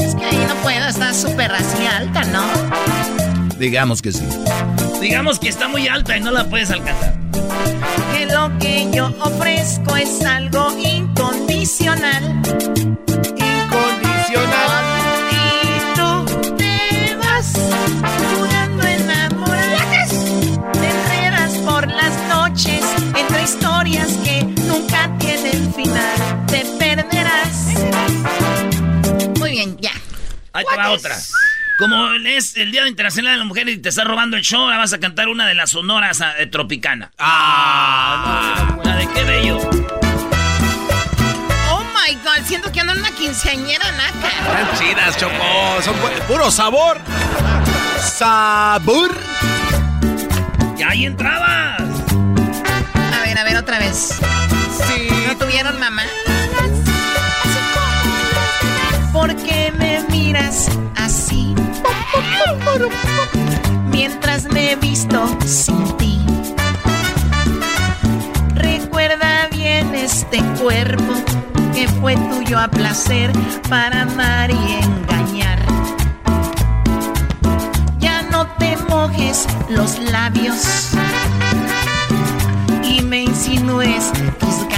Es 0.00 0.14
que 0.14 0.24
ahí 0.24 0.44
no 0.48 0.54
puedo, 0.62 0.86
está 0.88 1.12
súper 1.12 1.52
así 1.52 1.86
alta, 1.86 2.24
¿no? 2.24 2.44
Digamos 3.58 4.00
que 4.02 4.12
sí. 4.12 4.24
Digamos 5.00 5.38
que 5.38 5.48
está 5.48 5.68
muy 5.68 5.88
alta 5.88 6.16
y 6.16 6.20
no 6.20 6.30
la 6.30 6.48
puedes 6.48 6.70
alcanzar. 6.70 7.14
Que 8.12 8.26
lo 8.26 8.56
que 8.58 8.88
yo 8.92 9.06
ofrezco 9.20 9.96
es 9.96 10.24
algo. 10.24 10.76
Incondicional. 10.78 12.42
Ahí 30.58 30.64
te 30.68 30.76
va 30.76 30.90
otra. 30.90 31.16
Como 31.78 32.12
es 32.14 32.56
el 32.56 32.72
Día 32.72 32.88
Internacional 32.88 33.34
de 33.34 33.38
la 33.38 33.44
Mujer 33.44 33.68
y 33.68 33.76
te 33.76 33.90
está 33.90 34.02
robando 34.02 34.36
el 34.36 34.42
show, 34.42 34.62
ahora 34.62 34.78
vas 34.78 34.92
a 34.92 34.98
cantar 34.98 35.28
una 35.28 35.46
de 35.46 35.54
las 35.54 35.70
sonoras 35.70 36.20
eh, 36.36 36.46
tropicana. 36.48 37.12
¡Ah! 37.16 38.76
La 38.82 38.96
de 38.96 39.06
qué 39.06 39.22
bello. 39.22 39.58
Oh 41.70 41.84
my 41.84 42.12
god, 42.24 42.44
siento 42.44 42.72
que 42.72 42.80
ando 42.80 42.94
en 42.94 42.98
una 42.98 43.12
quinceañera 43.12 43.92
naca. 43.92 44.28
Están 44.28 44.78
chidas, 44.80 45.16
Choco. 45.16 45.80
Son 45.84 45.94
puro 46.26 46.50
sabor. 46.50 46.98
Sabor. 48.00 49.16
Y 50.76 50.82
ahí 50.82 51.06
entrabas. 51.06 51.80
A 51.80 53.22
ver, 53.22 53.38
a 53.38 53.44
ver, 53.44 53.56
otra 53.58 53.78
vez. 53.78 54.18
Sí. 54.88 55.08
¿No 55.24 55.36
tuvieron 55.36 55.78
mamá? 55.78 56.02
¿Por 59.12 59.36
qué 59.36 59.57
me 59.57 59.57
así? 60.96 61.54
Mientras 63.90 64.44
me 64.44 64.72
he 64.72 64.76
visto 64.76 65.28
sin 65.44 65.96
ti. 65.98 66.20
Recuerda 68.54 69.48
bien 69.52 69.94
este 69.94 70.42
cuerpo 70.60 71.14
que 71.74 71.86
fue 71.88 72.16
tuyo 72.16 72.58
a 72.58 72.68
placer 72.68 73.30
para 73.68 74.02
amar 74.02 74.50
y 74.50 74.78
engañar. 74.82 75.58
Ya 77.98 78.22
no 78.22 78.46
te 78.58 78.76
mojes 78.88 79.46
los 79.68 79.98
labios 79.98 80.90
y 82.82 83.02
me 83.02 83.24
insinúes 83.24 84.12
tus 84.38 84.66
ganas. 84.68 84.77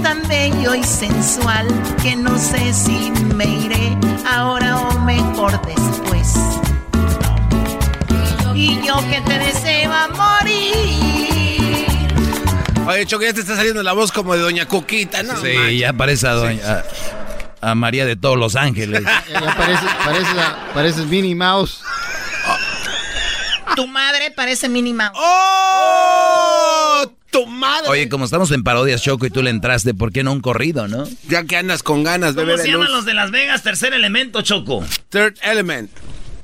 Eres 0.00 0.02
tan 0.02 0.26
bello 0.28 0.74
y 0.74 0.82
sensual 0.84 1.66
que 2.02 2.16
no 2.16 2.38
sé 2.38 2.72
si 2.72 3.10
me 3.34 3.44
iré 3.44 3.96
ahora 4.28 4.76
o 4.78 4.98
mejor 5.00 5.52
después. 5.66 6.34
Y 8.54 8.80
yo 8.86 8.96
que 9.10 9.20
te 9.22 9.38
deseo 9.38 9.92
a 9.92 10.08
morir. 10.08 11.60
Oye, 12.86 13.06
Choco, 13.06 13.22
ya 13.24 13.32
te 13.32 13.40
está 13.40 13.56
saliendo 13.56 13.82
la 13.82 13.92
voz 13.92 14.10
como 14.12 14.34
de 14.34 14.40
Doña 14.40 14.66
Cuquita, 14.66 15.22
¿no? 15.22 15.36
Sí, 15.40 15.78
ya 15.78 15.92
parece 15.92 16.26
a, 16.26 16.32
doña- 16.34 16.84
a- 17.62 17.70
a 17.70 17.74
María 17.74 18.04
de 18.06 18.16
todos 18.16 18.36
los 18.38 18.56
ángeles. 18.56 19.02
Ya 19.32 19.54
parece, 19.56 19.86
parece 20.04 20.34
la- 20.34 20.58
pareces 20.74 21.06
Minnie 21.06 21.34
Mouse. 21.34 21.82
Tu 23.76 23.86
madre 23.86 24.30
parece 24.32 24.68
Minnie 24.68 24.92
Mouse. 24.92 25.12
¡Oh! 25.14 26.09
¡Tu 27.44 27.46
madre! 27.46 27.88
Oye, 27.88 28.08
como 28.08 28.24
estamos 28.24 28.50
en 28.52 28.62
parodias, 28.62 29.02
Choco, 29.02 29.26
y 29.26 29.30
tú 29.30 29.42
le 29.42 29.50
entraste, 29.50 29.94
¿por 29.94 30.12
qué 30.12 30.22
no 30.22 30.32
un 30.32 30.40
corrido, 30.40 30.88
no? 30.88 31.06
Ya 31.28 31.44
que 31.44 31.56
andas 31.56 31.82
con 31.82 32.02
ganas, 32.04 32.34
¿Cómo 32.34 32.46
bebé 32.46 32.58
se 32.58 32.64
de 32.64 32.70
llaman 32.72 32.92
los 32.92 33.04
de 33.04 33.14
Las 33.14 33.30
Vegas? 33.30 33.62
Tercer 33.62 33.92
elemento, 33.94 34.42
Choco. 34.42 34.84
Third 35.08 35.36
Element. 35.42 35.90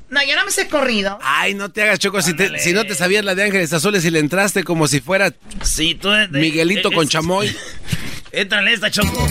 No, 0.08 0.20
yo 0.24 0.36
no 0.36 0.44
me 0.44 0.52
sé 0.52 0.68
corrido. 0.68 1.18
Ay, 1.22 1.54
no 1.54 1.70
te 1.70 1.82
hagas, 1.82 1.98
Choco. 1.98 2.22
Si, 2.22 2.32
te- 2.34 2.58
si 2.60 2.72
no 2.72 2.84
te 2.84 2.94
sabías 2.94 3.24
la 3.24 3.34
de 3.34 3.42
Ángeles 3.44 3.72
Azules 3.72 4.04
y 4.04 4.10
le 4.10 4.20
entraste 4.20 4.62
como 4.62 4.86
si 4.86 5.00
fuera 5.00 5.32
Sí, 5.64 5.96
tú. 6.00 6.10
de- 6.10 6.28
de- 6.28 6.38
Miguelito 6.40 6.90
es- 6.90 6.94
con 6.94 7.08
chamoy. 7.08 7.54
Éntrale 8.32 8.72
esta, 8.72 8.90
Choco. 8.90 9.26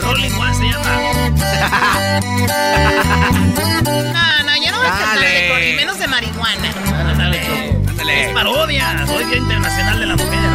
Rolling 0.00 0.30
One 0.32 0.54
se 0.54 0.64
llama. 0.64 1.00
No, 3.80 4.42
no, 4.44 4.64
yo 4.64 4.70
no 4.72 4.78
voy 4.78 4.86
a 4.86 4.90
cantar 4.90 5.18
de 5.20 5.48
corrido, 5.48 5.76
menos 5.76 5.98
de 5.98 6.06
marihuana. 6.08 6.72
Parodia. 8.34 9.06
Hoy 9.14 9.24
Día 9.24 9.36
Internacional 9.36 10.00
de 10.00 10.06
la 10.06 10.16
Mujer. 10.16 10.50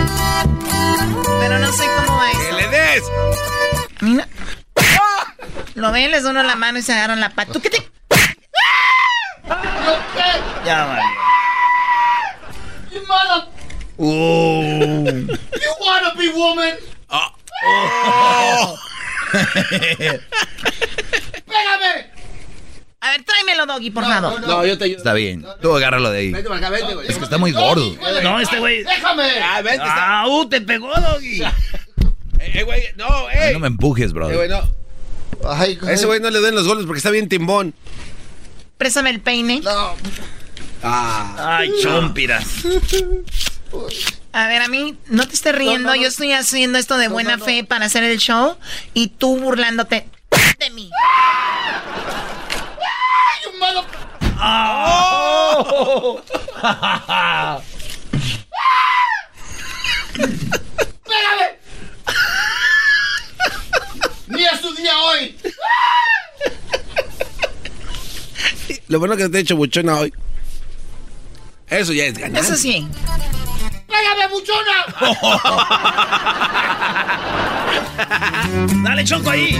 Pero 1.39 1.59
no 1.59 1.71
sé 1.71 1.85
cómo 1.95 2.17
va 2.17 2.31
eso. 2.31 2.39
¡Que 2.41 2.53
le 2.53 2.67
des! 2.69 3.03
Mira. 4.01 4.27
Lo 5.75 5.91
ven, 5.91 6.11
les 6.11 6.23
uno 6.23 6.41
la 6.43 6.55
mano 6.55 6.79
y 6.79 6.81
se 6.81 6.93
agarran 6.93 7.19
la 7.19 7.29
pata. 7.29 7.51
¿Tú 7.53 7.61
qué 7.61 7.69
te...? 7.69 7.89
Ya, 10.65 10.85
vale. 10.85 11.03
mother. 13.07 13.47
Oh. 13.99 15.03
You 15.05 15.75
wanna 15.79 16.15
be 16.17 16.29
woman. 16.29 16.77
Oh. 17.09 18.77
Pégame. 21.45 22.14
A 23.05 23.09
ver, 23.11 23.23
tráemelo, 23.23 23.65
Doggy, 23.65 23.91
por 23.91 24.03
favor. 24.03 24.41
No, 24.47 24.65
yo 24.65 24.77
te 24.77 24.85
ayudo. 24.85 24.97
Está 24.97 25.13
bien. 25.13 25.45
Tú 25.61 25.75
agárralo 25.75 26.09
de 26.09 26.19
ahí. 26.19 26.31
Vente 26.31 26.47
para 26.49 26.59
acá, 26.59 26.69
vente, 26.71 26.93
güey. 26.95 27.07
Es 27.07 27.17
que 27.17 27.23
está 27.23 27.37
muy 27.37 27.51
gordo. 27.51 27.95
No, 28.23 28.39
este 28.39 28.57
güey. 28.59 28.83
Déjame. 28.83 29.23
Ah, 29.41 29.61
vente. 29.61 29.83
está- 29.85 30.21
Ah, 30.21 30.27
uh, 30.27 30.45
te 30.47 30.61
pegó, 30.61 30.91
Doggy. 30.93 31.41
Eh, 32.39 32.63
güey, 32.63 32.83
no, 32.95 33.29
eh. 33.31 33.51
No 33.53 33.59
me 33.59 33.67
empujes, 33.67 34.11
Eh, 34.11 34.13
güey, 34.13 34.29
brother. 34.29 34.49
no. 34.49 35.49
Ay, 35.49 35.79
A 35.83 35.91
ese 35.93 36.05
güey 36.05 36.19
no 36.19 36.29
le 36.29 36.39
den 36.41 36.53
los 36.53 36.67
golpes 36.67 36.85
porque 36.85 36.97
está 36.99 37.09
bien 37.09 37.27
timbón. 37.27 37.73
Préstame 38.77 39.09
el 39.09 39.19
peine. 39.19 39.61
Ah. 40.83 41.57
Ay, 41.59 41.71
chompiras. 41.81 42.45
A 44.31 44.47
ver, 44.47 44.61
a 44.61 44.67
mí, 44.67 44.95
no 45.07 45.27
te 45.27 45.33
estés 45.33 45.55
riendo. 45.55 45.95
Yo 45.95 46.07
estoy 46.07 46.33
haciendo 46.33 46.77
esto 46.77 46.97
de 46.97 47.07
buena 47.07 47.37
fe 47.39 47.63
para 47.63 47.85
hacer 47.85 48.03
el 48.03 48.17
show 48.19 48.57
y 48.93 49.07
tú 49.07 49.37
burlándote 49.39 50.07
de 50.59 50.69
mí. 50.71 50.89
Oh. 54.37 56.21
Pégame. 61.03 61.59
Ni 64.27 64.45
es 64.45 64.61
su 64.61 64.73
día 64.75 64.97
hoy. 64.99 65.37
Lo 68.87 68.99
bueno 68.99 69.15
que 69.15 69.29
te 69.29 69.37
he 69.37 69.41
hecho 69.41 69.55
buchona 69.55 69.95
hoy. 69.99 70.13
Eso 71.69 71.93
ya 71.93 72.05
es 72.05 72.17
ganar. 72.17 72.43
Eso 72.43 72.55
sí. 72.55 72.87
Pégame, 73.87 74.27
buchona. 74.27 74.85
Dale, 78.83 79.03
Choco, 79.03 79.29
ahí. 79.29 79.57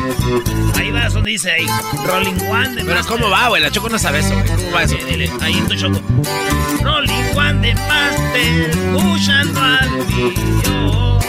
Ahí 0.78 0.92
vas 0.92 1.14
donde 1.14 1.32
dice 1.32 1.52
ahí. 1.52 1.66
Rolling 2.06 2.40
One 2.50 2.70
de 2.70 2.84
Pero 2.84 2.96
Master. 2.96 3.06
¿cómo 3.06 3.30
va, 3.30 3.48
güey? 3.50 3.62
La 3.62 3.72
Choco 3.72 3.90
no 3.90 4.00
sabe 4.00 4.20
eso, 4.20 4.34
güey. 4.34 4.46
¿Cómo 4.48 4.72
va 4.72 4.84
eso? 4.84 4.96
Sí, 4.98 5.04
dile, 5.10 5.32
ahí 5.42 5.58
en 5.58 5.68
tu 5.68 5.76
Choco. 5.76 6.02
Rolling 6.84 7.36
One 7.36 7.68
de 7.68 7.76
Master, 7.76 8.70
escuchando 8.70 9.62
al 9.62 9.90
mío. 10.08 11.20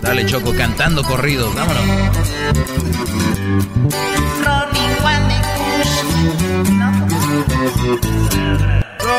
Dale, 0.00 0.26
Choco, 0.26 0.52
cantando 0.56 1.02
corridos. 1.04 1.54
Vámonos. 1.54 1.82
Rolling 4.44 4.94
One 5.04 5.28
de 5.28 5.38
Kush. 5.56 5.96
No, 6.72 6.90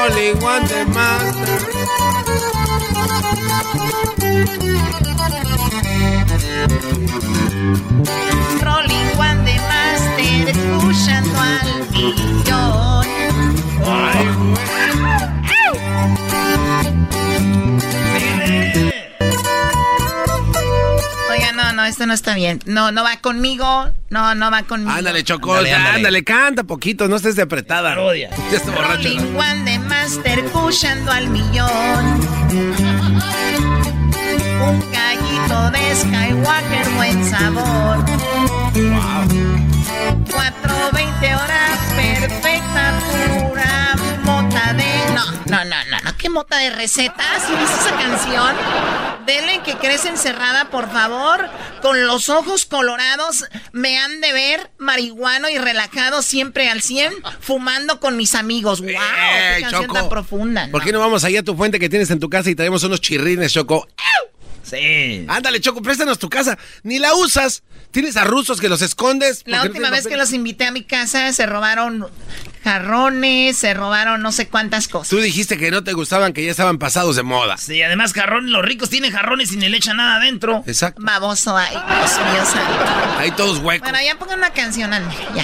Rolling 0.03 0.37
One 0.41 0.63
no, 21.83 21.89
esto 21.89 22.05
no 22.05 22.13
está 22.13 22.33
bien. 22.35 22.59
No, 22.65 22.91
no 22.91 23.03
va 23.03 23.17
conmigo. 23.17 23.89
No, 24.09 24.35
no 24.35 24.49
va 24.49 24.63
conmigo. 24.63 24.91
Ándale, 24.91 25.23
Choco. 25.23 25.51
Ándale, 25.53 25.73
Ándale, 25.73 25.95
ándale. 25.97 26.23
canta 26.23 26.63
poquito. 26.63 27.07
No 27.09 27.17
estés 27.17 27.35
de 27.35 27.41
apretada. 27.41 27.95
Borracho. 27.95 29.09
Rolling 29.09 29.35
One 29.35 29.63
de 29.71 29.79
Master, 29.79 30.39
escuchando 30.39 31.11
al 31.11 31.27
millón. 31.29 31.69
Un 34.61 34.79
gallito 34.91 35.71
de 35.71 35.95
Skywalker, 35.95 36.89
buen 36.95 37.29
sabor. 37.29 38.05
420 40.31 41.35
horas, 41.35 41.79
perfecta, 41.95 42.92
qué 46.23 46.29
mota 46.29 46.57
de 46.57 46.69
recetas. 46.69 47.43
¿Sí 47.45 47.53
viste 47.53 47.75
esa 47.81 47.97
canción? 47.97 48.55
Dele 49.25 49.61
que 49.65 49.75
crees 49.75 50.05
encerrada, 50.05 50.69
por 50.69 50.89
favor. 50.89 51.49
Con 51.81 52.07
los 52.07 52.29
ojos 52.29 52.65
colorados, 52.65 53.43
me 53.73 53.97
han 53.97 54.21
de 54.21 54.31
ver 54.31 54.71
marihuano 54.77 55.49
y 55.49 55.57
relajado 55.57 56.21
siempre 56.21 56.69
al 56.69 56.81
100, 56.81 57.11
fumando 57.41 57.99
con 57.99 58.15
mis 58.15 58.35
amigos. 58.35 58.79
¡Wow! 58.79 58.87
¡Qué 58.89 59.55
Ey, 59.55 59.61
canción 59.63 59.81
Choco. 59.83 59.93
tan 59.93 60.09
profunda! 60.09 60.69
¿Por 60.71 60.81
qué 60.81 60.93
no 60.93 60.99
vamos 61.01 61.25
allá 61.25 61.41
a 61.41 61.43
tu 61.43 61.57
fuente 61.57 61.77
que 61.77 61.89
tienes 61.89 62.09
en 62.09 62.21
tu 62.21 62.29
casa 62.29 62.49
y 62.49 62.55
traemos 62.55 62.83
unos 62.85 63.01
chirrines, 63.01 63.51
Choco? 63.51 63.85
Sí. 64.73 65.25
Ándale, 65.27 65.61
Choco, 65.61 65.81
préstanos 65.81 66.19
tu 66.19 66.29
casa. 66.29 66.57
Ni 66.83 66.99
la 66.99 67.13
usas. 67.13 67.63
Tienes 67.91 68.17
a 68.17 68.23
rusos 68.23 68.59
que 68.59 68.69
los 68.69 68.81
escondes. 68.81 69.43
La 69.45 69.57
no 69.57 69.65
última 69.65 69.91
vez 69.91 70.07
que 70.07 70.17
los 70.17 70.33
invité 70.33 70.65
a 70.65 70.71
mi 70.71 70.83
casa 70.83 71.31
se 71.31 71.45
robaron 71.45 72.07
jarrones, 72.63 73.55
se 73.57 73.73
robaron 73.75 74.21
no 74.21 74.31
sé 74.31 74.47
cuántas 74.47 74.87
cosas. 74.87 75.09
Tú 75.09 75.19
dijiste 75.19 75.57
que 75.57 75.69
no 75.69 75.83
te 75.83 75.93
gustaban, 75.93 76.33
que 76.33 76.43
ya 76.43 76.49
estaban 76.49 76.79
pasados 76.79 77.15
de 77.15 77.23
moda. 77.23 77.57
Sí, 77.57 77.81
además 77.83 78.13
jarrón, 78.13 78.51
los 78.51 78.65
ricos 78.65 78.89
tienen 78.89 79.11
jarrones 79.11 79.51
y 79.51 79.57
ni 79.57 79.69
le 79.69 79.77
echan 79.77 79.97
nada 79.97 80.15
adentro. 80.15 80.63
Exacto. 80.65 81.01
Baboso, 81.03 81.55
ay, 81.55 81.71
Dios 81.71 82.55
mío. 82.55 82.63
Ahí 83.19 83.31
todos 83.31 83.59
huecos. 83.59 83.87
Bueno, 83.87 84.03
ya 84.03 84.17
pongan 84.17 84.39
una 84.39 84.53
canción, 84.53 84.91
ande, 84.91 85.15
ya. 85.35 85.43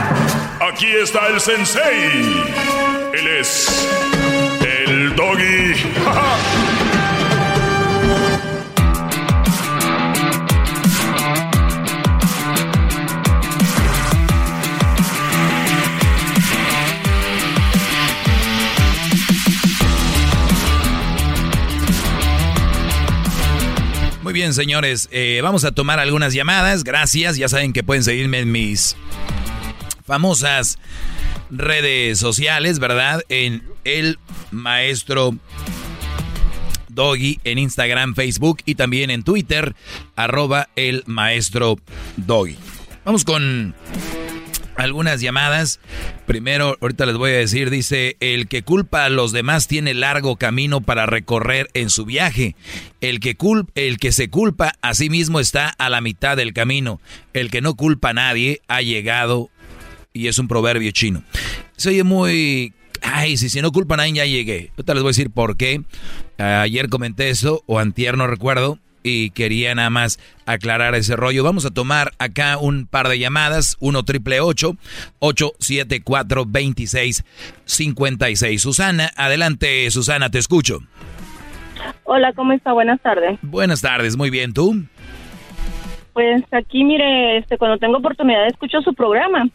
Aquí 0.73 0.87
está 0.87 1.27
el 1.27 1.39
sensei. 1.41 2.43
Él 3.13 3.27
es. 3.39 3.89
El 4.65 5.13
doggy. 5.17 5.73
Muy 24.23 24.33
bien, 24.33 24.53
señores. 24.53 25.09
eh, 25.11 25.41
vamos 25.43 25.65
a 25.65 25.71
tomar 25.73 25.99
algunas 25.99 26.33
llamadas. 26.33 26.85
Gracias. 26.85 27.35
Ya 27.35 27.49
saben 27.49 27.73
que 27.73 27.83
pueden 27.83 28.05
seguirme 28.05 28.39
en 28.39 28.51
mis 28.53 28.95
famosas 30.11 30.77
redes 31.49 32.19
sociales, 32.19 32.79
¿verdad? 32.79 33.23
En 33.29 33.63
el 33.85 34.19
maestro 34.51 35.37
Doggy 36.89 37.39
en 37.45 37.57
Instagram, 37.57 38.13
Facebook 38.13 38.57
y 38.65 38.75
también 38.75 39.09
en 39.09 39.23
Twitter, 39.23 39.73
arroba 40.17 40.67
el 40.75 41.05
maestro 41.05 41.77
Doggy. 42.17 42.57
Vamos 43.05 43.23
con 43.23 43.73
algunas 44.75 45.21
llamadas. 45.21 45.79
Primero, 46.25 46.77
ahorita 46.81 47.05
les 47.05 47.15
voy 47.15 47.31
a 47.31 47.35
decir, 47.35 47.69
dice, 47.69 48.17
el 48.19 48.49
que 48.49 48.63
culpa 48.63 49.05
a 49.05 49.09
los 49.09 49.31
demás 49.31 49.69
tiene 49.69 49.93
largo 49.93 50.35
camino 50.35 50.81
para 50.81 51.05
recorrer 51.05 51.69
en 51.73 51.89
su 51.89 52.03
viaje. 52.03 52.57
El 52.99 53.21
que, 53.21 53.35
cul 53.35 53.67
el 53.75 53.97
que 53.97 54.11
se 54.11 54.29
culpa 54.29 54.73
a 54.81 54.93
sí 54.93 55.09
mismo 55.09 55.39
está 55.39 55.69
a 55.69 55.89
la 55.89 56.01
mitad 56.01 56.35
del 56.35 56.51
camino. 56.51 56.99
El 57.33 57.49
que 57.49 57.61
no 57.61 57.75
culpa 57.75 58.09
a 58.09 58.13
nadie 58.13 58.61
ha 58.67 58.81
llegado, 58.81 59.49
y 60.13 60.27
es 60.27 60.39
un 60.39 60.47
proverbio 60.47 60.91
chino. 60.91 61.23
Se 61.75 61.89
oye 61.89 62.03
muy... 62.03 62.73
Ay, 63.01 63.37
si, 63.37 63.49
si 63.49 63.61
no 63.61 63.71
culpa 63.71 63.95
a 63.95 63.97
nadie 63.97 64.13
ya 64.13 64.25
llegué. 64.25 64.71
Ahorita 64.77 64.93
les 64.93 65.01
voy 65.01 65.09
a 65.09 65.11
decir 65.11 65.31
por 65.31 65.57
qué. 65.57 65.81
Ayer 66.37 66.89
comenté 66.89 67.29
eso, 67.29 67.63
o 67.65 67.79
antier, 67.79 68.17
no 68.17 68.27
recuerdo 68.27 68.77
y 69.03 69.31
quería 69.31 69.73
nada 69.75 69.89
más 69.89 70.19
aclarar 70.45 70.95
ese 70.95 71.15
rollo. 71.15 71.43
Vamos 71.43 71.65
a 71.65 71.71
tomar 71.71 72.11
acá 72.19 72.57
un 72.57 72.87
par 72.87 73.07
de 73.07 73.19
llamadas, 73.19 73.77
1 73.79 74.03
triple 74.03 74.41
874 74.41 76.43
2656. 76.45 78.61
Susana, 78.61 79.09
adelante, 79.15 79.89
Susana, 79.91 80.29
te 80.29 80.39
escucho. 80.39 80.79
Hola, 82.03 82.33
¿cómo 82.33 82.51
está? 82.53 82.73
Buenas 82.73 82.99
tardes. 83.01 83.39
Buenas 83.41 83.81
tardes, 83.81 84.17
muy 84.17 84.29
bien, 84.29 84.53
¿tú? 84.53 84.83
Pues 86.13 86.43
aquí, 86.51 86.83
mire, 86.83 87.37
este, 87.37 87.57
cuando 87.57 87.77
tengo 87.77 87.97
oportunidad 87.97 88.45
escucho 88.47 88.81
su 88.81 88.93
programa. 88.93 89.47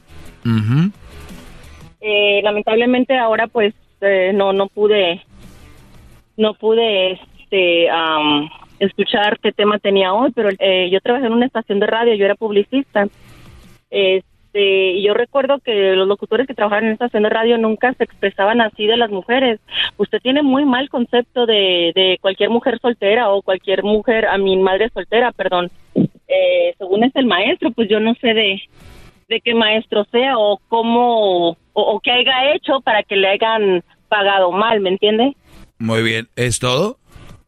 Eh, 2.01 2.41
lamentablemente 2.43 3.17
ahora 3.19 3.47
pues 3.47 3.75
eh, 4.01 4.33
no 4.35 4.53
no 4.53 4.69
pude 4.69 5.23
no 6.37 6.55
pude 6.55 7.13
este 7.13 7.89
am, 7.91 8.49
escuchar 8.79 9.39
qué 9.41 9.53
tema 9.53 9.79
tenía 9.79 10.13
hoy, 10.13 10.31
pero 10.33 10.51
eh, 10.59 10.89
yo 10.91 11.01
trabajé 11.01 11.27
en 11.27 11.33
una 11.33 11.47
estación 11.47 11.81
de 11.81 11.87
radio, 11.87 12.15
yo 12.15 12.25
era 12.25 12.35
publicista. 12.35 13.07
Este, 13.91 14.93
y 14.93 15.03
yo 15.03 15.15
recuerdo 15.15 15.59
que 15.61 15.95
los 15.95 16.09
locutores 16.09 16.47
que 16.47 16.55
trabajaban 16.55 16.85
en 16.87 16.93
esta 16.93 17.07
estación 17.07 17.25
de 17.25 17.31
radio 17.31 17.59
nunca 17.59 17.95
se 17.95 18.05
expresaban 18.05 18.61
así 18.61 18.87
de 18.87 18.97
las 18.97 19.11
mujeres. 19.11 19.61
Usted 19.97 20.21
tiene 20.21 20.43
muy 20.43 20.65
mal 20.65 20.89
concepto 20.89 21.47
de, 21.47 21.93
de 21.95 22.19
cualquier 22.21 22.51
mujer 22.51 22.79
soltera 22.81 23.31
o 23.31 23.43
cualquier 23.43 23.83
mujer, 23.83 24.27
a 24.27 24.39
mi 24.39 24.57
madre 24.57 24.91
soltera, 24.91 25.33
perdón. 25.33 25.71
Eh, 25.95 26.75
según 26.79 27.05
es 27.05 27.15
el 27.17 27.27
maestro, 27.27 27.71
pues 27.71 27.89
yo 27.89 28.01
no 28.01 28.15
sé 28.15 28.35
de, 28.35 28.61
de 29.29 29.41
qué 29.41 29.55
maestro 29.55 30.05
sea 30.11 30.39
o 30.39 30.61
cómo 30.69 31.51
o, 31.51 31.57
o 31.73 32.01
qué 32.01 32.13
haya 32.13 32.55
hecho 32.55 32.81
para 32.81 33.03
que 33.03 33.17
le 33.17 33.29
hayan 33.29 33.83
pagado 34.09 34.53
mal, 34.53 34.81
¿me 34.81 34.91
entiende? 34.91 35.37
Muy 35.79 36.03
bien, 36.03 36.29
¿es 36.37 36.59
todo? 36.59 36.99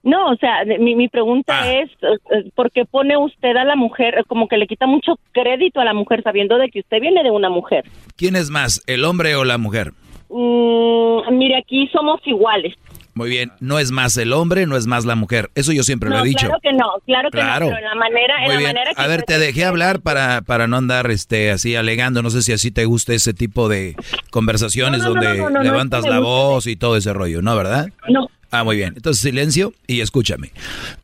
No, 0.02 0.30
o 0.30 0.36
sea, 0.36 0.64
mi, 0.78 0.94
mi 0.94 1.09
pregunta 1.09 1.72
es, 1.72 1.90
eh, 2.02 2.16
eh, 2.30 2.50
¿por 2.55 2.70
qué 2.70 2.84
pone 2.84 3.16
usted 3.16 3.56
a 3.56 3.64
la 3.64 3.76
mujer, 3.76 4.24
como 4.26 4.48
que 4.48 4.56
le 4.56 4.66
quita 4.66 4.86
mucho 4.86 5.18
crédito 5.32 5.80
a 5.80 5.84
la 5.84 5.92
mujer 5.92 6.22
sabiendo 6.22 6.56
de 6.56 6.68
que 6.68 6.80
usted 6.80 7.00
viene 7.00 7.22
de 7.22 7.30
una 7.30 7.50
mujer? 7.50 7.84
¿Quién 8.16 8.36
es 8.36 8.48
más, 8.50 8.82
el 8.86 9.05
hombre 9.05 9.34
o 9.36 9.44
la 9.44 9.59
mujer? 9.59 9.92
Mm, 10.30 11.36
mire, 11.36 11.56
aquí 11.56 11.88
somos 11.88 12.20
iguales. 12.26 12.74
Muy 13.19 13.28
bien, 13.28 13.53
no 13.61 13.78
es 13.78 13.90
más 13.90 14.16
el 14.16 14.32
hombre, 14.32 14.65
no 14.66 14.77
es 14.77 14.86
más 14.86 15.05
la 15.05 15.15
mujer. 15.16 15.51
Eso 15.55 15.73
yo 15.73 15.82
siempre 15.82 16.09
lo 16.09 16.20
he 16.20 16.23
dicho. 16.23 16.47
claro 16.47 16.61
que 16.62 16.73
no, 16.73 16.86
claro 17.05 17.31
que 17.31 17.39
Claro. 17.39 17.66
no, 17.66 17.73
pero 17.74 17.78
en 17.78 17.85
la 17.85 17.95
manera, 17.97 18.35
en 18.45 18.49
la 18.53 18.57
bien. 18.59 18.69
manera 18.70 18.95
que 18.95 19.03
A 19.03 19.07
ver, 19.09 19.23
te 19.24 19.39
dejé 19.39 19.65
hablar 19.65 20.01
para, 20.01 20.40
para 20.43 20.66
no 20.69 20.77
andar 20.77 21.11
este 21.11 21.51
así 21.51 21.74
alegando. 21.77 22.23
No 22.23 22.31
sé 22.31 22.43
si 22.43 22.53
así 22.53 22.70
te 22.70 22.85
gusta 22.85 23.12
ese 23.12 23.35
tipo 23.35 23.69
de 23.69 23.97
conversaciones 24.31 25.03
No, 25.03 25.15
no, 25.15 25.20
no, 25.20 25.36
donde 25.45 25.62
levantas 25.65 26.05
la 26.07 26.20
voz 26.20 26.66
y 26.66 26.77
todo 26.77 26.97
ese 26.97 27.12
rollo, 27.12 27.43
¿no? 27.43 27.57
¿Verdad? 27.57 27.89
No. 28.09 28.28
Ah, 28.50 28.64
muy 28.64 28.76
bien. 28.76 28.94
Entonces, 28.96 29.22
silencio 29.22 29.74
y 29.86 30.00
escúchame. 30.00 30.52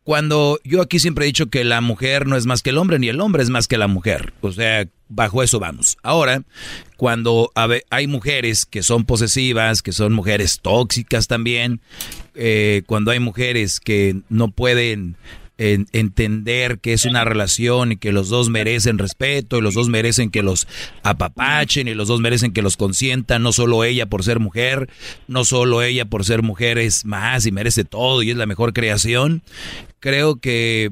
Cuando 0.03 0.59
yo 0.65 0.81
aquí 0.81 0.99
siempre 0.99 1.25
he 1.25 1.27
dicho 1.27 1.51
que 1.51 1.63
la 1.65 1.81
mujer 1.81 2.27
no 2.27 2.37
es 2.37 2.47
más 2.47 2.63
que 2.63 2.71
el 2.71 2.79
hombre, 2.79 2.99
ni 2.99 3.09
el 3.09 3.21
hombre 3.21 3.43
es 3.43 3.51
más 3.51 3.69
que 3.69 3.77
la 3.77 3.87
mujer. 3.87 4.33
O 4.41 4.51
sea, 4.51 4.87
bajo 5.09 5.43
eso 5.43 5.61
vamos. 5.61 5.99
Ahora, 6.03 6.43
cuando 6.97 7.53
hay 7.91 8.07
mujeres 8.07 8.65
que 8.65 8.83
son 8.83 9.05
posesivas, 9.05 9.83
que 9.83 9.93
son 9.93 10.15
mujeres 10.15 10.61
tóxicas 10.63 11.27
también, 11.27 11.81
eh, 12.35 12.83
cuando 12.87 13.11
hay 13.11 13.21
mujeres 13.21 13.79
que 13.79 14.21
no 14.31 14.51
pueden 14.51 15.17
en- 15.59 15.87
entender 15.93 16.79
que 16.81 16.93
es 16.93 17.05
una 17.05 17.25
relación 17.25 17.93
y 17.93 17.97
que 17.97 18.13
los 18.13 18.29
dos 18.29 18.49
merecen 18.51 18.99
respeto 18.99 19.59
y 19.59 19.61
los 19.61 19.75
dos 19.75 19.89
merecen 19.89 20.31
que 20.31 20.43
los 20.43 20.67
apapachen 21.03 21.89
y 21.89 21.95
los 21.95 22.09
dos 22.09 22.21
merecen 22.21 22.53
que 22.53 22.63
los 22.63 22.77
consientan, 22.77 23.43
no 23.43 23.53
solo 23.53 23.85
ella 23.85 24.07
por 24.07 24.25
ser 24.25 24.41
mujer, 24.41 24.89
no 25.29 25.45
solo 25.45 25.83
ella 25.83 26.05
por 26.05 26.25
ser 26.25 26.43
mujer 26.43 26.79
es 26.79 27.05
más 27.05 27.47
y 27.47 27.53
merece 27.53 27.85
todo 27.85 28.23
y 28.23 28.31
es 28.31 28.37
la 28.37 28.47
mejor 28.47 28.73
creación. 28.73 29.43
Creo 30.01 30.37
que 30.37 30.91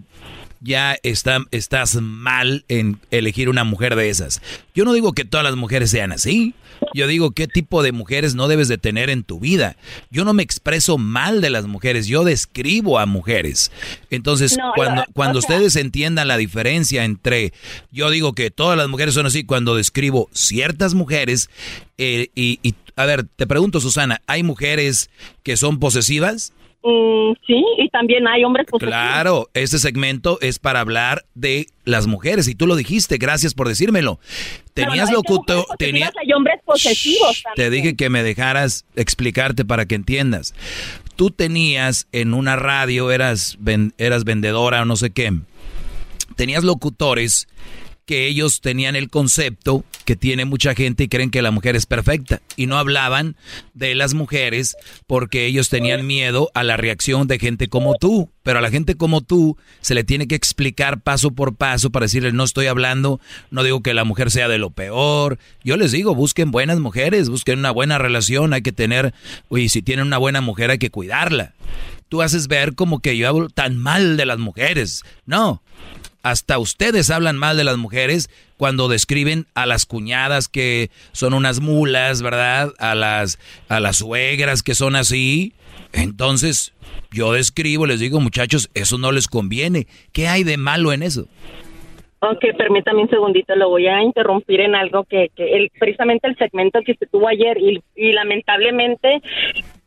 ya 0.61 0.97
está, 1.03 1.39
estás 1.51 1.97
mal 2.01 2.65
en 2.69 3.01
elegir 3.11 3.49
una 3.49 3.65
mujer 3.65 3.97
de 3.97 4.11
esas. 4.11 4.41
Yo 4.75 4.85
no 4.85 4.93
digo 4.93 5.13
que 5.13 5.25
todas 5.25 5.45
las 5.45 5.57
mujeres 5.57 5.91
sean 5.91 6.13
así. 6.13 6.55
Yo 6.95 7.07
digo 7.07 7.31
qué 7.33 7.47
tipo 7.49 7.83
de 7.83 7.93
mujeres 7.93 8.35
no 8.35 8.49
debes 8.49 8.69
de 8.69 8.79
tener 8.79 9.11
en 9.11 9.23
tu 9.25 9.41
vida. 9.41 9.77
Yo 10.11 10.25
no 10.25 10.33
me 10.35 10.43
expreso 10.43 10.99
mal 10.99 11.41
de 11.41 11.51
las 11.51 11.67
mujeres, 11.67 12.07
yo 12.07 12.25
describo 12.25 12.99
a 12.99 13.07
mujeres. 13.07 13.71
Entonces, 14.11 14.57
No, 14.59 14.73
cuando, 14.75 15.05
cuando 15.15 15.41
sea- 15.41 15.51
ustedes 15.57 15.77
entiendan 15.77 16.29
la 16.29 16.37
diferencia 16.37 17.05
entre, 17.05 17.53
yo 17.91 18.11
digo 18.11 18.35
que 18.35 18.51
todas 18.51 18.77
las 18.77 18.89
mujeres 18.89 19.15
son 19.15 19.27
así, 19.27 19.45
cuando 19.45 19.75
describo 19.77 20.29
ciertas 20.33 20.95
mujeres, 20.95 21.49
eh, 21.99 22.29
y, 22.35 22.59
y, 22.63 22.75
a 22.97 23.07
ver, 23.07 23.25
te 23.25 23.47
pregunto, 23.47 23.81
Susana, 23.81 24.21
¿hay 24.27 24.43
mujeres 24.43 25.09
que 25.43 25.57
son 25.57 25.79
posesivas? 25.79 26.53
Mm, 26.85 27.35
sí, 27.47 27.65
y 27.79 27.89
también 27.91 28.27
hay 28.27 28.43
hombres 28.45 28.67
posesivos. 28.69 28.97
Claro, 28.97 29.51
este 29.55 29.79
segmento 29.79 30.39
es 30.41 30.59
para 30.59 30.81
hablar 30.81 31.25
de 31.35 31.67
las 31.85 32.09
mujeres 32.09 32.49
y 32.49 32.55
tú 32.57 32.67
lo 32.67 32.75
dijiste, 32.75 33.19
gracias 33.19 33.55
por 33.55 33.69
decírmelo. 33.69 34.19
Tenías 34.75 35.09
No, 35.11 35.17
locutor, 35.19 35.65
tenía, 35.79 36.11
Hay 36.21 36.33
hombres 36.33 36.61
posesivos 36.65 37.45
te 37.55 37.71
dije 37.71 37.95
que 37.95 38.11
me 38.11 38.23
dejaras 38.25 38.85
explicarte 38.97 39.65
para 39.65 39.87
que 39.87 39.95
entiendas. 39.95 40.55
Tú 41.15 41.31
tenías 41.31 42.09
en 42.11 42.35
una 42.35 42.57
radio, 42.57 43.13
eras, 43.13 43.57
ven- 43.61 43.95
eras 43.99 44.25
vendedora 44.25 44.83
o 44.83 44.85
no 44.85 44.97
sé 44.97 45.11
qué, 45.11 45.33
tenías 46.37 46.65
locutores 46.65 47.47
que 48.07 48.27
ellos 48.27 48.61
tenían 48.61 48.97
el 48.97 49.09
concepto 49.09 49.85
que 50.05 50.17
tiene 50.17 50.45
mucha 50.45 50.75
gente 50.75 51.05
y 51.05 51.09
creen 51.09 51.31
que 51.31 51.43
la 51.43 51.51
mujer 51.51 51.77
es 51.77 51.87
perfecta. 51.87 52.41
Y 52.57 52.67
no 52.67 52.79
hablaban 52.79 53.37
de 53.75 53.95
las 53.95 54.15
mujeres 54.15 54.77
porque 55.07 55.47
ellos 55.47 55.69
tenían 55.69 56.07
miedo 56.07 56.51
a 56.55 56.63
la 56.63 56.77
reacción 56.77 57.27
de 57.29 57.39
gente 57.39 57.69
como 57.69 57.95
tú, 57.95 58.31
pero 58.43 58.59
a 58.59 58.63
la 58.63 58.71
gente 58.71 58.97
como 58.97 59.21
tú 59.21 59.57
se 59.81 59.95
le 59.95 60.05
tiene 60.05 60.27
que 60.27 60.35
explicar 60.35 61.01
paso 61.01 61.31
por 61.31 61.55
paso 61.55 61.91
para 61.91 62.05
decirles 62.05 62.35
no 62.35 62.45
estoy 62.45 62.67
hablando, 62.67 63.21
no 63.51 63.63
digo 63.63 63.83
que 63.83 63.95
la 63.95 64.05
mujer 64.05 64.31
sea 64.31 64.49
de 64.49 64.59
lo 64.59 64.71
peor, 64.71 65.39
yo 65.65 65.77
les 65.77 65.93
digo 65.93 66.15
busquen 66.15 66.51
buenas 66.51 66.81
mujeres, 66.81 67.29
busquen 67.29 67.59
una 67.59 67.71
buena 67.71 67.99
relación, 67.99 68.53
hay 68.53 68.63
que 68.63 68.73
tener, 68.73 69.15
y 69.51 69.69
si 69.69 69.83
tienen 69.83 70.07
una 70.07 70.19
buena 70.19 70.41
mujer 70.41 70.71
hay 70.71 70.79
que 70.79 70.91
cuidarla. 70.91 71.55
Tú 72.09 72.21
haces 72.21 72.47
ver 72.47 72.75
como 72.75 73.01
que 73.01 73.17
yo 73.17 73.27
hablo 73.27 73.49
tan 73.49 73.79
mal 73.79 74.19
de 74.19 74.27
las 74.27 74.39
mujeres, 74.39 75.03
no, 75.25 75.63
hasta 76.23 76.59
ustedes 76.59 77.11
hablan 77.11 77.37
mal 77.37 77.57
de 77.57 77.65
las 77.65 77.79
mujeres 77.79 78.31
cuando 78.57 78.89
describen 78.89 79.47
a 79.55 79.67
las 79.67 79.87
cuñadas 79.87 80.49
que 80.49 80.91
son 81.13 81.35
unas 81.35 81.61
mulas, 81.61 82.23
¿verdad? 82.23 82.73
A 82.79 82.95
las 82.95 83.39
a 83.69 83.81
las 83.81 83.97
suegras 83.97 84.63
que 84.63 84.75
son 84.75 84.97
así. 84.97 85.53
Entonces, 85.93 86.73
yo 87.11 87.33
describo, 87.33 87.87
les 87.87 88.01
digo, 88.01 88.21
muchachos, 88.21 88.71
eso 88.75 88.99
no 88.99 89.13
les 89.13 89.29
conviene. 89.29 89.87
¿Qué 90.13 90.29
hay 90.29 90.45
de 90.45 90.57
malo 90.57 90.93
en 90.93 91.03
eso? 91.03 91.27
Ok, 92.21 92.57
permítame 92.57 93.03
un 93.03 93.11
segundito, 93.11 93.57
lo 93.57 93.69
voy 93.69 93.89
a 93.89 94.01
interrumpir 94.01 94.61
en 94.61 94.77
algo 94.77 95.03
que, 95.03 95.31
que 95.35 95.57
el, 95.57 95.73
precisamente 95.77 96.29
el 96.29 96.37
segmento 96.37 96.79
que 96.87 96.95
se 96.95 97.07
tuvo 97.07 97.27
ayer 97.27 97.59
y, 97.59 97.83
y 97.97 98.13
lamentablemente, 98.13 99.21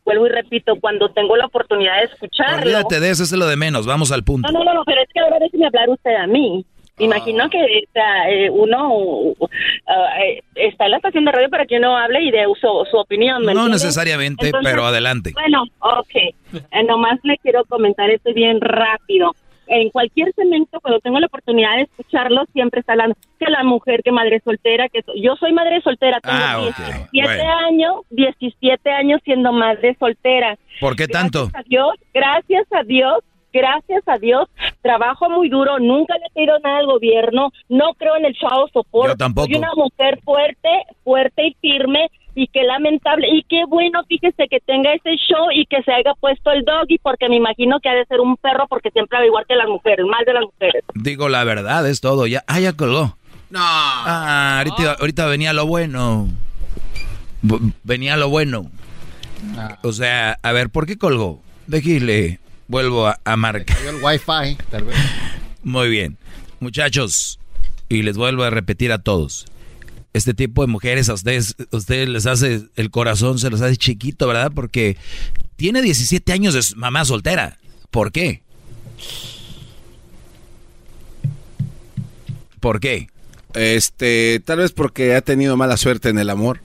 vuelvo 0.06 0.26
y 0.26 0.30
repito, 0.30 0.76
cuando 0.80 1.10
tengo 1.10 1.36
la 1.36 1.46
oportunidad 1.46 1.98
de 1.98 2.04
escucharlo... 2.04 2.62
Olvídate 2.62 3.00
de 3.00 3.10
eso, 3.10 3.24
es 3.24 3.32
lo 3.32 3.46
de 3.46 3.56
menos, 3.56 3.86
vamos 3.86 4.12
al 4.12 4.22
punto. 4.22 4.50
No, 4.50 4.64
no, 4.64 4.72
no, 4.72 4.84
pero 4.84 5.02
es 5.02 5.08
que 5.12 5.20
ahora 5.20 5.38
déjeme 5.38 5.66
hablar 5.66 5.90
usted 5.90 6.14
a 6.14 6.26
mí. 6.26 6.64
Imagino 6.98 7.50
que 7.50 7.58
o 7.58 7.92
sea, 7.92 8.30
eh, 8.30 8.48
uno 8.48 8.88
uh, 8.88 9.48
eh, 10.18 10.40
está 10.54 10.86
en 10.86 10.92
la 10.92 10.96
estación 10.96 11.26
de 11.26 11.32
radio 11.32 11.50
para 11.50 11.66
que 11.66 11.76
uno 11.76 11.94
hable 11.94 12.22
y 12.22 12.30
dé 12.30 12.44
su, 12.58 12.86
su 12.90 12.96
opinión. 12.96 13.40
¿me 13.40 13.52
No 13.52 13.66
entiende? 13.66 13.72
necesariamente, 13.72 14.46
Entonces, 14.46 14.70
pero 14.72 14.86
adelante. 14.86 15.32
Bueno, 15.34 15.64
ok. 15.80 16.14
Eh, 16.14 16.82
nomás 16.88 17.20
le 17.22 17.36
quiero 17.38 17.64
comentar 17.66 18.08
esto 18.08 18.32
bien 18.32 18.62
rápido. 18.62 19.34
En 19.68 19.90
cualquier 19.90 20.32
segmento, 20.34 20.80
cuando 20.80 21.00
tengo 21.00 21.18
la 21.18 21.26
oportunidad 21.26 21.76
de 21.76 21.82
escucharlo, 21.82 22.44
siempre 22.52 22.80
está 22.80 22.92
hablando 22.92 23.16
que 23.38 23.46
la 23.50 23.64
mujer, 23.64 24.02
que 24.04 24.12
madre 24.12 24.40
soltera, 24.44 24.88
que 24.88 25.02
so- 25.02 25.12
yo 25.16 25.36
soy 25.36 25.52
madre 25.52 25.80
soltera, 25.82 26.20
tengo 26.20 26.36
Ah, 26.40 26.60
ok, 26.60 27.08
17 27.12 27.42
bueno. 27.42 27.58
años, 27.66 27.94
17 28.10 28.90
años 28.90 29.20
siendo 29.24 29.52
madre 29.52 29.96
soltera. 29.98 30.56
¿Por 30.80 30.94
qué 30.96 31.08
tanto? 31.08 31.48
Gracias 31.48 31.64
a 31.64 31.68
Dios, 31.68 31.94
gracias 32.14 32.66
a 32.72 32.82
Dios, 32.84 33.18
gracias 33.52 34.02
a 34.06 34.18
Dios, 34.18 34.48
trabajo 34.82 35.30
muy 35.30 35.48
duro, 35.48 35.78
nunca 35.78 36.14
le 36.14 36.28
pido 36.34 36.58
nada 36.60 36.78
al 36.78 36.86
gobierno, 36.86 37.50
no 37.68 37.94
creo 37.94 38.16
en 38.16 38.26
el 38.26 38.34
chavo 38.36 38.68
soporte. 38.72 39.12
Yo 39.12 39.16
tampoco. 39.16 39.46
Soy 39.46 39.56
una 39.56 39.74
mujer 39.74 40.20
fuerte, 40.24 40.68
fuerte 41.04 41.46
y 41.48 41.54
firme 41.60 42.10
y 42.36 42.48
qué 42.48 42.64
lamentable 42.64 43.26
y 43.32 43.42
qué 43.48 43.64
bueno, 43.66 44.04
fíjese 44.06 44.46
que 44.48 44.60
tenga 44.60 44.92
ese 44.92 45.16
show 45.16 45.50
y 45.50 45.64
que 45.64 45.82
se 45.82 45.90
haya 45.90 46.12
puesto 46.20 46.52
el 46.52 46.64
doggy 46.64 46.98
porque 46.98 47.30
me 47.30 47.36
imagino 47.36 47.80
que 47.80 47.88
ha 47.88 47.94
de 47.94 48.04
ser 48.04 48.20
un 48.20 48.36
perro 48.36 48.66
porque 48.68 48.90
siempre 48.90 49.18
va 49.18 49.24
igual 49.24 49.46
que 49.48 49.56
las 49.56 49.68
mujeres, 49.68 50.04
mal 50.06 50.22
de 50.26 50.34
las 50.34 50.44
mujeres. 50.44 50.84
Digo 50.94 51.30
la 51.30 51.44
verdad, 51.44 51.88
es 51.88 52.02
todo. 52.02 52.26
Ya, 52.26 52.44
ah, 52.46 52.60
ya 52.60 52.74
colgó. 52.74 53.16
No. 53.48 53.58
Ah, 53.60 54.58
ahorita, 54.58 54.96
ahorita 55.00 55.26
venía 55.26 55.54
lo 55.54 55.66
bueno. 55.66 56.28
Venía 57.84 58.18
lo 58.18 58.28
bueno. 58.28 58.70
O 59.82 59.92
sea, 59.92 60.38
a 60.42 60.52
ver, 60.52 60.68
¿por 60.68 60.86
qué 60.86 60.98
colgó? 60.98 61.40
Déjale, 61.66 62.38
vuelvo 62.68 63.06
a, 63.06 63.18
a 63.24 63.36
marcar. 63.36 63.78
el 63.88 63.96
wifi, 64.02 64.56
tal 64.70 64.84
vez. 64.84 64.96
Muy 65.62 65.88
bien. 65.88 66.18
Muchachos, 66.60 67.38
y 67.88 68.02
les 68.02 68.18
vuelvo 68.18 68.44
a 68.44 68.50
repetir 68.50 68.92
a 68.92 68.98
todos. 68.98 69.46
Este 70.16 70.32
tipo 70.32 70.62
de 70.62 70.68
mujeres 70.68 71.10
a 71.10 71.12
ustedes, 71.12 71.56
a 71.70 71.76
ustedes 71.76 72.08
les 72.08 72.24
hace 72.24 72.62
el 72.74 72.90
corazón, 72.90 73.38
se 73.38 73.50
les 73.50 73.60
hace 73.60 73.76
chiquito, 73.76 74.26
¿verdad? 74.26 74.50
Porque 74.54 74.96
tiene 75.56 75.82
17 75.82 76.32
años 76.32 76.54
de 76.54 76.62
mamá 76.74 77.04
soltera. 77.04 77.58
¿Por 77.90 78.12
qué? 78.12 78.40
¿Por 82.60 82.80
qué? 82.80 83.08
Este, 83.52 84.40
tal 84.42 84.60
vez 84.60 84.72
porque 84.72 85.14
ha 85.14 85.20
tenido 85.20 85.54
mala 85.58 85.76
suerte 85.76 86.08
en 86.08 86.18
el 86.18 86.30
amor. 86.30 86.62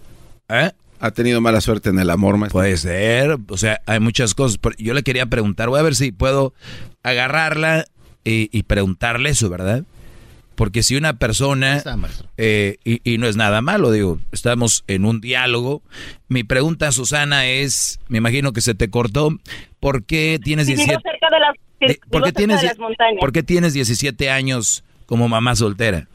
¿Eh? 0.48 0.72
Ha 1.02 1.12
tenido 1.12 1.42
mala 1.42 1.60
suerte 1.60 1.90
en 1.90 2.00
el 2.00 2.10
amor, 2.10 2.38
maestro. 2.38 2.62
Puede 2.62 2.78
ser, 2.78 3.38
o 3.50 3.58
sea, 3.58 3.82
hay 3.86 4.00
muchas 4.00 4.34
cosas. 4.34 4.62
Yo 4.78 4.94
le 4.94 5.04
quería 5.04 5.26
preguntar, 5.26 5.68
voy 5.68 5.82
a 5.82 5.84
ver 5.84 5.96
si 5.96 6.14
puedo 6.14 6.54
agarrarla 7.04 7.84
y, 8.24 8.50
y 8.58 8.64
preguntarle 8.64 9.32
eso, 9.32 9.50
¿verdad? 9.50 9.84
Porque 10.62 10.84
si 10.84 10.96
una 10.96 11.14
persona, 11.14 11.82
eh, 12.38 12.78
y, 12.86 13.02
y, 13.04 13.18
no 13.18 13.26
es 13.26 13.36
nada 13.36 13.64
malo, 13.64 13.90
digo, 13.90 14.20
estamos 14.32 14.84
en 14.86 15.06
un 15.06 15.20
diálogo. 15.20 15.82
Mi 16.28 16.44
pregunta, 16.44 16.92
Susana, 16.92 17.48
es, 17.48 18.00
me 18.10 18.20
imagino 18.20 18.54
que 18.54 18.62
se 18.62 18.76
te 18.76 18.92
cortó, 18.92 19.30
¿por 19.80 20.06
qué 20.06 20.38
tienes 20.40 20.68
17, 20.68 21.02
¿por 22.12 22.24
qué 22.24 22.32
tienes, 22.32 22.62
¿por 23.20 23.32
qué 23.32 23.42
tienes 23.42 23.74
17 23.74 24.30
años 24.30 24.84
como 25.08 25.28
mamá 25.28 25.56
soltera? 25.56 26.06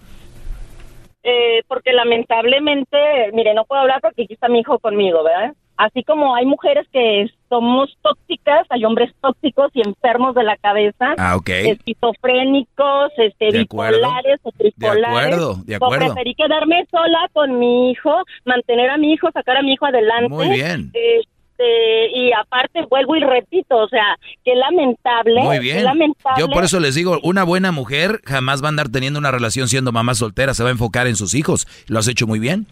Eh, 1.25 1.65
porque 1.67 1.93
lamentablemente, 1.93 2.99
mire, 3.33 3.53
no 3.53 3.65
puedo 3.65 3.83
hablar 3.83 4.01
porque 4.01 4.23
aquí 4.23 4.35
está 4.35 4.47
mi 4.49 4.61
hijo 4.61 4.79
conmigo, 4.79 5.25
¿verdad? 5.25 5.55
Así 5.77 6.03
como 6.05 6.35
hay 6.35 6.47
mujeres 6.47 6.87
que 6.93 7.27
somos 7.49 7.97
tóxicas, 8.03 8.67
hay 8.71 8.85
hombres 8.85 9.13
tóxicos 9.21 9.71
y 9.75 9.83
enfermos 9.87 10.35
de 10.35 10.43
la 10.43 10.57
cabeza, 10.57 11.15
ah, 11.19 11.39
esquizofrénicos, 11.47 13.13
este, 13.19 13.51
bipolares 13.51 14.41
o 14.43 14.53
tripolares. 14.53 15.03
De 15.03 15.07
acuerdo, 15.07 15.55
de 15.65 15.75
acuerdo. 15.75 16.07
preferí 16.07 16.35
quedarme 16.35 16.87
sola 16.91 17.29
con 17.33 17.59
mi 17.59 17.91
hijo, 17.91 18.11
mantener 18.45 18.91
a 18.91 18.97
mi 18.97 19.13
hijo, 19.13 19.31
sacar 19.33 19.59
a 19.59 19.63
mi 19.63 19.75
hijo 19.75 19.87
adelante. 19.87 20.29
Muy 20.29 20.49
bien. 20.49 20.93
Este, 20.95 22.11
y 22.15 22.33
aparte 22.33 22.87
vuelvo 22.89 23.17
y 23.17 23.21
repito, 23.21 23.77
o 23.77 23.89
sea, 23.89 24.17
qué 24.45 24.55
lamentable. 24.55 25.43
Muy 25.43 25.59
bien. 25.59 25.85
lamentable. 25.85 26.41
Yo 26.41 26.49
por 26.49 26.65
eso 26.65 26.81
les 26.81 26.95
digo, 26.95 27.19
una 27.23 27.45
buena 27.45 27.71
mujer 27.71 28.21
jamás 28.25 28.63
va 28.63 28.67
a 28.67 28.71
andar 28.71 28.89
teniendo 28.89 29.19
una 29.19 29.31
relación 29.31 29.69
siendo 29.69 29.93
mamá 29.93 30.15
soltera, 30.15 30.55
se 30.55 30.63
va 30.63 30.71
a 30.71 30.73
enfocar 30.73 31.07
en 31.07 31.17
sus 31.17 31.35
hijos. 31.35 31.67
Lo 31.87 31.99
has 31.99 32.09
hecho 32.09 32.27
muy 32.27 32.39
bien. 32.39 32.67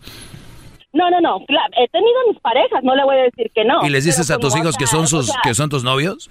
No, 0.95 1.11
no, 1.11 1.21
no. 1.21 1.41
He 1.77 1.89
tenido 1.89 2.15
mis 2.31 2.41
parejas, 2.41 2.83
no 2.83 2.95
le 2.95 3.05
voy 3.05 3.17
a 3.17 3.23
decir 3.25 3.51
que 3.55 3.65
no. 3.65 3.85
¿Y 3.85 3.91
les 3.91 4.05
dices 4.05 4.31
a 4.31 4.39
tus 4.39 4.57
hijos 4.57 4.77
que 4.77 4.87
son 4.87 5.07
sus, 5.09 5.31
que 5.43 5.53
son 5.53 5.69
tus 5.69 5.85
novios? 5.85 6.31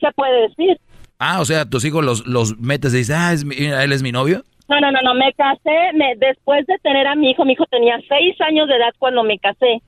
Se 0.00 0.10
puede 0.12 0.48
decir. 0.48 0.76
Ah, 1.20 1.40
o 1.40 1.44
sea, 1.44 1.64
tus 1.64 1.84
hijos 1.84 2.04
los, 2.04 2.26
los 2.26 2.58
metes 2.58 2.92
y 2.94 2.98
dices, 2.98 3.16
ah, 3.16 3.32
es 3.32 3.44
él 3.44 3.92
es 3.92 4.02
mi 4.02 4.12
novio. 4.12 4.42
No, 4.68 4.80
no, 4.80 4.90
no, 4.90 5.00
no. 5.02 5.14
Me 5.14 5.32
casé 5.34 5.92
me, 5.94 6.14
después 6.16 6.66
de 6.66 6.76
tener 6.82 7.06
a 7.06 7.14
mi 7.14 7.30
hijo. 7.30 7.44
Mi 7.44 7.52
hijo 7.52 7.64
tenía 7.70 7.96
seis 8.08 8.38
años 8.40 8.68
de 8.68 8.74
edad 8.76 8.92
cuando 8.98 9.22
me 9.22 9.38
casé. 9.38 9.80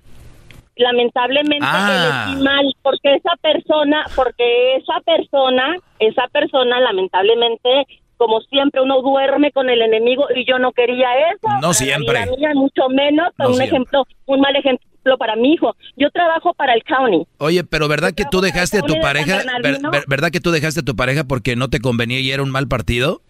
Lamentablemente 0.77 1.59
Ah. 1.69 2.27
elegí 2.29 2.43
mal 2.45 2.73
porque 2.83 3.15
esa 3.17 3.37
persona, 3.43 4.05
porque 4.17 4.77
esa 4.77 5.01
persona, 5.05 5.77
esa 5.99 6.27
persona 6.29 6.81
lamentablemente 6.81 7.87
como 8.21 8.41
siempre 8.43 8.83
uno 8.83 9.01
duerme 9.01 9.51
con 9.51 9.71
el 9.71 9.81
enemigo 9.81 10.27
y 10.37 10.45
yo 10.47 10.59
no 10.59 10.73
quería 10.73 11.09
eso. 11.35 11.49
No 11.63 11.73
siempre. 11.73 12.21
Mía, 12.37 12.51
mucho 12.55 12.83
menos, 12.91 13.29
No 13.39 13.49
un 13.49 13.55
siempre. 13.55 13.77
ejemplo, 13.79 14.07
un 14.27 14.41
mal 14.43 14.55
ejemplo 14.55 15.17
para 15.19 15.37
mi 15.37 15.55
hijo. 15.55 15.75
Yo 15.97 16.11
trabajo 16.11 16.53
para 16.53 16.75
el 16.75 16.83
county. 16.85 17.27
Oye, 17.39 17.65
pero 17.65 17.89
¿verdad 17.89 18.13
que 18.15 18.25
tú 18.31 18.43
dejaste 18.43 18.79
a 18.79 18.83
tu 18.83 19.01
pareja? 19.01 19.37
ver- 19.39 19.47
Bernardino. 19.47 19.91
ver- 19.91 20.05
¿Verdad 20.07 20.31
que 20.31 20.41
tú 20.41 20.51
dejaste 20.51 20.81
a 20.81 20.85
tu 20.85 20.95
pareja 20.95 21.25
porque 21.25 21.57
no 21.57 21.71
te 21.71 21.81
convenía 21.81 22.21
y 22.21 22.31
era 22.31 22.43
un 22.43 22.51
mal 22.51 22.69
partido? 22.69 23.23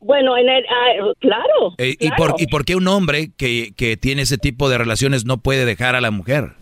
Bueno, 0.00 0.36
en 0.36 0.48
el, 0.48 0.64
ah, 0.68 1.12
claro. 1.20 1.74
Eh, 1.78 1.94
¿y, 1.98 2.08
claro. 2.08 2.16
por, 2.32 2.34
¿Y 2.42 2.46
por 2.48 2.64
qué 2.64 2.76
un 2.76 2.88
hombre 2.88 3.30
que, 3.38 3.72
que 3.76 3.96
tiene 3.96 4.22
ese 4.22 4.36
tipo 4.36 4.68
de 4.68 4.76
relaciones 4.76 5.24
no 5.24 5.38
puede 5.38 5.64
dejar 5.64 5.94
a 5.94 6.00
la 6.00 6.10
mujer? 6.10 6.52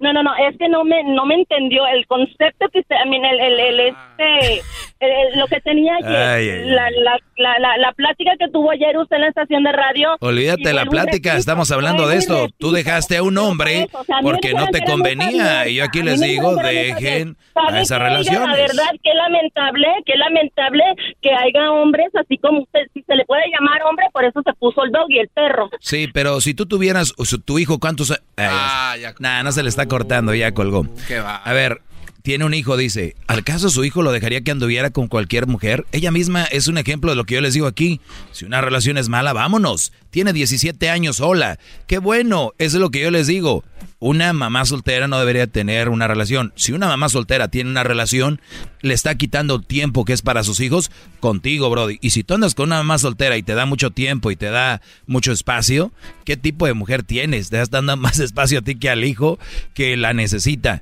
No, 0.00 0.12
no, 0.12 0.22
no, 0.22 0.32
es 0.36 0.56
que 0.58 0.68
no 0.68 0.84
me 0.84 1.02
no 1.04 1.24
me 1.26 1.34
entendió 1.34 1.86
el 1.86 2.06
concepto 2.06 2.68
que 2.72 2.80
usted, 2.80 2.96
I 3.04 3.08
mean, 3.08 3.24
el, 3.24 3.40
el, 3.40 3.60
el, 3.60 3.80
este, 3.80 4.54
el- 5.00 5.10
el- 5.32 5.38
lo 5.38 5.46
que 5.46 5.60
tenía 5.60 5.94
ayer, 5.96 6.16
Ay, 6.16 6.48
ay, 6.50 6.68
la, 6.70 6.90
la, 6.90 7.18
la, 7.36 7.58
la, 7.58 7.76
la 7.78 7.92
plática 7.92 8.32
que 8.38 8.48
tuvo 8.48 8.70
ayer 8.70 8.96
usted 8.96 9.16
en 9.16 9.22
la 9.22 9.28
estación 9.28 9.62
de 9.64 9.72
radio. 9.72 10.16
Olvídate 10.20 10.72
la 10.72 10.86
plática, 10.86 11.30
repito, 11.30 11.40
estamos 11.40 11.70
hablando 11.70 12.06
de 12.08 12.16
esto. 12.16 12.40
repito. 12.42 12.56
Tú 12.58 12.72
dejaste 12.72 13.16
a 13.18 13.22
un 13.22 13.36
hombre 13.38 13.82
Eso, 13.82 13.98
o 14.00 14.04
sea, 14.04 14.18
a 14.18 14.22
mí 14.22 14.30
porque 14.30 14.52
no 14.54 14.66
te 14.68 14.82
convenía. 14.84 15.68
Y 15.68 15.76
yo 15.76 15.84
aquí 15.84 16.00
A 16.00 16.04
mí 16.04 16.10
les 16.10 16.20
digo, 16.20 16.56
dejen 16.56 17.36
¿Sabe 17.52 17.78
a 17.78 17.80
esas 17.82 17.98
relaciones. 17.98 18.48
La 18.48 18.54
verdad, 18.56 18.90
qué 19.02 19.14
lamentable, 19.14 19.88
qué 20.06 20.16
lamentable 20.16 20.84
que 21.20 21.30
haya 21.30 21.70
hombres 21.70 22.08
así 22.14 22.38
como 22.38 22.62
usted, 22.62 22.80
si 22.94 23.02
se 23.02 23.14
le 23.14 23.24
puede 23.24 23.42
llamar 23.50 23.82
hombre, 23.82 24.06
por 24.12 24.24
eso 24.24 24.40
se 24.44 24.52
puso 24.54 24.84
el 24.84 24.90
dog 24.90 25.06
y 25.10 25.18
el 25.18 25.28
perro. 25.28 25.70
Sí, 25.80 26.08
pero 26.12 26.40
si 26.40 26.54
tú 26.54 26.66
tuvieras, 26.66 27.12
o 27.18 27.24
sea, 27.24 27.38
tu 27.44 27.58
hijo, 27.58 27.78
¿cuántos? 27.78 28.10
a- 28.10 28.18
Ay, 28.36 29.02
Nah, 29.20 29.42
no 29.42 29.52
se 29.52 29.62
le 29.62 29.68
está 29.68 29.83
cortando, 29.86 30.34
ya 30.34 30.52
colgó. 30.52 30.86
Qué 31.06 31.20
va. 31.20 31.36
A 31.36 31.52
ver, 31.52 31.80
tiene 32.24 32.46
un 32.46 32.54
hijo, 32.54 32.78
dice, 32.78 33.16
¿al 33.26 33.44
caso 33.44 33.68
su 33.68 33.84
hijo 33.84 34.02
lo 34.02 34.10
dejaría 34.10 34.40
que 34.40 34.50
anduviera 34.50 34.88
con 34.88 35.08
cualquier 35.08 35.46
mujer? 35.46 35.84
Ella 35.92 36.10
misma 36.10 36.44
es 36.44 36.68
un 36.68 36.78
ejemplo 36.78 37.10
de 37.10 37.16
lo 37.16 37.24
que 37.24 37.34
yo 37.34 37.42
les 37.42 37.52
digo 37.52 37.66
aquí. 37.66 38.00
Si 38.32 38.46
una 38.46 38.62
relación 38.62 38.96
es 38.96 39.10
mala, 39.10 39.34
vámonos. 39.34 39.92
Tiene 40.08 40.32
17 40.32 40.88
años 40.88 41.16
sola. 41.16 41.58
Qué 41.86 41.98
bueno, 41.98 42.52
eso 42.56 42.78
es 42.78 42.80
lo 42.80 42.90
que 42.90 43.02
yo 43.02 43.10
les 43.10 43.26
digo. 43.26 43.62
Una 43.98 44.32
mamá 44.32 44.64
soltera 44.64 45.06
no 45.06 45.18
debería 45.18 45.48
tener 45.48 45.90
una 45.90 46.08
relación. 46.08 46.54
Si 46.56 46.72
una 46.72 46.88
mamá 46.88 47.10
soltera 47.10 47.48
tiene 47.48 47.68
una 47.68 47.84
relación, 47.84 48.40
le 48.80 48.94
está 48.94 49.16
quitando 49.16 49.60
tiempo 49.60 50.06
que 50.06 50.14
es 50.14 50.22
para 50.22 50.44
sus 50.44 50.60
hijos 50.60 50.90
contigo, 51.20 51.68
Brody. 51.68 51.98
Y 52.00 52.08
si 52.08 52.24
tú 52.24 52.32
andas 52.32 52.54
con 52.54 52.70
una 52.70 52.78
mamá 52.78 52.96
soltera 52.96 53.36
y 53.36 53.42
te 53.42 53.54
da 53.54 53.66
mucho 53.66 53.90
tiempo 53.90 54.30
y 54.30 54.36
te 54.36 54.46
da 54.46 54.80
mucho 55.06 55.30
espacio, 55.30 55.92
¿qué 56.24 56.38
tipo 56.38 56.64
de 56.64 56.72
mujer 56.72 57.02
tienes? 57.02 57.50
Te 57.50 57.56
estás 57.56 57.68
dando 57.70 57.96
más 57.98 58.18
espacio 58.18 58.60
a 58.60 58.62
ti 58.62 58.76
que 58.76 58.88
al 58.88 59.04
hijo 59.04 59.38
que 59.74 59.98
la 59.98 60.14
necesita. 60.14 60.80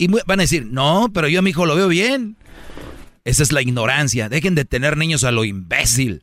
Y 0.00 0.06
van 0.06 0.40
a 0.40 0.44
decir, 0.44 0.64
no, 0.64 1.10
pero 1.12 1.28
yo 1.28 1.40
a 1.40 1.42
mi 1.42 1.50
hijo 1.50 1.66
lo 1.66 1.76
veo 1.76 1.86
bien. 1.86 2.34
Esa 3.26 3.42
es 3.42 3.52
la 3.52 3.60
ignorancia. 3.60 4.30
Dejen 4.30 4.54
de 4.54 4.64
tener 4.64 4.96
niños 4.96 5.24
a 5.24 5.30
lo 5.30 5.44
imbécil. 5.44 6.22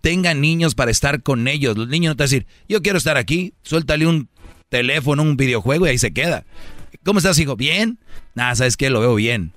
Tengan 0.00 0.40
niños 0.40 0.76
para 0.76 0.92
estar 0.92 1.20
con 1.24 1.48
ellos. 1.48 1.76
Los 1.76 1.88
niños 1.88 2.12
no 2.12 2.16
te 2.16 2.22
van 2.22 2.28
a 2.28 2.30
decir, 2.30 2.46
yo 2.68 2.82
quiero 2.82 2.98
estar 2.98 3.16
aquí, 3.16 3.52
suéltale 3.64 4.06
un 4.06 4.28
teléfono, 4.68 5.24
un 5.24 5.36
videojuego 5.36 5.86
y 5.86 5.90
ahí 5.90 5.98
se 5.98 6.12
queda. 6.12 6.44
¿Cómo 7.04 7.18
estás, 7.18 7.36
hijo? 7.40 7.56
¿Bien? 7.56 7.98
Nada, 8.36 8.54
¿sabes 8.54 8.76
qué? 8.76 8.90
Lo 8.90 9.00
veo 9.00 9.16
bien. 9.16 9.50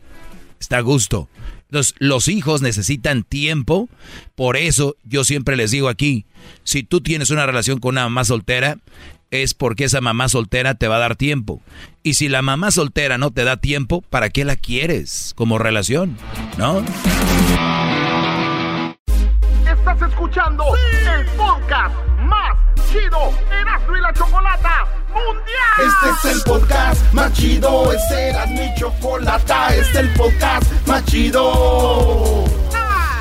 Está 0.60 0.80
a 0.80 0.82
gusto. 0.82 1.30
Entonces, 1.70 1.94
los 2.00 2.30
hijos 2.30 2.64
necesitan 2.64 3.22
tiempo. 3.22 3.88
Por 4.34 4.58
eso 4.58 4.96
yo 5.04 5.24
siempre 5.24 5.58
les 5.58 5.70
digo 5.70 5.90
aquí, 5.90 6.26
si 6.64 6.82
tú 6.82 7.02
tienes 7.02 7.30
una 7.30 7.46
relación 7.46 7.80
con 7.80 7.94
una 7.94 8.06
mamá 8.06 8.24
soltera, 8.24 8.80
es 9.32 9.54
porque 9.54 9.86
esa 9.86 10.02
mamá 10.02 10.30
soltera 10.30 10.76
te 10.76 10.88
va 10.88 10.98
a 10.98 11.00
dar 11.00 11.16
tiempo. 11.16 11.62
Y 12.04 12.16
si 12.16 12.30
la 12.30 12.42
mamá 12.42 12.72
soltera 12.72 13.18
no 13.18 13.32
te 13.32 13.44
da 13.44 13.58
tiempo, 13.58 14.02
¿para 14.10 14.30
qué 14.30 14.46
la 14.46 14.56
quieres 14.56 15.34
como 15.36 15.58
relación? 15.58 16.18
¿No? 16.58 16.84
Estás 19.66 20.02
escuchando 20.10 20.64
el 20.76 21.26
podcast 21.38 21.96
más 22.20 22.58
chido 22.90 23.34
Erasmo 23.62 23.98
y 23.98 24.02
la 24.02 24.14
Chocolata 24.14 24.86
Mundial. 25.10 25.78
Este 25.80 26.30
es 26.30 26.36
el 26.36 26.44
podcast 26.44 27.14
más 27.14 27.34
chido, 27.34 27.92
este 27.92 28.30
era 28.30 28.46
mi 28.48 28.74
chocolata, 28.76 29.76
este 29.76 29.82
es 29.82 29.96
el 29.96 30.14
podcast 30.14 30.88
más 30.88 31.06
chido. 31.06 32.46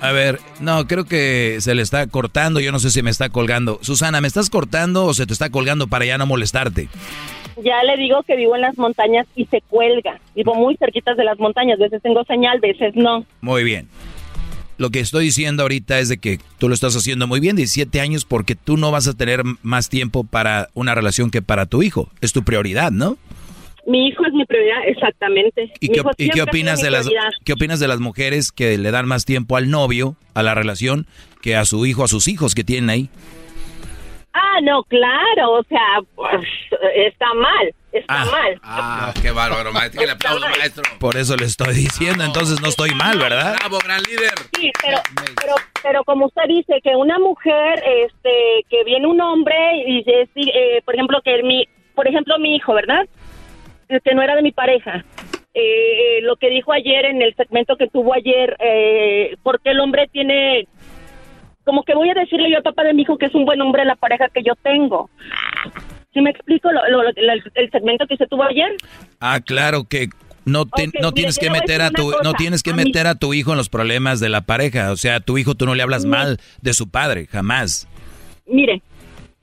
A 0.00 0.12
ver, 0.12 0.40
no, 0.60 0.86
creo 0.86 1.04
que 1.04 1.56
se 1.60 1.74
le 1.74 1.82
está 1.82 2.06
cortando, 2.06 2.60
yo 2.60 2.70
no 2.70 2.78
sé 2.78 2.90
si 2.90 3.02
me 3.02 3.10
está 3.10 3.28
colgando. 3.30 3.78
Susana, 3.82 4.20
¿me 4.20 4.28
estás 4.28 4.50
cortando 4.50 5.06
o 5.06 5.14
se 5.14 5.26
te 5.26 5.32
está 5.32 5.50
colgando 5.50 5.86
para 5.86 6.04
ya 6.04 6.18
no 6.18 6.26
molestarte? 6.26 6.88
Ya 7.64 7.82
le 7.84 7.96
digo 7.96 8.22
que 8.22 8.36
vivo 8.36 8.54
en 8.54 8.60
las 8.62 8.76
montañas 8.76 9.26
y 9.34 9.46
se 9.46 9.62
cuelga. 9.62 10.20
Vivo 10.34 10.54
muy 10.54 10.76
cerquitas 10.76 11.16
de 11.16 11.24
las 11.24 11.38
montañas. 11.38 11.78
Veces 11.78 12.02
tengo 12.02 12.22
señal, 12.24 12.60
veces 12.60 12.94
no. 12.94 13.24
Muy 13.40 13.64
bien. 13.64 13.88
Lo 14.78 14.90
que 14.90 15.00
estoy 15.00 15.24
diciendo 15.24 15.62
ahorita 15.62 15.98
es 15.98 16.10
de 16.10 16.18
que 16.18 16.38
tú 16.58 16.68
lo 16.68 16.74
estás 16.74 16.94
haciendo 16.94 17.26
muy 17.26 17.40
bien, 17.40 17.56
17 17.56 17.98
años, 17.98 18.26
porque 18.26 18.54
tú 18.54 18.76
no 18.76 18.90
vas 18.90 19.08
a 19.08 19.14
tener 19.14 19.42
más 19.62 19.88
tiempo 19.88 20.24
para 20.24 20.68
una 20.74 20.94
relación 20.94 21.30
que 21.30 21.40
para 21.40 21.64
tu 21.64 21.82
hijo. 21.82 22.10
Es 22.20 22.34
tu 22.34 22.42
prioridad, 22.42 22.92
¿no? 22.92 23.16
Mi 23.86 24.08
hijo 24.08 24.26
es 24.26 24.32
mi 24.32 24.44
prioridad, 24.44 24.78
exactamente. 24.86 25.72
¿Y 25.80 25.88
qué, 25.88 26.02
y 26.18 26.30
qué 26.30 26.42
opinas 26.42 26.82
de 26.82 26.90
las 26.90 27.08
qué 27.44 27.52
opinas 27.52 27.78
de 27.78 27.86
las 27.86 28.00
mujeres 28.00 28.50
que 28.50 28.76
le 28.78 28.90
dan 28.90 29.06
más 29.06 29.24
tiempo 29.24 29.56
al 29.56 29.70
novio, 29.70 30.16
a 30.34 30.42
la 30.42 30.54
relación, 30.54 31.06
que 31.40 31.54
a 31.54 31.64
su 31.64 31.86
hijo, 31.86 32.02
a 32.02 32.08
sus 32.08 32.26
hijos 32.26 32.56
que 32.56 32.64
tienen 32.64 32.90
ahí? 32.90 33.08
Ah, 34.32 34.60
no, 34.62 34.82
claro, 34.82 35.52
o 35.52 35.62
sea, 35.62 36.02
pues, 36.14 36.46
está 36.94 37.32
mal, 37.32 37.74
está 37.90 38.24
mal. 38.26 38.60
Ah, 38.62 39.14
qué 39.22 39.30
bárbaro, 39.30 39.72
maestro. 39.72 40.00
Que 40.00 40.06
le 40.06 40.12
aplaudo, 40.12 40.40
maestro. 40.40 40.82
Por 40.98 41.16
eso 41.16 41.36
le 41.36 41.46
estoy 41.46 41.74
diciendo, 41.74 42.22
entonces 42.22 42.60
no 42.60 42.68
estoy 42.68 42.90
mal, 42.90 43.18
¿verdad? 43.18 43.56
Bravo, 43.60 43.78
gran 43.82 44.02
líder. 44.02 44.34
Sí, 44.58 44.70
pero, 44.82 44.98
pero, 45.40 45.54
pero 45.82 46.04
como 46.04 46.26
usted 46.26 46.42
dice, 46.48 46.80
que 46.82 46.96
una 46.96 47.18
mujer, 47.18 47.82
este, 48.04 48.66
que 48.68 48.84
viene 48.84 49.06
un 49.06 49.20
hombre 49.22 49.56
y 49.86 49.98
dice, 49.98 50.28
eh, 50.34 50.82
por 50.84 50.94
ejemplo, 50.94 51.20
que 51.24 51.42
mi, 51.42 51.66
por 51.94 52.06
ejemplo, 52.06 52.38
mi 52.38 52.56
hijo, 52.56 52.74
¿verdad? 52.74 53.06
Que 53.88 54.14
no 54.14 54.22
era 54.22 54.34
de 54.36 54.42
mi 54.42 54.52
pareja. 54.52 55.04
eh, 55.58 56.20
lo 56.22 56.36
que 56.36 56.50
dijo 56.50 56.70
ayer 56.72 57.06
en 57.06 57.22
el 57.22 57.34
segmento 57.34 57.76
que 57.76 57.88
tuvo 57.88 58.12
ayer, 58.12 58.56
eh, 58.60 59.36
porque 59.42 59.70
el 59.70 59.80
hombre 59.80 60.06
tiene, 60.12 60.68
como 61.64 61.82
que 61.82 61.94
voy 61.94 62.10
a 62.10 62.14
decirle 62.14 62.50
yo 62.50 62.58
al 62.58 62.62
papá 62.62 62.82
de 62.84 62.92
mi 62.92 63.02
hijo 63.02 63.16
que 63.16 63.24
es 63.26 63.34
un 63.34 63.46
buen 63.46 63.60
hombre 63.62 63.86
la 63.86 63.96
pareja 63.96 64.28
que 64.28 64.42
yo 64.42 64.52
tengo. 64.62 65.08
¿Sí 66.12 66.20
me 66.20 66.28
explico 66.30 66.70
lo- 66.70 66.86
lo- 66.90 67.02
lo- 67.04 67.32
el, 67.54 67.70
segmento 67.70 68.06
que 68.06 68.18
se 68.18 68.26
tuvo 68.26 68.42
ayer? 68.42 68.70
Ah, 69.18 69.40
claro 69.40 69.84
que 69.88 70.08
no, 70.44 70.66
te- 70.66 70.90
no 71.00 71.12
tienes 71.12 71.38
que 71.38 71.48
meter 71.48 71.80
a 71.80 71.90
tu 71.90 72.12
no 72.22 72.34
tienes 72.34 72.62
que 72.62 72.72
A 72.72 72.74
mí- 72.74 72.84
meter 72.84 73.06
a 73.06 73.14
tu 73.14 73.32
hijo 73.32 73.52
en 73.52 73.56
los 73.56 73.70
problemas 73.70 74.20
de 74.20 74.28
la 74.28 74.42
pareja, 74.42 74.92
o 74.92 74.96
sea, 74.96 75.16
a 75.16 75.20
tu 75.20 75.38
hijo 75.38 75.54
tú 75.54 75.64
no 75.64 75.74
le 75.74 75.82
hablas 75.82 76.04
mal 76.04 76.38
de 76.60 76.74
su 76.74 76.90
padre, 76.90 77.26
jamás. 77.28 77.88
Mire, 78.46 78.82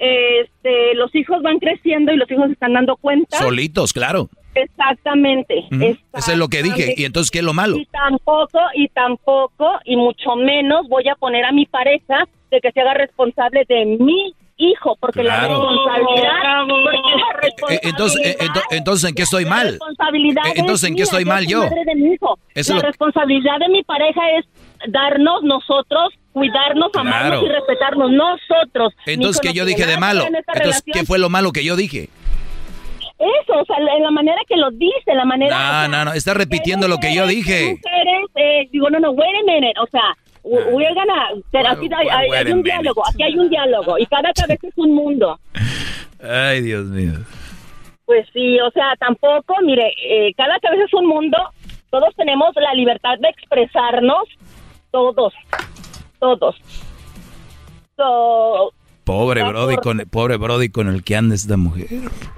este, 0.04 0.96
los 0.96 1.14
hijos 1.16 1.42
van 1.42 1.60
creciendo 1.60 2.12
y 2.12 2.18
los 2.18 2.30
hijos 2.30 2.48
se 2.48 2.54
están 2.54 2.74
dando 2.74 2.96
cuenta. 2.98 3.38
Solitos, 3.38 3.94
claro. 3.94 4.30
Exactamente. 4.56 5.66
Ujú. 5.72 5.98
Eso 6.14 6.32
es 6.32 6.38
lo 6.38 6.48
que 6.48 6.62
dije. 6.64 6.94
¿Y 6.98 7.06
entonces 7.06 7.32
qué 7.32 7.40
es 7.40 7.46
lo 7.46 7.54
malo? 7.54 7.78
Y 7.78 7.86
tampoco, 7.88 8.60
y 8.76 8.88
tampoco, 8.90 9.80
y 9.86 9.96
mucho 9.96 10.36
menos 10.36 10.88
voy 10.90 11.08
a 11.10 11.16
poner 11.16 11.46
a 11.46 11.52
mi 11.52 11.66
pareja 11.66 12.28
de 12.52 12.60
que 12.62 12.72
se 12.72 12.82
haga 12.82 12.94
responsable 12.94 13.64
de 13.68 13.86
mi 14.00 14.34
hijo, 14.58 14.96
porque 15.00 15.24
la 15.24 15.48
responsabilidad, 15.48 16.32
porque 17.60 17.74
la 17.74 17.76
Eh, 17.76 17.80
entonces, 17.84 18.22
eh, 18.26 18.38
ento- 18.40 18.62
entonces, 18.70 19.10
¿en 19.10 19.16
qué 19.16 19.24
estoy 19.24 19.44
la 19.46 19.50
mal? 19.50 19.68
responsabilidad 19.70 20.44
Eh, 20.48 20.54
entonces, 20.58 20.84
es 20.84 20.90
¿en 20.90 20.96
qué 20.96 21.04
estoy 21.04 21.26
mal 21.26 21.48
yo? 21.48 21.60
madre 21.64 21.82
de 21.86 21.96
mi 21.96 22.14
hijo. 22.14 22.38
Eso 22.54 22.74
la 22.76 22.82
lo- 22.82 22.88
responsabilidad 22.88 23.58
de 23.60 23.70
mi 23.70 23.84
pareja 23.84 24.22
es 24.38 24.46
darnos 24.90 25.42
nosotros, 25.44 26.14
cuidarnos, 26.34 26.90
amarnos 26.96 27.40
Claro. 27.42 27.46
y 27.46 27.50
respetarnos 27.50 28.12
nosotros. 28.12 28.94
Entonces, 29.06 29.40
¿qué 29.42 29.54
yo 29.54 29.64
dije 29.66 29.86
de 29.86 29.98
malo? 29.98 30.26
Entonces, 30.26 30.84
¿qué 30.92 31.06
fue 31.06 31.20
lo 31.20 31.30
malo 31.30 31.52
que 31.52 31.64
yo 31.64 31.76
dije? 31.76 32.10
Eso, 33.20 33.54
o 33.62 33.66
sea, 33.66 33.78
en 33.78 34.04
la 34.04 34.12
manera 34.12 34.38
que 34.50 34.58
lo 34.58 34.70
dice, 34.72 35.14
la 35.16 35.24
manera... 35.24 35.88
No, 35.88 35.98
no, 35.98 36.06
no, 36.06 36.14
está 36.14 36.34
repitiendo 36.34 36.88
lo 36.90 36.98
que 36.98 37.16
yo 37.16 37.26
dije. 37.28 37.78
mujeres, 37.82 38.26
eh, 38.36 38.68
digo, 38.72 38.90
no, 38.90 39.00
no, 39.00 39.12
wait 39.12 39.30
a 39.42 39.46
minute, 39.46 39.80
o 39.80 39.88
sea, 39.88 40.14
we- 40.44 40.64
we're 40.74 40.94
gonna, 40.94 41.30
pero 41.52 41.70
aquí 41.70 41.88
hay, 42.12 42.52
un 42.52 42.64
diálogo, 42.64 43.02
aquí 43.08 43.24
hay 43.24 43.38
un 43.38 43.50
diálogo, 43.50 43.98
y 43.98 44.06
cada 44.08 44.34
cabeza 44.34 44.68
es 44.68 44.74
un 44.78 44.94
mundo. 44.96 45.40
Ay, 46.22 46.62
Dios 46.62 46.86
mío. 46.86 47.14
Pues 48.06 48.28
sí, 48.34 48.60
o 48.60 48.70
sea, 48.72 48.94
tampoco, 49.00 49.56
mire, 49.64 49.94
eh, 50.06 50.34
cada 50.36 50.60
cabeza 50.60 50.84
es 50.84 50.94
un 50.94 51.06
mundo, 51.08 51.38
todos 51.92 52.14
tenemos 52.18 52.50
la 52.56 52.74
libertad 52.74 53.18
de 53.20 53.30
expresarnos, 53.30 54.24
todos, 54.92 55.34
todos. 56.24 56.56
So, 57.98 58.74
Pobre 59.04 59.42
Ah, 59.42 59.50
Brody 59.50 59.76
por- 59.76 59.84
con 59.84 59.98
pobre 60.10 60.38
Brody 60.38 60.70
con 60.70 60.88
el 60.88 61.04
que 61.04 61.18
anda 61.18 61.36
esta 61.36 61.58
mujer. 61.58 61.88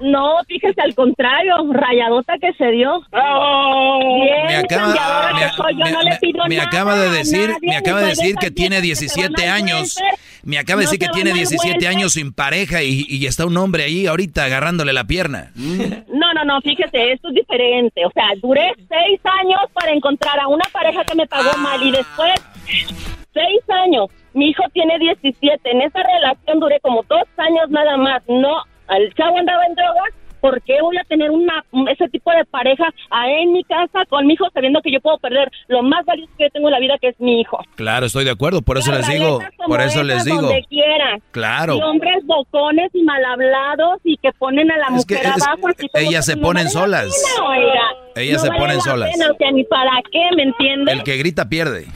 no, 0.00 0.32
fíjese 0.48 0.80
al 0.80 0.96
contrario, 0.96 1.54
rayadota 1.72 2.34
que 2.40 2.52
se 2.54 2.72
dio. 2.72 3.02
Bien, 3.12 4.46
Me 4.48 4.56
acaba- 4.56 5.32
me- 5.32 5.40
que 5.42 5.48
soy, 5.50 5.72
yo 5.78 5.84
me- 5.84 5.92
no 5.92 6.02
le 6.02 6.10
me- 6.10 6.16
pido 6.16 6.44
me 6.48 6.56
nada 6.56 6.68
acaba 6.68 6.96
de 6.96 7.10
decir, 7.10 7.50
nadie, 7.50 7.68
me 7.70 7.76
acaba 7.76 8.00
de 8.00 8.06
decir 8.08 8.34
que 8.34 8.50
tiene 8.50 8.80
viejas 8.80 8.98
que 9.00 9.08
se 9.08 9.14
17 9.20 9.42
van 9.46 9.50
al 9.52 9.56
años. 9.62 9.94
Me 10.42 10.58
acaba 10.58 10.80
de 10.80 10.86
No 10.86 10.90
decir 10.90 11.06
que 11.06 11.12
tiene 11.14 11.30
van 11.30 11.38
al 11.38 11.46
17 11.46 11.74
welfare. 11.76 11.86
años 11.96 12.12
sin 12.14 12.32
pareja 12.32 12.82
y, 12.82 13.06
y 13.08 13.26
está 13.26 13.46
un 13.46 13.56
hombre 13.58 13.84
ahí 13.84 14.08
ahorita 14.08 14.44
agarrándole 14.44 14.92
la 14.92 15.04
pierna. 15.04 15.52
No, 15.54 16.32
no, 16.34 16.44
no, 16.44 16.60
fíjese, 16.62 17.12
esto 17.12 17.28
es 17.28 17.34
diferente. 17.34 18.04
O 18.04 18.10
sea, 18.10 18.24
duré 18.42 18.72
seis 18.88 19.20
años 19.40 19.60
para 19.72 19.92
encontrar 19.92 20.40
a 20.40 20.48
una 20.48 20.64
pareja 20.72 21.04
que 21.04 21.14
me 21.14 21.28
pagó 21.28 21.56
mal 21.58 21.80
y 21.80 21.92
después 21.92 22.32
seis 22.66 23.60
años. 23.84 24.06
Mi 24.34 24.50
hijo 24.50 24.62
tiene 24.72 24.98
17. 24.98 25.70
En 25.70 25.82
esa 25.82 26.00
relación 26.02 26.60
duré 26.60 26.78
como 26.80 27.02
dos 27.08 27.22
años 27.38 27.70
nada 27.70 27.96
más. 27.96 28.22
No, 28.28 28.62
el 28.96 29.12
chavo 29.14 29.38
andaba 29.38 29.64
en 29.66 29.74
drogas. 29.74 30.12
¿Por 30.38 30.62
qué 30.62 30.80
voy 30.80 30.96
a 30.98 31.02
tener 31.04 31.30
una 31.30 31.64
ese 31.90 32.08
tipo 32.08 32.30
de 32.30 32.44
pareja 32.44 32.84
ahí 33.10 33.42
en 33.42 33.52
mi 33.54 33.64
casa 33.64 34.04
con 34.08 34.26
mi 34.26 34.34
hijo 34.34 34.44
sabiendo 34.54 34.80
que 34.80 34.92
yo 34.92 35.00
puedo 35.00 35.18
perder 35.18 35.50
lo 35.66 35.82
más 35.82 36.04
valioso 36.04 36.30
que 36.36 36.44
yo 36.44 36.50
tengo 36.50 36.68
en 36.68 36.72
la 36.74 36.78
vida 36.78 36.94
que 37.00 37.08
es 37.08 37.18
mi 37.18 37.40
hijo? 37.40 37.58
Claro, 37.74 38.06
estoy 38.06 38.24
de 38.24 38.30
acuerdo, 38.30 38.62
por 38.62 38.78
eso 38.78 38.92
les 38.92 39.08
digo, 39.08 39.40
por 39.66 39.80
eso 39.80 40.04
les 40.04 40.24
digo. 40.24 40.42
Donde 40.42 40.62
quiera. 40.68 41.18
Claro. 41.32 41.78
Y 41.78 41.82
hombres 41.82 42.24
bocones 42.26 42.90
y 42.94 43.02
mal 43.02 43.24
hablados 43.24 43.98
y 44.04 44.18
que 44.18 44.30
ponen 44.34 44.70
a 44.70 44.76
la 44.76 44.96
Es 44.98 45.06
que 45.06 45.14
mujer 45.16 45.32
es- 45.36 45.42
abajo. 45.46 45.68
así 45.68 45.86
ellas 45.94 46.26
que 46.26 46.32
se 46.32 46.36
ponen 46.36 46.68
solas. 46.68 47.24
pena. 47.38 47.82
Ellas 48.14 48.34
No 48.36 48.38
se 48.42 48.48
vale 48.48 48.60
ponen 48.60 48.76
la 48.76 48.82
solas. 48.82 49.10
pena, 49.12 49.30
o 49.32 49.36
sea, 49.36 49.50
ni 49.50 49.64
para 49.64 49.90
qué, 50.12 50.28
¿me 50.36 50.42
entiendes? 50.44 50.94
El 50.94 51.02
que 51.02 51.16
grita 51.16 51.48
pierde. 51.48 51.86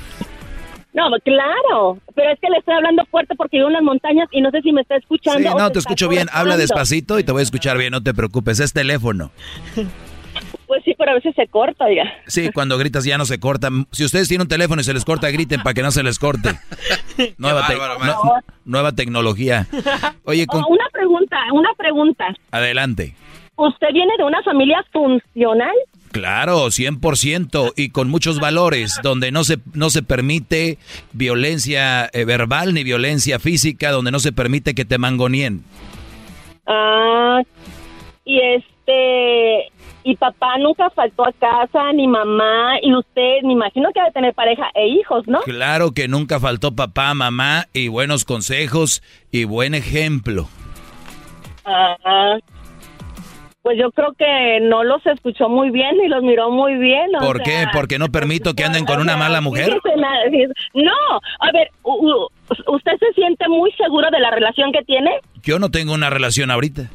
No, 0.93 1.09
claro, 1.25 1.99
pero 2.15 2.31
es 2.33 2.41
que 2.41 2.49
le 2.51 2.59
estoy 2.59 2.75
hablando 2.75 3.05
fuerte 3.07 3.35
porque 3.37 3.59
vivo 3.59 3.69
en 3.69 3.75
las 3.75 3.83
montañas 3.83 4.29
y 4.33 4.41
no 4.41 4.51
sé 4.51 4.61
si 4.63 4.73
me 4.73 4.81
está 4.83 4.97
escuchando. 4.97 5.49
Sí, 5.49 5.55
no, 5.57 5.71
te 5.71 5.79
escucho 5.79 6.09
bien. 6.09 6.29
Habla 6.33 6.57
despacito 6.57 7.19
y 7.19 7.25
te 7.25 7.33
voy 7.33 7.41
a 7.41 7.43
escuchar 7.45 7.79
bien, 7.79 7.93
no 7.93 8.03
te 8.03 8.13
preocupes. 8.13 8.59
Es 8.61 8.73
teléfono. 8.73 9.31
Pues 10.67 10.85
sí, 10.85 10.95
pero 10.97 11.11
a 11.11 11.15
veces 11.15 11.35
se 11.35 11.47
corta, 11.49 11.85
oiga. 11.85 12.05
Sí, 12.27 12.51
cuando 12.53 12.79
gritas 12.79 13.05
ya 13.05 13.19
no 13.19 13.25
se 13.25 13.41
corta. 13.41 13.69
Si 13.91 14.05
ustedes 14.05 14.29
tienen 14.29 14.43
un 14.43 14.49
teléfono 14.49 14.81
y 14.81 14.85
se 14.85 14.95
les 14.95 15.05
corta, 15.05 15.29
griten 15.31 15.63
para 15.63 15.75
que 15.75 15.83
no 15.83 15.91
se 15.91 16.03
les 16.05 16.19
corte. 16.19 16.51
Nueva, 17.39 17.67
te- 17.67 17.75
bárbaro, 17.77 18.05
no- 18.25 18.41
nueva 18.65 18.93
tecnología. 18.93 19.67
Oye, 20.25 20.47
con- 20.47 20.63
Oh, 20.63 20.69
una 20.69 20.85
pregunta, 20.93 21.37
una 21.53 21.71
pregunta. 21.77 22.27
adelante. 22.53 23.15
¿Usted 23.57 23.89
viene 23.93 24.13
de 24.17 24.25
una 24.25 24.43
familia 24.43 24.85
funcional? 24.93 25.75
Claro, 26.13 26.67
100% 26.67 27.73
y 27.77 27.91
con 27.91 28.11
muchos 28.11 28.41
valores, 28.41 28.99
donde 29.03 29.31
no 29.31 29.45
se, 29.45 29.59
no 29.75 29.91
se 29.91 30.03
permite 30.03 30.79
violencia 31.13 32.11
eh, 32.13 32.25
verbal 32.25 32.75
ni 32.75 32.83
violencia 32.83 33.39
física, 33.39 33.93
donde 33.93 34.11
no 34.11 34.19
se 34.19 34.33
permite 34.33 34.75
que 34.75 34.85
te 34.85 34.99
mangonien. 34.99 35.63
Ah, 36.67 37.41
y 38.25 38.41
este, 38.41 39.71
y 40.03 40.17
papá 40.17 40.59
nunca 40.59 40.91
faltó 40.91 41.25
a 41.29 41.33
casa, 41.33 41.93
ni 41.93 42.09
mamá, 42.09 42.81
y 42.83 42.93
usted, 42.93 43.43
me 43.45 43.53
imagino 43.53 43.91
que 43.93 44.01
debe 44.01 44.13
tener 44.13 44.35
pareja 44.35 44.69
e 44.75 44.89
hijos, 44.89 45.29
¿no? 45.29 45.41
Claro 45.43 45.93
que 45.93 46.09
nunca 46.09 46.41
faltó 46.41 46.75
papá, 46.75 47.15
mamá 47.15 47.67
y 47.73 47.87
buenos 47.87 48.25
consejos 48.25 49.01
y 49.31 49.45
buen 49.45 49.75
ejemplo. 49.75 50.49
Ah, 51.65 52.39
pues 53.63 53.79
yo 53.79 53.91
creo 53.91 54.15
que 54.15 54.61
no 54.63 54.85
los 54.85 55.05
escuchó 55.07 55.49
muy 55.49 55.71
bien 55.71 55.99
ni 55.99 56.09
los 56.09 56.23
miró 56.23 56.51
muy 56.51 56.77
bien. 56.77 57.11
¿Por 57.19 57.43
qué? 57.43 57.63
sea, 57.63 57.71
¿Porque 57.73 57.99
no 57.99 58.09
permito 58.09 58.55
que 58.55 58.65
anden 58.65 58.87
con 58.87 59.01
una 59.01 59.17
mala 59.17 59.41
mujer? 59.41 59.79
No, 60.75 60.93
a 61.41 61.53
ver, 61.53 61.71
¿usted 61.83 62.93
se 62.99 63.13
siente 63.15 63.49
muy 63.49 63.71
seguro 63.73 64.09
de 64.11 64.19
la 64.21 64.31
relación 64.31 64.73
que 64.73 64.83
tiene? 64.85 65.11
Yo 65.43 65.59
no 65.59 65.71
tengo 65.71 65.93
una 65.93 66.09
relación 66.09 66.51
ahorita. 66.51 66.89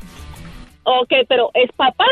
Ok, 0.83 1.13
pero 1.27 1.51
es 1.53 1.71
papá. 1.75 2.05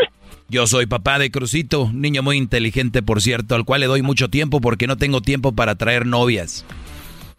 Yo 0.48 0.66
soy 0.66 0.86
papá 0.86 1.18
de 1.18 1.30
Crucito, 1.30 1.90
niño 1.92 2.22
muy 2.22 2.36
inteligente, 2.36 3.02
por 3.02 3.22
cierto, 3.22 3.54
al 3.54 3.64
cual 3.64 3.80
le 3.80 3.86
doy 3.86 4.02
mucho 4.02 4.28
tiempo 4.28 4.60
porque 4.60 4.86
no 4.86 4.96
tengo 4.96 5.20
tiempo 5.20 5.52
para 5.52 5.74
traer 5.74 6.06
novias. 6.06 6.64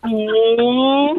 Mm. 0.04 1.18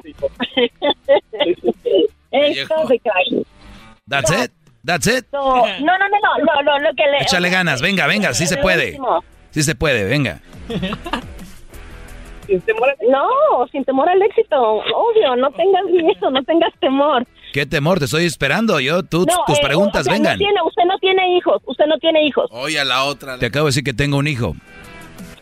That's 4.09 4.31
it. 4.31 4.56
That's 4.87 5.07
it. 5.09 5.27
No, 5.33 5.67
no, 5.67 5.99
no, 5.99 6.09
no, 6.09 6.45
no, 6.45 6.63
no, 6.63 6.79
lo 6.79 6.95
que 6.95 7.03
le... 7.11 7.19
Échale 7.23 7.51
ganas, 7.51 7.83
venga, 7.83 8.07
venga, 8.07 8.33
sí 8.35 8.47
se 8.47 8.57
puede. 8.57 8.97
Sí 9.51 9.63
se 9.63 9.75
puede, 9.75 10.05
venga. 10.05 10.41
Sin 12.47 12.61
temor 12.61 12.91
al- 12.91 13.09
No, 13.11 13.67
sin 13.73 13.85
temor 13.85 14.09
al 14.09 14.23
éxito, 14.23 14.57
obvio, 14.61 15.35
no 15.35 15.51
tengas 15.51 15.85
miedo, 15.87 16.31
no 16.31 16.45
tengas 16.45 16.73
temor. 16.79 17.27
¿Qué 17.53 17.67
temor? 17.67 17.99
Te 17.99 18.05
estoy 18.05 18.25
esperando. 18.25 18.79
Yo, 18.79 19.03
tú, 19.03 19.27
No, 19.27 19.35
tus 19.47 19.59
eh, 19.59 19.63
preguntas, 19.63 20.03
o 20.03 20.05
sea, 20.05 20.13
vengan. 20.13 20.35
No 20.35 20.39
tiene, 20.39 20.63
usted 20.65 20.85
no 20.85 20.97
tiene 20.99 21.37
hijos, 21.37 21.61
usted 21.67 21.87
no 21.87 21.99
tiene 21.99 22.25
hijos. 22.25 22.49
Oye, 22.53 22.79
a 22.79 22.85
la 22.85 23.03
otra. 23.05 23.39
Te 23.39 23.47
acabo 23.47 23.65
de 23.67 23.71
decir 23.71 23.83
que 23.83 23.95
tengo 23.95 24.19
un 24.19 24.29
hijo. 24.29 24.55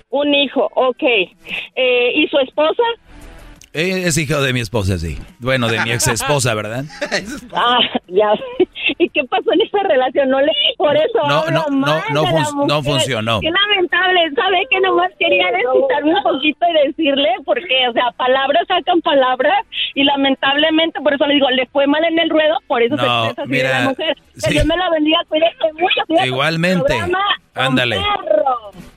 Un 0.09 0.35
hijo, 0.35 0.71
ok. 0.75 1.03
Eh, 1.03 2.12
¿Y 2.15 2.27
su 2.29 2.39
esposa? 2.39 2.83
Es 3.74 4.16
hijo 4.18 4.40
de 4.40 4.52
mi 4.52 4.60
esposa, 4.60 4.98
sí. 4.98 5.18
Bueno, 5.40 5.66
de 5.66 5.80
mi 5.80 5.90
ex 5.90 6.06
esposa, 6.06 6.55
¿verdad? 6.55 6.84
Ah, 7.52 7.78
ya. 8.06 8.30
¿Y 8.98 9.09
qué 9.09 9.24
pasó 9.24 9.52
en 9.52 9.62
esa 9.62 9.82
relación? 9.82 10.30
No 10.30 10.40
le 10.40 10.52
por 10.78 10.96
eso 10.96 11.18
No, 11.26 11.38
hablo 11.40 11.51
no, 11.51 11.64
no, 11.70 11.76
mal 11.78 12.02
no 12.12 12.22
de 12.22 12.32
la 12.32 12.46
no 12.68 12.82
funcionó. 12.84 13.40
Qué 13.40 13.51
lamentable, 13.51 14.20
¿sabe? 14.36 14.64
Que 14.70 14.80
nomás 14.80 15.10
quería 15.18 15.46
desquitarme 15.51 16.14
un 16.14 16.22
poquito 16.22 16.66
y 16.68 16.86
decirle, 16.86 17.28
porque, 17.44 17.88
o 17.88 17.92
sea, 17.92 18.12
palabras 18.16 18.62
sacan 18.68 19.01
palabras 19.01 19.66
y 19.94 20.05
lamentablemente, 20.05 21.01
por 21.01 21.14
eso 21.14 21.26
le 21.26 21.34
digo, 21.34 21.51
le 21.51 21.66
fue 21.66 21.88
mal 21.88 22.05
en 22.05 22.18
el 22.18 22.30
ruedo, 22.30 22.56
por 22.68 22.80
eso 22.80 22.94
No, 22.94 23.02
se 23.02 23.06
expresa 23.30 23.42
así 23.42 23.51
de 23.51 23.56
mira, 23.56 23.80
la 23.80 23.88
mujer. 23.88 24.16
Que 24.34 24.40
sí. 24.40 24.51
Dios 24.52 24.66
me 24.66 24.76
la 24.76 24.90
bendiga, 24.90 25.18
cuídate 25.28 25.72
mucho. 25.72 26.01
cuídate 26.06 26.28
Igualmente. 26.28 26.94
Ándale. 27.55 27.98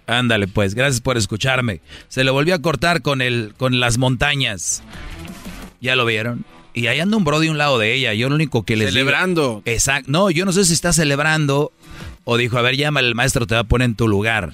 Ándale, 0.07 0.47
pues, 0.47 0.73
gracias 0.73 1.01
por 1.01 1.17
escucharme. 1.17 1.81
Se 2.07 2.23
lo 2.23 2.34
volvió 2.34 2.55
a 2.55 2.59
cortar 2.59 3.01
con 3.01 3.21
el, 3.21 3.53
con 3.57 3.79
las 3.79 3.97
montañas. 3.97 4.81
¿Ya 5.81 5.95
lo 5.95 6.05
vieron? 6.05 6.45
Y 6.73 6.88
ahí 6.88 6.99
anda 6.99 7.17
un 7.17 7.23
bro 7.23 7.39
de 7.39 7.49
un 7.49 7.57
lado 7.57 7.77
de 7.77 7.93
ella. 7.93 8.13
Yo 8.13 8.29
lo 8.29 8.35
único 8.35 8.63
que 8.63 8.75
les 8.75 8.93
digo- 8.93 9.05
Celebrando. 9.05 9.61
Exacto. 9.65 10.09
No, 10.11 10.29
yo 10.31 10.45
no 10.45 10.51
sé 10.53 10.63
si 10.65 10.73
está 10.73 10.93
celebrando 10.93 11.71
o 12.23 12.38
dijo, 12.38 12.57
a 12.57 12.61
ver, 12.61 12.77
llama 12.77 12.99
el 12.99 13.15
maestro, 13.15 13.47
te 13.47 13.55
va 13.55 13.61
a 13.61 13.63
poner 13.65 13.85
en 13.85 13.95
tu 13.95 14.07
lugar. 14.07 14.53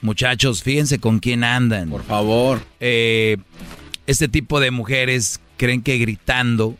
Muchachos, 0.00 0.62
fíjense 0.62 0.98
con 0.98 1.18
quién 1.18 1.42
andan. 1.42 1.88
Por 1.90 2.04
favor. 2.04 2.60
Eh, 2.80 3.38
este 4.06 4.28
tipo 4.28 4.60
de 4.60 4.70
mujeres 4.70 5.40
creen 5.56 5.82
que 5.82 5.96
gritando 5.98 6.76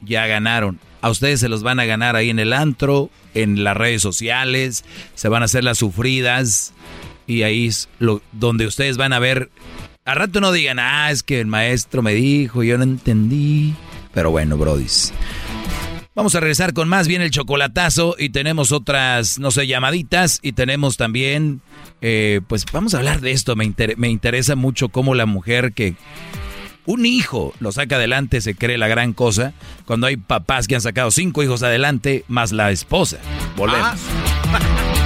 ya 0.00 0.26
ganaron. 0.26 0.78
A 1.00 1.10
ustedes 1.10 1.40
se 1.40 1.48
los 1.48 1.62
van 1.62 1.80
a 1.80 1.84
ganar 1.84 2.16
ahí 2.16 2.30
en 2.30 2.38
el 2.38 2.52
antro, 2.52 3.10
en 3.34 3.62
las 3.64 3.76
redes 3.76 4.02
sociales, 4.02 4.84
se 5.14 5.28
van 5.28 5.42
a 5.42 5.46
hacer 5.46 5.64
las 5.64 5.78
sufridas. 5.78 6.72
Y 7.28 7.42
ahí 7.42 7.66
es 7.66 7.88
lo, 8.00 8.22
donde 8.32 8.66
ustedes 8.66 8.96
van 8.96 9.12
a 9.12 9.20
ver. 9.20 9.50
A 10.04 10.14
rato 10.14 10.40
no 10.40 10.50
digan, 10.50 10.80
ah, 10.80 11.10
es 11.12 11.22
que 11.22 11.40
el 11.40 11.46
maestro 11.46 12.02
me 12.02 12.14
dijo, 12.14 12.64
yo 12.64 12.76
no 12.78 12.84
entendí. 12.84 13.74
Pero 14.12 14.32
bueno, 14.32 14.56
brodis. 14.56 15.12
Vamos 16.14 16.34
a 16.34 16.40
regresar 16.40 16.72
con 16.72 16.88
más 16.88 17.06
bien 17.06 17.22
el 17.22 17.30
chocolatazo 17.30 18.16
y 18.18 18.30
tenemos 18.30 18.72
otras, 18.72 19.38
no 19.38 19.52
sé, 19.52 19.68
llamaditas 19.68 20.40
y 20.42 20.50
tenemos 20.50 20.96
también, 20.96 21.60
eh, 22.00 22.40
pues 22.48 22.64
vamos 22.72 22.94
a 22.94 22.98
hablar 22.98 23.20
de 23.20 23.30
esto. 23.30 23.54
Me, 23.54 23.72
me 23.96 24.08
interesa 24.08 24.56
mucho 24.56 24.88
cómo 24.88 25.14
la 25.14 25.26
mujer 25.26 25.74
que 25.74 25.94
un 26.86 27.04
hijo 27.04 27.52
lo 27.60 27.70
saca 27.70 27.96
adelante 27.96 28.40
se 28.40 28.54
cree 28.54 28.78
la 28.78 28.88
gran 28.88 29.12
cosa 29.12 29.52
cuando 29.84 30.06
hay 30.06 30.16
papás 30.16 30.66
que 30.66 30.74
han 30.74 30.80
sacado 30.80 31.10
cinco 31.10 31.42
hijos 31.42 31.62
adelante 31.62 32.24
más 32.26 32.50
la 32.50 32.70
esposa. 32.70 33.18
Volvemos. 33.56 34.00
Ah. 34.46 34.94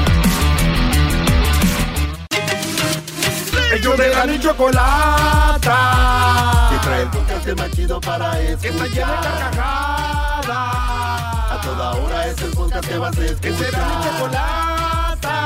Ellos 3.72 3.96
de 3.96 4.08
la 4.10 4.38
chocolata. 4.38 5.78
Que 6.70 6.78
trae 6.86 7.02
el 7.02 7.08
podcast 7.08 7.58
más 7.58 7.70
chido 7.70 7.98
para 8.02 8.38
escuchar. 8.38 8.60
Que 8.60 8.68
está 8.68 8.86
llena 8.86 9.12
de 9.12 9.28
carcajadas. 9.28 10.46
A 10.48 11.60
toda 11.62 11.92
hora 11.92 12.26
es 12.26 12.38
el 12.42 12.50
podcast 12.50 12.86
que 12.86 12.98
vas 12.98 13.16
a 13.16 13.24
escuchar. 13.24 13.40
Que 13.40 13.64
será 13.64 13.78
mi 13.78 13.94
chocolata. 14.04 15.36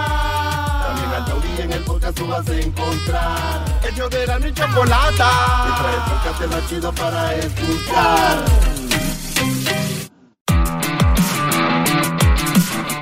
También 0.87 1.11
al 1.15 1.25
taurí 1.25 1.61
en 1.61 1.73
el 1.73 1.85
podcast 1.85 2.19
tú 2.19 2.27
vas 2.27 2.49
a 2.49 2.57
encontrar. 2.57 3.65
Ellos 3.89 4.11
de 4.11 4.27
la 4.27 4.41
chocolata. 4.53 5.31
Que 5.65 5.73
trae 5.83 5.95
el 5.95 6.03
podcast 6.11 6.47
más 6.53 6.69
chido 6.69 6.93
para 6.93 7.33
escuchar. 7.37 8.76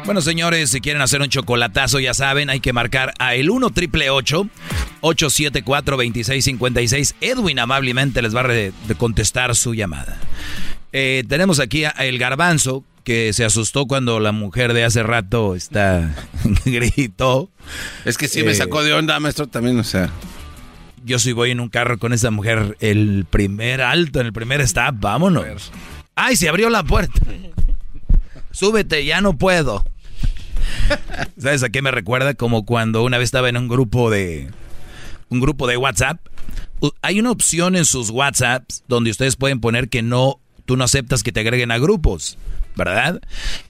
Bueno, 0.05 0.21
señores, 0.21 0.69
si 0.69 0.83
quieren 0.83 1.01
hacer 1.01 1.23
un 1.23 1.31
chocolatazo, 1.31 1.99
ya 1.99 2.13
saben, 2.13 2.51
hay 2.51 2.61
que 2.61 2.75
marcar 2.75 3.15
a 3.19 3.35
el 3.37 3.49
1 3.49 3.71
triple 3.71 4.11
874 4.11 5.97
2656. 5.97 7.15
Edwin 7.23 7.59
amablemente 7.59 8.21
les 8.21 8.37
va 8.37 8.43
a 8.43 8.95
contestar 8.97 9.57
su 9.57 9.73
llamada. 9.73 10.19
Eh, 10.93 11.25
tenemos 11.27 11.59
aquí 11.59 11.85
a 11.85 11.91
el 11.91 12.19
garbanzo, 12.19 12.85
que 13.03 13.33
se 13.33 13.47
asustó 13.47 13.87
cuando 13.87 14.21
la 14.21 14.33
mujer 14.33 14.75
de 14.75 14.85
hace 14.85 15.03
rato 15.03 15.55
está 15.55 16.15
gritó. 16.67 17.49
Es 18.05 18.19
que 18.19 18.29
sí 18.29 18.43
me 18.43 18.53
eh, 18.53 18.57
sacó 18.57 18.83
de 18.83 18.93
onda, 18.93 19.19
maestro, 19.21 19.47
también, 19.47 19.79
o 19.79 19.85
sea. 19.85 20.11
Yo 21.03 21.19
sí 21.19 21.33
voy 21.33 21.51
en 21.51 21.61
un 21.61 21.71
carro 21.71 21.99
con 21.99 22.13
esa 22.13 22.31
mujer, 22.31 22.77
el 22.81 23.25
primer 23.31 23.81
alto, 23.81 24.21
en 24.21 24.27
el 24.27 24.35
primer 24.35 24.61
stop, 24.61 24.97
vámonos. 24.99 25.73
¡Ay, 26.15 26.37
se 26.37 26.51
abrió 26.51 26.69
la 26.69 26.83
puerta! 26.83 27.19
Súbete, 28.51 29.05
ya 29.07 29.23
no 29.23 29.37
puedo. 29.37 29.83
¿Sabes 31.39 31.63
a 31.63 31.69
qué 31.69 31.83
me 31.83 31.91
recuerda? 31.91 32.35
Como 32.35 32.65
cuando 32.65 33.03
una 33.03 33.19
vez 33.19 33.27
estaba 33.27 33.49
en 33.49 33.57
un 33.57 33.69
grupo 33.69 34.11
de 34.11 34.51
un 35.29 35.41
grupo 35.41 35.67
de 35.67 35.77
WhatsApp. 35.77 36.21
Hay 37.03 37.19
una 37.19 37.31
opción 37.31 37.77
en 37.77 37.85
sus 37.85 38.11
WhatsApps 38.11 38.85
donde 38.89 39.11
ustedes 39.11 39.37
pueden 39.37 39.61
poner 39.61 39.89
que 39.89 40.03
no 40.03 40.41
tú 40.65 40.77
no 40.77 40.85
aceptas 40.85 41.23
que 41.23 41.33
te 41.33 41.41
agreguen 41.41 41.71
a 41.71 41.79
grupos, 41.79 42.39
¿verdad? 42.77 43.21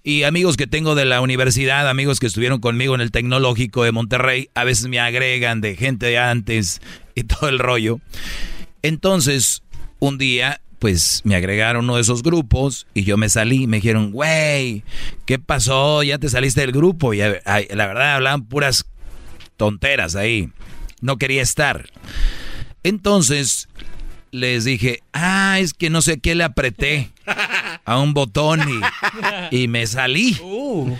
Y 0.02 0.22
amigos 0.22 0.56
que 0.56 0.66
tengo 0.66 0.94
de 0.94 1.04
la 1.04 1.20
universidad, 1.20 1.88
amigos 1.88 2.20
que 2.20 2.26
estuvieron 2.26 2.60
conmigo 2.60 2.94
en 2.94 3.00
el 3.00 3.10
tecnológico 3.10 3.84
de 3.84 3.92
Monterrey, 3.92 4.48
a 4.54 4.64
veces 4.64 4.88
me 4.88 5.00
agregan 5.00 5.60
de 5.60 5.76
gente 5.76 6.06
de 6.06 6.18
antes 6.18 6.80
y 7.14 7.24
todo 7.24 7.48
el 7.48 7.58
rollo. 7.58 8.00
Entonces, 8.82 9.62
un 9.98 10.18
día 10.18 10.60
pues 10.84 11.22
me 11.24 11.34
agregaron 11.34 11.84
uno 11.84 11.94
de 11.94 12.02
esos 12.02 12.22
grupos 12.22 12.86
y 12.92 13.04
yo 13.04 13.16
me 13.16 13.30
salí. 13.30 13.66
Me 13.66 13.78
dijeron, 13.78 14.12
güey, 14.12 14.84
¿qué 15.24 15.38
pasó? 15.38 16.02
Ya 16.02 16.18
te 16.18 16.28
saliste 16.28 16.60
del 16.60 16.72
grupo. 16.72 17.14
Y 17.14 17.20
la 17.20 17.86
verdad 17.86 18.16
hablaban 18.16 18.44
puras 18.44 18.84
tonteras 19.56 20.14
ahí. 20.14 20.50
No 21.00 21.16
quería 21.16 21.40
estar. 21.40 21.88
Entonces 22.82 23.66
les 24.30 24.66
dije, 24.66 25.02
ah, 25.14 25.56
es 25.58 25.72
que 25.72 25.88
no 25.88 26.02
sé 26.02 26.18
qué 26.18 26.34
le 26.34 26.44
apreté 26.44 27.10
a 27.86 27.98
un 27.98 28.12
botón 28.12 28.60
y, 29.50 29.68
me 29.68 29.86
salí. 29.86 30.36
Uh. 30.42 30.94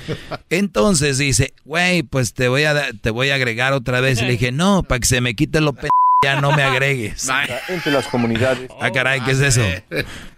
Entonces 0.48 1.18
dice, 1.18 1.52
güey, 1.66 2.04
pues 2.04 2.32
te 2.32 2.48
voy 2.48 2.64
a 2.64 2.90
te 3.02 3.10
voy 3.10 3.28
a 3.28 3.34
agregar 3.34 3.74
otra 3.74 4.00
vez. 4.00 4.22
Y 4.22 4.24
le 4.24 4.30
dije, 4.30 4.50
no, 4.50 4.82
para 4.82 5.00
que 5.00 5.06
se 5.06 5.20
me 5.20 5.34
quite 5.34 5.60
lo 5.60 5.74
p 5.74 5.88
ya 6.22 6.40
no 6.40 6.52
me 6.52 6.62
agregues. 6.62 7.28
Entre 7.68 7.92
las 7.92 8.06
comunidades. 8.06 8.70
Ah, 8.80 8.90
caray, 8.90 9.20
¿qué 9.20 9.32
es 9.32 9.40
eso? 9.40 9.62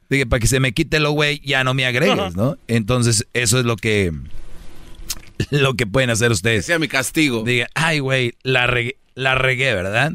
Dije, 0.09 0.27
para 0.27 0.41
que 0.41 0.47
se 0.47 0.61
me 0.61 0.73
quite 0.73 1.01
lo 1.01 1.11
güey, 1.13 1.41
ya 1.45 1.65
no 1.65 1.75
me 1.75 1.87
agregues, 1.87 2.37
¿no? 2.37 2.57
Entonces, 2.69 3.27
eso 3.33 3.59
es 3.59 3.65
lo 3.65 3.77
que 3.77 4.13
lo 5.51 5.75
que 5.75 5.87
pueden 5.87 6.11
hacer 6.11 6.31
ustedes. 6.31 6.65
sea 6.67 6.79
mi 6.79 6.89
castigo. 6.89 7.43
Diga, 7.43 7.69
ay, 7.75 7.99
güey, 7.99 8.35
la 8.43 8.67
regué, 8.67 8.97
la 9.15 9.35
regué, 9.35 9.75
¿verdad? 9.75 10.13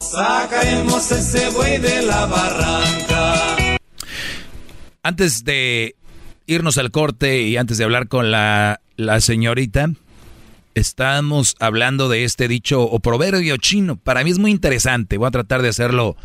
Sacaremos 0.00 1.10
ese 1.10 1.50
güey 1.50 1.78
de 1.78 2.02
la 2.02 2.26
barranca. 2.26 3.56
Antes 5.02 5.44
de 5.44 5.94
irnos 6.46 6.78
al 6.78 6.90
corte 6.90 7.42
y 7.42 7.56
antes 7.56 7.78
de 7.78 7.84
hablar 7.84 8.08
con 8.08 8.30
la, 8.30 8.80
la 8.96 9.20
señorita, 9.20 9.90
estamos 10.76 11.56
hablando 11.58 12.10
de 12.10 12.24
este 12.24 12.48
dicho 12.48 12.82
o 12.82 13.00
proverbio 13.00 13.56
chino. 13.56 13.96
Para 13.96 14.22
mí 14.22 14.30
es 14.30 14.38
muy 14.38 14.50
interesante. 14.50 15.16
Voy 15.16 15.26
a 15.26 15.30
tratar 15.30 15.62
de 15.62 15.70
hacerlo 15.70 16.16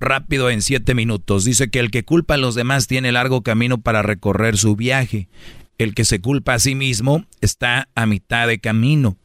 rápido 0.00 0.48
en 0.48 0.62
siete 0.62 0.94
minutos. 0.94 1.44
Dice 1.44 1.68
que 1.68 1.80
el 1.80 1.90
que 1.90 2.02
culpa 2.02 2.34
a 2.34 2.38
los 2.38 2.54
demás 2.54 2.86
tiene 2.86 3.12
largo 3.12 3.42
camino 3.42 3.78
para 3.78 4.02
recorrer 4.02 4.56
su 4.56 4.74
viaje. 4.74 5.28
El 5.76 5.94
que 5.94 6.06
se 6.06 6.20
culpa 6.20 6.54
a 6.54 6.58
sí 6.58 6.74
mismo 6.74 7.26
está 7.42 7.88
a 7.94 8.06
mitad 8.06 8.48
de 8.48 8.58
camino. 8.58 9.18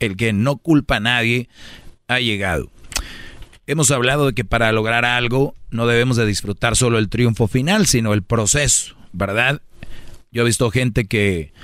El 0.00 0.16
que 0.16 0.34
no 0.34 0.58
culpa 0.58 0.96
a 0.96 1.00
nadie 1.00 1.48
ha 2.06 2.20
llegado. 2.20 2.70
Hemos 3.66 3.90
hablado 3.90 4.26
de 4.26 4.34
que 4.34 4.44
para 4.44 4.70
lograr 4.72 5.06
algo 5.06 5.54
no 5.70 5.86
debemos 5.86 6.18
de 6.18 6.26
disfrutar 6.26 6.76
solo 6.76 6.98
el 6.98 7.08
triunfo 7.08 7.48
final, 7.48 7.86
sino 7.86 8.12
el 8.12 8.22
proceso, 8.22 8.96
¿verdad? 9.14 9.62
Yo 10.30 10.42
he 10.42 10.44
visto 10.44 10.70
gente 10.70 11.06
que 11.06 11.54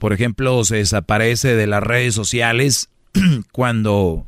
por 0.00 0.12
ejemplo, 0.14 0.64
se 0.64 0.76
desaparece 0.76 1.54
de 1.54 1.66
las 1.68 1.82
redes 1.82 2.14
sociales 2.14 2.88
cuando, 3.52 4.26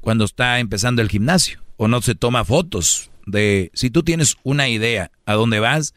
cuando 0.00 0.24
está 0.24 0.58
empezando 0.58 1.02
el 1.02 1.08
gimnasio 1.08 1.60
o 1.76 1.86
no 1.86 2.00
se 2.02 2.14
toma 2.14 2.44
fotos 2.44 3.10
de 3.26 3.70
si 3.74 3.90
tú 3.90 4.02
tienes 4.02 4.36
una 4.42 4.68
idea 4.68 5.12
a 5.26 5.34
dónde 5.34 5.60
vas, 5.60 5.94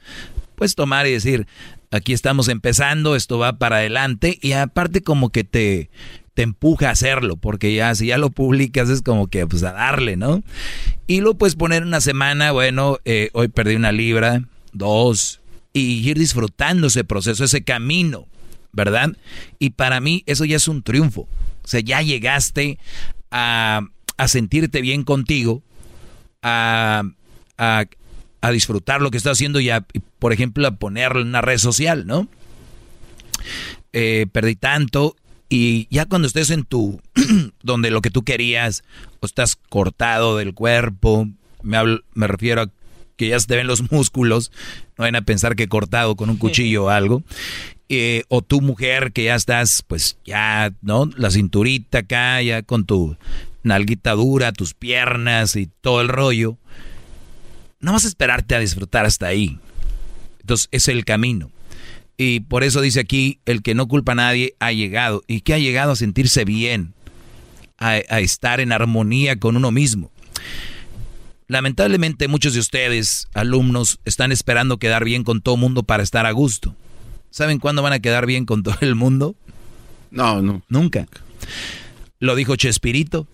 puedes 0.56 0.76
tomar 0.76 1.08
y 1.08 1.12
decir, 1.12 1.48
aquí 1.90 2.12
estamos 2.12 2.50
empezando, 2.50 3.16
esto 3.16 3.40
va 3.40 3.54
para 3.54 3.78
adelante 3.78 4.38
y 4.42 4.52
aparte 4.52 5.02
como 5.02 5.30
que 5.30 5.44
te 5.44 5.90
te 6.34 6.42
empuja 6.42 6.90
a 6.90 6.92
hacerlo, 6.92 7.38
porque 7.38 7.74
ya 7.76 7.94
si 7.94 8.08
ya 8.08 8.18
lo 8.18 8.32
publicas 8.32 8.90
es 8.90 9.04
como 9.04 9.28
que 9.28 9.46
pues 9.46 9.64
a 9.64 9.72
darle, 9.72 10.18
¿no? 10.18 10.44
Y 11.08 11.22
lo 11.22 11.36
puedes 11.36 11.56
poner 11.56 11.84
una 11.84 12.02
semana, 12.02 12.52
bueno, 12.52 12.98
eh, 13.06 13.30
hoy 13.34 13.50
perdí 13.50 13.76
una 13.76 13.92
libra, 13.92 14.44
dos, 14.72 15.42
y 15.74 16.10
ir 16.10 16.18
disfrutando 16.18 16.88
ese 16.88 17.04
proceso, 17.04 17.44
ese 17.44 17.64
camino. 17.64 18.26
¿Verdad? 18.74 19.16
Y 19.60 19.72
para 19.72 20.02
mí 20.02 20.24
eso 20.26 20.44
ya 20.46 20.58
es 20.58 20.68
un 20.68 20.84
triunfo. 20.84 21.22
O 21.22 21.68
sea, 21.68 21.80
ya 21.80 22.02
llegaste 22.02 22.78
a, 23.32 23.82
sentirte 24.28 24.82
bien 24.82 25.04
contigo, 25.04 25.64
a, 26.42 27.04
a, 27.58 28.52
disfrutar 28.52 29.02
lo 29.02 29.12
que 29.12 29.18
estás 29.18 29.34
haciendo 29.34 29.60
y, 29.62 29.70
a, 29.70 29.86
por 30.20 30.34
ejemplo, 30.34 30.68
a 30.68 30.76
ponerlo 30.76 31.22
en 31.22 31.28
una 31.28 31.42
red 31.42 31.58
social, 31.58 32.06
¿no? 32.06 32.28
Eh, 33.94 34.26
perdí 34.32 34.56
tanto 34.56 35.16
y 35.50 35.88
ya 35.92 36.08
cuando 36.08 36.28
estés 36.28 36.50
en 36.50 36.64
tu, 36.64 37.00
donde 37.64 37.92
lo 37.92 38.02
que 38.02 38.10
tú 38.10 38.24
querías, 38.24 38.84
o 39.20 39.26
estás 39.28 39.56
cortado 39.56 40.38
del 40.38 40.56
cuerpo, 40.56 41.28
me, 41.62 41.78
me 42.14 42.28
refiero 42.28 42.64
a 42.64 42.70
que 43.18 43.28
ya 43.28 43.40
se 43.40 43.46
te 43.46 43.56
ven 43.56 43.68
los 43.68 43.92
músculos, 43.92 44.52
no 44.98 45.04
vayan 45.04 45.18
a 45.18 45.22
pensar 45.22 45.56
que 45.56 45.68
cortado 45.68 46.16
con 46.16 46.32
un 46.32 46.38
cuchillo 46.38 46.86
o 46.86 46.90
algo, 46.90 47.22
eh, 48.00 48.24
o 48.30 48.42
tu 48.42 48.62
mujer 48.62 49.12
que 49.14 49.26
ya 49.26 49.36
estás, 49.36 49.84
pues 49.86 50.18
ya, 50.26 50.74
¿no? 50.82 51.10
La 51.18 51.32
cinturita 51.32 52.00
acá, 52.00 52.42
ya 52.42 52.62
con 52.64 52.86
tu 52.86 53.18
nalguita 53.64 54.12
dura, 54.12 54.52
tus 54.52 54.74
piernas 54.74 55.56
y 55.56 55.68
todo 55.82 56.02
el 56.02 56.10
rollo. 56.10 56.58
No 57.80 57.94
vas 57.94 58.06
a 58.06 58.08
esperarte 58.08 58.56
a 58.56 58.60
disfrutar 58.60 59.06
hasta 59.06 59.28
ahí. 59.28 59.60
Entonces, 60.42 60.68
es 60.72 60.88
el 60.88 61.06
camino. 61.06 61.52
Y 62.18 62.42
por 62.42 62.64
eso 62.64 62.82
dice 62.82 63.00
aquí, 63.00 63.40
el 63.46 63.62
que 63.62 63.76
no 63.76 63.88
culpa 63.88 64.12
a 64.12 64.16
nadie 64.16 64.56
ha 64.60 64.72
llegado. 64.72 65.24
¿Y 65.28 65.42
que 65.42 65.54
ha 65.54 65.60
llegado 65.60 65.94
a 65.94 65.96
sentirse 65.96 66.46
bien? 66.46 66.94
A, 67.78 67.90
a 68.08 68.20
estar 68.20 68.60
en 68.60 68.72
armonía 68.72 69.40
con 69.40 69.58
uno 69.58 69.72
mismo. 69.72 70.12
Lamentablemente 71.48 72.28
muchos 72.28 72.54
de 72.54 72.60
ustedes, 72.60 73.28
alumnos, 73.34 74.00
están 74.06 74.32
esperando 74.32 74.78
quedar 74.78 75.04
bien 75.04 75.24
con 75.24 75.42
todo 75.42 75.58
mundo 75.58 75.84
para 75.84 76.04
estar 76.04 76.26
a 76.26 76.32
gusto. 76.32 76.76
¿Saben 77.34 77.58
cuándo 77.58 77.82
van 77.82 77.94
a 77.94 78.00
quedar 78.00 78.28
bien 78.28 78.46
con 78.46 78.62
todo 78.62 78.78
el 78.82 78.94
mundo? 78.94 79.36
No, 80.12 80.44
no. 80.44 80.62
Nunca. 80.70 81.08
Lo 82.20 82.36
dijo 82.36 82.56
Chespirito. 82.56 83.26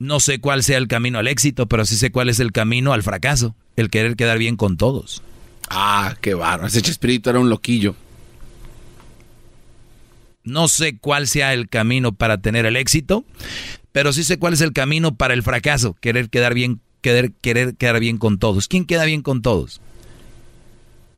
No 0.00 0.18
sé 0.18 0.40
cuál 0.40 0.64
sea 0.64 0.78
el 0.78 0.88
camino 0.88 1.20
al 1.20 1.28
éxito, 1.28 1.68
pero 1.68 1.84
sí 1.84 1.96
sé 1.96 2.10
cuál 2.10 2.28
es 2.28 2.40
el 2.40 2.50
camino 2.50 2.92
al 2.92 3.04
fracaso. 3.04 3.54
El 3.76 3.90
querer 3.90 4.16
quedar 4.16 4.38
bien 4.38 4.56
con 4.56 4.76
todos. 4.76 5.22
Ah, 5.70 6.16
qué 6.20 6.34
barro. 6.34 6.66
Ese 6.66 6.82
Chespirito 6.82 7.30
era 7.30 7.38
un 7.38 7.48
loquillo. 7.48 7.94
No 10.42 10.66
sé 10.66 10.98
cuál 10.98 11.28
sea 11.28 11.54
el 11.54 11.68
camino 11.68 12.10
para 12.10 12.38
tener 12.38 12.66
el 12.66 12.74
éxito, 12.74 13.24
pero 13.92 14.12
sí 14.12 14.24
sé 14.24 14.40
cuál 14.40 14.54
es 14.54 14.62
el 14.62 14.72
camino 14.72 15.14
para 15.14 15.34
el 15.34 15.44
fracaso, 15.44 15.96
querer 16.00 16.28
quedar 16.28 16.54
bien, 16.54 16.80
querer, 17.02 17.30
querer 17.40 17.76
quedar 17.76 18.00
bien 18.00 18.18
con 18.18 18.40
todos. 18.40 18.66
¿Quién 18.66 18.84
queda 18.84 19.04
bien 19.04 19.22
con 19.22 19.42
todos? 19.42 19.80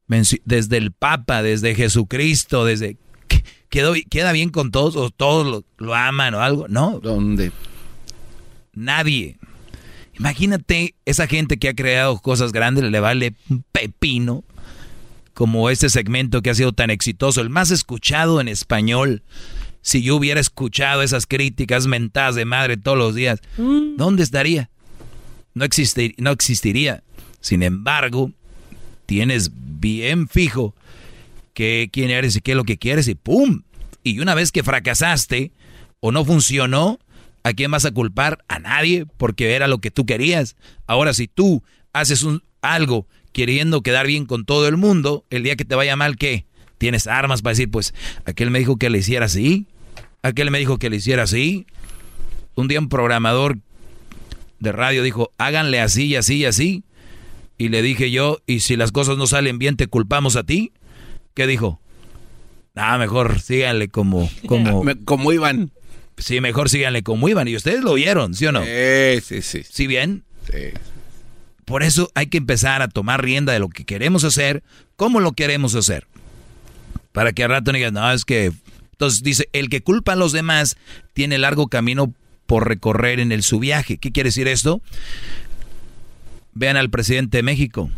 Desde 0.06 0.76
el 0.76 0.92
Papa, 0.92 1.42
desde 1.42 1.74
Jesucristo, 1.74 2.64
desde 2.64 2.98
quedó, 3.68 3.94
queda 4.10 4.32
bien 4.32 4.50
con 4.50 4.70
todos 4.70 4.96
o 4.96 5.10
todos 5.10 5.46
lo, 5.46 5.64
lo 5.84 5.94
aman 5.94 6.34
o 6.34 6.40
algo, 6.40 6.68
¿no? 6.68 7.00
¿Dónde? 7.00 7.52
Nadie. 8.72 9.36
Imagínate 10.18 10.94
esa 11.04 11.26
gente 11.26 11.58
que 11.58 11.68
ha 11.68 11.74
creado 11.74 12.18
cosas 12.18 12.52
grandes, 12.52 12.84
le 12.84 13.00
vale 13.00 13.34
un 13.50 13.64
pepino, 13.72 14.44
como 15.34 15.68
este 15.68 15.90
segmento 15.90 16.40
que 16.40 16.50
ha 16.50 16.54
sido 16.54 16.72
tan 16.72 16.90
exitoso, 16.90 17.40
el 17.40 17.50
más 17.50 17.70
escuchado 17.70 18.40
en 18.40 18.48
español. 18.48 19.22
Si 19.82 20.02
yo 20.02 20.16
hubiera 20.16 20.40
escuchado 20.40 21.02
esas 21.02 21.26
críticas 21.26 21.86
mentadas 21.86 22.36
de 22.36 22.44
madre 22.44 22.76
todos 22.76 22.96
los 22.96 23.14
días, 23.14 23.40
mm. 23.58 23.96
¿dónde 23.96 24.22
estaría? 24.22 24.70
No, 25.52 25.66
no 26.18 26.30
existiría. 26.30 27.02
Sin 27.40 27.62
embargo, 27.62 28.30
tienes 29.06 29.50
bien 29.54 30.28
fijo 30.28 30.74
que 31.52 31.88
quién 31.92 32.10
eres 32.10 32.36
y 32.36 32.40
qué 32.40 32.52
es 32.52 32.56
lo 32.56 32.64
que 32.64 32.78
quieres 32.78 33.08
y 33.08 33.14
¡pum! 33.14 33.62
Y 34.02 34.18
una 34.18 34.34
vez 34.34 34.52
que 34.52 34.62
fracasaste 34.62 35.52
o 36.00 36.12
no 36.12 36.24
funcionó, 36.24 36.98
¿A 37.46 37.52
quién 37.52 37.70
vas 37.70 37.84
a 37.84 37.92
culpar? 37.92 38.42
A 38.48 38.58
nadie, 38.58 39.04
porque 39.18 39.54
era 39.54 39.68
lo 39.68 39.78
que 39.78 39.90
tú 39.90 40.06
querías. 40.06 40.56
Ahora, 40.86 41.12
si 41.12 41.28
tú 41.28 41.62
haces 41.92 42.22
un, 42.22 42.42
algo 42.62 43.06
queriendo 43.32 43.82
quedar 43.82 44.06
bien 44.06 44.24
con 44.24 44.46
todo 44.46 44.66
el 44.66 44.78
mundo, 44.78 45.26
el 45.28 45.42
día 45.42 45.54
que 45.54 45.66
te 45.66 45.74
vaya 45.74 45.94
mal, 45.94 46.16
¿qué? 46.16 46.46
Tienes 46.78 47.06
armas 47.06 47.42
para 47.42 47.52
decir, 47.52 47.70
pues, 47.70 47.92
aquel 48.24 48.50
me 48.50 48.58
dijo 48.58 48.78
que 48.78 48.88
le 48.88 48.98
hiciera 48.98 49.26
así, 49.26 49.66
aquel 50.22 50.50
me 50.50 50.58
dijo 50.58 50.78
que 50.78 50.88
le 50.88 50.96
hiciera 50.96 51.24
así. 51.24 51.66
Un 52.54 52.66
día 52.66 52.80
un 52.80 52.88
programador 52.88 53.58
de 54.58 54.72
radio 54.72 55.02
dijo, 55.02 55.30
háganle 55.36 55.80
así 55.80 56.06
y 56.06 56.16
así 56.16 56.36
y 56.36 56.44
así. 56.46 56.82
Y 57.56 57.68
le 57.68 57.82
dije 57.82 58.10
yo, 58.10 58.38
¿y 58.46 58.60
si 58.60 58.76
las 58.76 58.92
cosas 58.92 59.16
no 59.16 59.26
salen 59.26 59.58
bien, 59.58 59.76
te 59.76 59.86
culpamos 59.86 60.36
a 60.36 60.44
ti? 60.44 60.72
¿Qué 61.34 61.46
dijo? 61.46 61.80
Ah, 62.74 62.98
mejor 62.98 63.40
síganle 63.40 63.88
como, 63.88 64.28
como, 64.46 64.82
como 65.04 65.32
iban. 65.32 65.70
Sí, 66.18 66.40
mejor 66.40 66.68
síganle 66.68 67.02
como 67.02 67.28
iban. 67.28 67.46
Y 67.48 67.56
ustedes 67.56 67.82
lo 67.82 67.92
oyeron, 67.92 68.34
¿sí 68.34 68.46
o 68.46 68.52
no? 68.52 68.62
Sí, 68.64 69.20
sí, 69.22 69.42
sí. 69.42 69.62
¿Sí 69.68 69.86
bien? 69.86 70.24
Sí. 70.50 70.70
Por 71.64 71.82
eso 71.82 72.10
hay 72.14 72.26
que 72.26 72.38
empezar 72.38 72.82
a 72.82 72.88
tomar 72.88 73.22
rienda 73.22 73.52
de 73.52 73.58
lo 73.58 73.68
que 73.68 73.84
queremos 73.84 74.24
hacer, 74.24 74.62
cómo 74.96 75.20
lo 75.20 75.32
queremos 75.32 75.74
hacer. 75.74 76.06
Para 77.12 77.32
que 77.32 77.44
al 77.44 77.50
rato 77.50 77.72
no 77.72 77.78
digan, 77.78 77.94
no, 77.94 78.12
es 78.12 78.24
que... 78.24 78.52
Entonces 78.92 79.22
dice, 79.22 79.48
el 79.52 79.70
que 79.70 79.82
culpa 79.82 80.12
a 80.12 80.16
los 80.16 80.32
demás 80.32 80.76
tiene 81.14 81.38
largo 81.38 81.68
camino 81.68 82.12
por 82.46 82.68
recorrer 82.68 83.18
en 83.18 83.32
el, 83.32 83.42
su 83.42 83.58
viaje. 83.58 83.98
¿Qué 83.98 84.12
quiere 84.12 84.28
decir 84.28 84.46
esto? 84.46 84.82
Vean 86.54 86.76
al 86.76 86.90
presidente 86.90 87.38
de 87.38 87.42
México, 87.42 87.90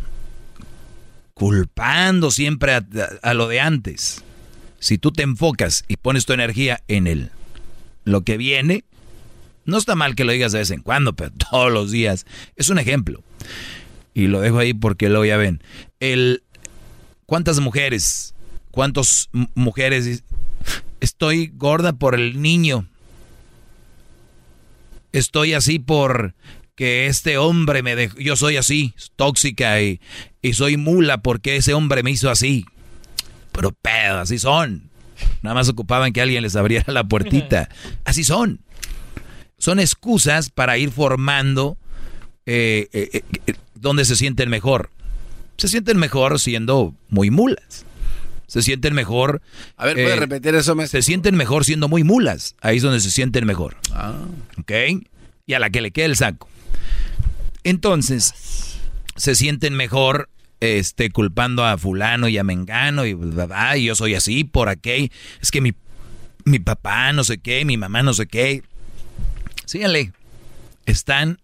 culpando 1.33 2.31
siempre 2.31 2.73
a, 3.21 3.33
lo 3.33 3.47
de 3.47 3.59
antes. 3.59 4.23
Si 4.79 4.97
tú 4.97 5.11
te 5.11 5.23
enfocas 5.23 5.85
y 5.87 5.97
pones 5.97 6.25
tu 6.25 6.33
energía 6.33 6.81
en 6.87 7.07
el 7.07 7.31
lo 8.03 8.21
que 8.21 8.37
viene, 8.37 8.83
no 9.65 9.77
está 9.77 9.95
mal 9.95 10.15
que 10.15 10.23
lo 10.23 10.31
digas 10.31 10.53
de 10.53 10.59
vez 10.59 10.71
en 10.71 10.81
cuando, 10.81 11.13
pero 11.13 11.31
todos 11.51 11.71
los 11.71 11.91
días. 11.91 12.25
Es 12.55 12.69
un 12.69 12.79
ejemplo. 12.79 13.23
Y 14.13 14.27
lo 14.27 14.41
dejo 14.41 14.57
ahí 14.57 14.73
porque 14.73 15.09
luego 15.09 15.25
ya 15.25 15.37
ven. 15.37 15.61
El, 15.99 16.41
¿Cuántas 17.27 17.59
mujeres? 17.59 18.33
¿Cuántas 18.71 19.29
mujeres? 19.53 20.23
Estoy 20.99 21.51
gorda 21.55 21.93
por 21.93 22.15
el 22.15 22.41
niño. 22.41 22.87
Estoy 25.11 25.53
así 25.53 25.77
por 25.77 26.33
que 26.77 27.07
este 27.07 27.37
hombre 27.37 27.83
me 27.83 27.95
dejó. 27.95 28.17
Yo 28.19 28.37
soy 28.37 28.55
así, 28.55 28.93
tóxica 29.15 29.81
y, 29.81 29.99
y 30.41 30.53
soy 30.53 30.77
mula 30.77 31.17
porque 31.17 31.57
ese 31.57 31.73
hombre 31.73 32.03
me 32.03 32.11
hizo 32.11 32.29
así. 32.29 32.65
Pero 33.51 33.71
pedo, 33.73 34.19
así 34.19 34.37
son. 34.37 34.89
Nada 35.41 35.55
más 35.55 35.67
ocupaban 35.67 36.13
que 36.13 36.21
alguien 36.21 36.43
les 36.43 36.55
abriera 36.55 36.93
la 36.93 37.03
puertita. 37.03 37.69
Así 38.05 38.23
son. 38.23 38.59
Son 39.57 39.79
excusas 39.79 40.51
para 40.51 40.77
ir 40.77 40.91
formando 40.91 41.77
eh, 42.45 42.87
eh, 42.93 43.23
eh, 43.47 43.53
donde 43.73 44.05
se 44.05 44.15
sienten 44.15 44.49
mejor. 44.49 44.91
Se 45.57 45.67
sienten 45.67 45.97
mejor 45.97 46.39
siendo 46.39 46.93
muy 47.09 47.31
mulas. 47.31 47.85
Se 48.45 48.61
sienten 48.61 48.93
mejor. 48.93 49.41
A 49.75 49.87
ver, 49.87 49.95
¿puede 49.95 50.15
repetir 50.15 50.53
eso? 50.53 50.75
Se 50.85 51.01
sienten 51.01 51.35
mejor 51.35 51.65
siendo 51.65 51.87
muy 51.87 52.03
mulas. 52.03 52.55
Ahí 52.61 52.77
es 52.77 52.83
donde 52.83 52.99
se 52.99 53.09
sienten 53.09 53.47
mejor. 53.47 53.77
Ah. 53.91 54.13
¿Ok? 54.59 54.71
Y 55.47 55.53
a 55.53 55.59
la 55.59 55.71
que 55.71 55.81
le 55.81 55.89
quede 55.89 56.05
el 56.05 56.15
saco. 56.15 56.47
Entonces, 57.63 58.33
se 59.15 59.35
sienten 59.35 59.73
mejor 59.73 60.29
este, 60.59 61.09
culpando 61.09 61.65
a 61.65 61.77
fulano 61.77 62.27
y 62.27 62.37
a 62.37 62.43
mengano 62.43 63.05
y, 63.05 63.17
y 63.75 63.83
yo 63.83 63.95
soy 63.95 64.15
así 64.15 64.43
por 64.43 64.69
aquí. 64.69 65.11
Es 65.41 65.51
que 65.51 65.61
mi, 65.61 65.73
mi 66.45 66.59
papá 66.59 67.11
no 67.13 67.23
sé 67.23 67.37
qué, 67.37 67.65
mi 67.65 67.77
mamá 67.77 68.03
no 68.03 68.13
sé 68.13 68.27
qué. 68.27 68.63
Síganle. 69.65 70.13
Están 70.85 71.39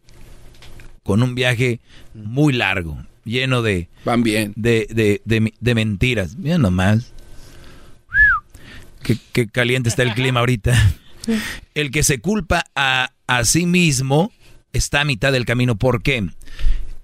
con 1.03 1.21
un 1.21 1.35
viaje 1.35 1.81
muy 2.13 2.53
largo, 2.53 2.97
lleno 3.25 3.61
de... 3.61 3.89
Van 4.05 4.23
bien. 4.23 4.53
De, 4.55 4.87
de, 4.89 5.51
de, 5.59 5.75
mentiras. 5.75 6.37
Mira 6.37 6.57
nomás. 6.57 7.11
Qué, 9.01 9.17
qué, 9.33 9.47
caliente 9.47 9.89
está 9.89 10.03
el 10.03 10.13
clima 10.13 10.39
ahorita. 10.39 10.73
El 11.73 11.91
que 11.91 12.03
se 12.03 12.19
culpa 12.19 12.65
a, 12.75 13.11
a 13.27 13.45
sí 13.45 13.65
mismo 13.65 14.31
está 14.73 15.01
a 15.01 15.05
mitad 15.05 15.31
del 15.31 15.45
camino. 15.45 15.75
¿Por 15.75 16.03
qué? 16.03 16.27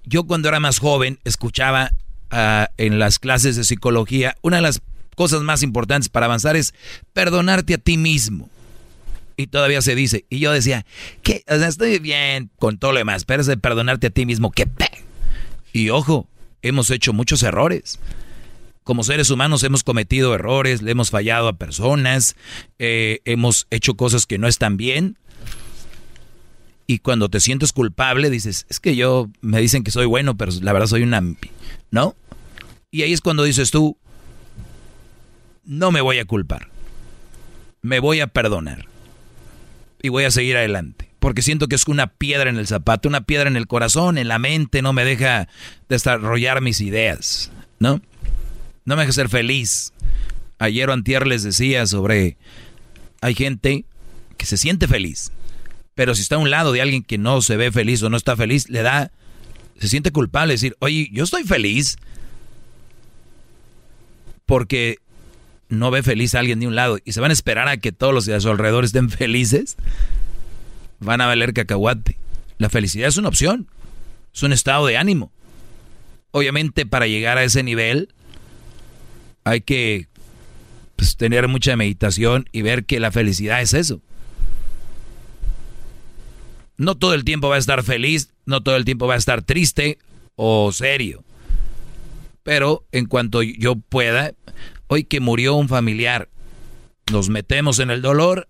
yo 0.04 0.24
cuando 0.24 0.48
era 0.48 0.60
más 0.60 0.78
joven 0.78 1.18
escuchaba 1.24 1.92
ah, 2.30 2.68
en 2.76 2.98
las 2.98 3.18
clases 3.18 3.56
de 3.56 3.64
psicología, 3.64 4.36
una 4.42 4.56
de 4.56 4.62
las 4.62 4.82
cosas 5.16 5.42
más 5.42 5.62
importantes 5.62 6.08
para 6.08 6.26
avanzar 6.26 6.56
es 6.56 6.74
perdonarte 7.12 7.74
a 7.74 7.78
ti 7.78 7.96
mismo. 7.96 8.48
Y 9.36 9.46
todavía 9.46 9.80
se 9.80 9.94
dice. 9.94 10.26
Y 10.28 10.38
yo 10.38 10.52
decía, 10.52 10.84
que 11.22 11.44
estoy 11.46 11.98
bien 11.98 12.50
con 12.58 12.78
todo 12.78 12.92
lo 12.92 12.98
demás, 12.98 13.24
pero 13.24 13.40
es 13.40 13.46
de 13.46 13.56
perdonarte 13.56 14.08
a 14.08 14.10
ti 14.10 14.26
mismo, 14.26 14.50
que 14.50 14.66
pe. 14.66 14.90
Y 15.72 15.88
ojo, 15.90 16.28
hemos 16.60 16.90
hecho 16.90 17.12
muchos 17.12 17.42
errores. 17.42 17.98
Como 18.82 19.04
seres 19.04 19.30
humanos 19.30 19.62
hemos 19.62 19.84
cometido 19.84 20.34
errores, 20.34 20.82
le 20.82 20.90
hemos 20.90 21.10
fallado 21.10 21.48
a 21.48 21.54
personas, 21.54 22.34
eh, 22.78 23.20
hemos 23.24 23.66
hecho 23.70 23.94
cosas 23.94 24.26
que 24.26 24.38
no 24.38 24.48
están 24.48 24.76
bien. 24.76 25.16
Y 26.90 26.98
cuando 26.98 27.28
te 27.28 27.38
sientes 27.38 27.72
culpable, 27.72 28.30
dices, 28.30 28.66
es 28.68 28.80
que 28.80 28.96
yo 28.96 29.30
me 29.42 29.60
dicen 29.60 29.84
que 29.84 29.92
soy 29.92 30.06
bueno, 30.06 30.36
pero 30.36 30.50
la 30.60 30.72
verdad 30.72 30.88
soy 30.88 31.04
una... 31.04 31.22
¿No? 31.92 32.16
Y 32.90 33.02
ahí 33.02 33.12
es 33.12 33.20
cuando 33.20 33.44
dices 33.44 33.70
tú, 33.70 33.96
no 35.62 35.92
me 35.92 36.00
voy 36.00 36.18
a 36.18 36.24
culpar. 36.24 36.66
Me 37.80 38.00
voy 38.00 38.18
a 38.18 38.26
perdonar. 38.26 38.86
Y 40.02 40.08
voy 40.08 40.24
a 40.24 40.32
seguir 40.32 40.56
adelante. 40.56 41.08
Porque 41.20 41.42
siento 41.42 41.68
que 41.68 41.76
es 41.76 41.86
una 41.86 42.08
piedra 42.08 42.50
en 42.50 42.56
el 42.56 42.66
zapato, 42.66 43.08
una 43.08 43.20
piedra 43.20 43.48
en 43.48 43.56
el 43.56 43.68
corazón, 43.68 44.18
en 44.18 44.26
la 44.26 44.40
mente, 44.40 44.82
no 44.82 44.92
me 44.92 45.04
deja 45.04 45.46
desarrollar 45.88 46.60
mis 46.60 46.80
ideas. 46.80 47.52
¿No? 47.78 48.02
No 48.84 48.96
me 48.96 49.02
deja 49.02 49.12
ser 49.12 49.28
feliz. 49.28 49.92
Ayer 50.58 50.90
o 50.90 50.92
antier 50.92 51.24
les 51.28 51.44
decía 51.44 51.86
sobre... 51.86 52.36
Hay 53.20 53.36
gente 53.36 53.84
que 54.36 54.46
se 54.46 54.56
siente 54.56 54.88
feliz 54.88 55.30
pero 55.94 56.14
si 56.14 56.22
está 56.22 56.36
a 56.36 56.38
un 56.38 56.50
lado 56.50 56.72
de 56.72 56.80
alguien 56.80 57.02
que 57.02 57.18
no 57.18 57.42
se 57.42 57.56
ve 57.56 57.72
feliz 57.72 58.02
o 58.02 58.10
no 58.10 58.16
está 58.16 58.36
feliz, 58.36 58.68
le 58.68 58.82
da, 58.82 59.10
se 59.78 59.88
siente 59.88 60.10
culpable 60.10 60.54
decir, 60.54 60.76
oye, 60.78 61.08
yo 61.12 61.24
estoy 61.24 61.44
feliz. 61.44 61.96
Porque 64.46 64.98
no 65.68 65.90
ve 65.90 66.02
feliz 66.02 66.34
a 66.34 66.40
alguien 66.40 66.60
de 66.60 66.66
un 66.66 66.74
lado 66.74 66.98
y 67.04 67.12
se 67.12 67.20
van 67.20 67.30
a 67.30 67.34
esperar 67.34 67.68
a 67.68 67.76
que 67.76 67.92
todos 67.92 68.12
los 68.12 68.26
de 68.26 68.34
a 68.34 68.40
su 68.40 68.50
alrededor 68.50 68.84
estén 68.84 69.08
felices, 69.10 69.76
van 70.98 71.20
a 71.20 71.26
valer 71.26 71.54
cacahuate. 71.54 72.18
La 72.58 72.68
felicidad 72.68 73.08
es 73.08 73.16
una 73.16 73.28
opción, 73.28 73.68
es 74.34 74.42
un 74.42 74.52
estado 74.52 74.86
de 74.86 74.96
ánimo. 74.96 75.32
Obviamente 76.32 76.86
para 76.86 77.06
llegar 77.06 77.38
a 77.38 77.44
ese 77.44 77.62
nivel 77.62 78.12
hay 79.44 79.62
que 79.62 80.08
pues, 80.96 81.16
tener 81.16 81.48
mucha 81.48 81.76
meditación 81.76 82.48
y 82.52 82.62
ver 82.62 82.84
que 82.84 83.00
la 83.00 83.10
felicidad 83.10 83.62
es 83.62 83.74
eso. 83.74 84.00
No 86.80 86.94
todo 86.94 87.12
el 87.12 87.24
tiempo 87.24 87.50
va 87.50 87.56
a 87.56 87.58
estar 87.58 87.82
feliz, 87.82 88.32
no 88.46 88.62
todo 88.62 88.74
el 88.76 88.86
tiempo 88.86 89.06
va 89.06 89.12
a 89.12 89.18
estar 89.18 89.42
triste 89.42 89.98
o 90.34 90.72
serio. 90.72 91.22
Pero 92.42 92.86
en 92.90 93.04
cuanto 93.04 93.42
yo 93.42 93.76
pueda, 93.76 94.32
hoy 94.86 95.04
que 95.04 95.20
murió 95.20 95.56
un 95.56 95.68
familiar, 95.68 96.30
nos 97.12 97.28
metemos 97.28 97.80
en 97.80 97.90
el 97.90 98.00
dolor, 98.00 98.48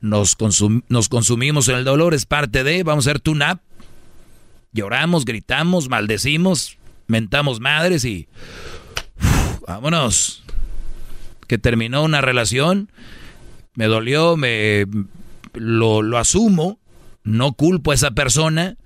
nos, 0.00 0.36
consumimos 0.36 1.68
en 1.68 1.74
el 1.74 1.84
dolor, 1.84 2.14
es 2.14 2.26
parte 2.26 2.62
de, 2.62 2.84
vamos 2.84 3.08
a 3.08 3.10
hacer 3.10 3.20
tune-up, 3.20 3.58
lloramos, 4.70 5.24
gritamos, 5.24 5.88
maldecimos, 5.88 6.78
mentamos 7.08 7.58
madres 7.58 8.04
y 8.04 8.28
vámonos. 9.66 10.44
Que 11.48 11.58
terminó 11.58 12.04
una 12.04 12.20
relación, 12.20 12.88
Me 13.74 13.86
dolió, 13.86 14.36
me 14.36 14.86
lo, 15.54 16.02
lo 16.02 16.18
asumo, 16.18 16.78
no 17.24 17.52
culpo 17.52 17.90
a 17.90 17.94
esa 17.94 18.12
persona, 18.12 18.76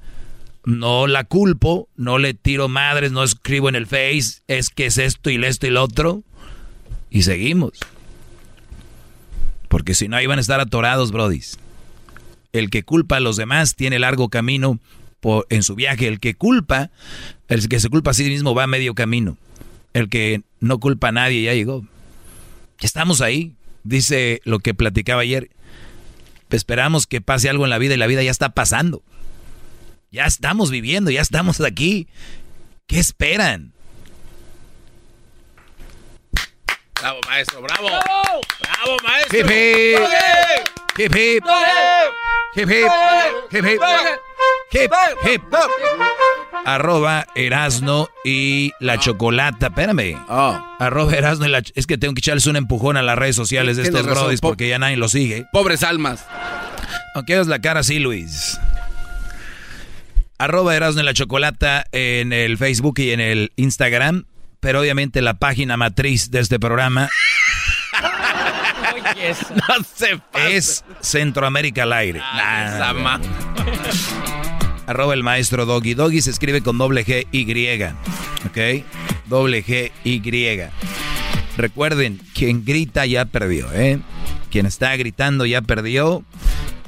no 0.65 1.07
la 1.07 1.25
culpo, 1.25 1.89
no 1.97 2.19
le 2.19 2.35
tiro 2.35 2.69
madres, 2.69 3.13
no 3.13 3.23
escribo 3.23 3.69
en 3.69 3.77
el 3.77 3.87
Face, 3.87 4.43
es 4.49 4.71
que 4.71 4.87
es 4.87 4.99
esto 4.99 5.31
y 5.31 5.43
esto 5.45 5.67
y 5.67 5.71
lo 5.71 5.83
otro. 5.83 6.23
Y 7.11 7.23
seguimos. 7.23 7.79
Porque 9.69 9.95
si 9.95 10.09
no, 10.09 10.21
iban 10.21 10.39
a 10.39 10.41
estar 10.41 10.61
atorados, 10.61 11.13
brodis. 11.13 11.59
El 12.53 12.71
que 12.71 12.83
culpa 12.83 13.17
a 13.17 13.21
los 13.21 13.37
demás 13.37 13.75
tiene 13.75 13.99
largo 13.99 14.29
camino 14.29 14.79
por, 15.21 15.47
en 15.51 15.63
su 15.63 15.75
viaje. 15.75 16.09
El 16.09 16.21
que 16.21 16.35
culpa, 16.35 16.91
el 17.49 17.69
que 17.69 17.81
se 17.81 17.89
culpa 17.89 18.11
a 18.11 18.15
sí 18.15 18.25
mismo 18.25 18.55
va 18.55 18.65
a 18.65 18.69
medio 18.69 18.95
camino. 18.95 19.37
El 19.93 20.09
que 20.09 20.43
no 20.61 20.79
culpa 20.79 21.09
a 21.09 21.13
nadie 21.13 21.43
ya 21.43 21.55
llegó. 21.55 21.87
Estamos 22.81 23.21
ahí. 23.21 23.55
Dice 23.85 24.41
lo 24.45 24.59
que 24.59 24.75
platicaba 24.75 25.23
ayer. 25.23 25.51
Esperamos 26.51 27.06
que 27.06 27.20
pase 27.20 27.48
algo 27.48 27.64
en 27.64 27.70
la 27.70 27.78
vida 27.78 27.94
y 27.94 27.97
la 27.97 28.06
vida 28.06 28.23
ya 28.23 28.31
está 28.31 28.51
pasando. 28.51 29.02
Ya 30.10 30.24
estamos 30.27 30.70
viviendo, 30.70 31.10
ya 31.10 31.20
estamos 31.20 31.60
aquí. 31.60 32.09
¿Qué 32.86 32.98
esperan? 32.98 33.73
Bravo, 37.01 37.20
maestro, 37.27 37.60
bravo. 37.60 37.89
Bravo, 37.89 38.97
maestro. 39.02 39.39
Hip, 39.39 39.47
hip. 39.47 39.98
Hip, 40.97 41.14
hip. 41.14 41.44
Hip, 42.55 42.70
hip. 42.70 42.90
Hip, 43.51 43.64
hip. 43.64 43.81
Hip, 44.73 44.93
hip. 45.24 45.43
Arroba 46.64 47.27
Erasno 47.35 48.09
y 48.24 48.73
la 48.81 48.98
chocolata. 48.98 49.66
Espérame. 49.68 50.16
Arroba 50.78 51.12
Erasno 51.14 51.47
y 51.47 51.51
la... 51.51 51.62
Es 51.74 51.86
que 51.86 51.97
tengo 51.98 52.14
que 52.14 52.20
echarles 52.20 52.47
un 52.47 52.56
empujón 52.56 52.97
a 52.97 53.02
las 53.02 53.16
redes 53.16 53.36
sociales 53.36 53.77
de 53.77 53.85
estos 53.85 54.05
brodis 54.05 54.40
po- 54.40 54.48
porque 54.48 54.68
ya 54.68 54.78
nadie 54.78 54.97
lo 54.97 55.09
sigue. 55.09 55.47
Pobres 55.52 55.82
almas. 55.82 56.24
Aunque 57.14 57.35
hagas 57.35 57.47
la 57.47 57.60
cara 57.60 57.81
así, 57.81 57.98
Luis. 57.98 58.59
Arroba 60.39 60.74
Erasno 60.77 61.02
y 61.02 61.05
la 61.05 61.14
Chocolata 61.14 61.85
en 61.93 62.32
el 62.32 62.59
Facebook 62.59 62.98
y 62.98 63.12
en 63.12 63.20
el 63.20 63.52
Instagram. 63.56 64.24
Pero 64.60 64.81
obviamente 64.81 65.23
la 65.23 65.35
página 65.35 65.77
matriz 65.77 66.31
de 66.31 66.40
este 66.40 66.59
programa 66.59 67.09
No 69.55 69.85
se 69.94 70.20
es 70.56 70.85
Centroamérica 71.01 71.85
al 71.85 71.93
aire. 71.93 72.18
esa 72.18 72.93
Nah, 72.93 73.18
Arroba 74.87 75.15
el 75.15 75.23
maestro 75.23 75.67
Doggy. 75.67 75.95
Doggy 75.95 76.23
se 76.23 76.31
escribe 76.31 76.63
con 76.63 76.79
doble 76.79 77.05
G 77.05 77.27
Y. 77.33 77.83
¿Ok? 78.47 78.85
Doble 79.27 79.65
G 79.65 79.93
Y. 80.05 80.61
Recuerden, 81.57 82.21
quien 82.35 82.65
grita 82.65 83.07
ya 83.07 83.25
perdió, 83.25 83.73
¿eh? 83.73 83.99
Quien 84.51 84.67
está 84.67 84.95
gritando 84.97 85.47
ya 85.47 85.63
perdió. 85.63 86.25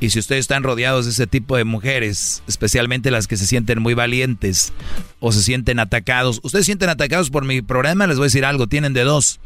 Y 0.01 0.11
si 0.11 0.21
ustedes 0.21 0.41
están 0.41 0.63
rodeados 0.63 1.07
de 1.07 1.11
ese 1.11 1.27
tipo 1.27 1.57
de 1.57 1.65
mujeres, 1.65 2.45
especialmente 2.47 3.11
las 3.11 3.27
que 3.27 3.37
se 3.37 3.47
sienten 3.47 3.83
muy 3.83 3.95
valientes 3.95 4.73
o 5.19 5.33
se 5.33 5.43
sienten 5.43 5.81
atacados, 5.81 6.39
ustedes 6.45 6.67
sienten 6.67 6.89
atacados 6.89 7.31
por 7.31 7.45
mi 7.45 7.63
programa, 7.63 8.07
les 8.07 8.17
voy 8.17 8.25
a 8.25 8.29
decir 8.29 8.45
algo, 8.45 8.69
tienen 8.69 8.93
de 8.93 9.03
dos. 9.03 9.41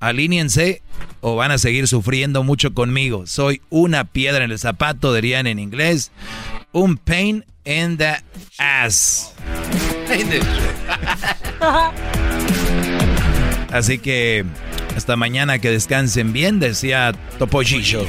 Alíñense 0.00 0.82
o 1.20 1.36
van 1.36 1.50
a 1.50 1.58
seguir 1.58 1.88
sufriendo 1.88 2.42
mucho 2.42 2.74
conmigo. 2.74 3.26
Soy 3.26 3.62
una 3.70 4.04
piedra 4.04 4.44
en 4.44 4.50
el 4.50 4.58
zapato, 4.58 5.14
dirían 5.14 5.46
en 5.46 5.58
inglés. 5.58 6.12
Un 6.72 6.96
pain 6.96 7.44
in 7.64 7.96
the 7.96 8.16
ass. 8.58 9.32
Así 13.72 13.98
que 13.98 14.44
hasta 14.96 15.16
mañana 15.16 15.58
que 15.58 15.70
descansen 15.70 16.32
bien, 16.32 16.60
decía 16.60 17.12
Topo 17.38 17.62
Show. 17.62 18.06